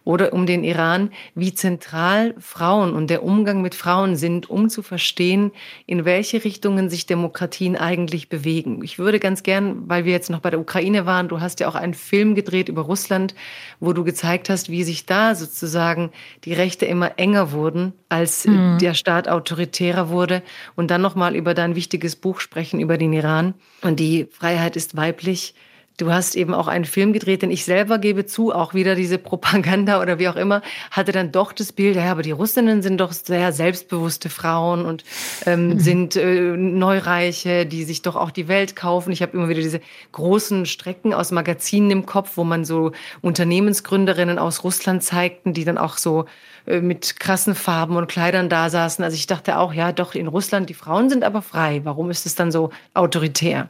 oder 0.09 0.33
um 0.33 0.47
den 0.47 0.63
Iran, 0.63 1.11
wie 1.35 1.53
zentral 1.53 2.33
Frauen 2.39 2.95
und 2.95 3.11
der 3.11 3.21
Umgang 3.21 3.61
mit 3.61 3.75
Frauen 3.75 4.15
sind, 4.15 4.49
um 4.49 4.67
zu 4.67 4.81
verstehen, 4.81 5.51
in 5.85 6.03
welche 6.03 6.43
Richtungen 6.43 6.89
sich 6.89 7.05
Demokratien 7.05 7.75
eigentlich 7.75 8.27
bewegen. 8.27 8.83
Ich 8.83 8.97
würde 8.97 9.19
ganz 9.19 9.43
gern, 9.43 9.87
weil 9.87 10.05
wir 10.05 10.11
jetzt 10.11 10.31
noch 10.31 10.39
bei 10.39 10.49
der 10.49 10.59
Ukraine 10.59 11.05
waren, 11.05 11.27
du 11.27 11.41
hast 11.41 11.59
ja 11.59 11.67
auch 11.67 11.75
einen 11.75 11.93
Film 11.93 12.33
gedreht 12.33 12.69
über 12.69 12.81
Russland, 12.81 13.35
wo 13.79 13.93
du 13.93 14.03
gezeigt 14.03 14.49
hast, 14.49 14.71
wie 14.71 14.83
sich 14.83 15.05
da 15.05 15.35
sozusagen 15.35 16.09
die 16.43 16.53
Rechte 16.53 16.87
immer 16.87 17.19
enger 17.19 17.51
wurden, 17.51 17.93
als 18.09 18.47
mhm. 18.47 18.79
der 18.81 18.95
Staat 18.95 19.27
autoritärer 19.27 20.09
wurde 20.09 20.41
und 20.75 20.89
dann 20.89 21.01
noch 21.01 21.13
mal 21.13 21.35
über 21.35 21.53
dein 21.53 21.75
wichtiges 21.75 22.15
Buch 22.15 22.39
sprechen 22.39 22.79
über 22.79 22.97
den 22.97 23.13
Iran 23.13 23.53
und 23.83 23.99
die 23.99 24.27
Freiheit 24.31 24.75
ist 24.75 24.97
weiblich 24.97 25.53
Du 25.99 26.13
hast 26.13 26.35
eben 26.35 26.53
auch 26.53 26.67
einen 26.67 26.85
Film 26.85 27.11
gedreht, 27.11 27.41
den 27.41 27.51
ich 27.51 27.65
selber 27.65 27.99
gebe 27.99 28.25
zu, 28.25 28.53
auch 28.53 28.73
wieder 28.73 28.95
diese 28.95 29.17
Propaganda 29.17 30.01
oder 30.01 30.17
wie 30.17 30.29
auch 30.29 30.37
immer, 30.37 30.61
hatte 30.91 31.11
dann 31.11 31.33
doch 31.33 31.51
das 31.51 31.73
Bild, 31.73 31.97
ja, 31.97 32.09
aber 32.09 32.21
die 32.21 32.31
Russinnen 32.31 32.81
sind 32.81 32.99
doch 33.01 33.11
sehr 33.11 33.51
selbstbewusste 33.51 34.29
Frauen 34.29 34.85
und 34.85 35.03
ähm, 35.45 35.67
mhm. 35.67 35.79
sind 35.79 36.15
äh, 36.15 36.55
Neureiche, 36.55 37.65
die 37.65 37.83
sich 37.83 38.01
doch 38.01 38.15
auch 38.15 38.31
die 38.31 38.47
Welt 38.47 38.77
kaufen. 38.77 39.11
Ich 39.11 39.21
habe 39.21 39.35
immer 39.35 39.49
wieder 39.49 39.59
diese 39.59 39.81
großen 40.13 40.65
Strecken 40.65 41.13
aus 41.13 41.31
Magazinen 41.31 41.91
im 41.91 42.05
Kopf, 42.05 42.37
wo 42.37 42.45
man 42.45 42.63
so 42.63 42.93
Unternehmensgründerinnen 43.19 44.39
aus 44.39 44.63
Russland 44.63 45.03
zeigten, 45.03 45.53
die 45.53 45.65
dann 45.65 45.77
auch 45.77 45.97
so 45.97 46.25
äh, 46.65 46.79
mit 46.79 47.19
krassen 47.19 47.55
Farben 47.55 47.97
und 47.97 48.07
Kleidern 48.07 48.47
da 48.47 48.69
saßen. 48.69 49.03
Also 49.03 49.15
ich 49.15 49.27
dachte 49.27 49.57
auch, 49.57 49.73
ja, 49.73 49.91
doch 49.91 50.15
in 50.15 50.27
Russland, 50.27 50.69
die 50.69 50.75
Frauen 50.75 51.09
sind 51.09 51.25
aber 51.25 51.41
frei. 51.41 51.81
Warum 51.83 52.09
ist 52.09 52.25
es 52.25 52.35
dann 52.35 52.53
so 52.53 52.69
autoritär? 52.93 53.69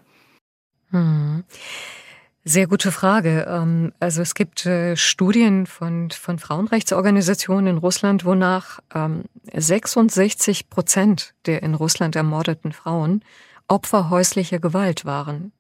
Hm. 0.92 1.44
Sehr 2.46 2.68
gute 2.68 2.92
Frage. 2.92 3.46
Ähm, 3.50 3.92
also 4.00 4.22
es 4.22 4.34
gibt 4.34 4.66
äh, 4.66 4.96
Studien 4.96 5.66
von, 5.66 6.10
von 6.12 6.40
Frauenrechtsorganisationen 6.40 7.76
in 7.76 7.78
Russland, 7.78 8.26
wonach 8.26 8.80
66 9.54 10.62
ähm, 10.62 10.68
Prozent 10.70 11.34
der 11.46 11.64
in 11.64 11.76
Russland 11.76 12.16
ermordeten 12.16 12.72
Frauen 12.72 13.24
Opfer 13.68 14.10
häuslicher 14.10 14.60
Gewalt 14.60 15.06
waren. 15.06 15.52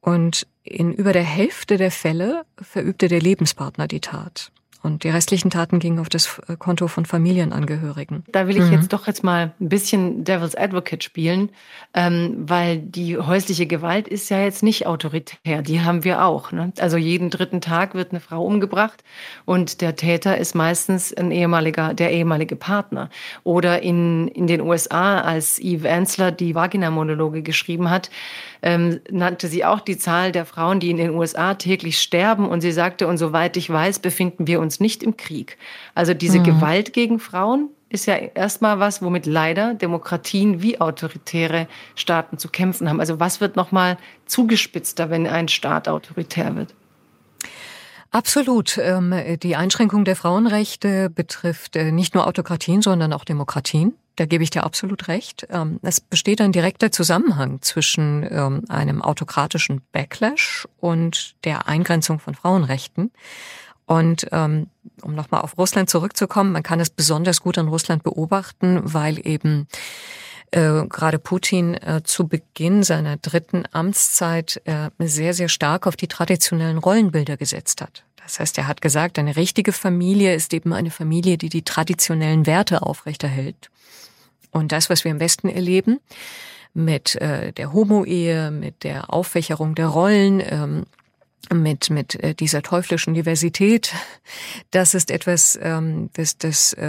Und 0.00 0.46
in 0.62 0.92
über 0.92 1.12
der 1.12 1.24
Hälfte 1.24 1.76
der 1.76 1.90
Fälle 1.90 2.44
verübte 2.60 3.08
der 3.08 3.20
Lebenspartner 3.20 3.88
die 3.88 4.00
Tat. 4.00 4.52
Und 4.80 5.02
die 5.02 5.08
restlichen 5.08 5.50
Taten 5.50 5.80
gingen 5.80 5.98
auf 5.98 6.08
das 6.08 6.40
äh, 6.48 6.56
Konto 6.56 6.86
von 6.86 7.04
Familienangehörigen. 7.04 8.24
Da 8.28 8.46
will 8.46 8.56
ich 8.56 8.64
mhm. 8.64 8.72
jetzt 8.72 8.92
doch 8.92 9.06
jetzt 9.06 9.24
mal 9.24 9.52
ein 9.60 9.68
bisschen 9.68 10.24
Devil's 10.24 10.54
Advocate 10.54 11.02
spielen, 11.02 11.50
ähm, 11.94 12.36
weil 12.38 12.78
die 12.78 13.18
häusliche 13.18 13.66
Gewalt 13.66 14.06
ist 14.06 14.28
ja 14.28 14.40
jetzt 14.40 14.62
nicht 14.62 14.86
autoritär. 14.86 15.62
Die 15.62 15.80
haben 15.80 16.04
wir 16.04 16.24
auch. 16.24 16.52
Ne? 16.52 16.72
Also 16.78 16.96
jeden 16.96 17.30
dritten 17.30 17.60
Tag 17.60 17.94
wird 17.94 18.12
eine 18.12 18.20
Frau 18.20 18.44
umgebracht 18.44 19.02
und 19.44 19.80
der 19.80 19.96
Täter 19.96 20.38
ist 20.38 20.54
meistens 20.54 21.12
ein 21.12 21.32
ehemaliger, 21.32 21.92
der 21.92 22.12
ehemalige 22.12 22.54
Partner. 22.54 23.10
Oder 23.42 23.82
in, 23.82 24.28
in 24.28 24.46
den 24.46 24.60
USA, 24.60 25.20
als 25.20 25.58
Eve 25.58 25.88
Ensler 25.88 26.30
die 26.30 26.54
Vagina-Monologe 26.54 27.42
geschrieben 27.42 27.90
hat, 27.90 28.10
ähm, 28.62 29.00
nannte 29.10 29.48
sie 29.48 29.64
auch 29.64 29.80
die 29.80 29.98
Zahl 29.98 30.32
der 30.32 30.46
Frauen, 30.46 30.80
die 30.80 30.90
in 30.90 30.96
den 30.96 31.14
USA 31.14 31.54
täglich 31.54 32.00
sterben. 32.00 32.48
Und 32.48 32.60
sie 32.60 32.72
sagte, 32.72 33.06
und 33.06 33.18
soweit 33.18 33.56
ich 33.56 33.70
weiß, 33.70 33.98
befinden 34.00 34.46
wir 34.46 34.60
uns 34.60 34.80
nicht 34.80 35.02
im 35.02 35.16
Krieg. 35.16 35.58
Also 35.94 36.14
diese 36.14 36.40
mhm. 36.40 36.44
Gewalt 36.44 36.92
gegen 36.92 37.18
Frauen 37.18 37.70
ist 37.90 38.06
ja 38.06 38.14
erstmal 38.14 38.80
was, 38.80 39.00
womit 39.02 39.26
leider 39.26 39.74
Demokratien 39.74 40.62
wie 40.62 40.80
autoritäre 40.80 41.68
Staaten 41.94 42.38
zu 42.38 42.48
kämpfen 42.48 42.88
haben. 42.88 43.00
Also 43.00 43.18
was 43.18 43.40
wird 43.40 43.56
nochmal 43.56 43.96
zugespitzter, 44.26 45.10
wenn 45.10 45.26
ein 45.26 45.48
Staat 45.48 45.88
autoritär 45.88 46.54
wird? 46.54 46.74
Absolut. 48.10 48.78
Ähm, 48.78 49.14
die 49.42 49.56
Einschränkung 49.56 50.04
der 50.04 50.16
Frauenrechte 50.16 51.10
betrifft 51.10 51.76
äh, 51.76 51.92
nicht 51.92 52.14
nur 52.14 52.26
Autokratien, 52.26 52.82
sondern 52.82 53.12
auch 53.12 53.24
Demokratien. 53.24 53.94
Da 54.18 54.26
gebe 54.26 54.42
ich 54.42 54.50
dir 54.50 54.64
absolut 54.64 55.06
recht. 55.06 55.46
Ähm, 55.50 55.78
es 55.82 56.00
besteht 56.00 56.40
ein 56.40 56.52
direkter 56.52 56.90
Zusammenhang 56.90 57.62
zwischen 57.62 58.26
ähm, 58.28 58.64
einem 58.68 59.00
autokratischen 59.00 59.80
Backlash 59.92 60.66
und 60.78 61.36
der 61.44 61.68
Eingrenzung 61.68 62.18
von 62.18 62.34
Frauenrechten. 62.34 63.12
Und 63.86 64.26
um 64.30 65.14
nochmal 65.14 65.40
auf 65.40 65.56
Russland 65.56 65.88
zurückzukommen, 65.88 66.52
man 66.52 66.62
kann 66.62 66.78
es 66.78 66.90
besonders 66.90 67.40
gut 67.40 67.56
an 67.56 67.68
Russland 67.68 68.02
beobachten, 68.02 68.80
weil 68.84 69.26
eben 69.26 69.66
äh, 70.50 70.86
gerade 70.88 71.18
Putin 71.18 71.74
äh, 71.74 72.02
zu 72.04 72.26
Beginn 72.26 72.82
seiner 72.82 73.16
dritten 73.16 73.64
Amtszeit 73.72 74.62
äh, 74.64 74.90
sehr, 74.98 75.34
sehr 75.34 75.48
stark 75.48 75.86
auf 75.86 75.96
die 75.96 76.08
traditionellen 76.08 76.78
Rollenbilder 76.78 77.36
gesetzt 77.36 77.82
hat. 77.82 78.04
Das 78.16 78.40
heißt, 78.40 78.58
er 78.58 78.66
hat 78.66 78.80
gesagt, 78.80 79.18
eine 79.18 79.36
richtige 79.36 79.72
Familie 79.72 80.34
ist 80.34 80.52
eben 80.52 80.72
eine 80.72 80.90
Familie, 80.90 81.38
die 81.38 81.48
die 81.48 81.62
traditionellen 81.62 82.46
Werte 82.46 82.82
aufrechterhält. 82.82 83.70
Und 84.50 84.72
das, 84.72 84.90
was 84.90 85.04
wir 85.04 85.10
im 85.10 85.20
Westen 85.20 85.48
erleben, 85.48 86.00
mit 86.74 87.16
äh, 87.16 87.52
der 87.52 87.72
Homo-Ehe, 87.72 88.50
mit 88.50 88.84
der 88.84 89.12
Auffächerung 89.12 89.74
der 89.74 89.88
Rollen, 89.88 90.42
ähm, 90.44 90.86
mit 91.52 91.88
mit 91.90 92.14
äh, 92.22 92.34
dieser 92.34 92.62
teuflischen 92.62 93.14
Diversität, 93.14 93.94
das 94.70 94.94
ist 94.94 95.10
etwas, 95.10 95.58
ähm, 95.62 96.10
das, 96.12 96.36
das 96.36 96.72
äh, 96.74 96.86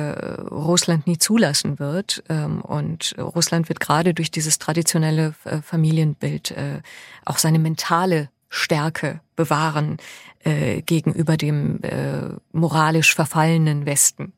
Russland 0.52 1.08
nie 1.08 1.18
zulassen 1.18 1.80
wird. 1.80 2.24
Ähm, 2.30 2.62
und 2.62 3.16
Russland 3.18 3.70
wird 3.70 3.80
gerade 3.80 4.14
durch 4.14 4.32
dieses 4.32 4.60
traditionelle 4.60 5.34
äh, 5.46 5.62
Familienbild 5.62 6.52
äh, 6.52 6.82
auch 7.26 7.38
seine 7.38 7.60
mentale 7.60 8.30
Stärke 8.50 9.22
bewahren 9.36 9.98
äh, 10.44 10.82
gegenüber 10.82 11.38
dem 11.38 11.82
äh, 11.84 12.30
moralisch 12.52 13.14
verfallenen 13.14 13.86
Westen. 13.86 14.34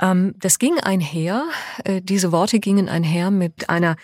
Ähm, 0.00 0.34
das 0.38 0.58
ging 0.58 0.78
einher, 0.78 1.44
äh, 1.84 2.00
diese 2.02 2.32
Worte 2.32 2.60
gingen 2.60 2.88
einher 2.88 3.30
mit 3.30 3.70
einer 3.70 3.96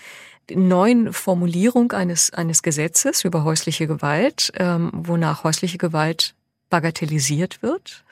neuen 0.51 1.13
Formulierung 1.13 1.93
eines, 1.93 2.33
eines 2.33 2.63
Gesetzes 2.63 3.25
über 3.25 3.45
häusliche 3.45 3.87
Gewalt, 3.87 4.53
ähm, 4.57 4.91
wonach 4.93 5.45
häusliche 5.45 5.79
Gewalt 5.79 6.35
bagatellisiert 6.71 7.63
wird 7.63 8.05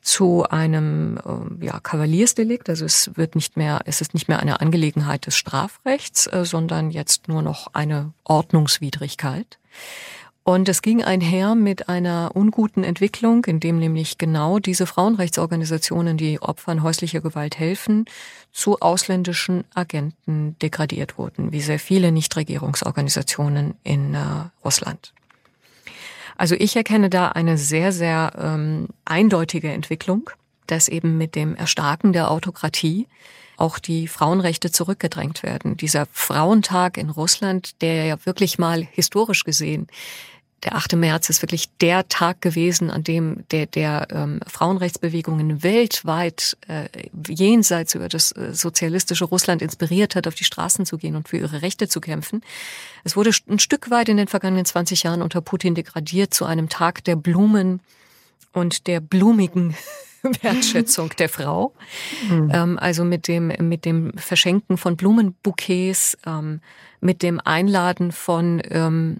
zu 0.00 0.44
einem 0.48 1.18
äh, 1.18 1.66
ja, 1.66 1.80
Kavaliersdelikt. 1.80 2.68
Also 2.68 2.84
es 2.84 3.10
wird 3.16 3.34
nicht 3.34 3.56
mehr, 3.56 3.80
es 3.84 4.00
ist 4.00 4.14
nicht 4.14 4.28
mehr 4.28 4.40
eine 4.40 4.60
Angelegenheit 4.60 5.26
des 5.26 5.36
Strafrechts, 5.36 6.26
äh, 6.26 6.44
sondern 6.44 6.90
jetzt 6.90 7.28
nur 7.28 7.42
noch 7.42 7.68
eine 7.74 8.12
Ordnungswidrigkeit. 8.24 9.58
Und 10.48 10.66
es 10.70 10.80
ging 10.80 11.04
einher 11.04 11.54
mit 11.54 11.90
einer 11.90 12.30
unguten 12.32 12.82
Entwicklung, 12.82 13.44
in 13.44 13.60
dem 13.60 13.78
nämlich 13.78 14.16
genau 14.16 14.58
diese 14.58 14.86
Frauenrechtsorganisationen, 14.86 16.16
die 16.16 16.40
Opfern 16.40 16.82
häuslicher 16.82 17.20
Gewalt 17.20 17.58
helfen, 17.58 18.06
zu 18.50 18.80
ausländischen 18.80 19.64
Agenten 19.74 20.58
degradiert 20.62 21.18
wurden, 21.18 21.52
wie 21.52 21.60
sehr 21.60 21.78
viele 21.78 22.12
Nichtregierungsorganisationen 22.12 23.74
in 23.84 24.14
äh, 24.14 24.20
Russland. 24.64 25.12
Also 26.38 26.54
ich 26.54 26.76
erkenne 26.76 27.10
da 27.10 27.28
eine 27.28 27.58
sehr, 27.58 27.92
sehr 27.92 28.32
ähm, 28.38 28.88
eindeutige 29.04 29.70
Entwicklung, 29.70 30.30
dass 30.66 30.88
eben 30.88 31.18
mit 31.18 31.34
dem 31.34 31.56
Erstarken 31.56 32.14
der 32.14 32.30
Autokratie 32.30 33.06
auch 33.58 33.78
die 33.78 34.08
Frauenrechte 34.08 34.70
zurückgedrängt 34.70 35.42
werden. 35.42 35.76
Dieser 35.76 36.06
Frauentag 36.10 36.96
in 36.96 37.10
Russland, 37.10 37.82
der 37.82 38.06
ja 38.06 38.24
wirklich 38.24 38.58
mal 38.58 38.88
historisch 38.92 39.44
gesehen 39.44 39.88
der 40.64 40.74
8. 40.74 40.96
März 40.96 41.30
ist 41.30 41.42
wirklich 41.42 41.68
der 41.80 42.08
Tag 42.08 42.40
gewesen, 42.40 42.90
an 42.90 43.04
dem 43.04 43.44
der, 43.50 43.66
der 43.66 44.08
ähm, 44.10 44.40
Frauenrechtsbewegungen 44.46 45.62
weltweit 45.62 46.56
äh, 46.66 46.88
jenseits 47.28 47.94
über 47.94 48.08
das 48.08 48.32
äh, 48.32 48.52
sozialistische 48.52 49.24
Russland 49.24 49.62
inspiriert 49.62 50.16
hat, 50.16 50.26
auf 50.26 50.34
die 50.34 50.44
Straßen 50.44 50.84
zu 50.84 50.98
gehen 50.98 51.14
und 51.14 51.28
für 51.28 51.38
ihre 51.38 51.62
Rechte 51.62 51.88
zu 51.88 52.00
kämpfen. 52.00 52.42
Es 53.04 53.16
wurde 53.16 53.30
ein 53.48 53.60
Stück 53.60 53.90
weit 53.90 54.08
in 54.08 54.16
den 54.16 54.26
vergangenen 54.26 54.64
20 54.64 55.04
Jahren 55.04 55.22
unter 55.22 55.40
Putin 55.40 55.74
degradiert 55.74 56.34
zu 56.34 56.44
einem 56.44 56.68
Tag 56.68 57.04
der 57.04 57.16
Blumen 57.16 57.80
und 58.52 58.88
der 58.88 59.00
blumigen 59.00 59.76
Wertschätzung 60.42 61.10
der 61.18 61.28
Frau. 61.28 61.72
Mhm. 62.28 62.50
Ähm, 62.52 62.78
also 62.78 63.04
mit 63.04 63.28
dem, 63.28 63.52
mit 63.60 63.84
dem 63.84 64.12
Verschenken 64.16 64.76
von 64.76 64.96
Blumenbouquets, 64.96 66.18
ähm, 66.26 66.60
mit 67.00 67.22
dem 67.22 67.40
Einladen 67.40 68.10
von 68.10 68.60
ähm, 68.70 69.18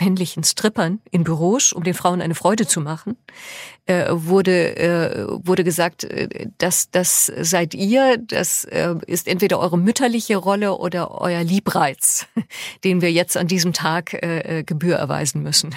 männlichen 0.00 0.44
Strippern 0.44 1.00
in 1.10 1.24
Büros, 1.24 1.72
um 1.72 1.84
den 1.84 1.94
Frauen 1.94 2.20
eine 2.20 2.34
Freude 2.34 2.66
zu 2.66 2.80
machen, 2.80 3.16
äh, 3.86 4.06
wurde, 4.10 4.76
äh, 4.76 5.26
wurde 5.46 5.64
gesagt, 5.64 6.04
äh, 6.04 6.48
dass 6.58 6.90
das 6.90 7.26
seid 7.26 7.74
ihr, 7.74 8.18
das 8.18 8.64
äh, 8.64 8.94
ist 9.06 9.28
entweder 9.28 9.58
eure 9.58 9.78
mütterliche 9.78 10.36
Rolle 10.36 10.76
oder 10.76 11.20
euer 11.20 11.44
Liebreiz, 11.44 12.26
den 12.84 13.00
wir 13.00 13.12
jetzt 13.12 13.36
an 13.36 13.46
diesem 13.46 13.72
Tag 13.72 14.14
äh, 14.14 14.58
äh 14.58 14.62
Gebühr 14.64 14.96
erweisen 14.96 15.42
müssen. 15.42 15.74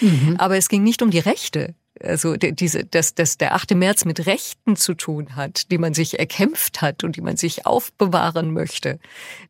Mhm. 0.00 0.36
Aber 0.38 0.56
es 0.56 0.68
ging 0.68 0.82
nicht 0.82 1.02
um 1.02 1.10
die 1.10 1.18
Rechte. 1.18 1.74
Also 2.02 2.36
diese, 2.36 2.84
dass, 2.84 3.14
dass 3.14 3.38
der 3.38 3.54
8. 3.54 3.74
März 3.74 4.04
mit 4.04 4.26
Rechten 4.26 4.76
zu 4.76 4.94
tun 4.94 5.36
hat, 5.36 5.70
die 5.70 5.78
man 5.78 5.94
sich 5.94 6.18
erkämpft 6.18 6.80
hat 6.82 7.04
und 7.04 7.16
die 7.16 7.20
man 7.20 7.36
sich 7.36 7.66
aufbewahren 7.66 8.52
möchte. 8.52 8.98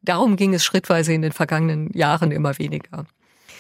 Darum 0.02 0.36
ging 0.36 0.52
es 0.52 0.64
schrittweise 0.64 1.12
in 1.12 1.22
den 1.22 1.32
vergangenen 1.32 1.90
Jahren 1.94 2.30
immer 2.30 2.58
weniger. 2.58 3.06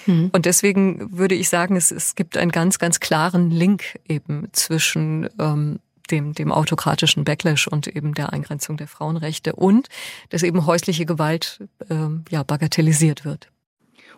Mhm. 0.06 0.30
Und 0.32 0.46
deswegen 0.46 1.16
würde 1.16 1.34
ich 1.34 1.48
sagen, 1.48 1.76
es, 1.76 1.90
es 1.90 2.14
gibt 2.14 2.36
einen 2.36 2.50
ganz, 2.50 2.78
ganz 2.78 3.00
klaren 3.00 3.50
Link 3.50 3.98
eben 4.08 4.48
zwischen 4.52 5.28
ähm, 5.38 5.78
dem, 6.10 6.34
dem 6.34 6.52
autokratischen 6.52 7.24
Backlash 7.24 7.66
und 7.66 7.86
eben 7.88 8.14
der 8.14 8.32
Eingrenzung 8.32 8.76
der 8.76 8.88
Frauenrechte 8.88 9.54
und 9.54 9.88
dass 10.30 10.42
eben 10.42 10.66
häusliche 10.66 11.06
Gewalt 11.06 11.60
ähm, 11.90 12.24
ja, 12.30 12.42
bagatellisiert 12.42 13.24
wird. 13.24 13.48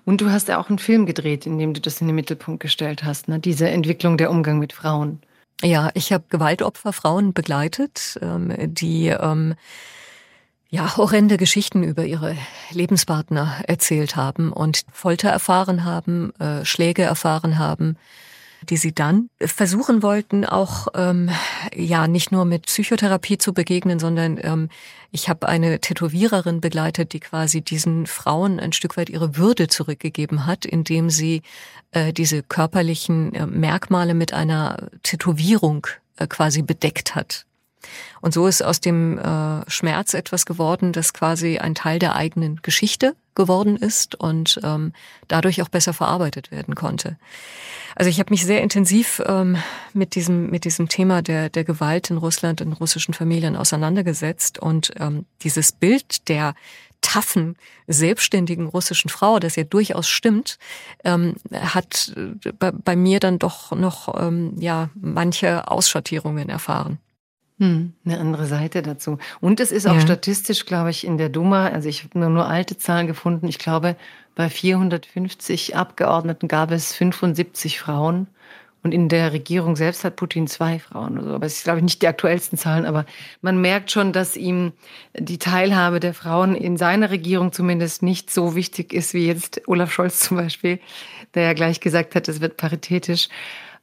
Und 0.04 0.20
du 0.20 0.30
hast 0.30 0.48
ja 0.48 0.58
auch 0.60 0.68
einen 0.68 0.78
Film 0.78 1.06
gedreht, 1.06 1.46
in 1.46 1.58
dem 1.58 1.72
du 1.72 1.80
das 1.80 2.00
in 2.00 2.08
den 2.08 2.16
Mittelpunkt 2.16 2.60
gestellt 2.60 3.04
hast, 3.04 3.28
ne? 3.28 3.38
diese 3.38 3.68
Entwicklung 3.70 4.18
der 4.18 4.30
Umgang 4.30 4.58
mit 4.58 4.72
Frauen. 4.72 5.20
Ja, 5.62 5.90
ich 5.94 6.12
habe 6.12 6.24
Gewaltopfer 6.28 6.92
Frauen 6.92 7.32
begleitet, 7.32 8.18
ähm, 8.20 8.52
die 8.74 9.06
ähm, 9.08 9.54
ja, 10.74 10.96
horrende 10.96 11.36
Geschichten 11.36 11.84
über 11.84 12.04
ihre 12.04 12.36
Lebenspartner 12.72 13.62
erzählt 13.68 14.16
haben 14.16 14.52
und 14.52 14.84
Folter 14.92 15.28
erfahren 15.30 15.84
haben, 15.84 16.34
äh, 16.40 16.64
Schläge 16.64 17.02
erfahren 17.02 17.58
haben, 17.58 17.96
die 18.68 18.76
sie 18.76 18.92
dann 18.92 19.28
versuchen 19.40 20.02
wollten, 20.02 20.44
auch 20.44 20.88
ähm, 20.96 21.30
ja 21.76 22.08
nicht 22.08 22.32
nur 22.32 22.44
mit 22.44 22.66
Psychotherapie 22.66 23.38
zu 23.38 23.52
begegnen, 23.52 24.00
sondern 24.00 24.36
ähm, 24.42 24.68
ich 25.12 25.28
habe 25.28 25.48
eine 25.48 25.78
Tätowiererin 25.78 26.60
begleitet, 26.60 27.12
die 27.12 27.20
quasi 27.20 27.62
diesen 27.62 28.08
Frauen 28.08 28.58
ein 28.58 28.72
Stück 28.72 28.96
weit 28.96 29.10
ihre 29.10 29.36
Würde 29.36 29.68
zurückgegeben 29.68 30.44
hat, 30.44 30.64
indem 30.64 31.08
sie 31.08 31.42
äh, 31.92 32.12
diese 32.12 32.42
körperlichen 32.42 33.32
äh, 33.32 33.46
Merkmale 33.46 34.14
mit 34.14 34.32
einer 34.32 34.88
Tätowierung 35.04 35.86
äh, 36.16 36.26
quasi 36.26 36.62
bedeckt 36.62 37.14
hat. 37.14 37.46
Und 38.20 38.34
so 38.34 38.46
ist 38.46 38.62
aus 38.62 38.80
dem 38.80 39.18
äh, 39.18 39.68
Schmerz 39.70 40.14
etwas 40.14 40.46
geworden, 40.46 40.92
das 40.92 41.12
quasi 41.12 41.58
ein 41.58 41.74
Teil 41.74 41.98
der 41.98 42.16
eigenen 42.16 42.60
Geschichte 42.62 43.14
geworden 43.34 43.76
ist 43.76 44.14
und 44.14 44.60
ähm, 44.62 44.92
dadurch 45.28 45.60
auch 45.62 45.68
besser 45.68 45.92
verarbeitet 45.92 46.50
werden 46.50 46.74
konnte. 46.74 47.16
Also 47.96 48.08
ich 48.08 48.18
habe 48.18 48.30
mich 48.30 48.44
sehr 48.44 48.62
intensiv 48.62 49.22
ähm, 49.26 49.56
mit 49.92 50.14
diesem 50.14 50.50
mit 50.50 50.64
diesem 50.64 50.88
Thema 50.88 51.22
der 51.22 51.48
der 51.48 51.64
Gewalt 51.64 52.10
in 52.10 52.16
Russland 52.16 52.60
in 52.60 52.72
russischen 52.72 53.14
Familien 53.14 53.56
auseinandergesetzt 53.56 54.58
und 54.58 54.92
ähm, 54.98 55.26
dieses 55.42 55.72
Bild 55.72 56.28
der 56.28 56.54
taffen, 57.04 57.56
selbstständigen 57.86 58.66
russischen 58.66 59.10
Frau, 59.10 59.38
das 59.38 59.56
ja 59.56 59.64
durchaus 59.64 60.08
stimmt, 60.08 60.58
ähm, 61.04 61.34
hat 61.52 62.14
äh, 62.16 62.52
bei, 62.58 62.72
bei 62.72 62.96
mir 62.96 63.20
dann 63.20 63.38
doch 63.38 63.72
noch 63.72 64.18
ähm, 64.18 64.54
ja 64.58 64.88
manche 64.94 65.68
Ausschattierungen 65.68 66.48
erfahren. 66.48 66.98
Hm, 67.58 67.92
eine 68.04 68.18
andere 68.18 68.46
Seite 68.46 68.82
dazu. 68.82 69.18
Und 69.40 69.60
es 69.60 69.70
ist 69.70 69.86
auch 69.86 69.94
ja. 69.94 70.00
statistisch, 70.00 70.66
glaube 70.66 70.90
ich, 70.90 71.06
in 71.06 71.18
der 71.18 71.28
Duma, 71.28 71.68
also 71.68 71.88
ich 71.88 72.02
habe 72.02 72.18
nur, 72.18 72.28
nur 72.28 72.48
alte 72.48 72.76
Zahlen 72.78 73.06
gefunden, 73.06 73.46
ich 73.46 73.58
glaube, 73.58 73.96
bei 74.34 74.50
450 74.50 75.76
Abgeordneten 75.76 76.48
gab 76.48 76.72
es 76.72 76.92
75 76.94 77.78
Frauen. 77.78 78.26
Und 78.82 78.92
in 78.92 79.08
der 79.08 79.32
Regierung 79.32 79.76
selbst 79.76 80.04
hat 80.04 80.16
Putin 80.16 80.46
zwei 80.46 80.78
Frauen. 80.78 81.16
Also, 81.16 81.34
aber 81.34 81.46
es 81.46 81.56
ist, 81.56 81.64
glaube 81.64 81.78
ich, 81.78 81.84
nicht 81.84 82.02
die 82.02 82.06
aktuellsten 82.06 82.58
Zahlen, 82.58 82.84
aber 82.84 83.06
man 83.40 83.58
merkt 83.58 83.90
schon, 83.90 84.12
dass 84.12 84.36
ihm 84.36 84.72
die 85.18 85.38
Teilhabe 85.38 86.00
der 86.00 86.12
Frauen 86.12 86.54
in 86.54 86.76
seiner 86.76 87.08
Regierung 87.08 87.52
zumindest 87.52 88.02
nicht 88.02 88.30
so 88.30 88.54
wichtig 88.54 88.92
ist 88.92 89.14
wie 89.14 89.26
jetzt 89.26 89.62
Olaf 89.68 89.90
Scholz 89.90 90.20
zum 90.20 90.36
Beispiel, 90.36 90.80
der 91.32 91.44
ja 91.44 91.52
gleich 91.54 91.80
gesagt 91.80 92.14
hat, 92.14 92.28
es 92.28 92.42
wird 92.42 92.58
paritätisch. 92.58 93.30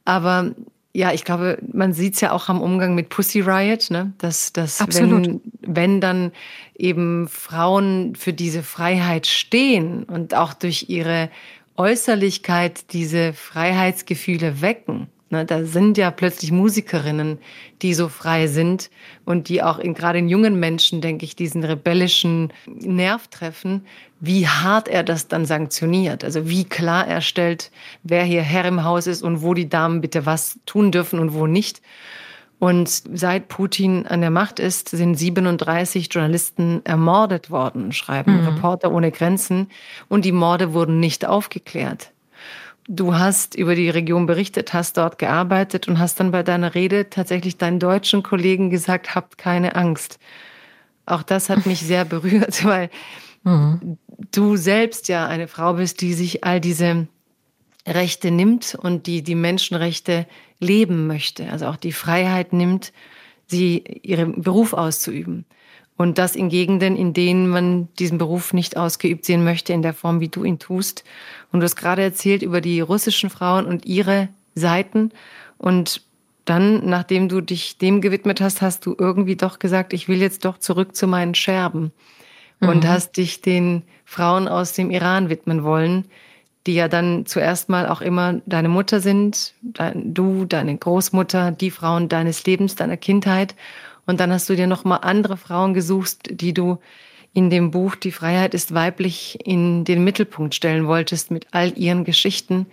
Aber 0.04 0.52
ja, 0.94 1.12
ich 1.12 1.24
glaube, 1.24 1.58
man 1.72 1.94
sieht 1.94 2.14
es 2.14 2.20
ja 2.20 2.32
auch 2.32 2.48
am 2.48 2.60
Umgang 2.60 2.94
mit 2.94 3.08
Pussy 3.08 3.40
Riot, 3.40 3.90
ne? 3.90 4.12
dass, 4.18 4.52
dass 4.52 4.84
wenn, 4.94 5.40
wenn 5.60 6.00
dann 6.00 6.32
eben 6.76 7.28
Frauen 7.28 8.14
für 8.14 8.34
diese 8.34 8.62
Freiheit 8.62 9.26
stehen 9.26 10.04
und 10.04 10.34
auch 10.34 10.52
durch 10.52 10.90
ihre 10.90 11.30
Äußerlichkeit 11.76 12.92
diese 12.92 13.32
Freiheitsgefühle 13.32 14.60
wecken, 14.60 15.08
Ne, 15.32 15.46
da 15.46 15.64
sind 15.64 15.96
ja 15.96 16.10
plötzlich 16.10 16.52
Musikerinnen, 16.52 17.38
die 17.80 17.94
so 17.94 18.10
frei 18.10 18.48
sind 18.48 18.90
und 19.24 19.48
die 19.48 19.62
auch 19.62 19.78
in, 19.78 19.94
gerade 19.94 20.18
in 20.18 20.28
jungen 20.28 20.60
Menschen, 20.60 21.00
denke 21.00 21.24
ich, 21.24 21.34
diesen 21.34 21.64
rebellischen 21.64 22.52
Nerv 22.66 23.28
treffen, 23.28 23.86
wie 24.20 24.46
hart 24.46 24.88
er 24.88 25.02
das 25.02 25.28
dann 25.28 25.46
sanktioniert. 25.46 26.22
Also 26.22 26.50
wie 26.50 26.64
klar 26.64 27.06
er 27.06 27.22
stellt, 27.22 27.70
wer 28.02 28.24
hier 28.24 28.42
Herr 28.42 28.66
im 28.66 28.84
Haus 28.84 29.06
ist 29.06 29.22
und 29.22 29.40
wo 29.40 29.54
die 29.54 29.70
Damen 29.70 30.02
bitte 30.02 30.26
was 30.26 30.60
tun 30.66 30.92
dürfen 30.92 31.18
und 31.18 31.32
wo 31.32 31.46
nicht. 31.46 31.80
Und 32.58 32.90
seit 32.90 33.48
Putin 33.48 34.06
an 34.06 34.20
der 34.20 34.30
Macht 34.30 34.60
ist, 34.60 34.90
sind 34.90 35.14
37 35.14 36.12
Journalisten 36.12 36.82
ermordet 36.84 37.50
worden, 37.50 37.92
schreiben 37.92 38.42
mhm. 38.42 38.48
Reporter 38.48 38.92
ohne 38.92 39.10
Grenzen. 39.10 39.70
Und 40.10 40.26
die 40.26 40.32
Morde 40.32 40.74
wurden 40.74 41.00
nicht 41.00 41.24
aufgeklärt. 41.24 42.11
Du 42.88 43.14
hast 43.14 43.54
über 43.54 43.74
die 43.74 43.90
Region 43.90 44.26
berichtet, 44.26 44.72
hast 44.72 44.96
dort 44.96 45.18
gearbeitet 45.18 45.86
und 45.86 45.98
hast 45.98 46.18
dann 46.18 46.32
bei 46.32 46.42
deiner 46.42 46.74
Rede 46.74 47.10
tatsächlich 47.10 47.56
deinen 47.56 47.78
deutschen 47.78 48.22
Kollegen 48.22 48.70
gesagt, 48.70 49.14
habt 49.14 49.38
keine 49.38 49.76
Angst. 49.76 50.18
Auch 51.06 51.22
das 51.22 51.48
hat 51.48 51.66
mich 51.66 51.80
sehr 51.80 52.04
berührt, 52.04 52.64
weil 52.64 52.90
mhm. 53.44 53.98
du 54.32 54.56
selbst 54.56 55.08
ja 55.08 55.26
eine 55.26 55.48
Frau 55.48 55.74
bist, 55.74 56.00
die 56.00 56.14
sich 56.14 56.44
all 56.44 56.60
diese 56.60 57.06
Rechte 57.86 58.30
nimmt 58.30 58.76
und 58.80 59.06
die 59.06 59.22
die 59.22 59.34
Menschenrechte 59.34 60.26
leben 60.60 61.06
möchte, 61.06 61.50
also 61.50 61.66
auch 61.66 61.76
die 61.76 61.92
Freiheit 61.92 62.52
nimmt, 62.52 62.92
sie 63.46 63.84
ihren 64.02 64.42
Beruf 64.42 64.72
auszuüben. 64.72 65.44
Und 65.96 66.18
das 66.18 66.36
in 66.36 66.48
Gegenden, 66.48 66.96
in 66.96 67.12
denen 67.12 67.48
man 67.48 67.88
diesen 67.98 68.18
Beruf 68.18 68.54
nicht 68.54 68.76
ausgeübt 68.76 69.24
sehen 69.24 69.44
möchte, 69.44 69.72
in 69.72 69.82
der 69.82 69.94
Form, 69.94 70.20
wie 70.20 70.28
du 70.28 70.42
ihn 70.42 70.58
tust. 70.58 71.04
Und 71.52 71.60
du 71.60 71.64
hast 71.64 71.76
gerade 71.76 72.02
erzählt 72.02 72.42
über 72.42 72.60
die 72.60 72.80
russischen 72.80 73.30
Frauen 73.30 73.66
und 73.66 73.86
ihre 73.86 74.28
Seiten. 74.54 75.12
Und 75.58 76.02
dann, 76.44 76.88
nachdem 76.88 77.28
du 77.28 77.40
dich 77.40 77.78
dem 77.78 78.00
gewidmet 78.00 78.40
hast, 78.40 78.62
hast 78.62 78.84
du 78.84 78.96
irgendwie 78.98 79.36
doch 79.36 79.58
gesagt, 79.58 79.92
ich 79.92 80.08
will 80.08 80.20
jetzt 80.20 80.44
doch 80.44 80.58
zurück 80.58 80.96
zu 80.96 81.06
meinen 81.06 81.34
Scherben. 81.34 81.92
Mhm. 82.60 82.68
Und 82.68 82.88
hast 82.88 83.16
dich 83.16 83.42
den 83.42 83.82
Frauen 84.04 84.48
aus 84.48 84.72
dem 84.72 84.90
Iran 84.90 85.28
widmen 85.28 85.62
wollen, 85.62 86.06
die 86.66 86.74
ja 86.74 86.88
dann 86.88 87.26
zuerst 87.26 87.68
mal 87.68 87.88
auch 87.88 88.00
immer 88.00 88.40
deine 88.46 88.68
Mutter 88.68 89.00
sind, 89.00 89.54
dein, 89.62 90.14
du, 90.14 90.44
deine 90.44 90.76
Großmutter, 90.76 91.52
die 91.52 91.70
Frauen 91.70 92.08
deines 92.08 92.44
Lebens, 92.44 92.76
deiner 92.76 92.96
Kindheit. 92.96 93.54
Und 94.06 94.20
dann 94.20 94.32
hast 94.32 94.48
du 94.48 94.56
dir 94.56 94.66
noch 94.66 94.84
mal 94.84 94.96
andere 94.96 95.36
Frauen 95.36 95.74
gesucht, 95.74 96.28
die 96.30 96.54
du 96.54 96.78
in 97.34 97.50
dem 97.50 97.70
Buch 97.70 97.94
Die 97.94 98.12
Freiheit 98.12 98.54
ist 98.54 98.74
weiblich 98.74 99.38
in 99.44 99.84
den 99.84 100.04
Mittelpunkt 100.04 100.54
stellen 100.54 100.86
wolltest 100.86 101.30
mit 101.30 101.46
all 101.52 101.76
ihren 101.78 102.04
Geschichten 102.04 102.66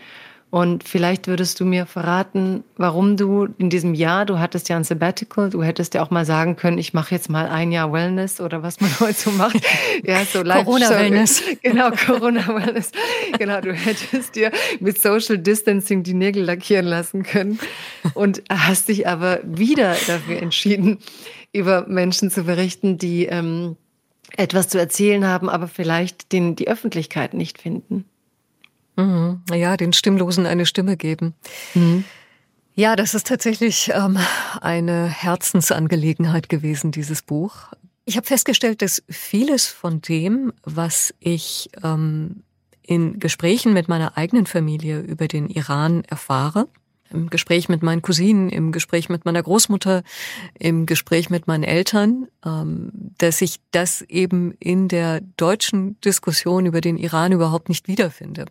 und 0.52 0.84
vielleicht 0.84 1.27
würdest 1.27 1.60
du 1.60 1.65
mir 1.65 1.86
verraten, 1.86 2.64
warum 2.76 3.18
du 3.18 3.49
in 3.60 3.69
diesem 3.69 3.94
Jahr, 3.94 4.26
du 4.26 4.40
hattest 4.40 4.68
ja 4.68 4.77
ein 4.77 4.84
Sabbatical, 4.84 5.52
du 5.52 5.61
hättest 5.61 5.94
ja 5.94 6.02
auch 6.02 6.10
mal 6.10 6.26
sagen 6.26 6.56
können, 6.56 6.80
ich 6.80 6.91
mache 6.91 7.14
jetzt 7.14 7.30
mal 7.30 7.48
ein 7.48 7.72
Jahr 7.72 7.94
Wellness 7.94 8.41
oder 8.41 8.64
was 8.64 8.81
man 8.81 8.90
heute 8.99 9.14
so 9.14 9.30
macht. 9.30 9.57
Ja, 10.03 10.26
so 10.26 10.44
Corona-Wellness. 10.44 11.44
Genau, 11.61 11.91
Corona-Wellness. 11.91 12.91
genau, 13.38 13.61
du 13.61 13.73
hättest 13.73 14.36
dir 14.36 14.52
mit 14.80 14.99
Social 14.99 15.38
Distancing 15.38 16.02
die 16.02 16.15
Nägel 16.15 16.44
lackieren 16.44 16.88
lassen 16.88 17.22
können 17.22 17.60
und 18.15 18.41
hast 18.49 18.88
dich 18.88 19.07
aber 19.07 19.41
wieder 19.44 19.95
dafür 20.07 20.41
entschieden, 20.41 20.98
über 21.53 21.86
Menschen 21.88 22.31
zu 22.31 22.44
berichten, 22.44 22.98
die 22.98 23.26
ähm, 23.26 23.76
etwas 24.38 24.68
zu 24.70 24.78
erzählen 24.78 25.26
haben, 25.26 25.50
aber 25.50 25.68
vielleicht 25.68 26.32
den, 26.32 26.56
die 26.56 26.68
Öffentlichkeit 26.68 27.34
nicht 27.34 27.60
finden. 27.60 28.06
Mhm. 28.96 29.42
Ja, 29.54 29.78
den 29.78 29.94
Stimmlosen 29.94 30.46
eine 30.46 30.66
Stimme 30.66 30.98
geben. 30.98 31.34
Mhm. 31.74 32.04
Ja, 32.76 32.96
das 32.96 33.14
ist 33.14 33.28
tatsächlich 33.28 33.92
ähm, 33.94 34.18
eine 34.62 35.08
Herzensangelegenheit 35.08 36.48
gewesen, 36.50 36.92
dieses 36.92 37.22
Buch. 37.22 37.68
Ich 38.06 38.16
habe 38.16 38.26
festgestellt, 38.26 38.82
dass 38.82 39.04
vieles 39.10 39.68
von 39.68 40.02
dem, 40.02 40.54
was 40.64 41.14
ich 41.20 41.70
ähm, 41.84 42.44
in 42.82 43.20
Gesprächen 43.20 43.74
mit 43.74 43.88
meiner 43.88 44.18
eigenen 44.18 44.46
Familie 44.46 45.00
über 45.02 45.28
den 45.28 45.48
Iran 45.48 46.04
erfahre, 46.06 46.68
im 47.11 47.30
Gespräch 47.30 47.69
mit 47.69 47.84
meinen 47.84 48.02
Cousinen, 48.02 48.49
im 48.49 48.72
Gespräch 48.72 49.10
mit 49.10 49.26
meiner 49.26 49.44
Großmutter, 49.44 50.03
im 50.57 50.86
Gespräch 50.86 51.30
mit 51.30 51.48
meinen 51.48 51.64
Eltern, 51.64 52.27
ähm, 52.45 52.91
dass 53.18 53.41
ich 53.41 53.60
das 53.72 54.02
eben 54.03 54.53
in 54.60 54.88
der 54.88 55.22
deutschen 55.38 55.99
Diskussion 56.02 56.65
über 56.65 56.81
den 56.81 56.98
Iran 56.98 57.31
überhaupt 57.31 57.69
nicht 57.69 57.88
wiederfinde. 57.88 58.45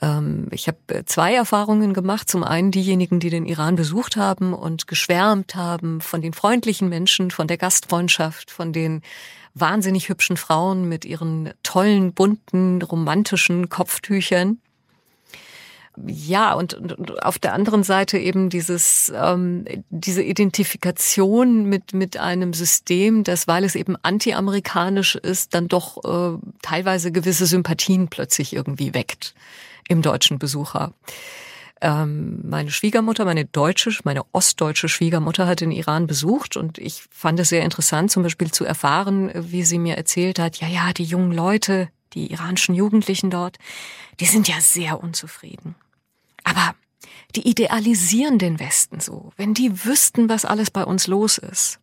Ähm, 0.00 0.48
ich 0.50 0.68
habe 0.68 1.04
zwei 1.06 1.34
Erfahrungen 1.34 1.94
gemacht. 1.94 2.28
Zum 2.28 2.44
einen 2.44 2.70
diejenigen, 2.70 3.20
die 3.20 3.30
den 3.30 3.46
Iran 3.46 3.76
besucht 3.76 4.16
haben 4.16 4.52
und 4.52 4.86
geschwärmt 4.86 5.54
haben 5.54 6.00
von 6.00 6.22
den 6.22 6.32
freundlichen 6.32 6.88
Menschen, 6.88 7.30
von 7.30 7.46
der 7.46 7.56
Gastfreundschaft, 7.56 8.50
von 8.50 8.72
den 8.72 9.02
wahnsinnig 9.54 10.08
hübschen 10.10 10.36
Frauen 10.36 10.88
mit 10.88 11.04
ihren 11.04 11.50
tollen, 11.62 12.12
bunten, 12.12 12.82
romantischen 12.82 13.68
Kopftüchern 13.70 14.58
ja, 16.06 16.52
und, 16.54 16.74
und, 16.74 17.22
auf 17.22 17.38
der 17.38 17.54
anderen 17.54 17.82
Seite 17.82 18.18
eben 18.18 18.50
dieses, 18.50 19.12
ähm, 19.14 19.64
diese 19.90 20.22
Identifikation 20.22 21.64
mit, 21.64 21.94
mit 21.94 22.16
einem 22.16 22.52
System, 22.52 23.24
das, 23.24 23.48
weil 23.48 23.64
es 23.64 23.74
eben 23.74 23.96
anti-amerikanisch 24.02 25.16
ist, 25.16 25.54
dann 25.54 25.68
doch 25.68 26.04
äh, 26.04 26.38
teilweise 26.62 27.12
gewisse 27.12 27.46
Sympathien 27.46 28.08
plötzlich 28.08 28.52
irgendwie 28.52 28.94
weckt 28.94 29.34
im 29.88 30.02
deutschen 30.02 30.38
Besucher. 30.38 30.92
Ähm, 31.80 32.40
meine 32.42 32.70
Schwiegermutter, 32.70 33.24
meine 33.24 33.44
deutsche, 33.44 33.90
meine 34.04 34.22
ostdeutsche 34.32 34.88
Schwiegermutter 34.88 35.46
hat 35.46 35.60
den 35.60 35.70
Iran 35.70 36.06
besucht 36.06 36.56
und 36.56 36.78
ich 36.78 37.04
fand 37.10 37.38
es 37.38 37.50
sehr 37.50 37.62
interessant, 37.62 38.10
zum 38.10 38.22
Beispiel 38.22 38.50
zu 38.50 38.64
erfahren, 38.64 39.30
wie 39.34 39.62
sie 39.62 39.78
mir 39.78 39.96
erzählt 39.96 40.38
hat, 40.38 40.56
ja, 40.56 40.68
ja, 40.68 40.92
die 40.94 41.04
jungen 41.04 41.32
Leute, 41.32 41.88
die 42.14 42.32
iranischen 42.32 42.74
Jugendlichen 42.74 43.30
dort, 43.30 43.58
die 44.20 44.24
sind 44.24 44.48
ja 44.48 44.60
sehr 44.60 45.02
unzufrieden. 45.02 45.74
Aber 46.46 46.74
die 47.34 47.48
idealisieren 47.48 48.38
den 48.38 48.60
Westen 48.60 49.00
so, 49.00 49.32
wenn 49.36 49.52
die 49.52 49.84
wüssten, 49.84 50.28
was 50.28 50.44
alles 50.44 50.70
bei 50.70 50.84
uns 50.84 51.08
los 51.08 51.38
ist. 51.38 51.80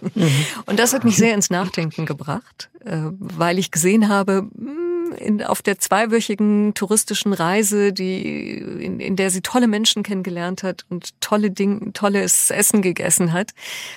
Mhm. 0.00 0.46
Und 0.66 0.78
das 0.78 0.94
hat 0.94 1.04
mich 1.04 1.16
sehr 1.16 1.34
ins 1.34 1.50
Nachdenken 1.50 2.06
gebracht, 2.06 2.70
äh, 2.84 2.98
weil 3.18 3.58
ich 3.58 3.70
gesehen 3.70 4.08
habe, 4.08 4.48
hm, 4.56 5.12
in, 5.18 5.42
auf 5.44 5.62
der 5.62 5.78
zweiwöchigen 5.78 6.74
touristischen 6.74 7.32
Reise, 7.34 7.92
die, 7.92 8.56
in, 8.56 9.00
in 9.00 9.16
der 9.16 9.30
sie 9.30 9.42
tolle 9.42 9.68
Menschen 9.68 10.02
kennengelernt 10.02 10.62
hat 10.62 10.86
und 10.88 11.20
tolle 11.20 11.50
Dinge, 11.50 11.92
tolles 11.92 12.50
Essen 12.50 12.82
gegessen 12.82 13.32
hat, 13.32 13.52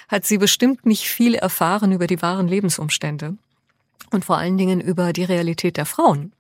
hat 0.10 0.26
sie 0.26 0.38
bestimmt 0.38 0.86
nicht 0.86 1.08
viel 1.08 1.34
erfahren 1.34 1.94
über 1.94 2.08
die 2.08 2.22
wahren 2.22 2.48
Lebensumstände 2.48 3.38
und 4.12 4.26
vor 4.26 4.38
allen 4.38 4.58
Dingen 4.58 4.82
über 4.82 5.14
die 5.14 5.24
Realität 5.24 5.78
der 5.78 5.86
Frauen. 5.86 6.34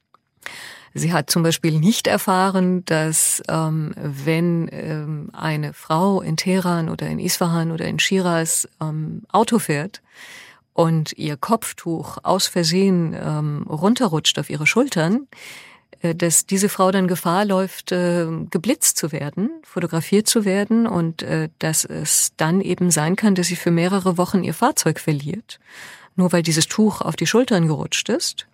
Sie 0.97 1.13
hat 1.13 1.29
zum 1.29 1.43
Beispiel 1.43 1.79
nicht 1.79 2.07
erfahren, 2.07 2.83
dass 2.85 3.43
ähm, 3.47 3.93
wenn 3.95 4.67
ähm, 4.71 5.29
eine 5.33 5.73
Frau 5.73 6.21
in 6.21 6.37
Teheran 6.37 6.89
oder 6.89 7.07
in 7.07 7.19
Isfahan 7.19 7.71
oder 7.71 7.85
in 7.85 7.99
Shiraz 7.99 8.67
ähm, 8.81 9.23
Auto 9.31 9.59
fährt 9.59 10.01
und 10.73 11.13
ihr 11.17 11.37
Kopftuch 11.37 12.17
aus 12.23 12.47
Versehen 12.47 13.15
ähm, 13.19 13.65
runterrutscht 13.69 14.39
auf 14.39 14.49
ihre 14.49 14.67
Schultern, 14.67 15.27
äh, 16.01 16.15
dass 16.15 16.45
diese 16.45 16.69
Frau 16.69 16.91
dann 16.91 17.07
Gefahr 17.07 17.45
läuft, 17.45 17.91
äh, 17.91 18.27
geblitzt 18.49 18.97
zu 18.97 19.11
werden, 19.11 19.49
fotografiert 19.63 20.27
zu 20.27 20.45
werden 20.45 20.87
und 20.87 21.23
äh, 21.23 21.49
dass 21.59 21.85
es 21.85 22.31
dann 22.37 22.61
eben 22.61 22.91
sein 22.91 23.15
kann, 23.15 23.35
dass 23.35 23.47
sie 23.47 23.55
für 23.55 23.71
mehrere 23.71 24.17
Wochen 24.17 24.43
ihr 24.43 24.53
Fahrzeug 24.53 24.99
verliert, 24.99 25.59
nur 26.15 26.31
weil 26.31 26.43
dieses 26.43 26.67
Tuch 26.67 27.01
auf 27.01 27.15
die 27.15 27.27
Schultern 27.27 27.67
gerutscht 27.67 28.09
ist. 28.09 28.46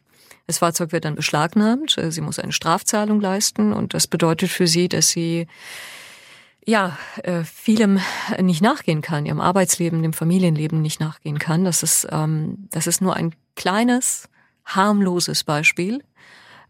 Das 0.48 0.58
Fahrzeug 0.58 0.92
wird 0.92 1.06
dann 1.06 1.16
beschlagnahmt. 1.16 1.98
Äh, 1.98 2.12
sie 2.12 2.22
muss 2.22 2.40
eine 2.40 2.52
Strafzahlung 2.52 3.22
leisten 3.22 3.74
und 3.74 3.94
das 3.94 4.08
bedeutet 4.08 4.50
für 4.50 4.68
sie, 4.68 4.90
dass 4.90 5.10
sie 5.10 5.48
ja, 6.66 6.98
äh, 7.24 7.44
vielem 7.44 8.00
nicht 8.40 8.62
nachgehen 8.62 9.02
kann, 9.02 9.26
ihrem 9.26 9.42
Arbeitsleben, 9.42 10.02
dem 10.02 10.14
Familienleben 10.14 10.82
nicht 10.82 11.00
nachgehen 11.00 11.40
kann. 11.40 11.66
Das 11.66 11.84
ist, 11.84 12.08
ähm, 12.10 12.70
das 12.72 12.88
ist 12.88 13.02
nur 13.02 13.16
ein 13.16 13.36
kleines, 13.56 14.30
harmloses 14.66 15.44
Beispiel. 15.44 16.04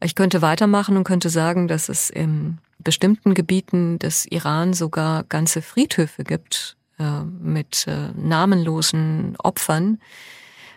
Ich 0.02 0.16
könnte 0.16 0.42
weitermachen 0.42 0.98
und 0.98 1.04
könnte 1.04 1.30
sagen, 1.30 1.68
dass 1.68 1.90
es 1.90 2.10
in 2.10 2.58
bestimmten 2.80 3.34
Gebieten 3.34 4.00
des 4.00 4.26
Iran 4.26 4.74
sogar 4.74 5.24
ganze 5.24 5.62
Friedhöfe 5.62 6.24
gibt 6.24 6.76
äh, 7.00 7.22
mit 7.24 7.86
äh, 7.88 8.10
namenlosen 8.16 9.36
Opfern, 9.38 10.00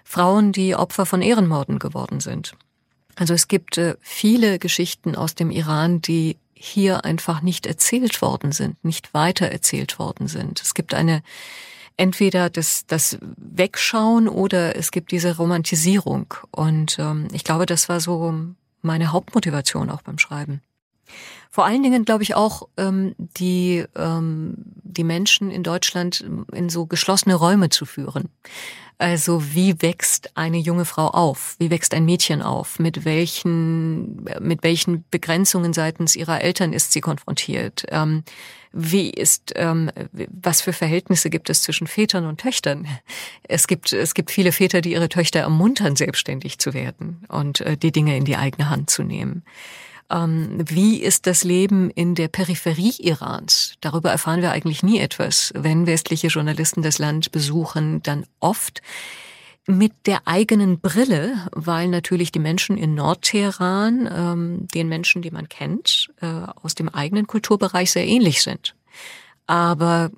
Frauen, 0.05 0.53
die 0.53 0.77
Opfer 0.77 1.07
von 1.07 1.23
Ehrenmorden 1.23 1.79
geworden 1.79 2.21
sind. 2.21 2.53
Also 3.17 3.35
es 3.35 3.49
gibt 3.49 3.79
äh, 3.79 3.97
viele 4.01 4.59
Geschichten 4.59 5.17
aus 5.17 5.35
dem 5.35 5.51
Iran, 5.51 6.01
die 6.01 6.37
hier 6.55 7.05
einfach 7.05 7.43
nicht 7.43 7.67
erzählt 7.67 8.23
worden 8.23 8.53
sind, 8.53 8.83
nicht 8.85 9.13
weiter 9.13 9.47
erzählt 9.47 9.99
worden 9.99 10.29
sind. 10.29 10.61
Es 10.63 10.75
gibt 10.75 10.95
eine 10.95 11.23
entweder 11.97 12.51
das, 12.51 12.87
das 12.87 13.19
Wegschauen 13.37 14.29
oder 14.29 14.77
es 14.77 14.91
gibt 14.91 15.11
diese 15.13 15.37
Romantisierung. 15.37 16.35
Und 16.51 16.99
ähm, 16.99 17.29
ich 17.33 17.45
glaube, 17.45 17.67
das 17.67 17.89
war 17.89 18.01
so 18.01 18.35
meine 18.83 19.13
Hauptmotivation 19.13 19.91
auch 19.91 20.03
beim 20.03 20.19
Schreiben. 20.19 20.63
Vor 21.51 21.65
allen 21.65 21.83
Dingen 21.83 22.05
glaube 22.05 22.23
ich 22.23 22.35
auch, 22.35 22.69
ähm, 22.77 23.15
die, 23.19 23.85
ähm, 23.97 24.55
die 24.83 25.05
Menschen 25.05 25.51
in 25.51 25.63
Deutschland 25.63 26.25
in 26.53 26.69
so 26.69 26.87
geschlossene 26.87 27.35
Räume 27.35 27.69
zu 27.69 27.87
führen. 27.87 28.29
Also 28.99 29.43
wie 29.53 29.83
wächst 29.83 30.37
eine 30.37 30.57
junge 30.57 30.87
Frau 30.87 31.09
auf? 31.09 31.57
Wie 31.59 31.71
wächst 31.71 31.93
ein 31.93 32.07
Mädchen 32.07 32.41
auf? 32.41 32.79
Mit 32.79 33.05
welchen, 33.05 34.25
mit 34.41 34.63
welchen 34.63 35.05
Begrenzungen 35.11 35.75
seitens 35.75 36.17
ihrer 36.17 36.41
Eltern 36.41 36.73
ist 36.73 36.93
sie 36.93 37.03
konfrontiert? 37.03 37.85
Ähm, 37.91 38.25
wie 38.73 39.11
ist, 39.11 39.53
ähm, 39.57 39.91
was 40.31 40.63
für 40.63 40.73
Verhältnisse 40.73 41.29
gibt 41.29 41.51
es 41.51 41.63
zwischen 41.63 41.87
Vätern 41.87 42.27
und 42.27 42.41
Töchtern? 42.41 42.89
Es 43.43 43.67
gibt, 43.67 43.93
es 43.93 44.15
gibt 44.15 44.31
viele 44.31 44.53
Väter, 44.53 44.81
die 44.81 44.93
ihre 44.93 45.11
Töchter 45.11 45.41
ermuntern, 45.41 45.97
selbstständig 45.97 46.59
zu 46.59 46.73
werden 46.73 47.25
und 47.29 47.61
äh, 47.61 47.77
die 47.77 47.93
Dinge 47.93 48.17
in 48.17 48.25
die 48.25 48.37
eigene 48.37 48.71
Hand 48.71 48.89
zu 48.89 49.03
nehmen. 49.03 49.45
Ähm, 50.11 50.59
wie 50.69 51.03
ist 51.03 51.27
das 51.27 51.45
Leben 51.45 51.91
in 51.91 52.15
der 52.15 52.29
Peripherie 52.29 52.95
Irans? 52.99 53.75
Darüber 53.81 54.11
erfahren 54.11 54.43
wir 54.43 54.53
eigentlich 54.53 54.83
nie 54.83 54.99
etwas. 54.99 55.53
Wenn 55.57 55.87
westliche 55.87 56.29
Journalisten 56.29 56.83
das 56.83 56.99
Land 56.99 57.33
besuchen, 57.33 58.03
dann 58.03 58.25
oft 58.41 58.83
mit 59.67 59.93
der 60.07 60.21
eigenen 60.27 60.79
Brille, 60.79 61.49
weil 61.53 61.89
natürlich 61.89 62.31
die 62.31 62.39
Menschen 62.39 62.77
in 62.77 62.95
Nordteheran 62.95 64.09
ähm, 64.13 64.69
den 64.73 64.89
Menschen, 64.89 65.23
die 65.23 65.33
man 65.33 65.49
kennt, 65.49 66.09
äh, 66.21 66.27
aus 66.63 66.77
dem 66.77 66.89
eigenen 66.89 67.27
Kulturbereich 67.27 67.91
sehr 67.91 68.07
ähnlich 68.07 68.43
sind. 68.43 68.77
Aber 69.49 70.11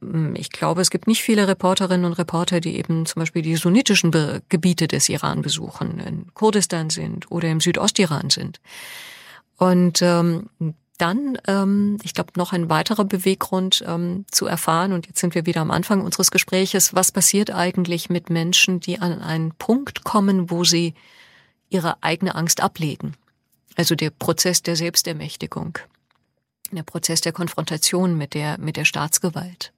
hm, 0.00 0.34
ich 0.36 0.50
glaube, 0.50 0.80
es 0.80 0.90
gibt 0.90 1.06
nicht 1.06 1.22
viele 1.22 1.48
Reporterinnen 1.48 2.06
und 2.06 2.14
Reporter, 2.14 2.60
die 2.60 2.76
eben 2.76 3.04
zum 3.04 3.20
Beispiel 3.20 3.42
die 3.42 3.56
sunnitischen 3.56 4.10
Gebiete 4.48 4.88
des 4.88 5.08
Iran 5.08 5.42
besuchen, 5.42 5.98
in 6.00 6.26
Kurdistan 6.34 6.88
sind 6.88 7.30
oder 7.30 7.48
im 7.48 7.60
Südostiran 7.60 8.30
sind. 8.30 8.60
Und 9.58 10.00
ähm, 10.02 10.48
dann, 10.98 11.38
ähm, 11.46 11.98
ich 12.02 12.14
glaube, 12.14 12.32
noch 12.36 12.52
ein 12.52 12.70
weiterer 12.70 13.04
Beweggrund 13.04 13.84
ähm, 13.86 14.24
zu 14.30 14.46
erfahren, 14.46 14.92
und 14.92 15.06
jetzt 15.06 15.20
sind 15.20 15.34
wir 15.34 15.46
wieder 15.46 15.60
am 15.60 15.70
Anfang 15.70 16.00
unseres 16.00 16.30
Gespräches, 16.30 16.94
was 16.94 17.12
passiert 17.12 17.50
eigentlich 17.50 18.08
mit 18.08 18.30
Menschen, 18.30 18.80
die 18.80 18.98
an 18.98 19.20
einen 19.20 19.52
Punkt 19.52 20.04
kommen, 20.04 20.50
wo 20.50 20.64
sie 20.64 20.94
ihre 21.68 22.02
eigene 22.02 22.34
Angst 22.34 22.62
ablegen. 22.62 23.14
Also 23.76 23.94
der 23.94 24.10
Prozess 24.10 24.62
der 24.62 24.76
Selbstermächtigung, 24.76 25.78
der 26.72 26.82
Prozess 26.82 27.20
der 27.20 27.32
Konfrontation 27.32 28.16
mit 28.16 28.34
der, 28.34 28.58
mit 28.58 28.76
der 28.76 28.84
Staatsgewalt. 28.84 29.72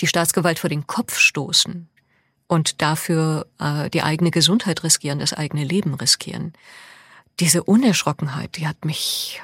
Die 0.00 0.06
Staatsgewalt 0.06 0.58
vor 0.58 0.70
den 0.70 0.86
Kopf 0.86 1.18
stoßen 1.18 1.88
und 2.48 2.82
dafür 2.82 3.46
äh, 3.58 3.90
die 3.90 4.02
eigene 4.02 4.30
Gesundheit 4.30 4.82
riskieren, 4.82 5.20
das 5.20 5.32
eigene 5.32 5.64
Leben 5.64 5.94
riskieren 5.94 6.52
diese 7.40 7.62
Unerschrockenheit, 7.64 8.56
die 8.56 8.66
hat 8.66 8.84
mich 8.84 9.42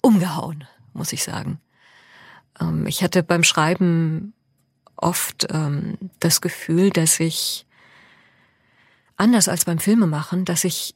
umgehauen, 0.00 0.64
muss 0.92 1.12
ich 1.12 1.22
sagen. 1.22 1.60
Ähm, 2.60 2.86
ich 2.86 3.02
hatte 3.02 3.22
beim 3.22 3.44
Schreiben 3.44 4.32
oft 4.96 5.46
ähm, 5.50 5.96
das 6.18 6.40
Gefühl, 6.40 6.90
dass 6.90 7.20
ich 7.20 7.66
anders 9.16 9.48
als 9.48 9.64
beim 9.64 9.78
Filmemachen, 9.78 10.44
dass 10.44 10.64
ich 10.64 10.94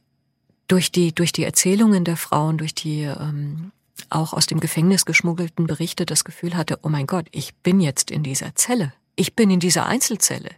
durch 0.67 0.91
die 0.91 1.13
durch 1.13 1.31
die 1.31 1.43
Erzählungen 1.43 2.03
der 2.03 2.17
Frauen, 2.17 2.57
durch 2.57 2.73
die 2.73 3.03
ähm, 3.03 3.71
auch 4.09 4.33
aus 4.33 4.45
dem 4.45 4.59
Gefängnis 4.59 5.05
geschmuggelten 5.05 5.67
Berichte 5.67 6.05
das 6.05 6.23
Gefühl 6.23 6.55
hatte, 6.55 6.79
oh 6.83 6.89
mein 6.89 7.07
Gott, 7.07 7.27
ich 7.31 7.55
bin 7.55 7.79
jetzt 7.79 8.11
in 8.11 8.23
dieser 8.23 8.55
Zelle. 8.55 8.93
Ich 9.15 9.35
bin 9.35 9.49
in 9.49 9.59
dieser 9.59 9.85
Einzelzelle. 9.85 10.49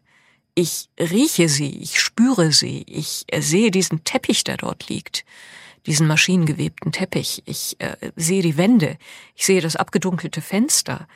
Ich 0.56 0.90
rieche 0.99 1.49
sie, 1.49 1.70
ich 1.78 1.99
spüre 1.99 2.52
sie, 2.52 2.84
ich 2.88 3.26
sehe 3.38 3.70
diesen 3.70 4.04
Teppich, 4.04 4.44
der 4.44 4.58
dort 4.58 4.90
liegt 4.90 5.24
diesen 5.88 6.07
maschinengewebten 6.07 6.91
Teppich. 6.91 7.41
Ich 7.45 7.77
äh, 7.80 7.95
sehe 8.15 8.41
die 8.41 8.57
Wände. 8.57 8.97
Ich 9.35 9.45
sehe 9.45 9.61
das 9.61 9.76
abgedunkelte 9.76 10.41
Fenster. 10.41 11.07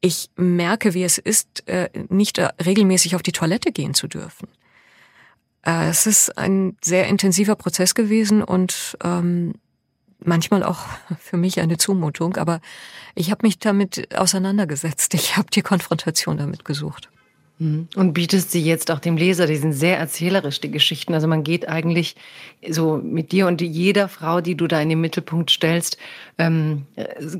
Ich 0.00 0.30
merke, 0.36 0.92
wie 0.92 1.04
es 1.04 1.18
ist, 1.18 1.66
äh, 1.68 1.88
nicht 2.08 2.38
äh, 2.38 2.50
regelmäßig 2.62 3.14
auf 3.14 3.22
die 3.22 3.32
Toilette 3.32 3.72
gehen 3.72 3.94
zu 3.94 4.08
dürfen. 4.08 4.48
Äh, 5.64 5.88
es 5.88 6.06
ist 6.06 6.36
ein 6.36 6.76
sehr 6.82 7.06
intensiver 7.06 7.56
Prozess 7.56 7.94
gewesen 7.94 8.42
und 8.42 8.98
ähm, 9.02 9.54
manchmal 10.18 10.62
auch 10.62 10.80
für 11.18 11.36
mich 11.36 11.60
eine 11.60 11.78
Zumutung, 11.78 12.36
aber 12.36 12.60
ich 13.14 13.30
habe 13.30 13.46
mich 13.46 13.58
damit 13.58 14.14
auseinandergesetzt. 14.14 15.14
Ich 15.14 15.36
habe 15.36 15.48
die 15.50 15.62
Konfrontation 15.62 16.36
damit 16.36 16.64
gesucht. 16.64 17.08
Mhm. 17.58 17.88
Und 17.96 18.12
bietest 18.12 18.50
sie 18.50 18.62
jetzt 18.62 18.90
auch 18.90 18.98
dem 18.98 19.16
Leser, 19.16 19.46
die 19.46 19.56
sind 19.56 19.72
sehr 19.72 19.98
erzählerisch, 19.98 20.60
die 20.60 20.70
Geschichten. 20.70 21.14
Also 21.14 21.26
man 21.26 21.42
geht 21.42 21.68
eigentlich 21.68 22.16
so 22.68 22.98
mit 22.98 23.32
dir 23.32 23.46
und 23.46 23.62
jeder 23.62 24.08
Frau, 24.08 24.40
die 24.40 24.56
du 24.56 24.66
da 24.66 24.80
in 24.80 24.90
den 24.90 25.00
Mittelpunkt 25.00 25.50
stellst, 25.50 25.96
ähm, 26.36 26.86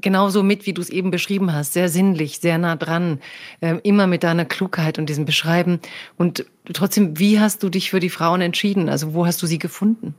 genauso 0.01 0.43
mit, 0.43 0.65
wie 0.65 0.73
du 0.73 0.81
es 0.81 0.89
eben 0.89 1.11
beschrieben 1.11 1.53
hast. 1.53 1.75
Sehr 1.75 1.91
sinnlich, 1.91 2.39
sehr 2.39 2.57
nah 2.57 2.77
dran, 2.77 3.21
äh, 3.61 3.77
immer 3.83 4.07
mit 4.07 4.23
deiner 4.23 4.47
Klugheit 4.47 4.99
und 4.99 5.09
diesem 5.09 5.27
Beschreiben. 5.27 5.81
Und 6.17 6.47
trotzdem, 6.73 7.19
wie 7.19 7.39
hast 7.39 7.63
du 7.63 7.69
dich 7.69 7.91
für 7.91 8.01
die 8.01 8.11
Frauen 8.11 8.41
entschieden? 8.41 8.89
Also 8.89 9.13
wo 9.13 9.27
hast 9.27 9.43
du 9.43 9.47
sie 9.47 9.59
gefunden? 9.59 10.15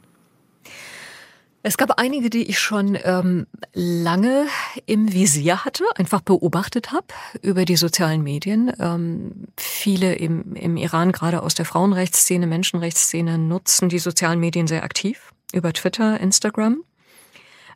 Es 1.67 1.75
gab 1.75 1.99
einige, 1.99 2.29
die 2.29 2.43
ich 2.43 2.59
schon 2.59 2.97
ähm, 3.03 3.45
lange 3.73 4.47
im 4.85 5.11
Visier 5.11 5.65
hatte, 5.65 5.83
einfach 5.97 6.21
beobachtet 6.21 6.93
habe 6.93 7.07
über 7.41 7.65
die 7.65 7.75
sozialen 7.75 8.23
Medien. 8.23 8.71
Ähm, 8.79 9.47
viele 9.57 10.15
im, 10.15 10.55
im 10.55 10.77
Iran, 10.77 11.11
gerade 11.11 11.43
aus 11.43 11.55
der 11.55 11.65
Frauenrechtsszene, 11.65 12.47
Menschenrechtsszene, 12.47 13.37
nutzen 13.37 13.89
die 13.89 13.99
sozialen 13.99 14.39
Medien 14.39 14.67
sehr 14.67 14.85
aktiv 14.85 15.33
über 15.51 15.73
Twitter, 15.73 16.21
Instagram. 16.21 16.85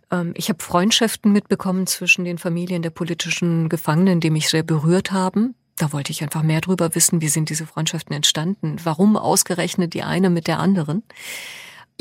Ähm, 0.09 0.31
ich 0.38 0.47
habe 0.47 0.63
Freundschaften 0.63 1.34
mitbekommen 1.34 1.85
zwischen 1.85 2.23
den 2.23 2.38
Familien 2.38 2.84
der 2.84 2.91
politischen 2.91 3.68
Gefangenen, 3.68 4.22
die 4.22 4.30
mich 4.30 4.47
sehr 4.47 4.63
berührt 4.63 5.11
haben. 5.11 5.53
Da 5.76 5.91
wollte 5.91 6.11
ich 6.13 6.23
einfach 6.23 6.43
mehr 6.43 6.61
drüber 6.61 6.95
wissen, 6.95 7.19
wie 7.19 7.27
sind 7.27 7.49
diese 7.49 7.65
Freundschaften 7.65 8.15
entstanden, 8.15 8.77
warum 8.85 9.18
ausgerechnet 9.18 9.93
die 9.93 10.03
eine 10.03 10.30
mit 10.30 10.47
der 10.47 10.59
anderen. 10.59 11.03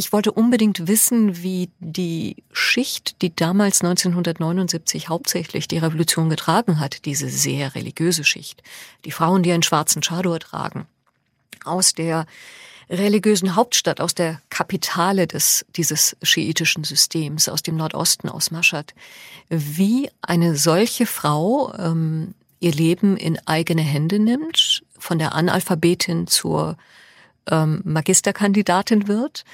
Ich 0.01 0.15
wollte 0.15 0.33
unbedingt 0.33 0.89
wissen, 0.89 1.43
wie 1.43 1.69
die 1.79 2.37
Schicht, 2.53 3.21
die 3.21 3.37
damals 3.37 3.83
1979 3.83 5.11
hauptsächlich 5.11 5.69
die 5.69 5.77
Revolution 5.77 6.31
getragen 6.31 6.81
hat, 6.81 7.05
diese 7.05 7.29
sehr 7.29 7.75
religiöse 7.75 8.25
Schicht, 8.25 8.63
die 9.05 9.11
Frauen, 9.11 9.43
die 9.43 9.53
einen 9.53 9.63
schwarzen 9.63 10.01
Chador 10.01 10.41
tragen, 10.41 10.87
aus 11.67 11.93
der 11.93 12.25
religiösen 12.89 13.57
Hauptstadt, 13.57 14.01
aus 14.01 14.15
der 14.15 14.41
Kapitale 14.49 15.27
des, 15.27 15.67
dieses 15.77 16.17
schiitischen 16.23 16.85
Systems, 16.85 17.51
aus 17.51 17.63
dem 17.63 17.77
Nordosten, 17.77 18.31
aus 18.31 18.51
Mashhad, 18.51 18.95
wie 19.51 20.09
eine 20.23 20.57
solche 20.57 21.05
Frau 21.05 21.75
ähm, 21.75 22.33
ihr 22.59 22.73
Leben 22.73 23.19
in 23.19 23.39
eigene 23.47 23.83
Hände 23.83 24.19
nimmt, 24.19 24.83
von 24.99 25.19
der 25.19 25.35
Analphabetin 25.35 26.27
zur 26.27 26.79
ähm, 27.51 27.83
Magisterkandidatin 27.85 29.09
wird, 29.09 29.45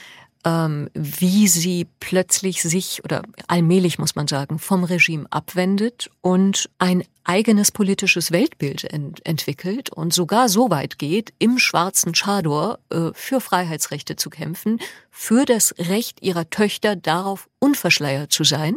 wie 0.95 1.49
sie 1.49 1.89
plötzlich 1.99 2.63
sich 2.63 3.03
oder 3.03 3.23
allmählich 3.49 3.99
muss 3.99 4.15
man 4.15 4.29
sagen 4.29 4.61
vom 4.61 4.85
Regime 4.85 5.27
abwendet 5.31 6.09
und 6.21 6.71
ein 6.79 7.03
eigenes 7.25 7.73
politisches 7.73 8.31
Weltbild 8.31 8.85
ent 8.85 9.27
entwickelt 9.27 9.91
und 9.91 10.15
sogar 10.15 10.49
so 10.49 10.71
weit 10.71 11.01
geht, 11.01 11.35
im 11.41 11.59
schwarzen 11.59 12.13
Chador 12.13 12.79
äh, 12.91 13.11
für 13.13 13.41
Freiheitsrechte 13.41 14.15
zu 14.15 14.31
kämpfen, 14.31 14.79
für 15.11 15.47
das 15.47 15.75
Recht 15.79 16.23
ihrer 16.23 16.49
Töchter 16.49 16.95
darauf 16.95 17.49
unverschleiert 17.59 18.31
zu 18.31 18.45
sein. 18.45 18.77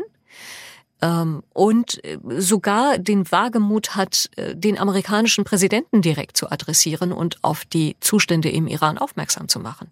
Ähm, 1.03 1.43
und 1.53 2.03
äh, 2.03 2.17
sogar 2.39 2.97
den 2.97 3.31
Wagemut 3.31 3.95
hat, 3.95 4.31
äh, 4.37 4.55
den 4.55 4.79
amerikanischen 4.79 5.43
Präsidenten 5.43 6.01
direkt 6.01 6.35
zu 6.35 6.49
adressieren 6.49 7.11
und 7.11 7.43
auf 7.43 7.63
die 7.63 7.95
Zustände 7.99 8.49
im 8.49 8.65
Iran 8.65 8.97
aufmerksam 8.97 9.47
zu 9.47 9.59
machen 9.59 9.91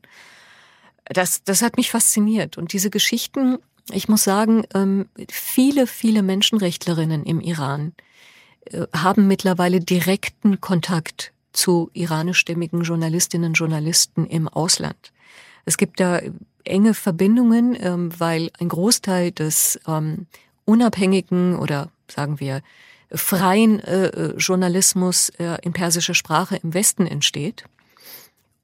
das, 1.10 1.44
das 1.44 1.62
hat 1.62 1.78
mich 1.78 1.92
fasziniert. 1.92 2.58
Und 2.58 2.74
diese 2.74 2.90
Geschichten, 2.90 3.58
ich 3.92 4.10
muss 4.10 4.24
sagen, 4.24 4.64
ähm, 4.74 5.08
viele, 5.30 5.88
viele 5.88 6.24
Menschenrechtlerinnen 6.24 7.24
im 7.24 7.40
Iran 7.40 7.94
äh, 8.66 8.86
haben 8.96 9.28
mittlerweile 9.28 9.80
direkten 9.80 10.60
Kontakt 10.62 11.34
zu 11.54 11.90
iranischstämmigen 11.94 12.82
Journalistinnen 12.82 13.52
und 13.52 13.54
Journalisten 13.54 14.26
im 14.26 14.48
Ausland. 14.48 15.12
Es 15.66 15.78
gibt 15.78 16.00
da 16.00 16.22
enge 16.64 16.94
Verbindungen, 16.94 17.76
ähm, 17.80 18.12
weil 18.18 18.52
ein 18.60 18.70
Großteil 18.70 19.32
des 19.32 19.80
ähm, 19.88 20.28
unabhängigen 20.66 21.56
oder 21.56 21.90
sagen 22.10 22.40
wir 22.40 22.62
freien 23.10 23.80
äh, 23.80 24.34
Journalismus 24.38 25.30
äh, 25.40 25.58
in 25.62 25.72
persischer 25.72 26.14
Sprache 26.14 26.58
im 26.58 26.74
Westen 26.74 27.08
entsteht 27.08 27.64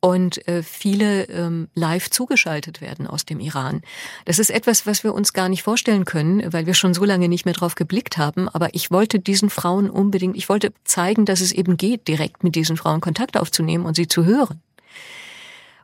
und 0.04 0.46
äh, 0.50 0.64
viele 0.64 1.30
ähm, 1.30 1.70
live 1.76 2.10
zugeschaltet 2.10 2.82
werden 2.82 3.08
aus 3.08 3.24
dem 3.24 3.40
Iran. 3.40 3.82
Das 4.26 4.38
ist 4.38 4.50
etwas, 4.50 4.86
was 4.86 5.06
wir 5.06 5.14
uns 5.14 5.32
gar 5.32 5.48
nicht 5.48 5.64
vorstellen 5.64 6.04
können, 6.04 6.52
weil 6.52 6.66
wir 6.66 6.74
schon 6.74 6.94
so 6.94 7.06
lange 7.06 7.30
nicht 7.30 7.46
mehr 7.46 7.54
drauf 7.54 7.76
geblickt 7.76 8.18
haben. 8.18 8.50
Aber 8.50 8.76
ich 8.76 8.92
wollte 8.92 9.20
diesen 9.20 9.50
Frauen 9.50 9.90
unbedingt, 9.90 10.36
ich 10.36 10.50
wollte 10.50 10.74
zeigen, 10.84 11.24
dass 11.24 11.40
es 11.40 11.54
eben 11.54 11.78
geht, 11.78 12.10
direkt 12.10 12.44
mit 12.44 12.56
diesen 12.56 12.76
Frauen 12.76 13.00
Kontakt 13.00 13.38
aufzunehmen 13.38 13.86
und 13.86 13.96
sie 13.96 14.10
zu 14.10 14.26
hören. 14.26 14.62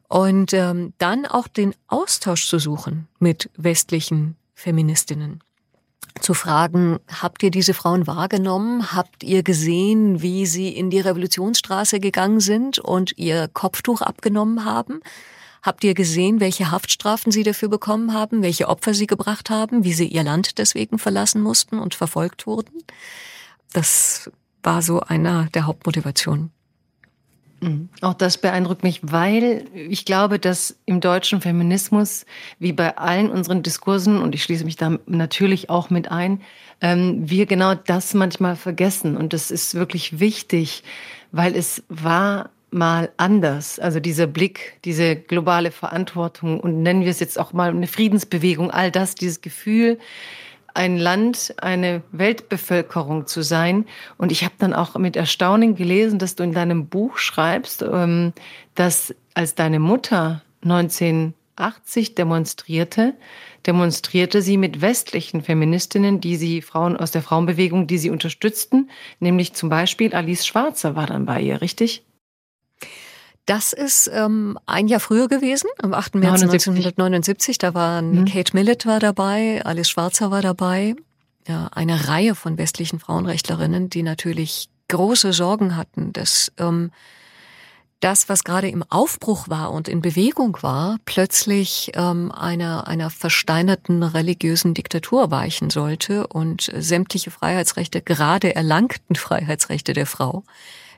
Und 0.09 0.51
ähm, 0.51 0.91
dann 0.97 1.25
auch 1.25 1.47
den 1.47 1.73
Austausch 1.87 2.45
zu 2.45 2.59
suchen 2.59 3.07
mit 3.19 3.49
westlichen 3.55 4.35
Feministinnen 4.53 5.39
zu 6.21 6.33
fragen, 6.33 6.99
habt 7.21 7.43
ihr 7.43 7.51
diese 7.51 7.73
Frauen 7.73 8.07
wahrgenommen? 8.07 8.93
Habt 8.93 9.23
ihr 9.23 9.43
gesehen, 9.43 10.21
wie 10.21 10.45
sie 10.45 10.69
in 10.69 10.89
die 10.89 10.99
Revolutionsstraße 10.99 11.99
gegangen 11.99 12.39
sind 12.39 12.79
und 12.79 13.17
ihr 13.17 13.47
Kopftuch 13.47 14.01
abgenommen 14.01 14.65
haben? 14.65 15.01
Habt 15.61 15.83
ihr 15.83 15.93
gesehen, 15.93 16.39
welche 16.39 16.71
Haftstrafen 16.71 17.31
sie 17.31 17.43
dafür 17.43 17.69
bekommen 17.69 18.13
haben, 18.13 18.41
welche 18.41 18.69
Opfer 18.69 18.93
sie 18.93 19.07
gebracht 19.07 19.49
haben, 19.49 19.83
wie 19.83 19.93
sie 19.93 20.07
ihr 20.07 20.23
Land 20.23 20.57
deswegen 20.57 20.99
verlassen 20.99 21.41
mussten 21.41 21.79
und 21.79 21.95
verfolgt 21.95 22.47
wurden? 22.47 22.83
Das 23.73 24.31
war 24.63 24.81
so 24.81 25.01
einer 25.01 25.47
der 25.53 25.65
Hauptmotivationen. 25.65 26.51
Mhm. 27.61 27.89
Auch 28.01 28.13
das 28.13 28.37
beeindruckt 28.37 28.83
mich, 28.83 29.01
weil 29.03 29.65
ich 29.73 30.05
glaube, 30.05 30.39
dass 30.39 30.77
im 30.85 31.01
deutschen 31.01 31.41
Feminismus, 31.41 32.25
wie 32.59 32.73
bei 32.73 32.97
allen 32.97 33.29
unseren 33.29 33.63
Diskursen, 33.63 34.21
und 34.21 34.35
ich 34.35 34.43
schließe 34.43 34.65
mich 34.65 34.75
da 34.75 34.97
natürlich 35.05 35.69
auch 35.69 35.89
mit 35.89 36.11
ein, 36.11 36.41
ähm, 36.81 37.29
wir 37.29 37.45
genau 37.45 37.75
das 37.75 38.13
manchmal 38.13 38.55
vergessen. 38.55 39.17
Und 39.17 39.33
das 39.33 39.51
ist 39.51 39.75
wirklich 39.75 40.19
wichtig, 40.19 40.83
weil 41.31 41.55
es 41.55 41.83
war 41.89 42.49
mal 42.71 43.11
anders. 43.17 43.79
Also 43.79 43.99
dieser 43.99 44.27
Blick, 44.27 44.77
diese 44.85 45.15
globale 45.15 45.71
Verantwortung 45.71 46.59
und 46.59 46.83
nennen 46.83 47.01
wir 47.01 47.09
es 47.09 47.19
jetzt 47.19 47.39
auch 47.39 47.53
mal 47.53 47.69
eine 47.69 47.87
Friedensbewegung, 47.87 48.71
all 48.71 48.91
das, 48.91 49.15
dieses 49.15 49.41
Gefühl, 49.41 49.97
ein 50.73 50.97
Land, 50.97 51.53
eine 51.61 52.01
Weltbevölkerung 52.11 53.27
zu 53.27 53.41
sein. 53.41 53.85
Und 54.17 54.31
ich 54.31 54.43
habe 54.43 54.55
dann 54.57 54.73
auch 54.73 54.95
mit 54.95 55.15
Erstaunen 55.15 55.75
gelesen, 55.75 56.19
dass 56.19 56.35
du 56.35 56.43
in 56.43 56.53
deinem 56.53 56.87
Buch 56.87 57.17
schreibst, 57.17 57.81
ähm, 57.81 58.33
dass 58.75 59.13
als 59.33 59.55
deine 59.55 59.79
Mutter 59.79 60.41
1980 60.63 62.15
demonstrierte, 62.15 63.15
demonstrierte 63.65 64.41
sie 64.41 64.57
mit 64.57 64.81
westlichen 64.81 65.41
Feministinnen, 65.41 66.21
die 66.21 66.35
sie 66.35 66.61
Frauen 66.61 66.97
aus 66.97 67.11
der 67.11 67.21
Frauenbewegung, 67.21 67.87
die 67.87 67.97
sie 67.97 68.09
unterstützten, 68.09 68.89
nämlich 69.19 69.53
zum 69.53 69.69
Beispiel 69.69 70.13
Alice 70.13 70.45
Schwarzer 70.45 70.95
war 70.95 71.07
dann 71.07 71.25
bei 71.25 71.41
ihr, 71.41 71.61
richtig? 71.61 72.03
Das 73.49 73.73
ist 73.73 74.07
ähm, 74.13 74.59
ein 74.67 74.87
Jahr 74.87 74.99
früher 74.99 75.27
gewesen, 75.27 75.71
am 75.81 75.95
8. 75.95 76.13
März 76.13 76.43
1979. 76.43 77.57
Da 77.57 77.73
waren 77.73 78.19
mhm. 78.19 78.25
Kate 78.25 78.55
Millett 78.55 78.85
war 78.85 78.99
dabei, 78.99 79.65
Alice 79.65 79.89
Schwarzer 79.89 80.29
war 80.29 80.43
dabei, 80.43 80.95
ja, 81.47 81.67
eine 81.73 82.07
Reihe 82.07 82.35
von 82.35 82.59
westlichen 82.59 82.99
Frauenrechtlerinnen, 82.99 83.89
die 83.89 84.03
natürlich 84.03 84.69
große 84.87 85.33
Sorgen 85.33 85.75
hatten, 85.75 86.13
dass 86.13 86.51
ähm, 86.59 86.91
das, 88.01 88.29
was 88.29 88.43
gerade 88.43 88.69
im 88.69 88.83
Aufbruch 88.83 89.49
war 89.49 89.71
und 89.71 89.87
in 89.87 90.03
Bewegung 90.03 90.55
war, 90.61 90.97
plötzlich 91.05 91.91
ähm, 91.95 92.31
einer, 92.31 92.87
einer 92.87 93.09
versteinerten 93.09 94.03
religiösen 94.03 94.75
Diktatur 94.75 95.31
weichen 95.31 95.71
sollte 95.71 96.27
und 96.27 96.71
sämtliche 96.77 97.31
Freiheitsrechte, 97.31 98.03
gerade 98.03 98.55
erlangten 98.55 99.15
Freiheitsrechte 99.15 99.93
der 99.93 100.05
Frau, 100.05 100.43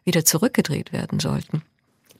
wieder 0.03 0.25
zurückgedreht 0.25 0.91
werden 0.91 1.21
sollten. 1.21 1.61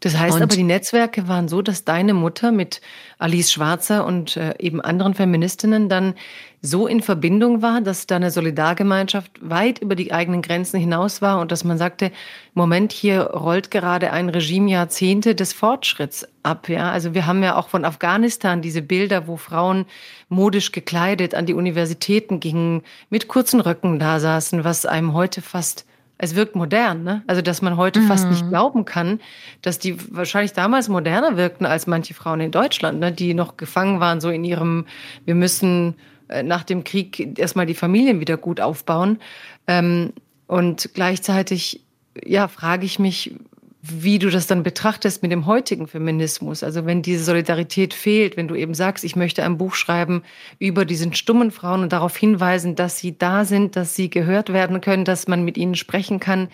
Das 0.02 0.18
heißt 0.18 0.36
und 0.36 0.42
aber, 0.42 0.56
die 0.56 0.64
Netzwerke 0.64 1.28
waren 1.28 1.48
so, 1.48 1.62
dass 1.62 1.86
deine 1.86 2.16
Mutter 2.16 2.52
mit 2.52 2.82
Alice 3.20 3.52
Schwarzer 3.52 4.04
und 4.04 4.36
äh, 4.36 4.56
eben 4.58 4.82
anderen 4.82 5.14
Feministinnen 5.14 5.90
dann 5.90 6.16
so 6.64 6.88
in 6.88 7.04
Verbindung 7.04 7.62
war, 7.62 7.82
dass 7.82 8.08
da 8.08 8.16
eine 8.16 8.32
Solidargemeinschaft 8.32 9.32
weit 9.42 9.78
über 9.78 9.96
die 9.96 10.12
eigenen 10.12 10.42
Grenzen 10.42 10.80
hinaus 10.80 11.22
war 11.22 11.40
und 11.40 11.52
dass 11.52 11.64
man 11.64 11.78
sagte, 11.78 12.12
Moment, 12.56 12.92
hier 12.94 13.22
rollt 13.22 13.70
gerade 13.70 14.12
ein 14.12 14.30
Regime 14.30 14.72
Jahrzehnte 14.72 15.36
des 15.36 15.54
Fortschritts 15.54 16.28
ab. 16.42 16.68
Ja, 16.68 16.92
also 16.92 17.14
wir 17.14 17.28
haben 17.28 17.44
ja 17.44 17.56
auch 17.56 17.70
von 17.70 17.86
Afghanistan 17.86 18.64
diese 18.64 18.82
Bilder, 18.82 19.28
wo 19.28 19.38
Frauen 19.38 19.86
modisch 20.30 20.72
gekleidet 20.72 21.36
an 21.36 21.46
die 21.46 21.54
Universitäten 21.54 22.40
gingen, 22.40 22.82
mit 23.12 23.28
kurzen 23.28 23.60
Röcken 23.60 24.00
da 24.00 24.20
saßen, 24.20 24.64
was 24.64 24.88
einem 24.88 25.14
heute 25.14 25.44
fast 25.44 25.86
es 26.22 26.36
wirkt 26.36 26.56
modern, 26.56 27.04
ne? 27.04 27.24
Also, 27.26 27.42
dass 27.42 27.64
man 27.64 27.78
heute 27.78 28.00
mhm. 28.00 28.08
fast 28.08 28.30
nicht 28.30 28.46
mhm. 28.46 28.50
glauben 28.50 28.86
kann, 28.86 29.20
dass 29.64 29.80
die 29.80 29.98
wahrscheinlich 30.16 30.54
damals 30.54 30.88
moderner 30.88 31.36
wirkten 31.36 31.66
als 31.66 31.88
manche 31.88 32.14
Frauen 32.14 32.42
in 32.42 32.52
Deutschland, 32.52 33.00
ne? 33.00 33.12
Die 33.12 33.34
noch 33.34 33.58
gefangen 33.58 34.00
waren, 34.00 34.22
so 34.22 34.30
in 34.30 34.44
ihrem, 34.44 34.86
wir 35.26 35.34
müssen 35.34 35.96
äh, 36.28 36.44
nach 36.44 36.64
dem 36.64 36.84
Krieg 36.84 37.40
erstmal 37.40 37.66
die 37.66 37.74
Familien 37.74 38.20
wieder 38.20 38.38
gut 38.38 38.62
aufbauen. 38.62 39.18
Ähm, 39.66 40.14
und 40.46 40.92
gleichzeitig, 40.94 41.82
ja, 42.24 42.48
frage 42.48 42.86
ich 42.86 43.00
mich, 43.00 43.34
wie 43.82 44.20
du 44.20 44.30
das 44.30 44.46
dann 44.46 44.62
betrachtest 44.62 45.24
mit 45.24 45.32
dem 45.32 45.48
heutigen 45.48 45.88
Feminismus. 45.88 46.62
Also 46.62 46.86
wenn 46.86 47.02
diese 47.02 47.24
Solidarität 47.24 47.96
fehlt, 47.96 48.38
wenn 48.38 48.48
du 48.48 48.56
eben 48.56 48.76
sagst, 48.76 49.04
ich 49.04 49.16
möchte 49.16 49.44
ein 49.44 49.58
Buch 49.58 49.74
schreiben 49.74 50.22
über 50.60 50.86
diesen 50.86 51.14
stummen 51.16 51.50
Frauen 51.50 51.82
und 51.82 51.92
darauf 51.92 52.16
hinweisen, 52.16 52.76
dass 52.76 53.00
sie 53.00 53.18
da 53.18 53.44
sind, 53.44 53.76
dass 53.76 53.96
sie 53.96 54.12
gehört 54.12 54.54
werden 54.54 54.82
können, 54.82 55.04
dass 55.04 55.28
man 55.28 55.44
mit 55.44 55.58
ihnen 55.58 55.76
sprechen 55.76 56.20
kann, 56.20 56.50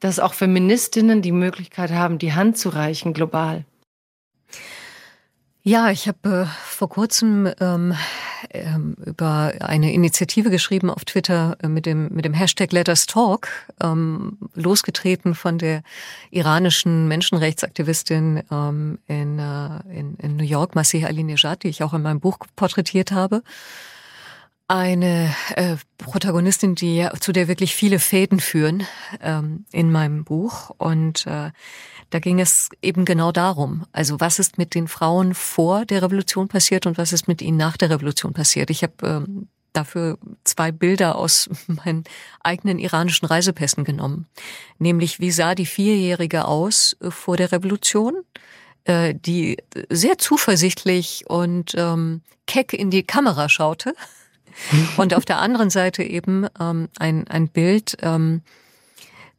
dass 0.00 0.18
auch 0.18 0.32
Feministinnen 0.32 1.20
die 1.20 1.32
Möglichkeit 1.32 1.90
haben, 1.90 2.18
die 2.18 2.32
Hand 2.32 2.56
zu 2.56 2.70
reichen 2.70 3.12
global. 3.12 3.64
Ja, 5.62 5.90
ich 5.90 6.08
habe 6.08 6.46
äh, 6.46 6.46
vor 6.64 6.88
kurzem 6.88 7.46
ähm, 7.60 7.94
ähm, 8.50 8.96
über 9.04 9.52
eine 9.60 9.92
Initiative 9.92 10.48
geschrieben 10.48 10.88
auf 10.88 11.04
Twitter 11.04 11.58
äh, 11.62 11.68
mit 11.68 11.84
dem 11.84 12.08
mit 12.14 12.24
dem 12.24 12.32
Hashtag 12.32 12.72
Let 12.72 12.88
Us 12.88 13.04
Talk, 13.04 13.48
ähm, 13.82 14.38
losgetreten 14.54 15.34
von 15.34 15.58
der 15.58 15.82
iranischen 16.30 17.08
Menschenrechtsaktivistin 17.08 18.42
ähm, 18.50 19.00
in, 19.06 19.38
äh, 19.38 19.98
in, 19.98 20.16
in 20.16 20.36
New 20.36 20.44
York, 20.44 20.74
Masih 20.74 21.04
Ali-Nejad, 21.04 21.62
die 21.62 21.68
ich 21.68 21.82
auch 21.82 21.92
in 21.92 22.00
meinem 22.00 22.20
Buch 22.20 22.38
porträtiert 22.56 23.12
habe 23.12 23.42
eine 24.70 25.34
äh, 25.56 25.74
Protagonistin, 25.98 26.76
die 26.76 27.04
zu 27.18 27.32
der 27.32 27.48
wirklich 27.48 27.74
viele 27.74 27.98
Fäden 27.98 28.38
führen 28.38 28.84
ähm, 29.20 29.64
in 29.72 29.90
meinem 29.90 30.22
Buch. 30.22 30.70
Und 30.78 31.26
äh, 31.26 31.50
da 32.10 32.18
ging 32.18 32.40
es 32.40 32.68
eben 32.82 33.04
genau 33.04 33.32
darum. 33.32 33.86
Also 33.92 34.20
was 34.20 34.38
ist 34.38 34.58
mit 34.58 34.74
den 34.74 34.88
Frauen 34.88 35.34
vor 35.34 35.86
der 35.86 36.02
Revolution 36.02 36.48
passiert 36.48 36.86
und 36.86 36.98
was 36.98 37.12
ist 37.12 37.28
mit 37.28 37.40
ihnen 37.40 37.56
nach 37.56 37.76
der 37.76 37.90
Revolution 37.90 38.32
passiert? 38.32 38.70
Ich 38.70 38.82
habe 38.82 38.94
ähm, 39.02 39.48
dafür 39.72 40.18
zwei 40.44 40.72
Bilder 40.72 41.16
aus 41.16 41.48
meinen 41.66 42.04
eigenen 42.40 42.78
iranischen 42.78 43.26
Reisepässen 43.26 43.84
genommen. 43.84 44.26
Nämlich, 44.78 45.20
wie 45.20 45.30
sah 45.30 45.54
die 45.54 45.66
Vierjährige 45.66 46.46
aus 46.46 46.96
äh, 47.00 47.10
vor 47.10 47.36
der 47.36 47.52
Revolution, 47.52 48.22
äh, 48.84 49.14
die 49.14 49.58
sehr 49.88 50.18
zuversichtlich 50.18 51.24
und 51.28 51.74
ähm, 51.76 52.22
keck 52.46 52.72
in 52.72 52.90
die 52.90 53.04
Kamera 53.04 53.48
schaute. 53.48 53.94
Und 54.96 55.14
auf 55.14 55.24
der 55.24 55.38
anderen 55.38 55.70
Seite 55.70 56.02
eben 56.02 56.46
ähm, 56.58 56.88
ein, 56.98 57.26
ein 57.28 57.48
Bild, 57.48 57.96
ähm, 58.02 58.42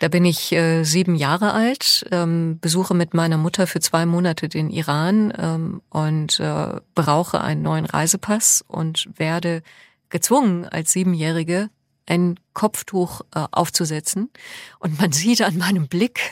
da 0.01 0.07
bin 0.07 0.25
ich 0.25 0.51
äh, 0.51 0.83
sieben 0.83 1.13
Jahre 1.13 1.53
alt, 1.53 2.07
ähm, 2.09 2.57
besuche 2.59 2.95
mit 2.95 3.13
meiner 3.13 3.37
Mutter 3.37 3.67
für 3.67 3.79
zwei 3.79 4.07
Monate 4.07 4.49
den 4.49 4.71
Iran 4.71 5.31
ähm, 5.37 5.83
und 5.91 6.39
äh, 6.39 6.81
brauche 6.95 7.39
einen 7.41 7.61
neuen 7.61 7.85
Reisepass 7.85 8.65
und 8.67 9.07
werde 9.17 9.61
gezwungen, 10.09 10.65
als 10.65 10.91
Siebenjährige 10.91 11.69
ein 12.07 12.39
Kopftuch 12.53 13.21
äh, 13.35 13.45
aufzusetzen. 13.51 14.31
Und 14.79 14.99
man 14.99 15.11
sieht 15.11 15.43
an 15.43 15.59
meinem 15.59 15.87
Blick, 15.87 16.31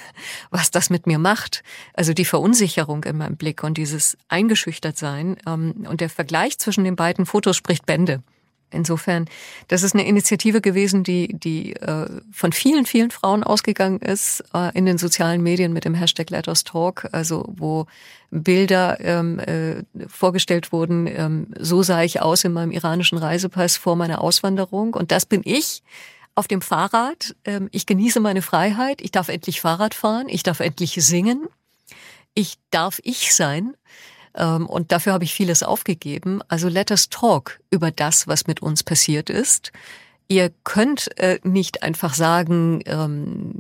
was 0.50 0.72
das 0.72 0.90
mit 0.90 1.06
mir 1.06 1.20
macht. 1.20 1.62
Also 1.94 2.14
die 2.14 2.26
Verunsicherung 2.26 3.04
in 3.04 3.18
meinem 3.18 3.38
Blick 3.38 3.64
und 3.64 3.78
dieses 3.78 4.18
Eingeschüchtertsein. 4.30 5.38
Ähm, 5.46 5.86
und 5.88 6.02
der 6.02 6.10
Vergleich 6.10 6.58
zwischen 6.58 6.86
den 6.86 6.96
beiden 6.96 7.28
Fotos 7.28 7.56
spricht 7.56 7.86
Bände. 7.86 8.24
Insofern, 8.72 9.26
das 9.68 9.84
ist 9.84 9.94
eine 9.96 10.06
Initiative 10.06 10.62
gewesen, 10.62 11.04
die, 11.04 11.28
die 11.30 11.76
äh, 11.76 12.08
von 12.32 12.52
vielen, 12.52 12.86
vielen 12.86 13.12
Frauen 13.12 13.44
ausgegangen 13.44 14.00
ist 14.00 14.44
äh, 14.54 14.78
in 14.78 14.86
den 14.86 14.98
sozialen 14.98 15.42
Medien 15.42 15.74
mit 15.74 15.86
dem 15.86 15.96
Hashtag 15.96 16.30
Let 16.30 16.48
Us 16.48 16.64
Talk, 16.64 17.08
also 17.12 17.46
wo 17.48 17.88
Bilder 18.32 19.00
ähm, 19.00 19.40
äh, 19.40 19.84
vorgestellt 20.08 20.72
wurden, 20.72 21.08
ähm, 21.08 21.48
so 21.58 21.82
sah 21.82 22.04
ich 22.04 22.22
aus 22.22 22.44
in 22.44 22.54
meinem 22.54 22.72
iranischen 22.72 23.18
Reisepass 23.18 23.78
vor 23.78 23.96
meiner 23.96 24.22
Auswanderung 24.22 24.94
und 24.94 25.12
das 25.12 25.26
bin 25.26 25.42
ich 25.44 25.82
auf 26.36 26.48
dem 26.48 26.62
Fahrrad. 26.62 27.36
Ähm, 27.46 27.70
ich 27.72 27.86
genieße 27.86 28.20
meine 28.20 28.42
Freiheit, 28.42 29.02
ich 29.02 29.12
darf 29.12 29.30
endlich 29.30 29.62
Fahrrad 29.62 29.96
fahren, 29.96 30.28
ich 30.30 30.44
darf 30.44 30.60
endlich 30.60 30.94
singen, 30.94 31.48
ich 32.36 32.58
darf 32.70 33.00
ich 33.04 33.34
sein. 33.34 33.74
Ähm, 34.40 34.66
und 34.66 34.92
dafür 34.92 35.14
habe 35.14 35.26
ich 35.26 35.34
vieles 35.34 35.62
aufgegeben. 35.62 36.42
Also 36.48 36.70
let 36.70 36.90
us 36.90 37.10
talk 37.10 37.60
über 37.70 37.92
das, 37.92 38.28
was 38.28 38.48
mit 38.48 38.62
uns 38.62 38.84
passiert 38.84 39.30
ist. 39.30 39.72
Ihr 40.28 40.52
könnt 40.64 41.18
äh, 41.20 41.40
nicht 41.44 41.84
einfach 41.84 42.14
sagen, 42.14 42.82
ähm, 42.86 43.52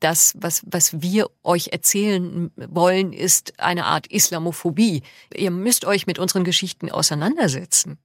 das, 0.00 0.34
was, 0.38 0.62
was 0.66 1.00
wir 1.00 1.30
euch 1.42 1.68
erzählen 1.72 2.50
wollen, 2.56 3.12
ist 3.12 3.58
eine 3.58 3.86
Art 3.86 4.08
Islamophobie. 4.08 5.02
Ihr 5.34 5.50
müsst 5.50 5.84
euch 5.84 6.06
mit 6.06 6.18
unseren 6.18 6.44
Geschichten 6.44 6.90
auseinandersetzen. 6.90 7.98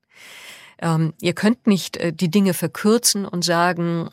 Ähm, 0.80 1.14
ihr 1.22 1.34
könnt 1.34 1.66
nicht 1.66 1.98
äh, 1.98 2.14
die 2.14 2.30
Dinge 2.30 2.54
verkürzen 2.54 3.26
und 3.26 3.44
sagen, 3.44 4.10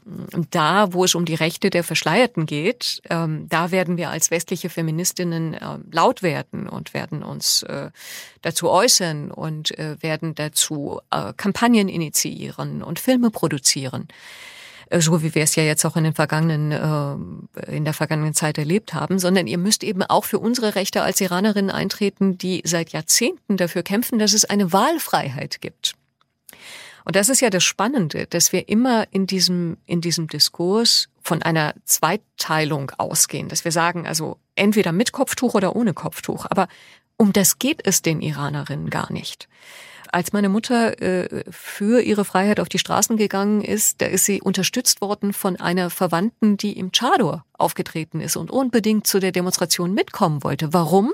da, 0.50 0.92
wo 0.92 1.04
es 1.04 1.14
um 1.14 1.24
die 1.24 1.34
Rechte 1.34 1.68
der 1.68 1.84
Verschleierten 1.84 2.46
geht, 2.46 3.02
ähm, 3.10 3.46
da 3.48 3.70
werden 3.70 3.96
wir 3.96 4.10
als 4.10 4.30
westliche 4.30 4.70
Feministinnen 4.70 5.54
äh, 5.54 5.78
laut 5.90 6.22
werden 6.22 6.68
und 6.68 6.94
werden 6.94 7.22
uns 7.22 7.64
äh, 7.64 7.90
dazu 8.40 8.70
äußern 8.70 9.30
und 9.30 9.78
äh, 9.78 10.02
werden 10.02 10.34
dazu 10.34 11.00
äh, 11.10 11.34
Kampagnen 11.36 11.88
initiieren 11.88 12.82
und 12.82 12.98
Filme 12.98 13.30
produzieren 13.30 14.08
äh, 14.88 15.00
so 15.00 15.22
wie 15.22 15.34
wir 15.34 15.42
es 15.42 15.56
ja 15.56 15.64
jetzt 15.64 15.84
auch 15.84 15.96
in 15.96 16.04
den 16.04 16.14
vergangenen 16.14 16.72
äh, 16.72 17.76
in 17.76 17.84
der 17.84 17.94
vergangenen 17.94 18.32
Zeit 18.32 18.56
erlebt 18.56 18.94
haben, 18.94 19.18
sondern 19.18 19.46
ihr 19.46 19.58
müsst 19.58 19.84
eben 19.84 20.02
auch 20.02 20.24
für 20.24 20.38
unsere 20.38 20.76
Rechte 20.76 21.02
als 21.02 21.20
Iranerinnen 21.20 21.70
eintreten, 21.70 22.38
die 22.38 22.62
seit 22.64 22.90
Jahrzehnten 22.90 23.58
dafür 23.58 23.82
kämpfen, 23.82 24.18
dass 24.18 24.32
es 24.32 24.44
eine 24.44 24.72
Wahlfreiheit 24.72 25.60
gibt. 25.60 25.94
Und 27.04 27.16
das 27.16 27.28
ist 27.28 27.40
ja 27.40 27.50
das 27.50 27.64
Spannende, 27.64 28.26
dass 28.26 28.52
wir 28.52 28.68
immer 28.68 29.06
in 29.10 29.26
diesem, 29.26 29.76
in 29.86 30.00
diesem 30.00 30.26
Diskurs 30.26 31.08
von 31.20 31.42
einer 31.42 31.74
Zweiteilung 31.84 32.90
ausgehen, 32.96 33.48
dass 33.48 33.64
wir 33.64 33.72
sagen, 33.72 34.06
also 34.06 34.38
entweder 34.54 34.92
mit 34.92 35.12
Kopftuch 35.12 35.54
oder 35.54 35.76
ohne 35.76 35.94
Kopftuch. 35.94 36.46
Aber 36.48 36.68
um 37.16 37.32
das 37.32 37.58
geht 37.58 37.86
es 37.86 38.02
den 38.02 38.20
Iranerinnen 38.20 38.90
gar 38.90 39.12
nicht. 39.12 39.48
Als 40.12 40.32
meine 40.32 40.48
Mutter 40.48 41.02
äh, 41.02 41.44
für 41.50 42.00
ihre 42.00 42.24
Freiheit 42.24 42.60
auf 42.60 42.68
die 42.68 42.78
Straßen 42.78 43.16
gegangen 43.16 43.62
ist, 43.62 44.00
da 44.00 44.06
ist 44.06 44.24
sie 44.24 44.40
unterstützt 44.40 45.00
worden 45.00 45.32
von 45.32 45.56
einer 45.56 45.90
Verwandten, 45.90 46.56
die 46.56 46.78
im 46.78 46.92
Chador 46.92 47.44
aufgetreten 47.54 48.20
ist 48.20 48.36
und 48.36 48.50
unbedingt 48.50 49.06
zu 49.06 49.18
der 49.18 49.32
Demonstration 49.32 49.92
mitkommen 49.92 50.44
wollte. 50.44 50.72
Warum? 50.72 51.12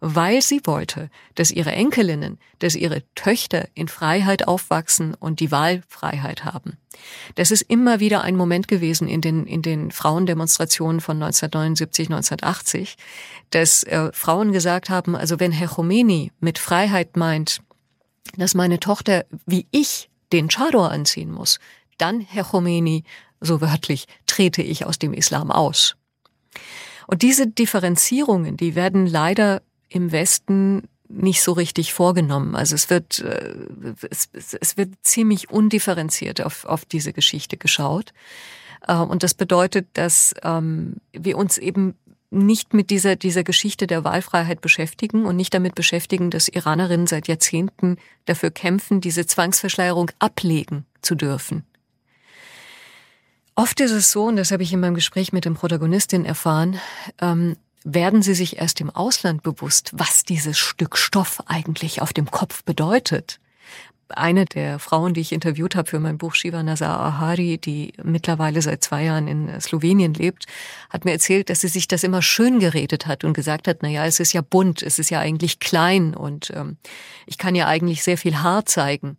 Weil 0.00 0.42
sie 0.42 0.60
wollte, 0.64 1.10
dass 1.34 1.50
ihre 1.50 1.72
Enkelinnen, 1.72 2.38
dass 2.58 2.74
ihre 2.74 3.02
Töchter 3.14 3.68
in 3.74 3.88
Freiheit 3.88 4.46
aufwachsen 4.48 5.14
und 5.14 5.40
die 5.40 5.50
Wahlfreiheit 5.50 6.44
haben. 6.44 6.78
Das 7.34 7.50
ist 7.50 7.62
immer 7.62 8.00
wieder 8.00 8.22
ein 8.22 8.36
Moment 8.36 8.68
gewesen 8.68 9.08
in 9.08 9.20
den, 9.20 9.46
in 9.46 9.62
den 9.62 9.90
Frauendemonstrationen 9.90 11.00
von 11.00 11.22
1979, 11.22 12.08
1980, 12.08 12.96
dass 13.50 13.82
äh, 13.84 14.10
Frauen 14.12 14.52
gesagt 14.52 14.90
haben, 14.90 15.14
also 15.14 15.38
wenn 15.40 15.52
Herr 15.52 15.68
Khomeini 15.68 16.32
mit 16.40 16.58
Freiheit 16.58 17.16
meint, 17.16 17.60
dass 18.36 18.54
meine 18.54 18.80
Tochter 18.80 19.24
wie 19.46 19.66
ich 19.70 20.10
den 20.32 20.48
Chador 20.48 20.90
anziehen 20.90 21.30
muss, 21.30 21.60
dann, 21.98 22.20
Herr 22.20 22.44
Khomeini, 22.44 23.04
so 23.40 23.60
wörtlich, 23.60 24.06
trete 24.26 24.62
ich 24.62 24.84
aus 24.84 24.98
dem 24.98 25.12
Islam 25.12 25.50
aus. 25.50 25.96
Und 27.06 27.22
diese 27.22 27.46
Differenzierungen, 27.46 28.56
die 28.56 28.74
werden 28.74 29.06
leider 29.06 29.62
im 29.88 30.12
Westen 30.12 30.88
nicht 31.08 31.42
so 31.42 31.52
richtig 31.52 31.92
vorgenommen. 31.92 32.56
Also 32.56 32.74
es 32.74 32.90
wird, 32.90 33.20
äh, 33.20 33.54
es, 34.10 34.28
es 34.32 34.76
wird 34.76 34.90
ziemlich 35.02 35.50
undifferenziert 35.50 36.40
auf, 36.40 36.64
auf 36.64 36.84
diese 36.84 37.12
Geschichte 37.12 37.56
geschaut. 37.56 38.12
Äh, 38.86 38.96
und 38.96 39.22
das 39.22 39.34
bedeutet, 39.34 39.86
dass 39.94 40.34
ähm, 40.42 40.96
wir 41.12 41.38
uns 41.38 41.58
eben 41.58 41.94
nicht 42.30 42.74
mit 42.74 42.90
dieser, 42.90 43.16
dieser 43.16 43.44
Geschichte 43.44 43.86
der 43.86 44.04
Wahlfreiheit 44.04 44.60
beschäftigen 44.60 45.26
und 45.26 45.36
nicht 45.36 45.54
damit 45.54 45.74
beschäftigen, 45.74 46.30
dass 46.30 46.48
Iranerinnen 46.48 47.06
seit 47.06 47.28
Jahrzehnten 47.28 47.98
dafür 48.24 48.50
kämpfen, 48.50 49.00
diese 49.00 49.26
Zwangsverschleierung 49.26 50.10
ablegen 50.18 50.86
zu 51.02 51.14
dürfen. 51.14 51.64
Oft 53.58 53.80
ist 53.80 53.90
es 53.90 54.12
so, 54.12 54.24
und 54.24 54.36
das 54.36 54.50
habe 54.50 54.62
ich 54.62 54.72
in 54.74 54.80
meinem 54.80 54.94
Gespräch 54.94 55.32
mit 55.32 55.46
dem 55.46 55.54
Protagonistin 55.54 56.26
erfahren, 56.26 56.78
ähm, 57.22 57.56
werden 57.84 58.20
sie 58.20 58.34
sich 58.34 58.58
erst 58.58 58.82
im 58.82 58.90
Ausland 58.90 59.42
bewusst, 59.42 59.92
was 59.94 60.24
dieses 60.24 60.58
Stück 60.58 60.98
Stoff 60.98 61.42
eigentlich 61.46 62.02
auf 62.02 62.12
dem 62.12 62.30
Kopf 62.30 62.64
bedeutet. 62.64 63.40
Eine 64.08 64.44
der 64.44 64.78
Frauen, 64.78 65.14
die 65.14 65.22
ich 65.22 65.32
interviewt 65.32 65.74
habe 65.74 65.88
für 65.88 65.98
mein 65.98 66.18
Buch 66.18 66.34
Shiva 66.34 66.62
Nazar 66.62 67.00
Ahari, 67.00 67.56
die 67.56 67.94
mittlerweile 68.02 68.60
seit 68.60 68.84
zwei 68.84 69.04
Jahren 69.04 69.26
in 69.26 69.60
Slowenien 69.60 70.12
lebt, 70.12 70.44
hat 70.90 71.06
mir 71.06 71.12
erzählt, 71.12 71.48
dass 71.48 71.62
sie 71.62 71.68
sich 71.68 71.88
das 71.88 72.04
immer 72.04 72.20
schön 72.20 72.60
geredet 72.60 73.06
hat 73.06 73.24
und 73.24 73.32
gesagt 73.32 73.68
hat, 73.68 73.78
na 73.80 73.88
ja, 73.88 74.04
es 74.04 74.20
ist 74.20 74.34
ja 74.34 74.42
bunt, 74.42 74.82
es 74.82 74.98
ist 74.98 75.10
ja 75.10 75.20
eigentlich 75.20 75.60
klein 75.60 76.14
und 76.14 76.52
ähm, 76.54 76.76
ich 77.24 77.38
kann 77.38 77.54
ja 77.54 77.66
eigentlich 77.66 78.04
sehr 78.04 78.18
viel 78.18 78.42
Haar 78.42 78.66
zeigen. 78.66 79.16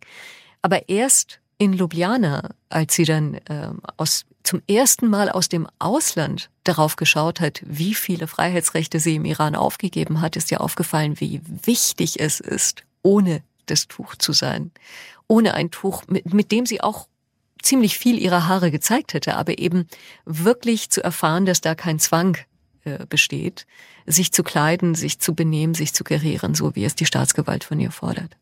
Aber 0.62 0.88
erst 0.88 1.40
in 1.58 1.72
Ljubljana, 1.72 2.50
als 2.68 2.94
sie 2.94 3.04
dann 3.04 3.34
äh, 3.34 3.70
aus, 3.96 4.24
zum 4.44 4.62
ersten 4.68 5.08
Mal 5.08 5.28
aus 5.28 5.48
dem 5.48 5.66
Ausland 5.78 6.50
darauf 6.64 6.96
geschaut 6.96 7.40
hat, 7.40 7.62
wie 7.66 7.94
viele 7.94 8.28
Freiheitsrechte 8.28 9.00
sie 9.00 9.16
im 9.16 9.24
Iran 9.24 9.56
aufgegeben 9.56 10.20
hat, 10.20 10.36
ist 10.36 10.50
ihr 10.52 10.60
aufgefallen, 10.60 11.20
wie 11.20 11.40
wichtig 11.64 12.20
es 12.20 12.40
ist, 12.40 12.84
ohne 13.02 13.42
das 13.66 13.88
Tuch 13.88 14.14
zu 14.14 14.32
sein. 14.32 14.70
Ohne 15.26 15.54
ein 15.54 15.70
Tuch, 15.70 16.04
mit, 16.08 16.32
mit 16.32 16.52
dem 16.52 16.64
sie 16.64 16.80
auch 16.80 17.08
ziemlich 17.60 17.98
viel 17.98 18.18
ihrer 18.18 18.46
Haare 18.46 18.70
gezeigt 18.70 19.12
hätte, 19.12 19.36
aber 19.36 19.58
eben 19.58 19.88
wirklich 20.24 20.90
zu 20.90 21.02
erfahren, 21.02 21.44
dass 21.44 21.60
da 21.60 21.74
kein 21.74 21.98
Zwang 21.98 22.38
äh, 22.84 23.04
besteht, 23.06 23.66
sich 24.06 24.32
zu 24.32 24.44
kleiden, 24.44 24.94
sich 24.94 25.18
zu 25.18 25.34
benehmen, 25.34 25.74
sich 25.74 25.92
zu 25.92 26.04
gerieren, 26.04 26.54
so 26.54 26.74
wie 26.76 26.84
es 26.84 26.94
die 26.94 27.06
Staatsgewalt 27.06 27.64
von 27.64 27.80
ihr 27.80 27.90
fordert. 27.90 28.36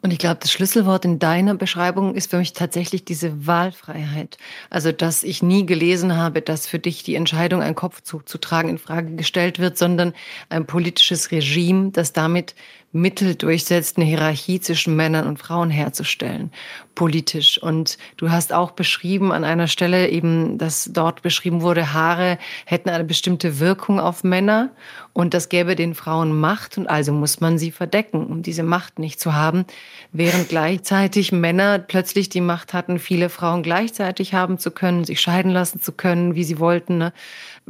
Und 0.00 0.12
ich 0.12 0.18
glaube, 0.18 0.38
das 0.40 0.52
Schlüsselwort 0.52 1.04
in 1.04 1.18
deiner 1.18 1.56
Beschreibung 1.56 2.14
ist 2.14 2.30
für 2.30 2.38
mich 2.38 2.52
tatsächlich 2.52 3.04
diese 3.04 3.48
Wahlfreiheit. 3.48 4.38
Also, 4.70 4.92
dass 4.92 5.24
ich 5.24 5.42
nie 5.42 5.66
gelesen 5.66 6.16
habe, 6.16 6.40
dass 6.40 6.68
für 6.68 6.78
dich 6.78 7.02
die 7.02 7.16
Entscheidung, 7.16 7.62
einen 7.62 7.74
Kopfzug 7.74 8.28
zu 8.28 8.38
tragen, 8.38 8.68
in 8.68 8.78
Frage 8.78 9.16
gestellt 9.16 9.58
wird, 9.58 9.76
sondern 9.76 10.12
ein 10.50 10.66
politisches 10.66 11.32
Regime, 11.32 11.90
das 11.90 12.12
damit 12.12 12.54
Mittel 12.92 13.34
durchsetzt, 13.34 13.98
eine 13.98 14.06
Hierarchie 14.06 14.60
zwischen 14.60 14.96
Männern 14.96 15.26
und 15.26 15.38
Frauen 15.38 15.68
herzustellen, 15.68 16.50
politisch. 16.94 17.62
Und 17.62 17.98
du 18.16 18.30
hast 18.30 18.52
auch 18.52 18.70
beschrieben 18.70 19.30
an 19.30 19.44
einer 19.44 19.66
Stelle 19.66 20.08
eben, 20.08 20.56
dass 20.56 20.90
dort 20.92 21.20
beschrieben 21.20 21.60
wurde, 21.60 21.92
Haare 21.92 22.38
hätten 22.64 22.88
eine 22.88 23.04
bestimmte 23.04 23.60
Wirkung 23.60 24.00
auf 24.00 24.24
Männer 24.24 24.70
und 25.12 25.34
das 25.34 25.50
gäbe 25.50 25.76
den 25.76 25.94
Frauen 25.94 26.38
Macht 26.38 26.78
und 26.78 26.88
also 26.88 27.12
muss 27.12 27.40
man 27.40 27.58
sie 27.58 27.72
verdecken, 27.72 28.26
um 28.26 28.42
diese 28.42 28.62
Macht 28.62 28.98
nicht 28.98 29.20
zu 29.20 29.34
haben, 29.34 29.66
während 30.12 30.48
gleichzeitig 30.48 31.30
Männer 31.30 31.78
plötzlich 31.78 32.30
die 32.30 32.40
Macht 32.40 32.72
hatten, 32.72 32.98
viele 32.98 33.28
Frauen 33.28 33.62
gleichzeitig 33.62 34.32
haben 34.32 34.58
zu 34.58 34.70
können, 34.70 35.04
sich 35.04 35.20
scheiden 35.20 35.50
lassen 35.50 35.80
zu 35.80 35.92
können, 35.92 36.34
wie 36.34 36.44
sie 36.44 36.58
wollten. 36.58 36.98
Ne? 36.98 37.12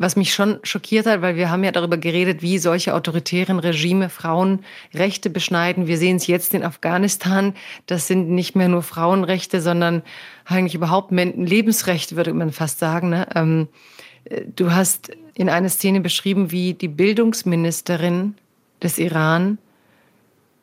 Was 0.00 0.14
mich 0.14 0.32
schon 0.32 0.60
schockiert 0.62 1.06
hat, 1.06 1.22
weil 1.22 1.34
wir 1.34 1.50
haben 1.50 1.64
ja 1.64 1.72
darüber 1.72 1.96
geredet, 1.96 2.40
wie 2.40 2.58
solche 2.58 2.94
autoritären 2.94 3.58
Regime 3.58 4.08
Frauen 4.10 4.60
Rechte 4.94 5.28
beschneiden. 5.28 5.88
Wir 5.88 5.98
sehen 5.98 6.18
es 6.18 6.28
jetzt 6.28 6.54
in 6.54 6.62
Afghanistan. 6.62 7.52
Das 7.86 8.06
sind 8.06 8.30
nicht 8.30 8.54
mehr 8.54 8.68
nur 8.68 8.84
Frauenrechte, 8.84 9.60
sondern 9.60 10.02
eigentlich 10.44 10.76
überhaupt 10.76 11.10
Lebensrechte, 11.10 12.14
würde 12.14 12.32
man 12.32 12.52
fast 12.52 12.78
sagen. 12.78 13.08
Ne? 13.08 13.26
Ähm, 13.34 13.68
äh, 14.24 14.42
du 14.54 14.70
hast 14.70 15.10
in 15.34 15.48
einer 15.48 15.68
Szene 15.68 16.00
beschrieben, 16.00 16.52
wie 16.52 16.74
die 16.74 16.86
Bildungsministerin 16.86 18.36
des 18.80 18.98
Iran 18.98 19.58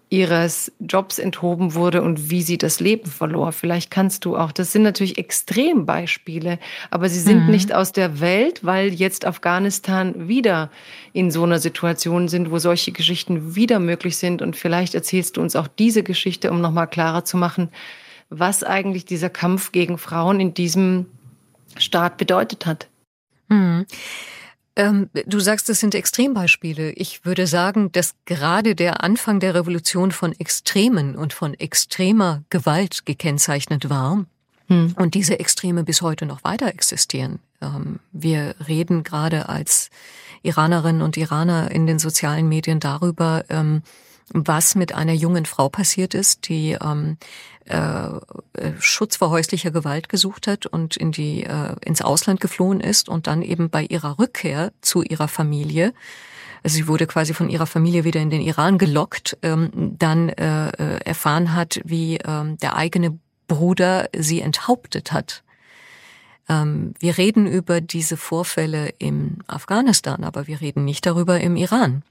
ihres 0.09 0.71
Jobs 0.79 1.17
enthoben 1.17 1.73
wurde 1.73 2.01
und 2.01 2.29
wie 2.29 2.41
sie 2.41 2.57
das 2.57 2.79
Leben 2.79 3.09
verlor. 3.09 3.51
Vielleicht 3.51 3.89
kannst 3.89 4.23
du 4.23 4.37
auch, 4.37 4.51
das 4.51 4.71
sind 4.71 4.83
natürlich 4.83 5.17
Extrembeispiele, 5.17 6.59
aber 6.91 7.09
sie 7.09 7.19
sind 7.19 7.45
mhm. 7.45 7.51
nicht 7.51 7.73
aus 7.73 7.91
der 7.91 8.19
Welt, 8.19 8.63
weil 8.63 8.93
jetzt 8.93 9.25
Afghanistan 9.25 10.27
wieder 10.27 10.69
in 11.13 11.31
so 11.31 11.43
einer 11.43 11.59
Situation 11.59 12.27
sind, 12.27 12.51
wo 12.51 12.59
solche 12.59 12.91
Geschichten 12.91 13.55
wieder 13.55 13.79
möglich 13.79 14.17
sind. 14.17 14.41
Und 14.41 14.55
vielleicht 14.55 14.93
erzählst 14.93 15.37
du 15.37 15.41
uns 15.41 15.55
auch 15.55 15.67
diese 15.67 16.03
Geschichte, 16.03 16.51
um 16.51 16.61
nochmal 16.61 16.87
klarer 16.87 17.25
zu 17.25 17.37
machen, 17.37 17.69
was 18.29 18.63
eigentlich 18.63 19.05
dieser 19.05 19.29
Kampf 19.29 19.71
gegen 19.71 19.97
Frauen 19.97 20.39
in 20.39 20.53
diesem 20.53 21.07
Staat 21.77 22.17
bedeutet 22.17 22.65
hat. 22.65 22.87
Mhm. 23.49 23.85
Ähm, 24.75 25.09
du 25.25 25.39
sagst, 25.39 25.69
das 25.69 25.79
sind 25.79 25.95
Extrembeispiele. 25.95 26.91
Ich 26.91 27.23
würde 27.23 27.47
sagen, 27.47 27.91
dass 27.93 28.13
gerade 28.25 28.75
der 28.75 29.03
Anfang 29.03 29.39
der 29.39 29.55
Revolution 29.55 30.11
von 30.11 30.33
Extremen 30.33 31.15
und 31.15 31.33
von 31.33 31.53
extremer 31.53 32.43
Gewalt 32.49 33.05
gekennzeichnet 33.05 33.89
war. 33.89 34.25
Hm. 34.67 34.93
Und 34.97 35.13
diese 35.13 35.39
Extreme 35.39 35.83
bis 35.83 36.01
heute 36.01 36.25
noch 36.25 36.43
weiter 36.43 36.67
existieren. 36.67 37.39
Ähm, 37.61 37.99
wir 38.11 38.55
reden 38.67 39.03
gerade 39.03 39.47
als 39.47 39.89
Iranerinnen 40.41 41.01
und 41.01 41.17
Iraner 41.17 41.71
in 41.71 41.87
den 41.87 41.99
sozialen 41.99 42.49
Medien 42.49 42.79
darüber, 42.79 43.45
ähm, 43.49 43.81
was 44.29 44.75
mit 44.75 44.93
einer 44.93 45.13
jungen 45.13 45.45
Frau 45.45 45.69
passiert 45.69 46.13
ist, 46.13 46.47
die 46.47 46.77
ähm, 46.81 47.17
äh, 47.65 48.09
Schutz 48.79 49.17
vor 49.17 49.29
häuslicher 49.29 49.71
Gewalt 49.71 50.09
gesucht 50.09 50.47
hat 50.47 50.65
und 50.65 50.97
in 50.97 51.11
die 51.11 51.43
äh, 51.43 51.75
ins 51.83 52.01
Ausland 52.01 52.39
geflohen 52.39 52.79
ist 52.79 53.09
und 53.09 53.27
dann 53.27 53.41
eben 53.41 53.69
bei 53.69 53.83
ihrer 53.83 54.19
Rückkehr 54.19 54.71
zu 54.81 55.03
ihrer 55.03 55.27
Familie 55.27 55.93
also 56.65 56.77
sie 56.77 56.87
wurde 56.87 57.05
quasi 57.05 57.35
von 57.35 57.47
ihrer 57.47 57.67
Familie 57.67 58.05
wieder 58.05 58.19
in 58.19 58.31
den 58.31 58.41
Iran 58.41 58.79
gelockt, 58.79 59.37
ähm, 59.43 59.69
dann 59.99 60.29
äh, 60.29 60.69
äh 60.69 60.97
erfahren 61.05 61.53
hat, 61.53 61.79
wie 61.83 62.17
ähm, 62.25 62.57
der 62.57 62.75
eigene 62.75 63.19
Bruder 63.47 64.09
sie 64.17 64.41
enthauptet 64.41 65.11
hat. 65.11 65.43
Ähm, 66.49 66.95
wir 66.97 67.19
reden 67.19 67.45
über 67.45 67.81
diese 67.81 68.17
Vorfälle 68.17 68.89
im 68.97 69.37
Afghanistan, 69.45 70.23
aber 70.23 70.47
wir 70.47 70.59
reden 70.59 70.85
nicht 70.85 71.05
darüber 71.05 71.39
im 71.39 71.55
Iran. 71.55 72.01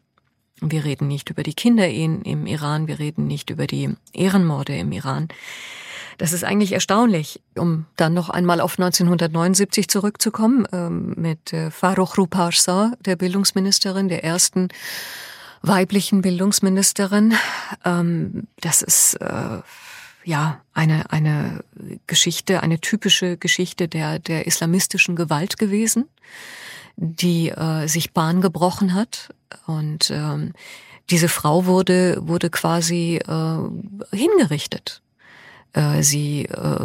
Wir 0.60 0.84
reden 0.84 1.08
nicht 1.08 1.30
über 1.30 1.42
die 1.42 1.54
Kinderehen 1.54 2.22
im 2.22 2.46
Iran, 2.46 2.86
wir 2.86 2.98
reden 2.98 3.26
nicht 3.26 3.50
über 3.50 3.66
die 3.66 3.94
Ehrenmorde 4.12 4.76
im 4.76 4.92
Iran. 4.92 5.28
Das 6.18 6.32
ist 6.32 6.44
eigentlich 6.44 6.72
erstaunlich, 6.72 7.42
um 7.56 7.86
dann 7.96 8.14
noch 8.14 8.30
einmal 8.30 8.60
auf 8.60 8.78
1979 8.78 9.88
zurückzukommen, 9.88 10.66
ähm, 10.72 11.14
mit 11.16 11.52
äh, 11.52 11.70
Farrokh 11.70 12.16
Ruparsa, 12.16 12.92
der 13.00 13.16
Bildungsministerin, 13.16 14.08
der 14.08 14.22
ersten 14.22 14.68
weiblichen 15.62 16.22
Bildungsministerin. 16.22 17.34
Ähm, 17.84 18.46
das 18.60 18.82
ist 18.82 19.14
äh, 19.14 19.60
ja 20.24 20.60
eine 20.72 21.10
eine 21.10 21.64
Geschichte, 22.06 22.62
eine 22.62 22.78
typische 22.80 23.36
Geschichte 23.36 23.88
der 23.88 24.18
der 24.18 24.46
islamistischen 24.46 25.16
Gewalt 25.16 25.58
gewesen 25.58 26.04
die 26.96 27.50
äh, 27.50 27.86
sich 27.86 28.12
Bahn 28.12 28.40
gebrochen 28.40 28.94
hat. 28.94 29.34
Und 29.66 30.10
ähm, 30.10 30.52
diese 31.10 31.28
Frau 31.28 31.66
wurde, 31.66 32.18
wurde 32.22 32.50
quasi 32.50 33.20
äh, 33.26 34.16
hingerichtet. 34.16 35.02
Äh, 35.72 36.02
sie 36.02 36.44
äh, 36.44 36.78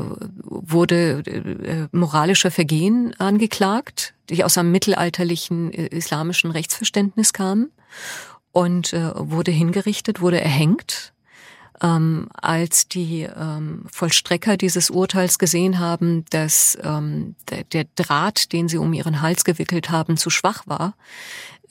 wurde 0.44 1.23
äh, 1.26 1.88
moralischer 1.91 2.52
Vergehen 2.52 3.14
angeklagt, 3.19 4.14
die 4.30 4.44
aus 4.44 4.57
einem 4.57 4.72
mittelalterlichen 4.72 5.72
äh, 5.72 5.88
islamischen 5.88 6.52
Rechtsverständnis 6.52 7.34
kamen 7.34 7.72
und 8.52 8.94
äh, 8.94 9.11
wurde 9.15 9.52
hingerichtet, 9.52 10.22
wurde 10.22 10.41
erhängt 10.41 11.14
ähm, 11.82 12.28
als 12.34 12.88
die 12.88 13.22
ähm, 13.24 13.86
Vollstrecker 13.92 14.58
dieses 14.58 14.90
Urteils 14.90 15.40
gesehen 15.40 15.80
haben, 15.80 16.26
dass 16.30 16.78
ähm, 16.84 17.36
der, 17.50 17.64
der 17.64 17.86
Draht, 17.96 18.52
den 18.52 18.68
sie 18.68 18.78
um 18.78 18.94
ihren 18.94 19.22
Hals 19.22 19.44
gewickelt 19.44 19.90
haben, 19.90 20.18
zu 20.18 20.30
schwach 20.30 20.64
war, 20.66 20.94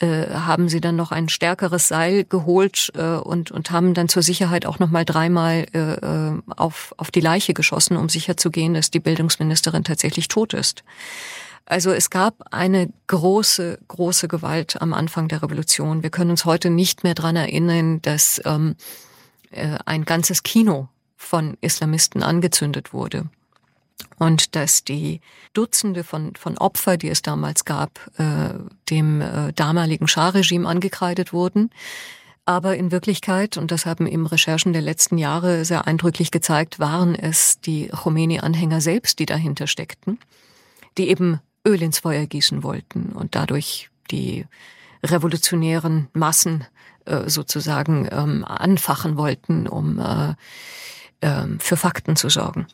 äh, 0.00 0.28
haben 0.30 0.68
sie 0.68 0.80
dann 0.80 0.96
noch 0.96 1.10
ein 1.10 1.28
stärkeres 1.28 1.88
Seil 1.88 2.24
geholt 2.24 2.92
äh, 2.94 3.16
und, 3.16 3.50
und 3.50 3.70
haben 3.70 3.94
dann 3.94 4.08
zur 4.08 4.22
Sicherheit 4.22 4.64
auch 4.64 4.78
noch 4.78 4.90
mal 4.90 5.04
dreimal 5.04 5.66
äh, 5.74 5.94
äh 5.94 6.32
auf, 6.56 6.94
auf 6.96 7.10
die 7.10 7.20
Leiche 7.20 7.52
geschossen, 7.52 7.96
um 7.96 8.08
sicherzugehen, 8.08 8.74
dass 8.74 8.90
die 8.90 9.00
Bildungsministerin 9.00 9.84
tatsächlich 9.84 10.28
tot 10.28 10.54
ist. 10.54 10.84
Also 11.66 11.90
es 11.90 12.08
gab 12.08 12.54
eine 12.54 12.90
große, 13.08 13.78
große 13.88 14.28
Gewalt 14.28 14.80
am 14.80 14.94
Anfang 14.94 15.28
der 15.28 15.42
Revolution. 15.42 16.02
Wir 16.02 16.10
können 16.10 16.30
uns 16.30 16.46
heute 16.46 16.70
nicht 16.70 17.04
mehr 17.04 17.14
dran 17.14 17.36
erinnern, 17.36 18.00
dass 18.00 18.40
ähm, 18.46 18.76
äh, 18.78 19.07
ein 19.50 20.04
ganzes 20.04 20.42
Kino 20.42 20.88
von 21.16 21.56
Islamisten 21.60 22.22
angezündet 22.22 22.92
wurde 22.92 23.28
und 24.18 24.56
dass 24.56 24.84
die 24.84 25.20
Dutzende 25.52 26.04
von, 26.04 26.34
von 26.36 26.58
Opfer, 26.58 26.96
die 26.96 27.08
es 27.08 27.22
damals 27.22 27.64
gab, 27.64 28.00
äh, 28.18 28.54
dem 28.90 29.20
äh, 29.20 29.52
damaligen 29.52 30.08
Schah-Regime 30.08 30.68
angekreidet 30.68 31.32
wurden. 31.32 31.70
Aber 32.44 32.76
in 32.76 32.90
Wirklichkeit, 32.90 33.58
und 33.58 33.70
das 33.70 33.84
haben 33.84 34.06
eben 34.06 34.26
Recherchen 34.26 34.72
der 34.72 34.82
letzten 34.82 35.18
Jahre 35.18 35.64
sehr 35.64 35.86
eindrücklich 35.86 36.30
gezeigt, 36.30 36.78
waren 36.78 37.14
es 37.14 37.60
die 37.60 37.88
Khomeini-Anhänger 37.88 38.80
selbst, 38.80 39.18
die 39.18 39.26
dahinter 39.26 39.66
steckten, 39.66 40.18
die 40.96 41.08
eben 41.08 41.40
Öl 41.66 41.82
ins 41.82 41.98
Feuer 41.98 42.26
gießen 42.26 42.62
wollten 42.62 43.12
und 43.12 43.34
dadurch 43.34 43.90
die 44.10 44.46
revolutionären 45.04 46.08
Massen 46.14 46.64
äh, 47.08 47.28
sozusagen 47.28 48.08
ähm, 48.10 48.44
anfachen 48.44 49.16
wollten, 49.16 49.66
um 49.66 49.98
äh, 49.98 50.34
äh, 51.26 51.46
für 51.58 51.76
Fakten 51.76 52.16
zu 52.16 52.28
sorgen. 52.28 52.66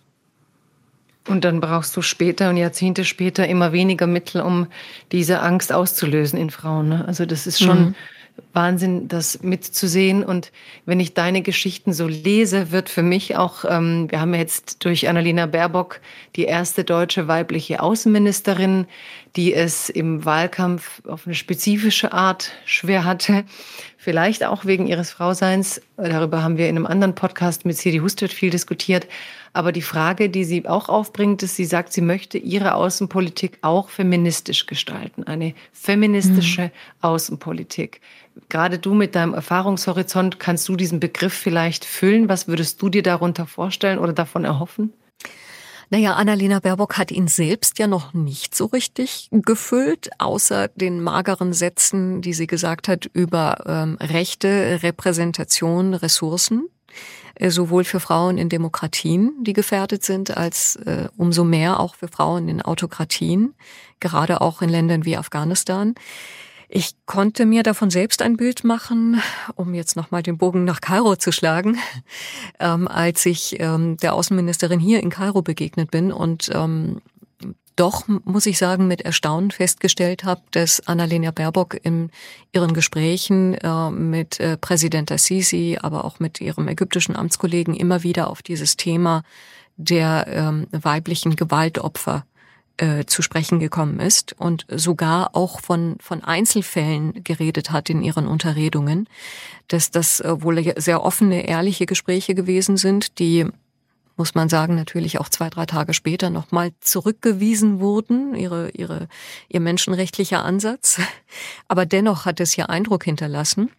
Und 1.27 1.45
dann 1.45 1.61
brauchst 1.61 1.97
du 1.97 2.03
später 2.03 2.51
und 2.51 2.59
Jahrzehnte 2.59 3.05
später 3.05 3.49
immer 3.49 3.73
weniger 3.73 4.07
Mittel, 4.07 4.43
um 4.43 4.67
diese 5.11 5.41
Angst 5.41 5.73
auszulösen 5.73 6.39
in 6.39 6.51
Frauen. 6.51 6.91
Ne? 6.91 7.05
Also 7.07 7.25
das 7.25 7.47
ist 7.47 7.63
schon 7.63 7.79
mhm. 7.79 7.95
Wahnsinn, 8.53 9.09
das 9.09 9.43
mitzusehen. 9.43 10.25
Und 10.25 10.53
wenn 10.87 11.01
ich 11.01 11.15
deine 11.15 11.41
Geschichten 11.43 11.93
so 11.93 12.07
lese, 12.07 12.73
wird 12.73 12.89
für 12.89 13.03
mich 13.03 13.37
auch, 13.37 13.65
ähm, 13.69 14.11
wir 14.11 14.21
haben 14.21 14.35
jetzt 14.35 14.85
durch 14.85 15.09
Annalena 15.09 15.47
Baerbock 15.47 16.01
die 16.37 16.45
erste 16.45 16.85
deutsche 16.85 17.27
weibliche 17.27 17.81
Außenministerin, 17.81 18.87
die 19.37 19.55
es 19.55 19.89
im 19.89 20.25
Wahlkampf 20.25 21.03
auf 21.07 21.27
eine 21.27 21.35
spezifische 21.35 22.13
Art 22.13 22.53
schwer 22.65 23.05
hatte. 23.05 23.45
Vielleicht 24.05 24.45
auch 24.45 24.67
wegen 24.67 24.87
ihres 24.87 25.11
Frauseins. 25.11 25.81
Darüber 25.97 26.43
haben 26.43 26.59
wir 26.59 26.69
in 26.69 26.77
einem 26.77 26.85
anderen 26.85 27.15
Podcast 27.15 27.65
mit 27.65 27.79
Siri 27.79 28.01
Hustet 28.01 28.35
viel 28.35 28.51
diskutiert. 28.51 29.07
Aber 29.55 29.73
die 29.73 29.81
Frage, 29.81 30.29
die 30.29 30.45
sie 30.45 30.69
auch 30.69 30.91
aufbringt, 30.91 31.43
ist, 31.43 31.57
sie 31.57 31.65
sagt, 31.65 31.91
sie 31.95 32.03
möchte 32.03 32.37
ihre 32.37 32.75
Außenpolitik 32.75 33.57
auch 33.63 33.89
feministisch 33.89 34.67
gestalten. 34.67 35.25
Eine 35.25 35.55
feministische 35.73 36.65
mhm. 36.65 36.71
Außenpolitik. 37.01 38.03
Gerade 38.51 38.79
du 38.79 38.93
mit 38.93 39.15
deinem 39.15 39.33
Erfahrungshorizont, 39.33 40.39
kannst 40.39 40.69
du 40.69 40.77
diesen 40.77 41.01
Begriff 41.01 41.33
vielleicht 41.33 41.87
füllen? 41.87 42.29
Was 42.29 42.47
würdest 42.47 42.83
du 42.83 42.91
dir 42.91 43.03
darunter 43.03 43.47
vorstellen 43.47 43.99
oder 43.99 44.13
davon 44.13 44.45
erhoffen? 44.45 44.93
Naja, 45.91 46.15
Annalena 46.15 46.61
Baerbock 46.61 46.99
hat 46.99 47.11
ihn 47.11 47.29
selbst 47.29 47.79
ja 47.79 47.87
noch 47.87 48.15
nicht 48.15 48.55
so 48.55 48.67
richtig 48.67 49.29
gefüllt, 49.31 50.11
außer 50.19 50.69
den 50.69 51.03
mageren 51.03 51.53
Sätzen, 51.53 52.23
die 52.23 52.33
sie 52.33 52.47
gesagt 52.47 52.89
hat 52.89 53.07
über 53.07 53.65
ähm, 53.67 53.97
Rechte, 54.01 54.81
Repräsentation, 54.83 55.95
Ressourcen. 55.95 56.69
Äh, 57.37 57.51
sowohl 57.51 57.85
für 57.85 58.01
Frauen 58.01 58.39
in 58.39 58.49
Demokratien, 58.49 59.33
die 59.43 59.53
gefährdet 59.53 60.05
sind, 60.05 60.37
als 60.37 60.77
äh, 60.77 61.09
umso 61.17 61.45
mehr 61.45 61.81
auch 61.81 61.97
für 61.97 62.09
Frauen 62.09 62.49
in 62.49 62.63
Autokratien, 62.63 63.55
gerade 64.01 64.41
auch 64.41 64.63
in 64.63 64.69
Ländern 64.69 65.05
wie 65.05 65.17
Afghanistan. 65.17 65.95
Ich 66.69 66.95
konnte 67.07 67.47
mir 67.47 67.63
davon 67.63 67.91
selbst 67.91 68.23
ein 68.23 68.37
Bild 68.37 68.65
machen, 68.65 69.21
um 69.55 69.75
jetzt 69.75 69.97
nochmal 69.97 70.23
den 70.23 70.39
Bogen 70.39 70.65
nach 70.65 70.81
Kairo 70.81 71.17
zu 71.17 71.33
schlagen, 71.33 71.79
ähm, 72.61 72.89
als 72.89 73.27
ich 73.27 73.61
ähm, 73.61 73.97
der 73.99 74.15
Außenministerin 74.15 74.81
hier 74.81 75.03
in 75.03 75.11
Kairo 75.11 75.43
begegnet 75.43 75.91
bin 75.91 76.13
und 76.13 76.51
ähm, 76.53 77.01
doch, 77.77 78.05
muss 78.07 78.47
ich 78.47 78.57
sagen, 78.57 78.87
mit 78.87 79.03
Erstaunen 79.03 79.51
festgestellt 79.51 80.23
habe, 80.23 80.43
dass 80.53 80.87
Annalena 80.87 81.33
Baerbock 81.33 81.77
in 81.83 82.11
ihren 82.53 82.73
Gesprächen 82.73 83.55
äh, 83.55 83.91
mit 83.91 84.39
äh, 84.39 84.57
Präsident 84.57 85.11
Assisi, 85.11 85.79
aber 85.83 86.05
auch 86.05 86.21
mit 86.21 86.41
ihrem 86.41 86.69
ägyptischen 86.69 87.17
Amtskollegen 87.17 87.75
immer 87.75 88.05
wieder 88.05 88.31
auf 88.31 88.43
dieses 88.43 88.77
Thema 88.77 89.25
der 89.77 90.27
ähm, 90.29 90.69
weiblichen 90.71 91.35
Gewaltopfer 91.35 92.25
äh, 92.77 93.05
zu 93.05 93.23
sprechen 93.23 93.61
gekommen 93.61 94.01
ist 94.01 94.35
und 94.39 94.67
sogar 94.69 95.35
auch 95.37 95.61
von, 95.61 95.97
von 96.01 96.25
Einzelfällen 96.25 97.23
geredet 97.25 97.71
hat 97.71 97.91
in 97.91 98.03
ihren 98.03 98.27
Unterredungen, 98.27 99.09
dass 99.69 99.91
das 99.91 100.21
äh, 100.21 100.43
wohl 100.43 100.75
sehr 100.77 101.03
offene, 101.03 101.47
ehrliche 101.47 101.87
Gespräche 101.87 102.35
gewesen 102.35 102.77
sind, 102.77 103.19
die 103.19 103.47
muss 104.17 104.35
man 104.35 104.49
sagen, 104.49 104.77
natürlich 104.77 105.19
auch 105.19 105.29
zwei, 105.29 105.51
drei 105.51 105.67
Tage 105.67 105.93
später 105.93 106.31
nochmal 106.31 106.73
zurückgewiesen 106.81 107.81
wurden, 107.81 108.35
ihre, 108.35 108.71
ihre, 108.71 109.09
ihr 109.49 109.61
menschenrechtlicher 109.61 110.45
Ansatz. 110.45 111.01
Aber 111.69 111.85
dennoch 111.85 112.25
hat 112.25 112.39
es 112.39 112.53
hier 112.53 112.71
Eindruck 112.71 113.05
hinterlassen 113.05 113.71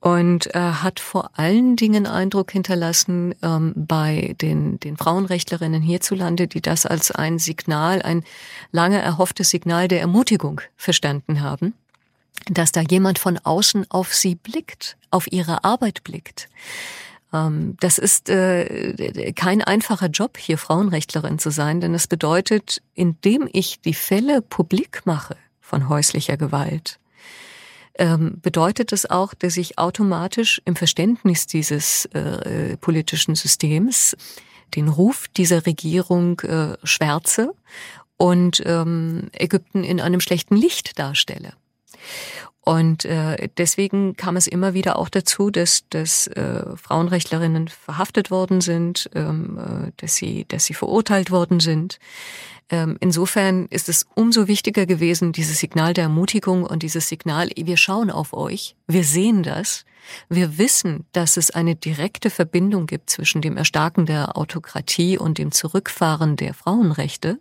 und 0.00 0.54
äh, 0.54 0.58
hat 0.58 1.00
vor 1.00 1.30
allen 1.34 1.76
Dingen 1.76 2.06
Eindruck 2.06 2.52
hinterlassen 2.52 3.34
ähm, 3.42 3.72
bei 3.74 4.36
den, 4.40 4.78
den 4.80 4.96
Frauenrechtlerinnen 4.96 5.82
hierzulande, 5.82 6.46
die 6.46 6.60
das 6.60 6.86
als 6.86 7.10
ein 7.10 7.38
Signal, 7.38 8.02
ein 8.02 8.22
lange 8.70 9.00
erhofftes 9.00 9.50
Signal 9.50 9.88
der 9.88 10.00
Ermutigung 10.00 10.60
verstanden 10.76 11.40
haben, 11.40 11.74
dass 12.50 12.70
da 12.70 12.80
jemand 12.80 13.18
von 13.18 13.38
außen 13.38 13.90
auf 13.90 14.14
sie 14.14 14.36
blickt, 14.36 14.96
auf 15.10 15.30
ihre 15.32 15.64
Arbeit 15.64 16.04
blickt. 16.04 16.48
Ähm, 17.32 17.76
das 17.80 17.98
ist 17.98 18.28
äh, 18.28 19.32
kein 19.32 19.62
einfacher 19.62 20.08
Job, 20.08 20.38
hier 20.38 20.58
Frauenrechtlerin 20.58 21.40
zu 21.40 21.50
sein, 21.50 21.80
denn 21.80 21.94
es 21.94 22.06
bedeutet, 22.06 22.82
indem 22.94 23.48
ich 23.52 23.80
die 23.80 23.94
Fälle 23.94 24.42
publik 24.42 25.02
mache 25.04 25.36
von 25.60 25.88
häuslicher 25.88 26.36
Gewalt, 26.36 26.98
ähm, 27.98 28.40
bedeutet 28.40 28.92
es 28.92 29.08
auch, 29.08 29.34
dass 29.34 29.56
ich 29.56 29.78
automatisch 29.78 30.62
im 30.64 30.76
Verständnis 30.76 31.46
dieses 31.46 32.06
äh, 32.06 32.76
politischen 32.76 33.34
Systems 33.34 34.16
den 34.74 34.88
Ruf 34.88 35.28
dieser 35.28 35.66
Regierung 35.66 36.40
äh, 36.40 36.76
schwärze 36.84 37.52
und 38.16 38.62
ähm, 38.66 39.30
Ägypten 39.32 39.84
in 39.84 40.00
einem 40.00 40.20
schlechten 40.20 40.56
Licht 40.56 40.98
darstelle. 40.98 41.54
Und 42.68 43.06
äh, 43.06 43.48
deswegen 43.56 44.14
kam 44.18 44.36
es 44.36 44.46
immer 44.46 44.74
wieder 44.74 44.98
auch 44.98 45.08
dazu, 45.08 45.50
dass, 45.50 45.88
dass 45.88 46.26
äh, 46.26 46.76
Frauenrechtlerinnen 46.76 47.68
verhaftet 47.68 48.30
worden 48.30 48.60
sind, 48.60 49.08
ähm, 49.14 49.58
äh, 49.58 49.92
dass, 49.96 50.16
sie, 50.16 50.44
dass 50.48 50.66
sie 50.66 50.74
verurteilt 50.74 51.30
worden 51.30 51.60
sind. 51.60 51.98
Ähm, 52.68 52.98
insofern 53.00 53.68
ist 53.70 53.88
es 53.88 54.06
umso 54.14 54.48
wichtiger 54.48 54.84
gewesen, 54.84 55.32
dieses 55.32 55.60
Signal 55.60 55.94
der 55.94 56.04
Ermutigung 56.04 56.64
und 56.64 56.82
dieses 56.82 57.08
Signal, 57.08 57.48
wir 57.56 57.78
schauen 57.78 58.10
auf 58.10 58.34
euch, 58.34 58.76
wir 58.86 59.04
sehen 59.04 59.42
das, 59.42 59.86
wir 60.28 60.58
wissen, 60.58 61.06
dass 61.12 61.38
es 61.38 61.50
eine 61.50 61.74
direkte 61.74 62.28
Verbindung 62.28 62.86
gibt 62.86 63.08
zwischen 63.08 63.40
dem 63.40 63.56
Erstarken 63.56 64.04
der 64.04 64.36
Autokratie 64.36 65.16
und 65.16 65.38
dem 65.38 65.52
Zurückfahren 65.52 66.36
der 66.36 66.52
Frauenrechte. 66.52 67.38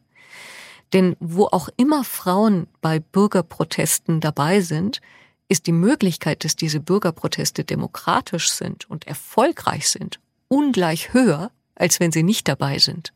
Denn 0.93 1.15
wo 1.19 1.45
auch 1.45 1.69
immer 1.77 2.03
Frauen 2.03 2.67
bei 2.81 2.99
Bürgerprotesten 2.99 4.21
dabei 4.21 4.61
sind, 4.61 5.01
ist 5.49 5.67
die 5.67 5.71
Möglichkeit, 5.71 6.43
dass 6.43 6.55
diese 6.55 6.79
Bürgerproteste 6.79 7.63
demokratisch 7.63 8.49
sind 8.49 8.89
und 8.89 9.07
erfolgreich 9.07 9.89
sind, 9.89 10.19
ungleich 10.47 11.13
höher, 11.13 11.51
als 11.75 11.99
wenn 11.99 12.11
sie 12.11 12.23
nicht 12.23 12.47
dabei 12.47 12.79
sind. 12.79 13.13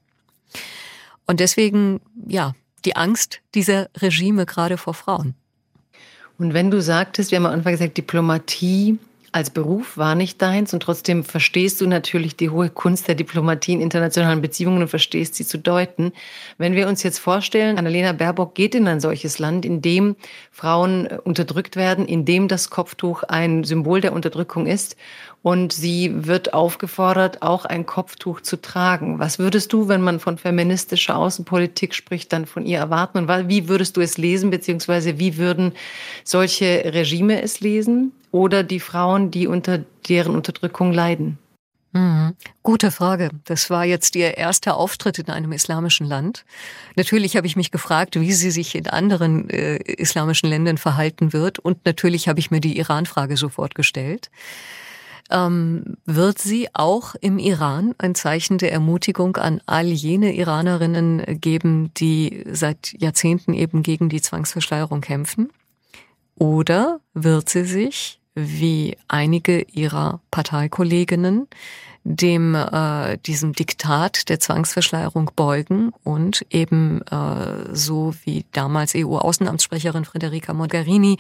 Und 1.25 1.39
deswegen, 1.39 2.01
ja, 2.27 2.53
die 2.85 2.95
Angst 2.95 3.41
dieser 3.53 3.89
Regime 3.97 4.45
gerade 4.45 4.77
vor 4.77 4.93
Frauen. 4.93 5.35
Und 6.37 6.53
wenn 6.53 6.71
du 6.71 6.81
sagtest, 6.81 7.31
wir 7.31 7.37
haben 7.37 7.45
am 7.45 7.53
Anfang 7.53 7.73
gesagt, 7.73 7.97
Diplomatie 7.97 8.97
als 9.33 9.49
Beruf 9.49 9.97
war 9.97 10.15
nicht 10.15 10.41
deins 10.41 10.73
und 10.73 10.83
trotzdem 10.83 11.23
verstehst 11.23 11.79
du 11.79 11.87
natürlich 11.87 12.35
die 12.35 12.49
hohe 12.49 12.69
Kunst 12.69 13.07
der 13.07 13.15
Diplomatie 13.15 13.73
in 13.73 13.81
internationalen 13.81 14.41
Beziehungen 14.41 14.81
und 14.81 14.89
verstehst 14.89 15.35
sie 15.35 15.45
zu 15.45 15.57
deuten. 15.57 16.11
Wenn 16.57 16.75
wir 16.75 16.87
uns 16.87 17.01
jetzt 17.03 17.19
vorstellen, 17.19 17.77
Annalena 17.77 18.11
Baerbock 18.11 18.55
geht 18.55 18.75
in 18.75 18.87
ein 18.87 18.99
solches 18.99 19.39
Land, 19.39 19.63
in 19.65 19.81
dem 19.81 20.17
Frauen 20.51 21.07
unterdrückt 21.07 21.77
werden, 21.77 22.05
in 22.07 22.25
dem 22.25 22.49
das 22.49 22.69
Kopftuch 22.69 23.23
ein 23.23 23.63
Symbol 23.63 24.01
der 24.01 24.11
Unterdrückung 24.11 24.67
ist 24.67 24.97
und 25.43 25.71
sie 25.71 26.27
wird 26.27 26.53
aufgefordert, 26.53 27.41
auch 27.41 27.63
ein 27.63 27.85
Kopftuch 27.85 28.41
zu 28.41 28.61
tragen. 28.61 29.19
Was 29.19 29.39
würdest 29.39 29.71
du, 29.71 29.87
wenn 29.87 30.01
man 30.01 30.19
von 30.19 30.37
feministischer 30.37 31.17
Außenpolitik 31.17 31.95
spricht, 31.95 32.33
dann 32.33 32.45
von 32.45 32.65
ihr 32.65 32.79
erwarten? 32.79 33.17
Und 33.17 33.49
wie 33.49 33.69
würdest 33.69 33.95
du 33.95 34.01
es 34.01 34.17
lesen, 34.17 34.49
beziehungsweise 34.49 35.19
wie 35.19 35.37
würden 35.37 35.71
solche 36.25 36.83
Regime 36.93 37.41
es 37.41 37.61
lesen 37.61 38.11
oder 38.31 38.63
die 38.63 38.79
Frauen, 38.79 39.31
die 39.31 39.47
unter 39.47 39.83
deren 40.07 40.35
Unterdrückung 40.35 40.91
leiden? 40.91 41.37
Mhm. 41.93 42.35
Gute 42.63 42.89
Frage. 42.89 43.29
Das 43.43 43.69
war 43.69 43.83
jetzt 43.83 44.15
Ihr 44.15 44.37
erster 44.37 44.77
Auftritt 44.77 45.19
in 45.19 45.29
einem 45.29 45.51
islamischen 45.51 46.07
Land. 46.07 46.45
Natürlich 46.95 47.35
habe 47.35 47.47
ich 47.47 47.57
mich 47.57 47.71
gefragt, 47.71 48.19
wie 48.19 48.31
sie 48.31 48.51
sich 48.51 48.75
in 48.75 48.87
anderen 48.87 49.49
äh, 49.49 49.75
islamischen 49.75 50.49
Ländern 50.49 50.77
verhalten 50.77 51.33
wird. 51.33 51.59
Und 51.59 51.85
natürlich 51.85 52.29
habe 52.29 52.39
ich 52.39 52.49
mir 52.49 52.61
die 52.61 52.77
Iran-Frage 52.77 53.35
sofort 53.35 53.75
gestellt 53.75 54.29
ähm, 55.31 55.97
wird 56.05 56.39
sie 56.39 56.67
auch 56.73 57.15
im 57.15 57.39
Iran 57.39 57.95
ein 57.97 58.15
Zeichen 58.15 58.57
der 58.57 58.71
Ermutigung 58.71 59.37
an 59.37 59.61
all 59.65 59.87
jene 59.87 60.35
Iranerinnen 60.35 61.39
geben, 61.39 61.93
die 61.95 62.43
seit 62.51 62.93
Jahrzehnten 62.99 63.53
eben 63.53 63.81
gegen 63.81 64.09
die 64.09 64.21
Zwangsverschleierung 64.21 65.01
kämpfen? 65.01 65.49
Oder 66.35 66.99
wird 67.13 67.49
sie 67.49 67.65
sich, 67.65 68.19
wie 68.35 68.97
einige 69.07 69.61
ihrer 69.61 70.21
Parteikolleginnen, 70.31 71.47
dem 72.03 72.55
äh, 72.55 73.17
diesem 73.19 73.53
Diktat 73.53 74.29
der 74.29 74.39
Zwangsverschleierung 74.39 75.31
beugen 75.35 75.91
und 76.03 76.45
eben 76.49 77.01
äh, 77.03 77.75
so 77.75 78.15
wie 78.23 78.45
damals 78.53 78.93
EU-Außenamtssprecherin 78.95 80.05
Federica 80.05 80.53
Mogherini 80.53 81.17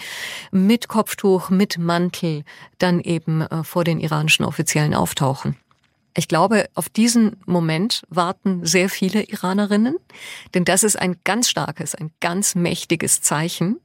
mit 0.51 0.87
Kopftuch, 0.87 1.49
mit 1.49 1.77
Mantel 1.77 2.43
dann 2.79 2.99
eben 2.99 3.41
äh, 3.41 3.63
vor 3.63 3.83
den 3.83 3.99
iranischen 3.99 4.45
Offiziellen 4.45 4.95
auftauchen. 4.95 5.55
Ich 6.17 6.27
glaube, 6.27 6.67
auf 6.73 6.89
diesen 6.89 7.37
Moment 7.45 8.01
warten 8.09 8.65
sehr 8.65 8.89
viele 8.89 9.23
Iranerinnen, 9.23 9.95
denn 10.53 10.65
das 10.65 10.83
ist 10.83 10.99
ein 10.99 11.17
ganz 11.23 11.49
starkes, 11.49 11.95
ein 11.95 12.11
ganz 12.19 12.55
mächtiges 12.55 13.21
Zeichen. 13.21 13.79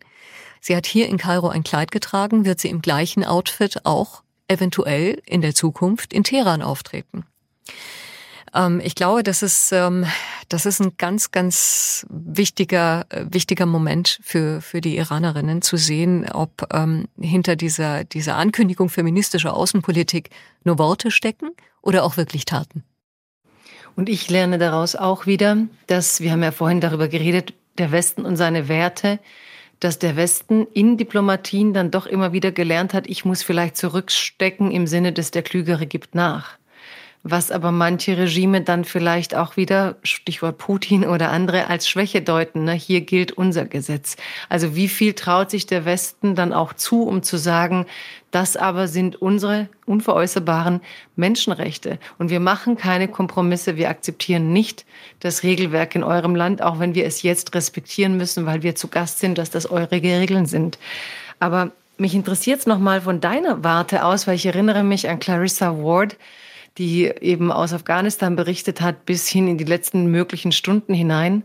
Sie 0.61 0.77
hat 0.77 0.87
hier 0.87 1.09
in 1.09 1.19
Kairo 1.19 1.49
ein 1.49 1.65
Kleid 1.65 1.91
getragen, 1.91 2.45
wird 2.45 2.61
sie 2.61 2.69
im 2.69 2.83
gleichen 2.83 3.25
Outfit 3.25 3.85
auch 3.85 4.23
eventuell 4.49 5.23
in 5.27 5.41
der 5.41 5.55
Zukunft 5.55 6.13
in 6.13 6.25
Teheran 6.25 6.63
auftreten. 6.63 7.27
Ähm, 8.55 8.81
ich 8.83 8.95
glaube, 8.95 9.23
das 9.23 9.43
ist, 9.43 9.73
ähm, 9.73 10.07
das 10.49 10.67
ist 10.67 10.81
ein 10.81 10.93
ganz, 10.99 11.31
ganz 11.31 12.07
wichtiger, 12.09 13.07
äh, 13.11 13.27
wichtiger 13.29 13.67
Moment 13.67 14.19
für, 14.23 14.61
für 14.61 14.81
die 14.81 14.97
Iranerinnen 14.97 15.63
zu 15.63 15.77
sehen, 15.77 16.29
ob 16.31 16.69
ähm, 16.73 17.07
hinter 17.21 17.57
dieser, 17.57 18.05
dieser 18.05 18.37
Ankündigung 18.37 18.89
feministischer 18.89 19.55
Außenpolitik 19.55 20.31
nur 20.65 20.79
Worte 20.79 21.11
stecken 21.11 21.51
oder 21.83 22.05
auch 22.05 22.17
wirklich 22.17 22.45
Taten. 22.45 22.83
Und 23.95 24.09
ich 24.09 24.29
lerne 24.29 24.59
daraus 24.59 24.95
auch 24.95 25.27
wieder, 25.27 25.57
dass, 25.87 26.21
wir 26.21 26.33
haben 26.33 26.43
ja 26.43 26.53
vorhin 26.53 26.81
darüber 26.81 27.09
geredet, 27.09 27.55
der 27.79 27.93
Westen 27.93 28.25
und 28.25 28.37
seine 28.37 28.69
Werte, 28.69 29.19
dass 29.81 29.99
der 29.99 30.17
Westen 30.17 30.67
in 30.73 30.97
Diplomatien 30.97 31.73
dann 31.73 31.91
doch 31.91 32.07
immer 32.07 32.33
wieder 32.33 32.53
gelernt 32.53 32.95
hat, 32.95 33.07
ich 33.07 33.25
muss 33.25 33.43
vielleicht 33.43 33.77
zurückstecken 33.77 34.71
im 34.71 34.87
Sinne 34.87 35.13
des 35.13 35.31
der 35.31 35.43
Klügere 35.43 35.87
gibt 35.87 36.15
nach. 36.15 36.59
Was 37.29 37.51
aber 37.51 37.73
manche 37.73 38.17
Regime 38.17 38.61
dann 38.61 38.85
vielleicht 38.85 39.35
auch 39.35 39.57
wieder, 39.57 39.97
Stichwort 40.05 40.59
Putin 40.59 41.05
oder 41.05 41.31
andere, 41.33 41.67
als 41.67 41.89
Schwäche 41.89 42.23
deuten. 42.23 42.63
Ne? 42.63 42.75
Hier 42.75 43.01
gilt 43.01 43.33
unser 43.33 43.65
Gesetz. 43.65 44.17
Also 44.49 44.77
wie 44.77 44.87
viel 44.87 45.13
traut 45.13 45.51
sich 45.51 45.67
der 45.67 45.85
Westen 45.85 46.37
dann 46.37 46.53
auch 46.53 46.73
zu, 46.73 47.03
um 47.03 47.25
zu 47.25 47.37
sagen, 47.37 47.87
das 48.37 48.55
aber 48.55 48.87
sind 48.87 49.17
unsere 49.23 49.71
unveräußerbaren 49.87 50.83
Menschenrechte. 51.17 51.99
Und 52.19 52.29
wir 52.29 52.39
machen 52.39 52.77
keine 52.77 53.09
Kompromisse. 53.09 53.77
Wir 53.77 53.89
akzeptieren 53.89 54.53
nicht 54.53 54.85
das 55.21 55.43
Regelwerk 55.43 55.95
in 55.95 56.05
eurem 56.05 56.35
Land, 56.35 56.61
auch 56.61 56.79
wenn 56.79 56.95
wir 56.95 57.07
es 57.07 57.23
jetzt 57.23 57.55
respektieren 57.55 58.19
müssen, 58.19 58.45
weil 58.45 58.63
wir 58.63 58.75
zu 58.75 58.89
Gast 58.89 59.21
sind, 59.21 59.39
dass 59.39 59.49
das 59.49 59.71
eure 59.71 59.91
Regeln 59.91 60.45
sind. 60.45 60.79
Aber 61.41 61.71
mich 61.97 62.15
interessiert 62.15 62.59
es 62.59 62.67
nochmal 62.67 63.01
von 63.01 63.23
deiner 63.23 63.65
Warte 63.65 64.05
aus, 64.05 64.27
weil 64.27 64.35
ich 64.35 64.45
erinnere 64.45 64.85
mich 64.85 65.09
an 65.09 65.19
Clarissa 65.19 65.79
Ward, 65.79 66.19
die 66.77 67.07
eben 67.07 67.51
aus 67.51 67.73
Afghanistan 67.73 68.37
berichtet 68.37 68.83
hat, 68.83 69.07
bis 69.07 69.27
hin 69.27 69.49
in 69.49 69.57
die 69.57 69.65
letzten 69.65 70.11
möglichen 70.11 70.53
Stunden 70.53 70.93
hinein. 70.93 71.43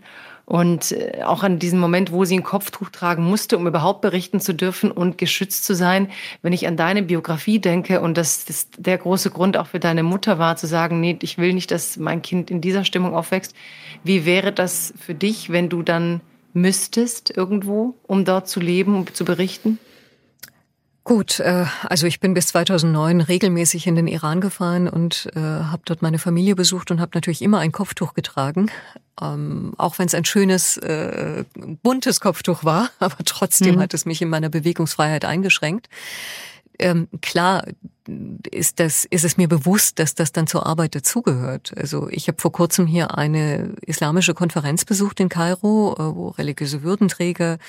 Und 0.51 0.91
äh, 0.91 1.23
auch 1.23 1.43
an 1.43 1.59
diesem 1.59 1.79
Moment, 1.79 2.11
wo 2.11 2.25
sie 2.25 2.37
ein 2.37 2.43
Kopftuch 2.43 2.89
tragen 2.89 3.23
musste, 3.23 3.57
um 3.57 3.67
überhaupt 3.67 4.01
berichten 4.01 4.41
zu 4.41 4.53
dürfen 4.53 4.91
und 4.91 5.17
geschützt 5.17 5.63
zu 5.63 5.73
sein. 5.73 6.09
Wenn 6.41 6.51
ich 6.51 6.67
an 6.67 6.75
deine 6.75 7.03
Biografie 7.03 7.59
denke 7.59 8.01
und 8.01 8.17
das, 8.17 8.43
das 8.43 8.67
der 8.77 8.97
große 8.97 9.31
Grund 9.31 9.55
auch 9.55 9.67
für 9.67 9.79
deine 9.79 10.03
Mutter 10.03 10.39
war, 10.39 10.57
zu 10.57 10.67
sagen, 10.67 10.99
nee, 10.99 11.17
ich 11.21 11.37
will 11.37 11.53
nicht, 11.53 11.71
dass 11.71 11.95
mein 11.95 12.21
Kind 12.21 12.51
in 12.51 12.59
dieser 12.59 12.83
Stimmung 12.83 13.15
aufwächst. 13.15 13.55
Wie 14.03 14.25
wäre 14.25 14.51
das 14.51 14.93
für 14.99 15.15
dich, 15.15 15.51
wenn 15.51 15.69
du 15.69 15.83
dann 15.83 16.19
müsstest 16.51 17.29
irgendwo, 17.29 17.95
um 18.05 18.25
dort 18.25 18.49
zu 18.49 18.59
leben 18.59 18.97
und 18.97 19.15
zu 19.15 19.23
berichten? 19.23 19.79
Gut, 21.03 21.39
äh, 21.39 21.65
also 21.83 22.05
ich 22.05 22.19
bin 22.19 22.35
bis 22.35 22.47
2009 22.47 23.21
regelmäßig 23.21 23.87
in 23.87 23.95
den 23.95 24.07
Iran 24.07 24.39
gefahren 24.39 24.87
und 24.87 25.29
äh, 25.35 25.39
habe 25.39 25.81
dort 25.85 26.03
meine 26.03 26.19
Familie 26.19 26.55
besucht 26.55 26.91
und 26.91 27.01
habe 27.01 27.11
natürlich 27.15 27.41
immer 27.41 27.59
ein 27.59 27.71
Kopftuch 27.71 28.13
getragen, 28.13 28.69
ähm, 29.19 29.73
auch 29.77 29.97
wenn 29.97 30.05
es 30.05 30.13
ein 30.13 30.25
schönes 30.25 30.77
äh, 30.77 31.43
buntes 31.81 32.19
Kopftuch 32.19 32.63
war, 32.63 32.91
aber 32.99 33.17
trotzdem 33.25 33.75
mhm. 33.75 33.79
hat 33.79 33.95
es 33.95 34.05
mich 34.05 34.21
in 34.21 34.29
meiner 34.29 34.49
Bewegungsfreiheit 34.49 35.25
eingeschränkt. 35.25 35.89
Ähm, 36.77 37.07
klar, 37.21 37.63
ist 38.07 38.79
das 38.79 39.05
ist 39.05 39.23
es 39.23 39.37
mir 39.37 39.47
bewusst, 39.47 39.99
dass 39.99 40.15
das 40.15 40.31
dann 40.31 40.47
zur 40.47 40.65
Arbeit 40.65 40.95
dazugehört. 40.95 41.71
Also 41.77 42.09
ich 42.09 42.27
habe 42.27 42.41
vor 42.41 42.51
kurzem 42.51 42.87
hier 42.87 43.17
eine 43.17 43.75
islamische 43.81 44.33
Konferenz 44.33 44.85
besucht 44.85 45.19
in 45.19 45.29
Kairo, 45.29 45.93
äh, 45.93 46.15
wo 46.15 46.29
religiöse 46.29 46.81
Würdenträger, 46.81 47.59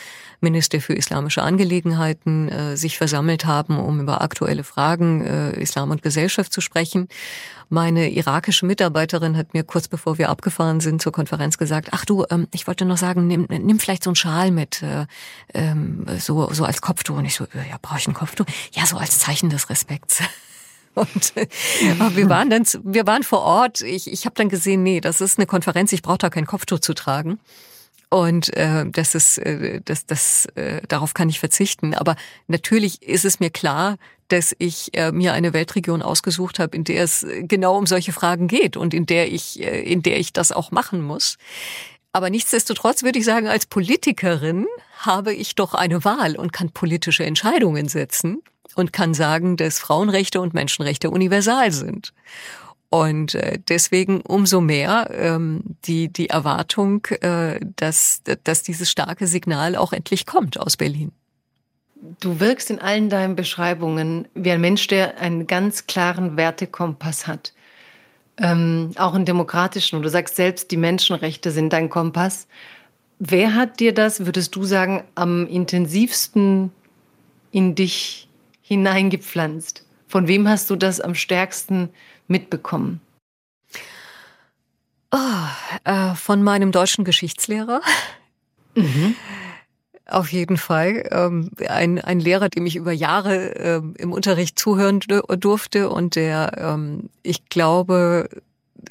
Minister 0.40 0.80
für 0.80 0.94
islamische 0.94 1.42
Angelegenheiten 1.42 2.48
äh, 2.48 2.76
sich 2.76 2.96
versammelt 2.96 3.44
haben, 3.44 3.78
um 3.78 4.00
über 4.00 4.22
aktuelle 4.22 4.64
Fragen 4.64 5.24
äh, 5.24 5.60
Islam 5.60 5.90
und 5.90 6.02
Gesellschaft 6.02 6.52
zu 6.52 6.60
sprechen. 6.60 7.08
Meine 7.68 8.10
irakische 8.10 8.66
Mitarbeiterin 8.66 9.36
hat 9.36 9.54
mir 9.54 9.64
kurz 9.64 9.88
bevor 9.88 10.18
wir 10.18 10.28
abgefahren 10.28 10.80
sind 10.80 11.00
zur 11.00 11.12
Konferenz 11.12 11.58
gesagt: 11.58 11.88
Ach 11.92 12.04
du, 12.04 12.24
ähm, 12.30 12.48
ich 12.52 12.66
wollte 12.66 12.84
noch 12.84 12.98
sagen, 12.98 13.26
nimm, 13.26 13.46
nimm 13.48 13.78
vielleicht 13.78 14.04
so 14.04 14.10
einen 14.10 14.16
Schal 14.16 14.50
mit, 14.50 14.82
ähm, 15.54 16.06
so 16.18 16.52
so 16.52 16.64
als 16.64 16.80
Kopftuch. 16.80 17.16
Und 17.16 17.24
ich 17.24 17.34
so, 17.34 17.44
ja, 17.54 17.76
brauche 17.80 17.98
ich 17.98 18.08
ein 18.08 18.14
Kopftuch? 18.14 18.46
Ja, 18.72 18.86
so 18.86 18.96
als 18.96 19.18
Zeichen 19.18 19.50
des 19.50 19.70
Respekts. 19.70 20.22
Und 20.94 21.36
äh, 21.36 21.46
wir 22.14 22.28
waren 22.28 22.50
dann, 22.50 22.64
wir 22.84 23.06
waren 23.06 23.22
vor 23.22 23.42
Ort. 23.42 23.80
Ich, 23.80 24.10
ich 24.10 24.24
habe 24.26 24.34
dann 24.34 24.48
gesehen, 24.48 24.82
nee, 24.82 25.00
das 25.00 25.20
ist 25.20 25.38
eine 25.38 25.46
Konferenz. 25.46 25.92
Ich 25.92 26.02
brauche 26.02 26.18
da 26.18 26.30
kein 26.30 26.46
Kopftuch 26.46 26.80
zu 26.80 26.94
tragen. 26.94 27.38
Und 28.10 28.54
äh, 28.56 28.84
das 28.90 29.14
ist, 29.14 29.38
äh, 29.38 29.80
das, 29.84 30.04
das, 30.04 30.46
äh, 30.54 30.82
darauf 30.86 31.14
kann 31.14 31.30
ich 31.30 31.40
verzichten. 31.40 31.94
Aber 31.94 32.16
natürlich 32.46 33.02
ist 33.02 33.24
es 33.24 33.40
mir 33.40 33.48
klar, 33.48 33.96
dass 34.28 34.54
ich 34.58 34.94
äh, 34.94 35.12
mir 35.12 35.32
eine 35.32 35.54
Weltregion 35.54 36.02
ausgesucht 36.02 36.58
habe, 36.58 36.76
in 36.76 36.84
der 36.84 37.04
es 37.04 37.26
genau 37.40 37.76
um 37.76 37.86
solche 37.86 38.12
Fragen 38.12 38.48
geht 38.48 38.76
und 38.76 38.92
in 38.92 39.06
der 39.06 39.32
ich, 39.32 39.62
äh, 39.62 39.80
in 39.80 40.02
der 40.02 40.18
ich 40.18 40.34
das 40.34 40.52
auch 40.52 40.70
machen 40.70 41.00
muss. 41.00 41.38
Aber 42.12 42.28
nichtsdestotrotz 42.28 43.02
würde 43.02 43.18
ich 43.18 43.24
sagen, 43.24 43.48
als 43.48 43.64
Politikerin 43.64 44.66
habe 44.98 45.32
ich 45.32 45.54
doch 45.54 45.72
eine 45.72 46.04
Wahl 46.04 46.36
und 46.36 46.52
kann 46.52 46.70
politische 46.70 47.24
Entscheidungen 47.24 47.88
setzen 47.88 48.42
und 48.74 48.92
kann 48.92 49.14
sagen, 49.14 49.56
dass 49.56 49.78
Frauenrechte 49.78 50.40
und 50.40 50.54
Menschenrechte 50.54 51.10
universal 51.10 51.72
sind. 51.72 52.12
Und 52.92 53.34
äh, 53.34 53.58
deswegen 53.68 54.20
umso 54.20 54.60
mehr 54.60 55.10
ähm, 55.14 55.62
die, 55.86 56.12
die 56.12 56.28
Erwartung, 56.28 57.06
äh, 57.22 57.58
dass, 57.76 58.20
dass 58.44 58.62
dieses 58.62 58.90
starke 58.90 59.26
Signal 59.26 59.76
auch 59.76 59.94
endlich 59.94 60.26
kommt 60.26 60.60
aus 60.60 60.76
Berlin. 60.76 61.10
Du 62.20 62.38
wirkst 62.38 62.70
in 62.70 62.80
allen 62.80 63.08
deinen 63.08 63.34
Beschreibungen 63.34 64.28
wie 64.34 64.50
ein 64.50 64.60
Mensch, 64.60 64.88
der 64.88 65.18
einen 65.18 65.46
ganz 65.46 65.86
klaren 65.86 66.36
Wertekompass 66.36 67.26
hat. 67.26 67.54
Ähm, 68.36 68.90
auch 68.96 69.14
einen 69.14 69.24
demokratischen. 69.24 69.96
Und 69.96 70.02
du 70.02 70.10
sagst 70.10 70.36
selbst, 70.36 70.70
die 70.70 70.76
Menschenrechte 70.76 71.50
sind 71.50 71.72
dein 71.72 71.88
Kompass. 71.88 72.46
Wer 73.18 73.54
hat 73.54 73.80
dir 73.80 73.94
das, 73.94 74.26
würdest 74.26 74.54
du 74.54 74.64
sagen, 74.64 75.04
am 75.14 75.46
intensivsten 75.46 76.72
in 77.52 77.74
dich 77.74 78.28
hineingepflanzt? 78.72 79.84
Von 80.08 80.28
wem 80.28 80.48
hast 80.48 80.68
du 80.70 80.76
das 80.76 81.00
am 81.00 81.14
stärksten 81.14 81.90
mitbekommen? 82.28 83.00
Oh, 85.10 85.18
äh, 85.84 86.14
von 86.14 86.42
meinem 86.42 86.72
deutschen 86.72 87.04
Geschichtslehrer. 87.04 87.80
Mhm. 88.74 89.14
Auf 90.06 90.32
jeden 90.32 90.56
Fall. 90.56 91.08
Ähm, 91.10 91.50
ein, 91.68 91.98
ein 92.00 92.20
Lehrer, 92.20 92.48
dem 92.48 92.66
ich 92.66 92.76
über 92.76 92.92
Jahre 92.92 93.54
ähm, 93.54 93.94
im 93.96 94.12
Unterricht 94.12 94.58
zuhören 94.58 95.00
durfte 95.00 95.88
und 95.88 96.16
der, 96.16 96.52
ähm, 96.58 97.08
ich 97.22 97.48
glaube, 97.48 98.28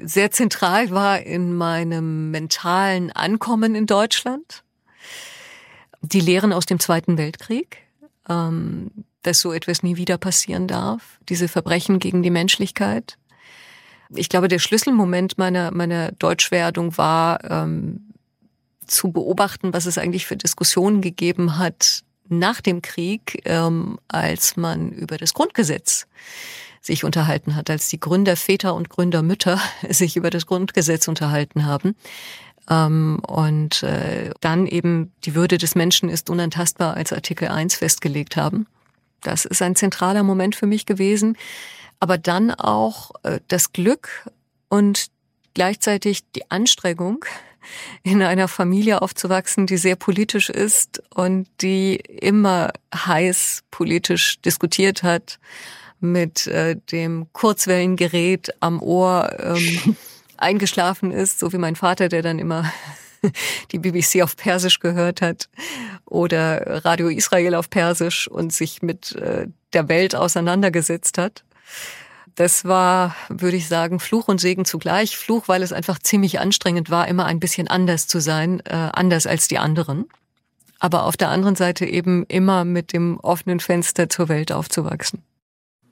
sehr 0.02 0.32
zentral 0.32 0.90
war 0.90 1.22
in 1.22 1.56
meinem 1.56 2.32
mentalen 2.32 3.12
Ankommen 3.12 3.76
in 3.76 3.86
Deutschland. 3.86 4.64
Die 6.02 6.22
Lehren 6.22 6.54
aus 6.54 6.66
dem 6.66 6.80
Zweiten 6.80 7.18
Weltkrieg. 7.18 7.78
Dass 9.24 9.40
so 9.40 9.54
etwas 9.54 9.84
nie 9.84 9.98
wieder 9.98 10.18
passieren 10.18 10.68
darf, 10.68 11.20
diese 11.30 11.48
Verbrechen 11.48 12.00
gegen 12.00 12.24
die 12.24 12.30
Menschlichkeit. 12.30 13.18
Ich 14.14 14.30
glaube, 14.30 14.48
der 14.48 14.60
Schlüsselmoment 14.60 15.38
meiner, 15.38 15.72
meiner 15.72 16.12
Deutschwerdung 16.12 16.98
war, 16.98 17.44
ähm, 17.50 18.12
zu 18.86 19.12
beobachten, 19.12 19.74
was 19.74 19.86
es 19.86 19.98
eigentlich 19.98 20.26
für 20.26 20.36
Diskussionen 20.36 21.02
gegeben 21.02 21.58
hat 21.58 22.04
nach 22.28 22.62
dem 22.62 22.82
Krieg, 22.82 23.42
ähm, 23.46 24.00
als 24.08 24.58
man 24.58 24.92
über 24.92 25.18
das 25.18 25.34
Grundgesetz 25.34 26.08
sich 26.82 27.04
unterhalten 27.04 27.56
hat, 27.56 27.70
als 27.70 27.90
die 27.90 28.00
Gründerväter 28.00 28.74
und 28.74 28.90
Gründermütter 28.90 29.60
sich 29.90 30.18
über 30.18 30.30
das 30.30 30.46
Grundgesetz 30.46 31.08
unterhalten 31.08 31.66
haben. 31.66 31.96
Ähm, 32.70 33.20
und 33.28 33.84
äh, 33.84 34.32
dann 34.40 34.68
eben 34.68 35.12
die 35.26 35.36
Würde 35.36 35.58
des 35.58 35.76
Menschen 35.76 36.10
ist 36.10 36.30
unantastbar 36.30 36.96
als 36.96 37.14
Artikel 37.14 37.48
1 37.48 37.76
festgelegt 37.76 38.36
haben. 38.36 38.68
Das 39.22 39.46
ist 39.46 39.62
ein 39.62 39.76
zentraler 39.76 40.24
Moment 40.24 40.56
für 40.56 40.68
mich 40.68 40.86
gewesen. 40.86 41.38
Aber 42.00 42.18
dann 42.18 42.52
auch 42.52 43.12
äh, 43.24 43.40
das 43.48 43.74
Glück 43.74 44.30
und 44.70 45.08
gleichzeitig 45.54 46.24
die 46.32 46.50
Anstrengung, 46.50 47.26
in 48.04 48.22
einer 48.22 48.48
Familie 48.48 49.02
aufzuwachsen, 49.02 49.68
die 49.68 49.78
sehr 49.78 49.96
politisch 49.96 50.50
ist 50.50 51.04
und 51.14 51.48
die 51.62 51.96
immer 51.96 52.72
heiß 52.94 53.64
politisch 53.70 54.40
diskutiert 54.42 55.04
hat, 55.04 55.40
mit 56.00 56.48
äh, 56.48 56.76
dem 56.92 57.28
Kurzwellengerät 57.32 58.56
am 58.60 58.82
Ohr 58.82 59.38
ähm, 59.40 59.96
eingeschlafen 60.38 61.12
ist, 61.12 61.40
so 61.40 61.54
wie 61.54 61.60
mein 61.60 61.76
Vater, 61.76 62.10
der 62.10 62.24
dann 62.24 62.40
immer 62.40 62.72
die 63.72 63.80
BBC 63.80 64.22
auf 64.22 64.36
Persisch 64.36 64.80
gehört 64.80 65.22
hat 65.22 65.50
oder 66.06 66.84
Radio 66.86 67.08
Israel 67.08 67.56
auf 67.56 67.70
Persisch 67.70 68.28
und 68.28 68.54
sich 68.54 68.82
mit 68.82 69.16
äh, 69.16 69.48
der 69.74 69.88
Welt 69.90 70.16
auseinandergesetzt 70.16 71.18
hat. 71.18 71.44
Das 72.36 72.66
war, 72.66 73.16
würde 73.30 73.58
ich 73.58 73.68
sagen, 73.68 74.00
Fluch 74.00 74.28
und 74.28 74.40
Segen 74.40 74.66
zugleich. 74.66 75.18
Fluch, 75.18 75.48
weil 75.48 75.64
es 75.64 75.74
einfach 75.74 76.00
ziemlich 76.00 76.40
anstrengend 76.40 76.90
war, 76.90 77.08
immer 77.08 77.26
ein 77.26 77.40
bisschen 77.40 77.68
anders 77.68 78.08
zu 78.08 78.20
sein, 78.20 78.62
äh, 78.62 78.90
anders 78.94 79.28
als 79.28 79.48
die 79.48 79.58
anderen. 79.58 80.06
Aber 80.80 81.06
auf 81.06 81.18
der 81.18 81.30
anderen 81.30 81.56
Seite 81.56 81.86
eben 81.86 82.26
immer 82.28 82.66
mit 82.66 82.94
dem 82.94 83.20
offenen 83.20 83.60
Fenster 83.60 84.10
zur 84.10 84.30
Welt 84.30 84.52
aufzuwachsen. 84.52 85.22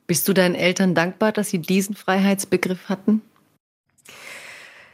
Bist 0.07 0.27
du 0.27 0.34
deinen 0.34 0.56
Eltern 0.56 0.95
dankbar, 0.95 1.31
dass 1.31 1.49
sie 1.49 1.60
diesen 1.60 1.93
Freiheitsbegriff 1.93 2.89
hatten? 2.89 3.22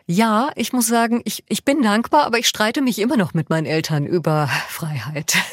Ja, 0.08 0.52
ich 0.56 0.72
muss 0.72 0.88
sagen, 0.88 1.22
ich, 1.26 1.44
ich 1.48 1.66
bin 1.66 1.82
dankbar, 1.82 2.26
aber 2.26 2.38
ich 2.38 2.48
streite 2.48 2.82
mich 2.82 3.00
immer 3.00 3.18
noch 3.18 3.34
mit 3.34 3.50
meinen 3.50 3.66
Eltern 3.66 4.06
über 4.06 4.48
Freiheit. 4.68 5.36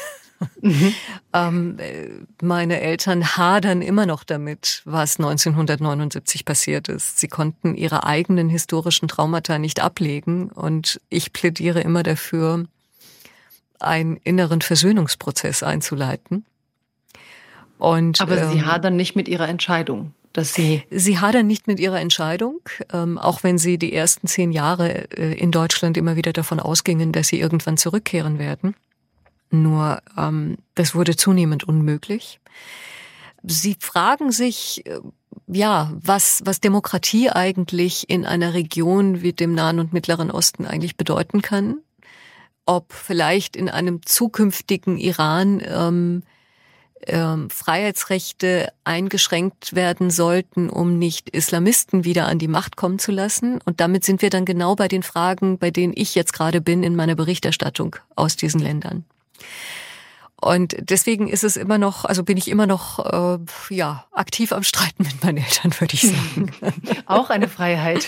Mhm. 0.61 0.93
ähm, 1.31 1.79
äh, 1.79 2.09
meine 2.41 2.81
Eltern 2.81 3.37
hadern 3.37 3.81
immer 3.81 4.05
noch 4.05 4.25
damit, 4.25 4.81
was 4.83 5.17
1979 5.17 6.43
passiert 6.43 6.89
ist. 6.89 7.17
Sie 7.17 7.29
konnten 7.29 7.75
ihre 7.75 8.03
eigenen 8.05 8.49
historischen 8.49 9.07
Traumata 9.07 9.57
nicht 9.57 9.79
ablegen 9.79 10.49
und 10.49 10.99
ich 11.07 11.31
plädiere 11.31 11.79
immer 11.79 12.03
dafür, 12.03 12.65
einen 13.79 14.17
inneren 14.17 14.59
Versöhnungsprozess 14.59 15.63
einzuleiten. 15.63 16.45
Und, 17.77 18.19
Aber 18.19 18.37
ähm, 18.37 18.51
Sie 18.51 18.65
hadern 18.65 18.97
nicht 18.97 19.15
mit 19.15 19.29
Ihrer 19.29 19.47
Entscheidung 19.47 20.13
dass 20.33 20.53
sie. 20.53 20.83
Sie 20.89 21.19
hadern 21.19 21.47
nicht 21.47 21.67
mit 21.67 21.79
ihrer 21.79 21.99
Entscheidung, 21.99 22.59
ähm, 22.91 23.17
auch 23.17 23.43
wenn 23.43 23.57
sie 23.57 23.77
die 23.77 23.93
ersten 23.93 24.27
zehn 24.27 24.51
Jahre 24.51 25.09
äh, 25.11 25.33
in 25.33 25.51
Deutschland 25.51 25.95
immer 25.95 26.15
wieder 26.15 26.33
davon 26.33 26.59
ausgingen, 26.59 27.11
dass 27.11 27.27
sie 27.27 27.39
irgendwann 27.39 27.77
zurückkehren 27.77 28.39
werden. 28.39 28.75
Nur 29.51 30.01
ähm, 30.17 30.57
das 30.73 30.95
wurde 30.95 31.15
zunehmend 31.15 31.63
unmöglich. 31.63 32.39
Sie 33.43 33.77
fragen 33.79 34.31
sich, 34.31 34.83
äh, 34.87 34.99
ja, 35.47 35.91
was, 35.93 36.41
was 36.45 36.59
Demokratie 36.61 37.29
eigentlich 37.29 38.09
in 38.09 38.25
einer 38.25 38.53
Region 38.55 39.21
wie 39.21 39.33
dem 39.33 39.53
Nahen 39.53 39.79
und 39.79 39.93
Mittleren 39.93 40.31
Osten 40.31 40.65
eigentlich 40.65 40.97
bedeuten 40.97 41.41
kann. 41.41 41.77
Ob 42.65 42.93
vielleicht 42.93 43.55
in 43.55 43.69
einem 43.69 44.03
zukünftigen 44.05 44.97
Iran 44.97 45.61
ähm, 45.65 46.23
ähm, 47.07 47.49
Freiheitsrechte 47.49 48.71
eingeschränkt 48.83 49.75
werden 49.75 50.09
sollten, 50.09 50.69
um 50.69 50.97
nicht 50.97 51.29
Islamisten 51.29 52.03
wieder 52.03 52.27
an 52.27 52.39
die 52.39 52.47
Macht 52.47 52.75
kommen 52.75 52.99
zu 52.99 53.11
lassen. 53.11 53.59
Und 53.65 53.79
damit 53.79 54.03
sind 54.03 54.21
wir 54.21 54.29
dann 54.29 54.45
genau 54.45 54.75
bei 54.75 54.87
den 54.87 55.03
Fragen, 55.03 55.57
bei 55.57 55.71
denen 55.71 55.93
ich 55.95 56.15
jetzt 56.15 56.33
gerade 56.33 56.61
bin 56.61 56.83
in 56.83 56.95
meiner 56.95 57.15
Berichterstattung 57.15 57.95
aus 58.15 58.35
diesen 58.35 58.59
Ländern. 58.59 59.05
Und 60.43 60.75
deswegen 60.77 61.29
ist 61.29 61.45
es 61.45 61.55
immer 61.55 61.77
noch, 61.77 62.03
also 62.03 62.23
bin 62.23 62.37
ich 62.37 62.49
immer 62.49 62.67
noch 62.67 62.99
äh, 62.99 63.39
ja 63.73 64.05
aktiv 64.11 64.51
am 64.51 64.63
Streiten 64.63 65.03
mit 65.03 65.23
meinen 65.23 65.37
Eltern, 65.37 65.73
würde 65.79 65.93
ich 65.93 66.01
sagen. 66.01 66.51
Auch 67.05 67.29
eine 67.29 67.47
Freiheit, 67.47 68.05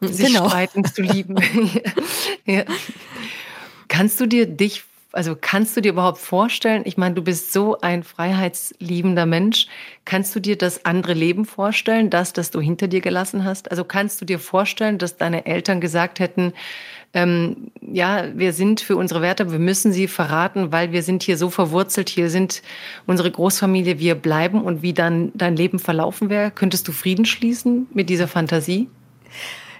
sich 0.00 0.26
genau. 0.28 0.48
streiten 0.48 0.86
zu 0.86 1.02
lieben. 1.02 1.36
ja. 2.46 2.64
Kannst 3.88 4.20
du 4.20 4.26
dir 4.26 4.46
dich 4.46 4.84
also 5.12 5.36
kannst 5.40 5.76
du 5.76 5.80
dir 5.80 5.92
überhaupt 5.92 6.18
vorstellen, 6.18 6.82
ich 6.84 6.96
meine, 6.96 7.14
du 7.14 7.22
bist 7.22 7.52
so 7.52 7.80
ein 7.80 8.04
freiheitsliebender 8.04 9.26
Mensch, 9.26 9.66
kannst 10.04 10.34
du 10.34 10.40
dir 10.40 10.56
das 10.56 10.84
andere 10.84 11.14
Leben 11.14 11.44
vorstellen, 11.44 12.10
das, 12.10 12.32
das 12.32 12.50
du 12.50 12.60
hinter 12.60 12.86
dir 12.88 13.00
gelassen 13.00 13.44
hast? 13.44 13.70
Also 13.70 13.84
kannst 13.84 14.20
du 14.20 14.24
dir 14.24 14.38
vorstellen, 14.38 14.98
dass 14.98 15.16
deine 15.16 15.46
Eltern 15.46 15.80
gesagt 15.80 16.20
hätten, 16.20 16.52
ähm, 17.12 17.72
ja, 17.80 18.26
wir 18.36 18.52
sind 18.52 18.80
für 18.80 18.96
unsere 18.96 19.20
Werte, 19.20 19.50
wir 19.50 19.58
müssen 19.58 19.92
sie 19.92 20.06
verraten, 20.06 20.70
weil 20.70 20.92
wir 20.92 21.02
sind 21.02 21.24
hier 21.24 21.36
so 21.36 21.50
verwurzelt, 21.50 22.08
hier 22.08 22.30
sind 22.30 22.62
unsere 23.06 23.30
Großfamilie, 23.30 23.98
wir 23.98 24.14
bleiben 24.14 24.62
und 24.62 24.82
wie 24.82 24.92
dann 24.92 25.32
dein 25.34 25.56
Leben 25.56 25.80
verlaufen 25.80 26.30
wäre? 26.30 26.52
Könntest 26.52 26.86
du 26.86 26.92
Frieden 26.92 27.24
schließen 27.24 27.88
mit 27.92 28.10
dieser 28.10 28.28
Fantasie? 28.28 28.88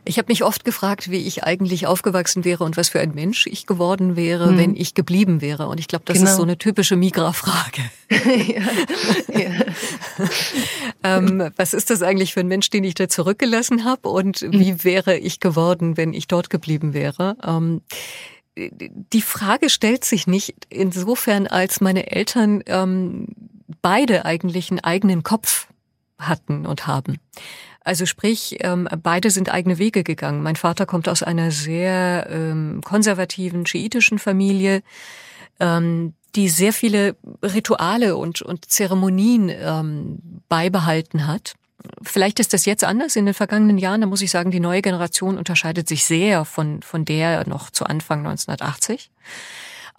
Ich 0.04 0.18
habe 0.18 0.26
mich 0.28 0.44
oft 0.44 0.64
gefragt, 0.64 1.10
wie 1.10 1.18
ich 1.18 1.44
eigentlich 1.44 1.86
aufgewachsen 1.86 2.44
wäre 2.44 2.64
und 2.64 2.76
was 2.76 2.88
für 2.88 3.00
ein 3.00 3.14
Mensch 3.14 3.46
ich 3.46 3.66
geworden 3.66 4.16
wäre, 4.16 4.48
hm. 4.48 4.58
wenn 4.58 4.76
ich 4.76 4.94
geblieben 4.94 5.40
wäre. 5.40 5.68
Und 5.68 5.80
ich 5.80 5.88
glaube, 5.88 6.04
das 6.06 6.18
genau. 6.18 6.30
ist 6.30 6.36
so 6.36 6.42
eine 6.42 6.58
typische 6.58 6.96
Migra-Frage. 6.96 7.82
ja, 8.10 9.38
ja. 9.38 9.64
ähm, 11.18 11.50
was 11.56 11.74
ist 11.74 11.90
das 11.90 12.02
eigentlich 12.02 12.34
für 12.34 12.40
ein 12.40 12.48
Mensch, 12.48 12.70
den 12.70 12.84
ich 12.84 12.94
da 12.94 13.08
zurückgelassen 13.08 13.84
habe? 13.84 14.08
Und 14.08 14.42
wie 14.50 14.70
hm. 14.70 14.84
wäre 14.84 15.16
ich 15.16 15.40
geworden, 15.40 15.96
wenn 15.96 16.14
ich 16.14 16.28
dort 16.28 16.50
geblieben 16.50 16.94
wäre? 16.94 17.36
Ähm, 17.44 17.82
die 18.56 19.22
Frage 19.22 19.70
stellt 19.70 20.04
sich 20.04 20.26
nicht 20.26 20.54
insofern, 20.68 21.46
als 21.46 21.80
meine 21.80 22.10
Eltern 22.10 22.62
ähm, 22.66 23.28
beide 23.82 24.24
eigentlich 24.24 24.70
einen 24.70 24.80
eigenen 24.80 25.22
Kopf 25.22 25.68
hatten 26.18 26.66
und 26.66 26.86
haben. 26.86 27.18
Also 27.82 28.06
sprich, 28.06 28.58
ähm, 28.60 28.88
beide 29.02 29.30
sind 29.30 29.52
eigene 29.52 29.78
Wege 29.78 30.04
gegangen. 30.04 30.42
Mein 30.42 30.56
Vater 30.56 30.86
kommt 30.86 31.08
aus 31.08 31.22
einer 31.22 31.50
sehr 31.50 32.28
ähm, 32.30 32.82
konservativen 32.84 33.66
schiitischen 33.66 34.18
Familie, 34.18 34.82
ähm, 35.58 36.14
die 36.36 36.48
sehr 36.48 36.72
viele 36.72 37.16
Rituale 37.42 38.16
und, 38.16 38.42
und 38.42 38.70
Zeremonien 38.70 40.22
beibehalten 40.48 41.26
hat. 41.26 41.54
Vielleicht 42.02 42.40
ist 42.40 42.52
das 42.52 42.66
jetzt 42.66 42.84
anders 42.84 43.16
in 43.16 43.24
den 43.24 43.34
vergangenen 43.34 43.78
Jahren. 43.78 44.00
Da 44.00 44.06
muss 44.06 44.22
ich 44.22 44.30
sagen, 44.30 44.50
die 44.50 44.60
neue 44.60 44.82
Generation 44.82 45.38
unterscheidet 45.38 45.88
sich 45.88 46.04
sehr 46.04 46.44
von, 46.44 46.82
von 46.82 47.04
der 47.04 47.48
noch 47.48 47.70
zu 47.70 47.84
Anfang 47.84 48.20
1980. 48.20 49.10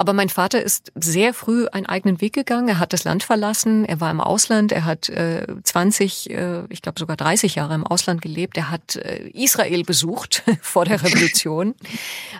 Aber 0.01 0.13
mein 0.13 0.29
Vater 0.29 0.63
ist 0.63 0.91
sehr 0.95 1.31
früh 1.31 1.67
einen 1.67 1.85
eigenen 1.85 2.21
Weg 2.21 2.33
gegangen. 2.33 2.67
Er 2.67 2.79
hat 2.79 2.91
das 2.91 3.03
Land 3.03 3.21
verlassen. 3.21 3.85
Er 3.85 4.01
war 4.01 4.09
im 4.09 4.19
Ausland. 4.19 4.71
Er 4.71 4.83
hat 4.83 5.09
äh, 5.09 5.45
20, 5.63 6.31
äh, 6.31 6.63
ich 6.69 6.81
glaube 6.81 6.99
sogar 6.99 7.17
30 7.17 7.53
Jahre 7.53 7.75
im 7.75 7.85
Ausland 7.85 8.19
gelebt. 8.19 8.57
Er 8.57 8.71
hat 8.71 8.95
äh, 8.95 9.29
Israel 9.29 9.83
besucht 9.83 10.41
vor 10.63 10.85
der 10.85 11.03
Revolution. 11.03 11.75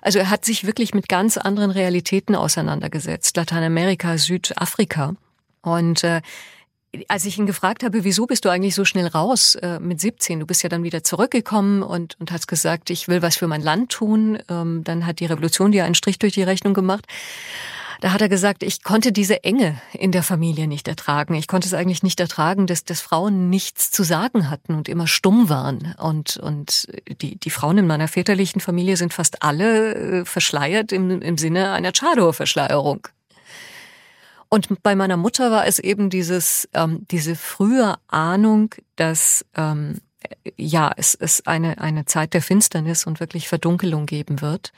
Also 0.01 0.17
er 0.17 0.31
hat 0.31 0.43
sich 0.43 0.65
wirklich 0.65 0.95
mit 0.95 1.07
ganz 1.07 1.37
anderen 1.37 1.69
Realitäten 1.69 2.33
auseinandergesetzt. 2.33 3.37
Lateinamerika, 3.37 4.17
Südafrika. 4.17 5.13
Und 5.61 6.03
äh, 6.03 6.23
als 7.07 7.25
ich 7.25 7.37
ihn 7.37 7.45
gefragt 7.45 7.83
habe, 7.83 8.03
wieso 8.03 8.25
bist 8.25 8.45
du 8.45 8.49
eigentlich 8.49 8.75
so 8.75 8.85
schnell 8.85 9.07
raus 9.07 9.55
äh, 9.55 9.79
mit 9.79 10.01
17? 10.01 10.39
Du 10.39 10.45
bist 10.45 10.63
ja 10.63 10.69
dann 10.69 10.83
wieder 10.83 11.03
zurückgekommen 11.03 11.83
und, 11.83 12.19
und 12.19 12.31
hast 12.31 12.47
gesagt, 12.47 12.89
ich 12.89 13.07
will 13.07 13.21
was 13.21 13.37
für 13.37 13.47
mein 13.47 13.61
Land 13.61 13.91
tun. 13.91 14.39
Ähm, 14.49 14.83
dann 14.83 15.05
hat 15.05 15.19
die 15.19 15.25
Revolution 15.25 15.71
dir 15.71 15.85
einen 15.85 15.95
Strich 15.95 16.19
durch 16.19 16.33
die 16.33 16.43
Rechnung 16.43 16.73
gemacht. 16.73 17.05
Da 18.01 18.13
hat 18.13 18.21
er 18.21 18.29
gesagt, 18.29 18.63
ich 18.63 18.83
konnte 18.83 19.11
diese 19.11 19.43
Enge 19.43 19.79
in 19.93 20.11
der 20.11 20.23
Familie 20.23 20.67
nicht 20.67 20.87
ertragen. 20.87 21.35
Ich 21.35 21.47
konnte 21.47 21.67
es 21.67 21.75
eigentlich 21.75 22.01
nicht 22.01 22.19
ertragen, 22.19 22.65
dass, 22.65 22.83
dass 22.83 22.99
Frauen 22.99 23.51
nichts 23.51 23.91
zu 23.91 24.01
sagen 24.01 24.49
hatten 24.49 24.73
und 24.73 24.89
immer 24.89 25.05
stumm 25.05 25.49
waren. 25.49 25.93
Und, 25.99 26.37
und 26.37 26.87
die, 27.21 27.37
die 27.37 27.49
Frauen 27.51 27.77
in 27.77 27.87
meiner 27.87 28.07
väterlichen 28.07 28.59
Familie 28.59 28.97
sind 28.97 29.13
fast 29.13 29.43
alle 29.43 29.93
äh, 29.93 30.25
verschleiert 30.25 30.91
im, 30.91 31.21
im 31.21 31.37
Sinne 31.37 31.71
einer 31.73 31.91
Chador-Verschleierung. 31.91 33.07
Und 34.53 34.83
bei 34.83 34.95
meiner 34.95 35.15
Mutter 35.15 35.49
war 35.49 35.65
es 35.65 35.79
eben 35.79 36.09
dieses, 36.09 36.67
ähm, 36.73 37.07
diese 37.09 37.37
frühe 37.37 37.95
Ahnung, 38.07 38.75
dass 38.97 39.45
ähm, 39.55 39.99
ja, 40.57 40.91
es, 40.97 41.15
es 41.15 41.47
eine, 41.47 41.79
eine 41.79 42.03
Zeit 42.03 42.33
der 42.33 42.41
Finsternis 42.41 43.07
und 43.07 43.21
wirklich 43.21 43.47
Verdunkelung 43.47 44.05
geben 44.05 44.41
wird. 44.41 44.73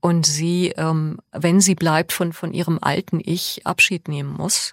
Und 0.00 0.24
sie, 0.24 0.68
ähm, 0.76 1.18
wenn 1.32 1.60
sie 1.60 1.74
bleibt, 1.74 2.12
von, 2.12 2.32
von 2.32 2.54
ihrem 2.54 2.78
alten 2.80 3.20
Ich 3.22 3.66
Abschied 3.66 4.08
nehmen 4.08 4.32
muss 4.32 4.72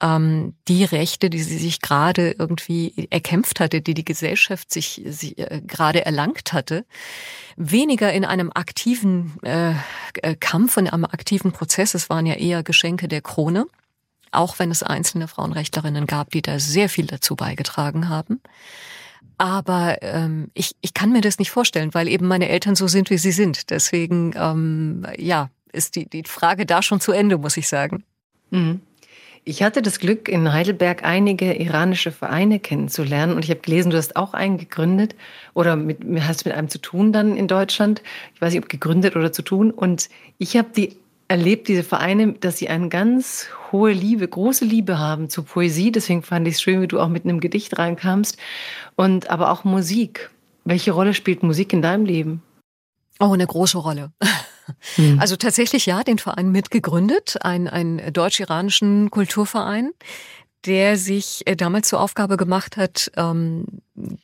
ähm, 0.00 0.54
die 0.68 0.84
Rechte, 0.84 1.30
die 1.30 1.42
sie 1.42 1.58
sich 1.58 1.80
gerade 1.80 2.34
irgendwie 2.38 3.08
erkämpft 3.10 3.60
hatte, 3.60 3.80
die 3.80 3.94
die 3.94 4.04
Gesellschaft 4.04 4.72
sich, 4.72 5.02
sich 5.06 5.38
äh, 5.38 5.60
gerade 5.66 6.04
erlangt 6.04 6.52
hatte, 6.52 6.84
weniger 7.56 8.12
in 8.12 8.24
einem 8.24 8.50
aktiven 8.54 9.32
äh, 9.42 9.74
äh, 10.22 10.34
Kampf, 10.38 10.76
in 10.76 10.88
einem 10.88 11.04
aktiven 11.04 11.52
Prozess. 11.52 11.94
Es 11.94 12.08
waren 12.08 12.26
ja 12.26 12.34
eher 12.34 12.62
Geschenke 12.62 13.08
der 13.08 13.20
Krone, 13.20 13.66
auch 14.32 14.58
wenn 14.58 14.70
es 14.70 14.82
einzelne 14.82 15.28
Frauenrechtlerinnen 15.28 16.06
gab, 16.06 16.30
die 16.30 16.42
da 16.42 16.58
sehr 16.58 16.88
viel 16.88 17.06
dazu 17.06 17.36
beigetragen 17.36 18.08
haben. 18.08 18.40
Aber 19.36 20.02
ähm, 20.02 20.50
ich, 20.54 20.76
ich 20.80 20.92
kann 20.92 21.12
mir 21.12 21.22
das 21.22 21.38
nicht 21.38 21.50
vorstellen, 21.50 21.94
weil 21.94 22.08
eben 22.08 22.26
meine 22.26 22.48
Eltern 22.48 22.74
so 22.74 22.88
sind, 22.88 23.10
wie 23.10 23.18
sie 23.18 23.32
sind. 23.32 23.70
Deswegen, 23.70 24.34
ähm, 24.36 25.06
ja, 25.16 25.50
ist 25.72 25.96
die, 25.96 26.08
die 26.08 26.24
Frage 26.24 26.66
da 26.66 26.82
schon 26.82 27.00
zu 27.00 27.12
Ende, 27.12 27.38
muss 27.38 27.56
ich 27.56 27.68
sagen. 27.68 28.04
Mhm. 28.50 28.82
Ich 29.44 29.62
hatte 29.62 29.80
das 29.80 29.98
Glück, 29.98 30.28
in 30.28 30.52
Heidelberg 30.52 31.02
einige 31.02 31.54
iranische 31.54 32.12
Vereine 32.12 32.60
kennenzulernen 32.60 33.34
und 33.34 33.44
ich 33.44 33.50
habe 33.50 33.60
gelesen, 33.60 33.90
du 33.90 33.96
hast 33.96 34.16
auch 34.16 34.34
einen 34.34 34.58
gegründet 34.58 35.14
oder 35.54 35.76
mit, 35.76 35.98
hast 36.20 36.44
mit 36.44 36.54
einem 36.54 36.68
zu 36.68 36.78
tun 36.78 37.12
dann 37.12 37.36
in 37.36 37.48
Deutschland. 37.48 38.02
Ich 38.34 38.40
weiß 38.40 38.52
nicht, 38.52 38.62
ob 38.62 38.68
gegründet 38.68 39.16
oder 39.16 39.32
zu 39.32 39.42
tun. 39.42 39.70
Und 39.70 40.10
ich 40.38 40.56
habe 40.56 40.68
die 40.76 40.96
erlebt, 41.28 41.68
diese 41.68 41.84
Vereine, 41.84 42.34
dass 42.34 42.58
sie 42.58 42.68
eine 42.68 42.88
ganz 42.88 43.48
hohe 43.72 43.92
Liebe, 43.92 44.28
große 44.28 44.64
Liebe 44.64 44.98
haben 44.98 45.30
zur 45.30 45.46
Poesie. 45.46 45.90
Deswegen 45.90 46.22
fand 46.22 46.46
ich 46.46 46.54
es 46.54 46.62
schön, 46.62 46.82
wie 46.82 46.88
du 46.88 47.00
auch 47.00 47.08
mit 47.08 47.24
einem 47.24 47.40
Gedicht 47.40 47.78
reinkamst. 47.78 48.36
Und 48.96 49.30
aber 49.30 49.50
auch 49.50 49.64
Musik. 49.64 50.30
Welche 50.64 50.92
Rolle 50.92 51.14
spielt 51.14 51.42
Musik 51.42 51.72
in 51.72 51.80
deinem 51.80 52.04
Leben? 52.04 52.42
Oh, 53.18 53.32
eine 53.32 53.46
große 53.46 53.78
Rolle. 53.78 54.10
Mhm. 54.96 55.18
Also 55.20 55.36
tatsächlich 55.36 55.86
ja, 55.86 56.02
den 56.02 56.18
Verein 56.18 56.50
mitgegründet, 56.50 57.36
ein, 57.42 57.68
ein 57.68 58.12
deutsch-iranischen 58.12 59.10
Kulturverein, 59.10 59.90
der 60.66 60.96
sich 60.96 61.46
äh, 61.46 61.56
damals 61.56 61.88
zur 61.88 62.00
Aufgabe 62.00 62.36
gemacht 62.36 62.76
hat, 62.76 63.10
ähm, 63.16 63.64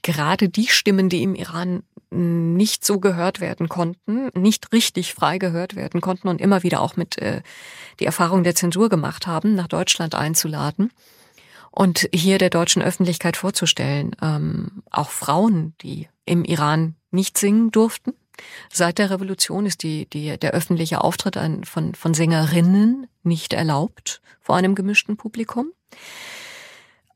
gerade 0.02 0.48
die 0.48 0.68
Stimmen, 0.68 1.08
die 1.08 1.22
im 1.22 1.34
Iran 1.34 1.82
nicht 2.10 2.84
so 2.84 3.00
gehört 3.00 3.40
werden 3.40 3.68
konnten, 3.68 4.30
nicht 4.34 4.72
richtig 4.72 5.12
frei 5.12 5.38
gehört 5.38 5.74
werden 5.74 6.00
konnten 6.00 6.28
und 6.28 6.40
immer 6.40 6.62
wieder 6.62 6.80
auch 6.80 6.96
mit 6.96 7.18
äh, 7.18 7.42
die 8.00 8.06
Erfahrung 8.06 8.44
der 8.44 8.54
Zensur 8.54 8.88
gemacht 8.88 9.26
haben, 9.26 9.54
nach 9.54 9.66
Deutschland 9.66 10.14
einzuladen 10.14 10.92
und 11.70 12.08
hier 12.14 12.38
der 12.38 12.50
deutschen 12.50 12.80
Öffentlichkeit 12.80 13.36
vorzustellen. 13.36 14.14
Ähm, 14.22 14.82
auch 14.90 15.10
Frauen, 15.10 15.74
die 15.82 16.08
im 16.24 16.44
Iran 16.44 16.94
nicht 17.10 17.38
singen 17.38 17.70
durften, 17.70 18.14
Seit 18.70 18.98
der 18.98 19.10
Revolution 19.10 19.66
ist 19.66 19.82
die, 19.82 20.06
die, 20.06 20.38
der 20.38 20.52
öffentliche 20.52 21.02
Auftritt 21.02 21.36
ein, 21.36 21.64
von, 21.64 21.94
von 21.94 22.14
Sängerinnen 22.14 23.06
nicht 23.22 23.52
erlaubt 23.52 24.20
vor 24.40 24.56
einem 24.56 24.74
gemischten 24.74 25.16
Publikum. 25.16 25.72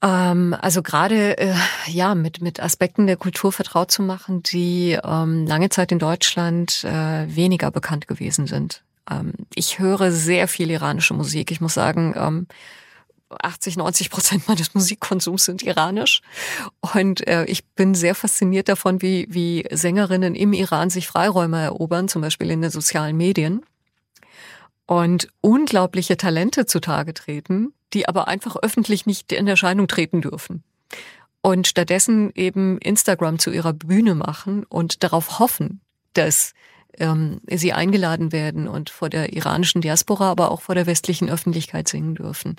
Ähm, 0.03 0.57
also 0.59 0.83
gerade 0.83 1.39
äh, 1.39 1.55
ja 1.87 2.15
mit 2.15 2.41
mit 2.41 2.61
Aspekten 2.61 3.07
der 3.07 3.17
Kultur 3.17 3.53
vertraut 3.53 3.91
zu 3.91 4.03
machen, 4.03 4.43
die 4.43 4.99
ähm, 5.03 5.47
lange 5.47 5.69
Zeit 5.69 5.93
in 5.93 5.99
Deutschland 5.99 6.85
äh, 6.85 7.35
weniger 7.35 7.71
bekannt 7.71 8.09
gewesen 8.09 8.47
sind. 8.47 8.83
Ähm, 9.11 9.33
ich 9.55 9.79
höre 9.79 10.11
sehr 10.11 10.49
viel 10.49 10.71
iranische 10.71 11.15
Musik. 11.15 11.51
Ich 11.51 11.61
muss 11.61 11.75
sagen, 11.75 12.15
ähm, 12.17 12.47
80, 13.31 13.77
90 13.77 14.11
Prozent 14.11 14.49
meines 14.49 14.75
Musikkonsums 14.75 15.45
sind 15.45 15.63
iranisch. 15.63 16.23
Und 16.81 17.27
äh, 17.27 17.45
ich 17.45 17.65
bin 17.65 17.95
sehr 17.95 18.15
fasziniert 18.15 18.69
davon, 18.69 19.03
wie, 19.03 19.27
wie 19.31 19.65
Sängerinnen 19.71 20.35
im 20.35 20.53
Iran 20.53 20.91
sich 20.91 21.07
Freiräume 21.07 21.61
erobern, 21.61 22.09
zum 22.09 22.23
Beispiel 22.23 22.51
in 22.51 22.63
den 22.63 22.71
sozialen 22.71 23.17
Medien. 23.17 23.63
Und 24.87 25.29
unglaubliche 25.41 26.17
Talente 26.17 26.67
zutage 26.67 27.15
treten, 27.15 27.73
die 27.93 28.09
aber 28.09 28.29
einfach 28.29 28.57
öffentlich 28.57 29.07
nicht 29.07 29.33
in 29.33 29.47
Erscheinung 29.47 29.87
treten 29.87 30.21
dürfen. 30.21 30.65
Und 31.43 31.69
stattdessen 31.69 32.33
eben 32.35 32.79
Instagram 32.79 33.39
zu 33.39 33.51
ihrer 33.51 33.73
Bühne 33.73 34.15
machen 34.15 34.65
und 34.65 35.03
darauf 35.03 35.39
hoffen, 35.39 35.81
dass 36.13 36.53
ähm, 36.99 37.41
sie 37.49 37.73
eingeladen 37.73 38.33
werden 38.33 38.69
und 38.69 38.91
vor 38.91 39.09
der 39.09 39.33
iranischen 39.33 39.81
Diaspora, 39.81 40.31
aber 40.31 40.51
auch 40.51 40.61
vor 40.61 40.75
der 40.75 40.87
westlichen 40.87 41.31
Öffentlichkeit 41.31 41.89
singen 41.89 42.15
dürfen. 42.15 42.57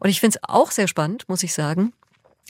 Und 0.00 0.10
ich 0.10 0.20
finde 0.20 0.38
es 0.42 0.48
auch 0.48 0.70
sehr 0.72 0.88
spannend, 0.88 1.28
muss 1.28 1.42
ich 1.42 1.52
sagen, 1.52 1.92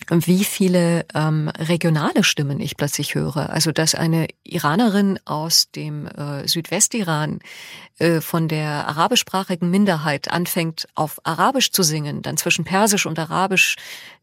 wie 0.08 0.44
viele 0.44 1.04
ähm, 1.14 1.48
regionale 1.48 2.24
Stimmen 2.24 2.60
ich 2.60 2.76
plötzlich 2.76 3.14
höre. 3.14 3.50
Also 3.50 3.70
dass 3.70 3.94
eine 3.94 4.28
Iranerin 4.44 5.18
aus 5.24 5.70
dem 5.70 6.06
äh, 6.06 6.48
Südwestiran 6.48 7.40
äh, 7.98 8.20
von 8.20 8.48
der 8.48 8.88
arabischsprachigen 8.88 9.70
Minderheit 9.70 10.30
anfängt, 10.30 10.88
auf 10.94 11.20
Arabisch 11.24 11.70
zu 11.72 11.82
singen, 11.82 12.22
dann 12.22 12.36
zwischen 12.38 12.64
Persisch 12.64 13.04
und 13.04 13.18
Arabisch 13.18 13.76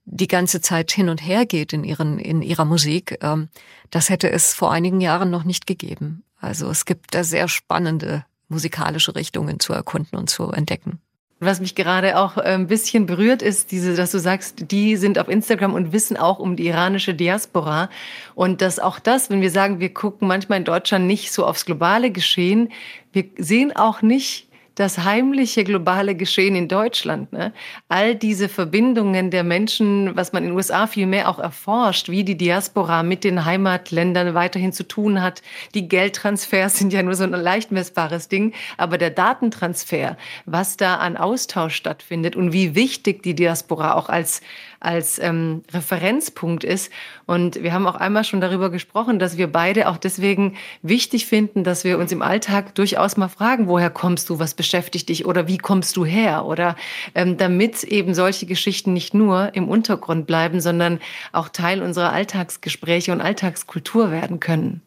die 0.06 0.28
ganze 0.28 0.62
Zeit 0.62 0.91
hin 0.91 1.10
und 1.10 1.24
her 1.24 1.45
geht 1.45 1.74
in, 1.74 1.84
ihren, 1.84 2.18
in 2.18 2.41
ihrer 2.41 2.66
Musik, 2.66 3.20
ähm, 3.22 3.49
das 3.91 4.10
hätte 4.10 4.32
es 4.32 4.54
vor 4.54 4.72
einigen 4.72 5.02
Jahren 5.02 5.30
noch 5.30 5.44
nicht 5.44 5.68
gegeben. 5.68 6.24
Also 6.40 6.70
es 6.70 6.86
gibt 6.86 7.14
da 7.14 7.24
sehr 7.24 7.48
spannende 7.48 8.26
musikalische 8.48 9.16
Richtungen 9.16 9.60
zu 9.60 9.74
erkunden 9.74 10.18
und 10.18 10.30
zu 10.30 10.52
entdecken. 10.52 10.99
Was 11.40 11.60
mich 11.60 11.76
gerade 11.76 12.18
auch 12.18 12.38
ein 12.38 12.66
bisschen 12.66 13.06
berührt, 13.06 13.44
ist 13.44 13.72
diese, 13.72 13.96
dass 13.96 14.12
du 14.12 14.18
sagst, 14.18 14.72
die 14.72 14.96
sind 14.96 15.20
auf 15.20 15.30
Instagram 15.30 15.76
und 15.76 15.94
wissen 15.94 16.18
auch 16.18 16.40
um 16.40 16.56
die 16.56 16.66
iranische 16.66 17.14
Diaspora. 17.14 17.92
Und 18.34 18.62
dass 18.62 18.80
auch 18.80 18.98
das, 18.98 19.30
wenn 19.30 19.42
wir 19.42 19.52
sagen, 19.52 19.80
wir 19.80 19.94
gucken 19.94 20.28
manchmal 20.28 20.58
in 20.58 20.66
Deutschland 20.66 21.06
nicht 21.06 21.32
so 21.32 21.46
aufs 21.46 21.66
globale 21.66 22.10
Geschehen, 22.10 22.70
wir 23.14 23.26
sehen 23.38 23.76
auch 23.76 24.02
nicht 24.02 24.47
das 24.78 24.99
heimliche 24.99 25.64
globale 25.64 26.14
Geschehen 26.14 26.56
in 26.56 26.68
Deutschland. 26.68 27.34
Ne? 27.34 27.52
All 27.90 28.14
diese 28.14 28.48
Verbindungen 28.48 29.32
der 29.32 29.44
Menschen, 29.44 30.16
was 30.16 30.34
man 30.34 30.44
in 30.44 30.49
den 30.49 30.56
USA 30.56 30.86
viel 30.86 31.08
mehr 31.08 31.30
auch 31.30 31.40
erforscht, 31.40 32.10
wie 32.10 32.24
die 32.24 32.38
Diaspora 32.38 33.02
mit 33.02 33.24
den 33.24 33.44
Heimatländern 33.44 34.36
weiterhin 34.36 34.72
zu 34.72 34.88
tun 34.88 35.24
hat. 35.24 35.41
Die 35.74 35.90
Geldtransfers 35.90 36.78
sind 36.78 36.94
ja 36.94 37.02
nur 37.02 37.16
so 37.16 37.24
ein 37.24 37.32
leicht 37.32 37.72
messbares 37.72 38.28
Ding, 38.28 38.54
aber 38.78 38.99
der 38.99 39.10
Datentransfer, 39.10 40.16
was 40.45 40.78
da 40.78 40.98
an 40.98 41.18
Austausch 41.18 41.74
stattfindet 41.74 42.36
und 42.36 42.54
wie 42.54 42.76
wichtig 42.76 43.24
die 43.24 43.34
Diaspora 43.34 43.95
auch 43.95 44.10
als 44.10 44.41
als 44.80 45.20
ähm, 45.20 45.64
Referenzpunkt 45.74 46.64
ist. 46.64 46.91
Und 47.26 47.62
wir 47.62 47.74
haben 47.74 47.88
auch 47.88 47.95
einmal 47.95 48.24
schon 48.24 48.41
darüber 48.41 48.70
gesprochen, 48.70 49.20
dass 49.20 49.38
wir 49.38 49.52
beide 49.52 49.90
auch 49.90 49.98
deswegen 49.98 50.56
wichtig 50.82 51.26
finden, 51.26 51.64
dass 51.64 51.84
wir 51.84 51.98
uns 51.98 52.12
im 52.12 52.22
Alltag 52.22 52.76
durchaus 52.76 53.18
mal 53.18 53.28
fragen, 53.28 53.68
woher 53.68 53.90
kommst 53.90 54.30
du, 54.30 54.40
was 54.40 54.54
beschäftigt 54.54 55.10
dich 55.10 55.26
oder 55.26 55.48
wie 55.48 55.58
kommst 55.58 55.95
du 55.98 56.06
her? 56.06 56.45
Oder 56.45 56.76
ähm, 57.16 57.38
damit 57.38 57.84
eben 57.84 58.14
solche 58.14 58.45
Geschichten 58.45 58.94
nicht 58.94 59.14
nur 59.14 59.54
im 59.56 59.68
Untergrund 59.68 60.28
bleiben, 60.28 60.62
sondern 60.62 60.99
auch 61.32 61.49
Teil 61.49 61.82
unserer 61.82 62.12
Alltagsgespräche 62.12 63.12
und 63.12 63.22
Alltagskultur 63.22 64.12
werden 64.12 64.40
können. 64.40 64.82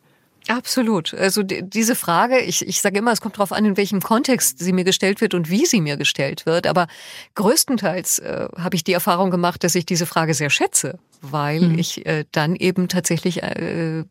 Absolut. 0.49 1.15
Also 1.15 1.43
diese 1.43 1.95
Frage, 1.95 2.41
ich, 2.41 2.67
ich 2.67 2.81
sage 2.81 2.99
immer, 2.99 3.13
es 3.13 3.21
kommt 3.21 3.37
darauf 3.37 3.53
an, 3.53 3.65
in 3.65 3.77
welchem 3.77 4.01
Kontext 4.01 4.59
sie 4.59 4.73
mir 4.73 4.85
gestellt 4.85 5.21
wird 5.21 5.35
und 5.35 5.51
wie 5.51 5.67
sie 5.67 5.81
mir 5.81 5.97
gestellt 5.97 6.47
wird. 6.47 6.67
Aber 6.67 6.87
größtenteils 7.35 8.19
äh, 8.21 8.49
habe 8.57 8.75
ich 8.75 8.85
die 8.85 8.93
Erfahrung 8.93 9.31
gemacht, 9.31 9.63
dass 9.65 9.75
ich 9.75 9.87
diese 9.87 10.07
Frage 10.07 10.35
sehr 10.35 10.51
schätze, 10.51 10.99
weil 11.21 11.61
mhm. 11.61 11.79
ich 11.79 12.07
äh, 12.07 12.25
dann 12.33 12.57
eben 12.57 12.89
tatsächlich 12.89 13.43
äh, 13.43 14.05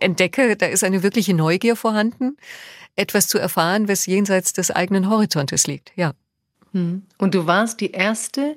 entdecke, 0.00 0.56
da 0.56 0.66
ist 0.66 0.84
eine 0.84 1.02
wirkliche 1.02 1.34
Neugier 1.34 1.76
vorhanden, 1.76 2.36
etwas 2.94 3.28
zu 3.28 3.38
erfahren, 3.38 3.88
was 3.88 4.06
jenseits 4.06 4.52
des 4.52 4.70
eigenen 4.70 5.10
Horizontes 5.10 5.66
liegt. 5.66 5.92
Ja. 5.96 6.12
Mhm. 6.72 7.02
Und 7.18 7.34
du 7.34 7.46
warst 7.46 7.80
die 7.80 7.90
erste, 7.90 8.56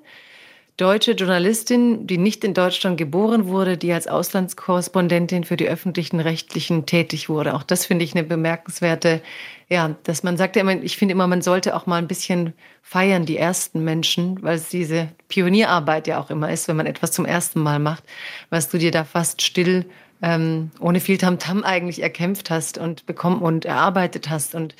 deutsche 0.80 1.12
Journalistin, 1.12 2.08
die 2.08 2.18
nicht 2.18 2.44
in 2.44 2.54
Deutschland 2.54 2.98
geboren 2.98 3.48
wurde, 3.48 3.78
die 3.78 3.92
als 3.92 4.08
Auslandskorrespondentin 4.08 5.44
für 5.44 5.58
die 5.58 5.68
öffentlichen 5.68 6.20
Rechtlichen 6.20 6.86
tätig 6.86 7.28
wurde. 7.28 7.54
Auch 7.54 7.64
das 7.64 7.86
finde 7.86 8.06
ich 8.06 8.16
eine 8.16 8.24
bemerkenswerte, 8.24 9.22
ja, 9.68 9.96
dass 10.04 10.24
man 10.24 10.38
sagt 10.38 10.56
ja 10.56 10.62
immer, 10.62 10.82
ich 10.82 10.98
finde 10.98 11.12
immer, 11.12 11.28
man 11.28 11.42
sollte 11.42 11.76
auch 11.76 11.86
mal 11.86 11.98
ein 11.98 12.08
bisschen 12.08 12.54
feiern, 12.82 13.26
die 13.26 13.38
ersten 13.38 13.84
Menschen, 13.84 14.42
weil 14.42 14.56
es 14.56 14.70
diese 14.70 15.10
Pionierarbeit 15.28 16.08
ja 16.08 16.20
auch 16.20 16.30
immer 16.30 16.52
ist, 16.52 16.68
wenn 16.68 16.78
man 16.78 16.86
etwas 16.86 17.12
zum 17.12 17.26
ersten 17.26 17.60
Mal 17.60 17.80
macht, 17.80 18.04
was 18.50 18.70
du 18.70 18.78
dir 18.78 18.92
da 18.92 19.04
fast 19.04 19.42
still 19.42 19.86
ähm, 20.22 20.72
ohne 20.80 21.00
viel 21.00 21.18
Tamtam 21.18 21.60
-Tam 21.60 21.64
eigentlich 21.64 22.02
erkämpft 22.02 22.50
hast 22.50 22.78
und 22.78 23.06
bekommen 23.06 23.42
und 23.42 23.66
erarbeitet 23.66 24.30
hast 24.30 24.56
und 24.56 24.76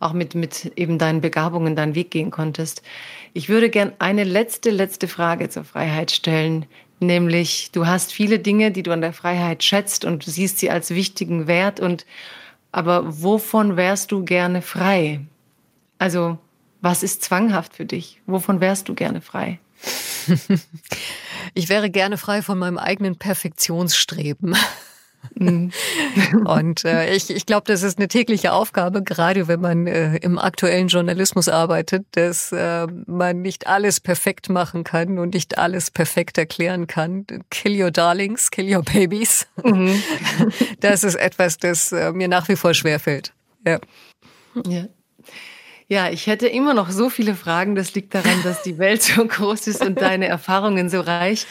auch 0.00 0.12
mit, 0.12 0.34
mit 0.34 0.72
eben 0.76 0.98
deinen 0.98 1.20
Begabungen 1.20 1.76
deinen 1.76 1.94
Weg 1.94 2.10
gehen 2.10 2.30
konntest. 2.30 2.82
Ich 3.32 3.48
würde 3.48 3.70
gern 3.70 3.92
eine 3.98 4.24
letzte, 4.24 4.70
letzte 4.70 5.08
Frage 5.08 5.48
zur 5.48 5.64
Freiheit 5.64 6.10
stellen, 6.10 6.66
nämlich 7.00 7.70
du 7.72 7.86
hast 7.86 8.12
viele 8.12 8.38
Dinge, 8.38 8.72
die 8.72 8.82
du 8.82 8.90
an 8.90 9.00
der 9.00 9.12
Freiheit 9.12 9.62
schätzt 9.62 10.04
und 10.04 10.26
du 10.26 10.30
siehst 10.30 10.58
sie 10.58 10.70
als 10.70 10.90
wichtigen 10.90 11.46
Wert 11.46 11.80
und 11.80 12.04
aber 12.72 13.22
wovon 13.22 13.76
wärst 13.76 14.12
du 14.12 14.24
gerne 14.24 14.62
frei? 14.62 15.20
Also, 15.98 16.38
was 16.80 17.02
ist 17.02 17.22
zwanghaft 17.22 17.76
für 17.76 17.84
dich? 17.84 18.20
Wovon 18.26 18.60
wärst 18.60 18.88
du 18.88 18.94
gerne 18.94 19.20
frei? 19.20 19.60
ich 21.54 21.68
wäre 21.68 21.90
gerne 21.90 22.16
frei 22.16 22.40
von 22.42 22.58
meinem 22.58 22.78
eigenen 22.78 23.16
Perfektionsstreben. 23.16 24.56
Mhm. 25.34 25.72
Und 26.44 26.84
äh, 26.84 27.14
ich, 27.14 27.30
ich 27.30 27.46
glaube, 27.46 27.64
das 27.66 27.82
ist 27.82 27.98
eine 27.98 28.08
tägliche 28.08 28.52
Aufgabe, 28.52 29.02
gerade 29.02 29.48
wenn 29.48 29.60
man 29.60 29.86
äh, 29.86 30.16
im 30.16 30.38
aktuellen 30.38 30.88
Journalismus 30.88 31.48
arbeitet, 31.48 32.06
dass 32.12 32.52
äh, 32.52 32.86
man 33.06 33.42
nicht 33.42 33.66
alles 33.66 34.00
perfekt 34.00 34.48
machen 34.48 34.84
kann 34.84 35.18
und 35.18 35.34
nicht 35.34 35.58
alles 35.58 35.90
perfekt 35.90 36.38
erklären 36.38 36.86
kann. 36.86 37.26
Kill 37.50 37.80
your 37.82 37.90
darlings, 37.90 38.50
kill 38.50 38.74
your 38.74 38.82
babies. 38.82 39.46
Mhm. 39.62 40.02
Das 40.80 41.04
ist 41.04 41.14
etwas, 41.14 41.58
das 41.58 41.92
äh, 41.92 42.12
mir 42.12 42.28
nach 42.28 42.48
wie 42.48 42.56
vor 42.56 42.74
schwerfällt. 42.74 43.32
Ja. 43.66 43.78
ja. 44.66 44.86
Ja, 45.92 46.08
ich 46.08 46.26
hätte 46.26 46.48
immer 46.48 46.72
noch 46.72 46.88
so 46.88 47.10
viele 47.10 47.34
Fragen. 47.34 47.74
Das 47.74 47.92
liegt 47.92 48.14
daran, 48.14 48.42
dass 48.44 48.62
die 48.62 48.78
Welt 48.78 49.02
so 49.02 49.26
groß 49.26 49.66
ist 49.66 49.84
und 49.84 50.00
deine 50.00 50.26
Erfahrungen 50.26 50.88
so 50.88 51.00
reich. 51.00 51.44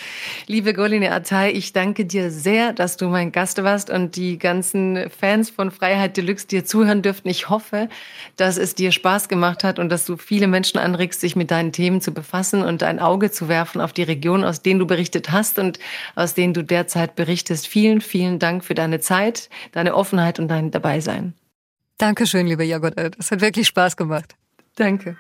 Liebe 0.48 0.74
Goline 0.74 1.12
Atay, 1.12 1.52
ich 1.52 1.74
danke 1.74 2.06
dir 2.06 2.32
sehr, 2.32 2.74
dass 2.74 2.98
du 2.98 3.08
mein 3.08 3.32
Gast 3.32 3.62
warst 3.62 3.92
und 3.92 4.16
die 4.16 4.40
ganzen 4.40 5.12
Fans 5.12 5.52
von 5.52 5.70
Freiheit 5.70 6.18
Deluxe 6.18 6.48
dir 6.48 6.66
zuhören 6.66 7.04
dürften. 7.04 7.30
Ich 7.30 7.50
hoffe, 7.50 7.88
dass 8.36 8.58
es 8.58 8.74
dir 8.74 8.92
Spaß 8.92 9.30
gemacht 9.30 9.64
hat 9.64 9.78
und 9.78 9.90
dass 9.90 10.08
du 10.08 10.18
viele 10.18 10.48
Menschen 10.48 10.80
anregst, 10.80 11.22
sich 11.22 11.36
mit 11.36 11.52
deinen 11.52 11.72
Themen 11.72 12.02
zu 12.02 12.12
befassen 12.12 12.64
und 12.64 12.82
ein 12.82 12.98
Auge 12.98 13.30
zu 13.30 13.48
werfen 13.48 13.80
auf 13.80 13.94
die 13.94 14.02
Region, 14.02 14.44
aus 14.44 14.64
denen 14.64 14.80
du 14.80 14.88
berichtet 14.88 15.32
hast 15.32 15.60
und 15.60 15.78
aus 16.16 16.34
denen 16.34 16.56
du 16.56 16.64
derzeit 16.64 17.14
berichtest. 17.14 17.68
Vielen, 17.68 18.02
vielen 18.02 18.40
Dank 18.40 18.66
für 18.66 18.74
deine 18.74 19.02
Zeit, 19.02 19.52
deine 19.72 19.94
Offenheit 19.94 20.40
und 20.40 20.48
dein 20.48 20.72
Dabeisein. 20.72 21.36
Dankeschön, 22.02 22.48
liebe 22.48 22.64
Jagoda. 22.64 23.10
Das 23.10 23.30
hat 23.30 23.42
wirklich 23.42 23.68
Spaß 23.68 23.96
gemacht. 23.96 24.36
Danke. 24.76 25.18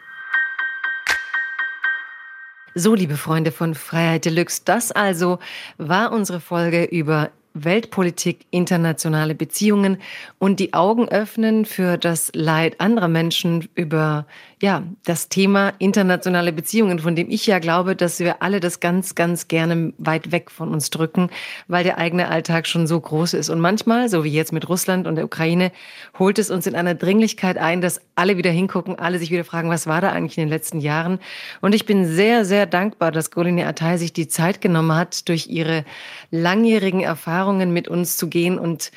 So, 2.73 2.95
liebe 2.95 3.17
Freunde 3.17 3.51
von 3.51 3.75
Freiheit 3.75 4.25
Deluxe, 4.25 4.63
das 4.65 4.91
also 4.91 5.37
war 5.77 6.11
unsere 6.11 6.39
Folge 6.39 6.85
über 6.85 7.29
Weltpolitik, 7.53 8.47
internationale 8.49 9.35
Beziehungen 9.35 10.01
und 10.39 10.59
die 10.59 10.73
Augen 10.73 11.07
öffnen 11.07 11.65
für 11.65 11.99
das 11.99 12.31
Leid 12.33 12.81
anderer 12.81 13.09
Menschen 13.09 13.69
über 13.75 14.25
ja, 14.61 14.83
das 15.05 15.27
Thema 15.27 15.73
internationale 15.79 16.53
Beziehungen, 16.53 16.99
von 16.99 17.15
dem 17.15 17.31
ich 17.31 17.47
ja 17.47 17.57
glaube, 17.57 17.95
dass 17.95 18.19
wir 18.19 18.43
alle 18.43 18.59
das 18.59 18.79
ganz, 18.79 19.15
ganz 19.15 19.47
gerne 19.47 19.91
weit 19.97 20.31
weg 20.31 20.51
von 20.51 20.69
uns 20.71 20.91
drücken, 20.91 21.31
weil 21.67 21.83
der 21.83 21.97
eigene 21.97 22.27
Alltag 22.27 22.67
schon 22.67 22.85
so 22.85 22.99
groß 22.99 23.33
ist. 23.33 23.49
Und 23.49 23.59
manchmal, 23.59 24.07
so 24.07 24.23
wie 24.23 24.29
jetzt 24.29 24.53
mit 24.53 24.69
Russland 24.69 25.07
und 25.07 25.15
der 25.15 25.25
Ukraine, 25.25 25.71
holt 26.19 26.37
es 26.37 26.51
uns 26.51 26.67
in 26.67 26.75
einer 26.75 26.93
Dringlichkeit 26.93 27.57
ein, 27.57 27.81
dass 27.81 28.01
alle 28.13 28.37
wieder 28.37 28.51
hingucken, 28.51 28.99
alle 28.99 29.17
sich 29.17 29.31
wieder 29.31 29.45
fragen, 29.45 29.69
was 29.71 29.87
war 29.87 29.99
da 29.99 30.11
eigentlich 30.11 30.37
in 30.37 30.43
den 30.43 30.49
letzten 30.49 30.79
Jahren? 30.79 31.17
Und 31.61 31.73
ich 31.73 31.87
bin 31.87 32.05
sehr, 32.05 32.45
sehr 32.45 32.67
dankbar, 32.67 33.11
dass 33.11 33.31
Goline 33.31 33.65
Atay 33.65 33.97
sich 33.97 34.13
die 34.13 34.27
Zeit 34.27 34.61
genommen 34.61 34.95
hat, 34.95 35.27
durch 35.27 35.47
ihre 35.47 35.85
langjährigen 36.29 37.01
Erfahrungen 37.01 37.73
mit 37.73 37.87
uns 37.87 38.15
zu 38.15 38.27
gehen 38.27 38.59
und 38.59 38.91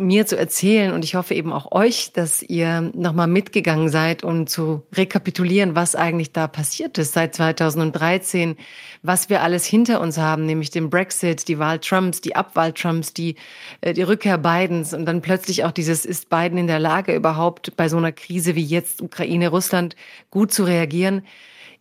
mir 0.00 0.26
zu 0.26 0.36
erzählen 0.36 0.92
und 0.92 1.04
ich 1.04 1.14
hoffe 1.14 1.34
eben 1.34 1.52
auch 1.52 1.72
euch, 1.72 2.12
dass 2.12 2.42
ihr 2.42 2.90
nochmal 2.94 3.26
mitgegangen 3.26 3.88
seid, 3.88 4.24
um 4.24 4.46
zu 4.46 4.82
rekapitulieren, 4.94 5.74
was 5.74 5.94
eigentlich 5.94 6.32
da 6.32 6.48
passiert 6.48 6.98
ist 6.98 7.12
seit 7.12 7.34
2013, 7.34 8.56
was 9.02 9.30
wir 9.30 9.42
alles 9.42 9.64
hinter 9.64 10.00
uns 10.00 10.18
haben, 10.18 10.46
nämlich 10.46 10.70
den 10.70 10.90
Brexit, 10.90 11.48
die 11.48 11.58
Wahl 11.58 11.78
Trumps, 11.78 12.20
die 12.20 12.34
Abwahl 12.34 12.72
Trumps, 12.72 13.12
die, 13.12 13.36
äh, 13.80 13.92
die 13.92 14.02
Rückkehr 14.02 14.38
Bidens 14.38 14.92
und 14.94 15.06
dann 15.06 15.22
plötzlich 15.22 15.64
auch 15.64 15.72
dieses, 15.72 16.04
ist 16.04 16.30
Biden 16.30 16.58
in 16.58 16.66
der 16.66 16.78
Lage 16.80 17.14
überhaupt 17.14 17.76
bei 17.76 17.88
so 17.88 17.96
einer 17.96 18.12
Krise 18.12 18.56
wie 18.56 18.64
jetzt 18.64 19.02
Ukraine, 19.02 19.48
Russland 19.48 19.96
gut 20.30 20.52
zu 20.52 20.64
reagieren? 20.64 21.22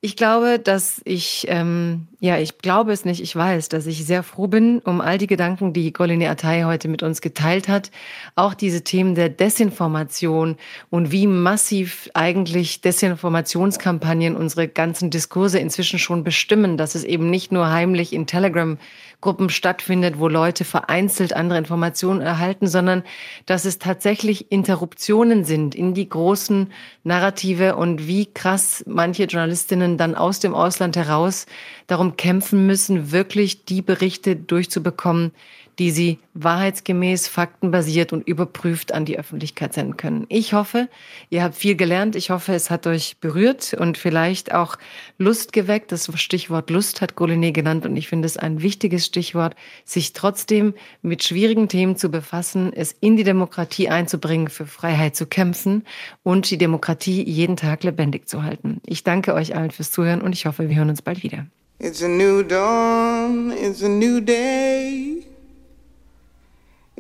Ich 0.01 0.15
glaube, 0.15 0.59
dass 0.59 1.01
ich, 1.03 1.45
ähm, 1.49 2.07
ja, 2.21 2.37
ich 2.37 2.59
glaube 2.59 2.93
es 2.93 3.03
nicht, 3.03 3.21
ich 3.21 3.35
weiß, 3.35 3.67
dass 3.67 3.85
ich 3.85 4.05
sehr 4.05 4.23
froh 4.23 4.47
bin 4.47 4.79
um 4.79 5.01
all 5.01 5.17
die 5.17 5.27
Gedanken, 5.27 5.73
die 5.73 5.91
Goline 5.91 6.29
Atay 6.29 6.63
heute 6.63 6.87
mit 6.87 7.03
uns 7.03 7.19
geteilt 7.19 7.67
hat. 7.67 7.91
Auch 8.35 8.53
diese 8.53 8.81
Themen 8.85 9.13
der 9.13 9.27
Desinformation 9.27 10.55
und 10.89 11.11
wie 11.11 11.27
massiv 11.27 12.09
eigentlich 12.13 12.79
Desinformationskampagnen 12.79 14.37
unsere 14.37 14.69
ganzen 14.69 15.09
Diskurse 15.09 15.59
inzwischen 15.59 15.99
schon 15.99 16.23
bestimmen, 16.23 16.77
dass 16.77 16.95
es 16.95 17.03
eben 17.03 17.29
nicht 17.29 17.51
nur 17.51 17.69
heimlich 17.69 18.13
in 18.13 18.25
Telegram 18.25 18.77
Gruppen 19.21 19.49
stattfindet, 19.49 20.17
wo 20.17 20.29
Leute 20.29 20.63
vereinzelt 20.63 21.33
andere 21.33 21.59
Informationen 21.59 22.21
erhalten, 22.21 22.67
sondern 22.67 23.03
dass 23.45 23.65
es 23.65 23.77
tatsächlich 23.77 24.49
Interruptionen 24.49 25.43
sind 25.43 25.75
in 25.75 25.93
die 25.93 26.07
großen 26.07 26.71
Narrative 27.03 27.75
und 27.75 28.07
wie 28.07 28.27
krass 28.27 28.83
manche 28.87 29.25
Journalistinnen 29.25 29.97
dann 29.97 30.15
aus 30.15 30.39
dem 30.39 30.55
Ausland 30.55 30.95
heraus 30.95 31.47
darum 31.87 32.15
kämpfen 32.15 32.65
müssen, 32.65 33.11
wirklich 33.11 33.65
die 33.65 33.81
Berichte 33.81 34.37
durchzubekommen, 34.37 35.31
die 35.79 35.91
Sie 35.91 36.19
wahrheitsgemäß, 36.33 37.27
faktenbasiert 37.29 38.11
und 38.13 38.27
überprüft 38.27 38.93
an 38.93 39.05
die 39.05 39.17
Öffentlichkeit 39.17 39.73
senden 39.73 39.97
können. 39.97 40.25
Ich 40.27 40.53
hoffe, 40.53 40.89
ihr 41.29 41.41
habt 41.41 41.55
viel 41.55 41.75
gelernt. 41.75 42.15
Ich 42.15 42.29
hoffe, 42.29 42.53
es 42.53 42.69
hat 42.69 42.85
euch 42.85 43.17
berührt 43.19 43.73
und 43.73 43.97
vielleicht 43.97 44.53
auch 44.53 44.77
Lust 45.17 45.53
geweckt. 45.53 45.91
Das 45.91 46.11
Stichwort 46.15 46.69
Lust 46.69 47.01
hat 47.01 47.13
Goliné 47.13 47.51
genannt 47.51 47.85
und 47.85 47.95
ich 47.95 48.09
finde 48.09 48.25
es 48.25 48.35
ein 48.35 48.61
wichtiges 48.61 49.05
Stichwort, 49.05 49.55
sich 49.85 50.13
trotzdem 50.13 50.73
mit 51.01 51.23
schwierigen 51.23 51.69
Themen 51.69 51.95
zu 51.95 52.09
befassen, 52.09 52.73
es 52.73 52.91
in 52.99 53.15
die 53.15 53.23
Demokratie 53.23 53.89
einzubringen, 53.89 54.49
für 54.49 54.65
Freiheit 54.65 55.15
zu 55.15 55.25
kämpfen 55.25 55.85
und 56.23 56.51
die 56.51 56.57
Demokratie 56.57 57.23
jeden 57.23 57.55
Tag 57.55 57.83
lebendig 57.83 58.27
zu 58.27 58.43
halten. 58.43 58.81
Ich 58.85 59.03
danke 59.03 59.33
euch 59.33 59.55
allen 59.55 59.71
fürs 59.71 59.91
Zuhören 59.91 60.21
und 60.21 60.33
ich 60.33 60.45
hoffe, 60.45 60.67
wir 60.67 60.75
hören 60.75 60.89
uns 60.89 61.01
bald 61.01 61.23
wieder. 61.23 61.45
It's 61.79 62.03
a 62.03 62.09
new 62.09 62.43
dawn, 62.43 63.51
it's 63.51 63.81
a 63.83 63.87
new 63.87 64.19
day. 64.19 65.28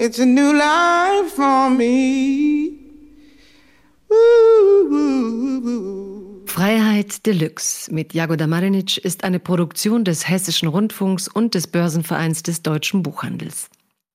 It's 0.01 0.17
a 0.17 0.25
new 0.25 0.53
life 0.53 1.35
for 1.35 1.69
me. 1.69 2.71
Freiheit 6.45 7.25
Deluxe 7.25 7.91
mit 7.91 8.13
Jagoda 8.13 8.47
Marinic 8.47 8.97
ist 8.99 9.25
eine 9.25 9.41
Produktion 9.41 10.05
des 10.05 10.29
Hessischen 10.29 10.69
Rundfunks 10.69 11.27
und 11.27 11.53
des 11.53 11.67
Börsenvereins 11.67 12.43
des 12.43 12.61
deutschen 12.61 13.03
Buchhandels. 13.03 13.69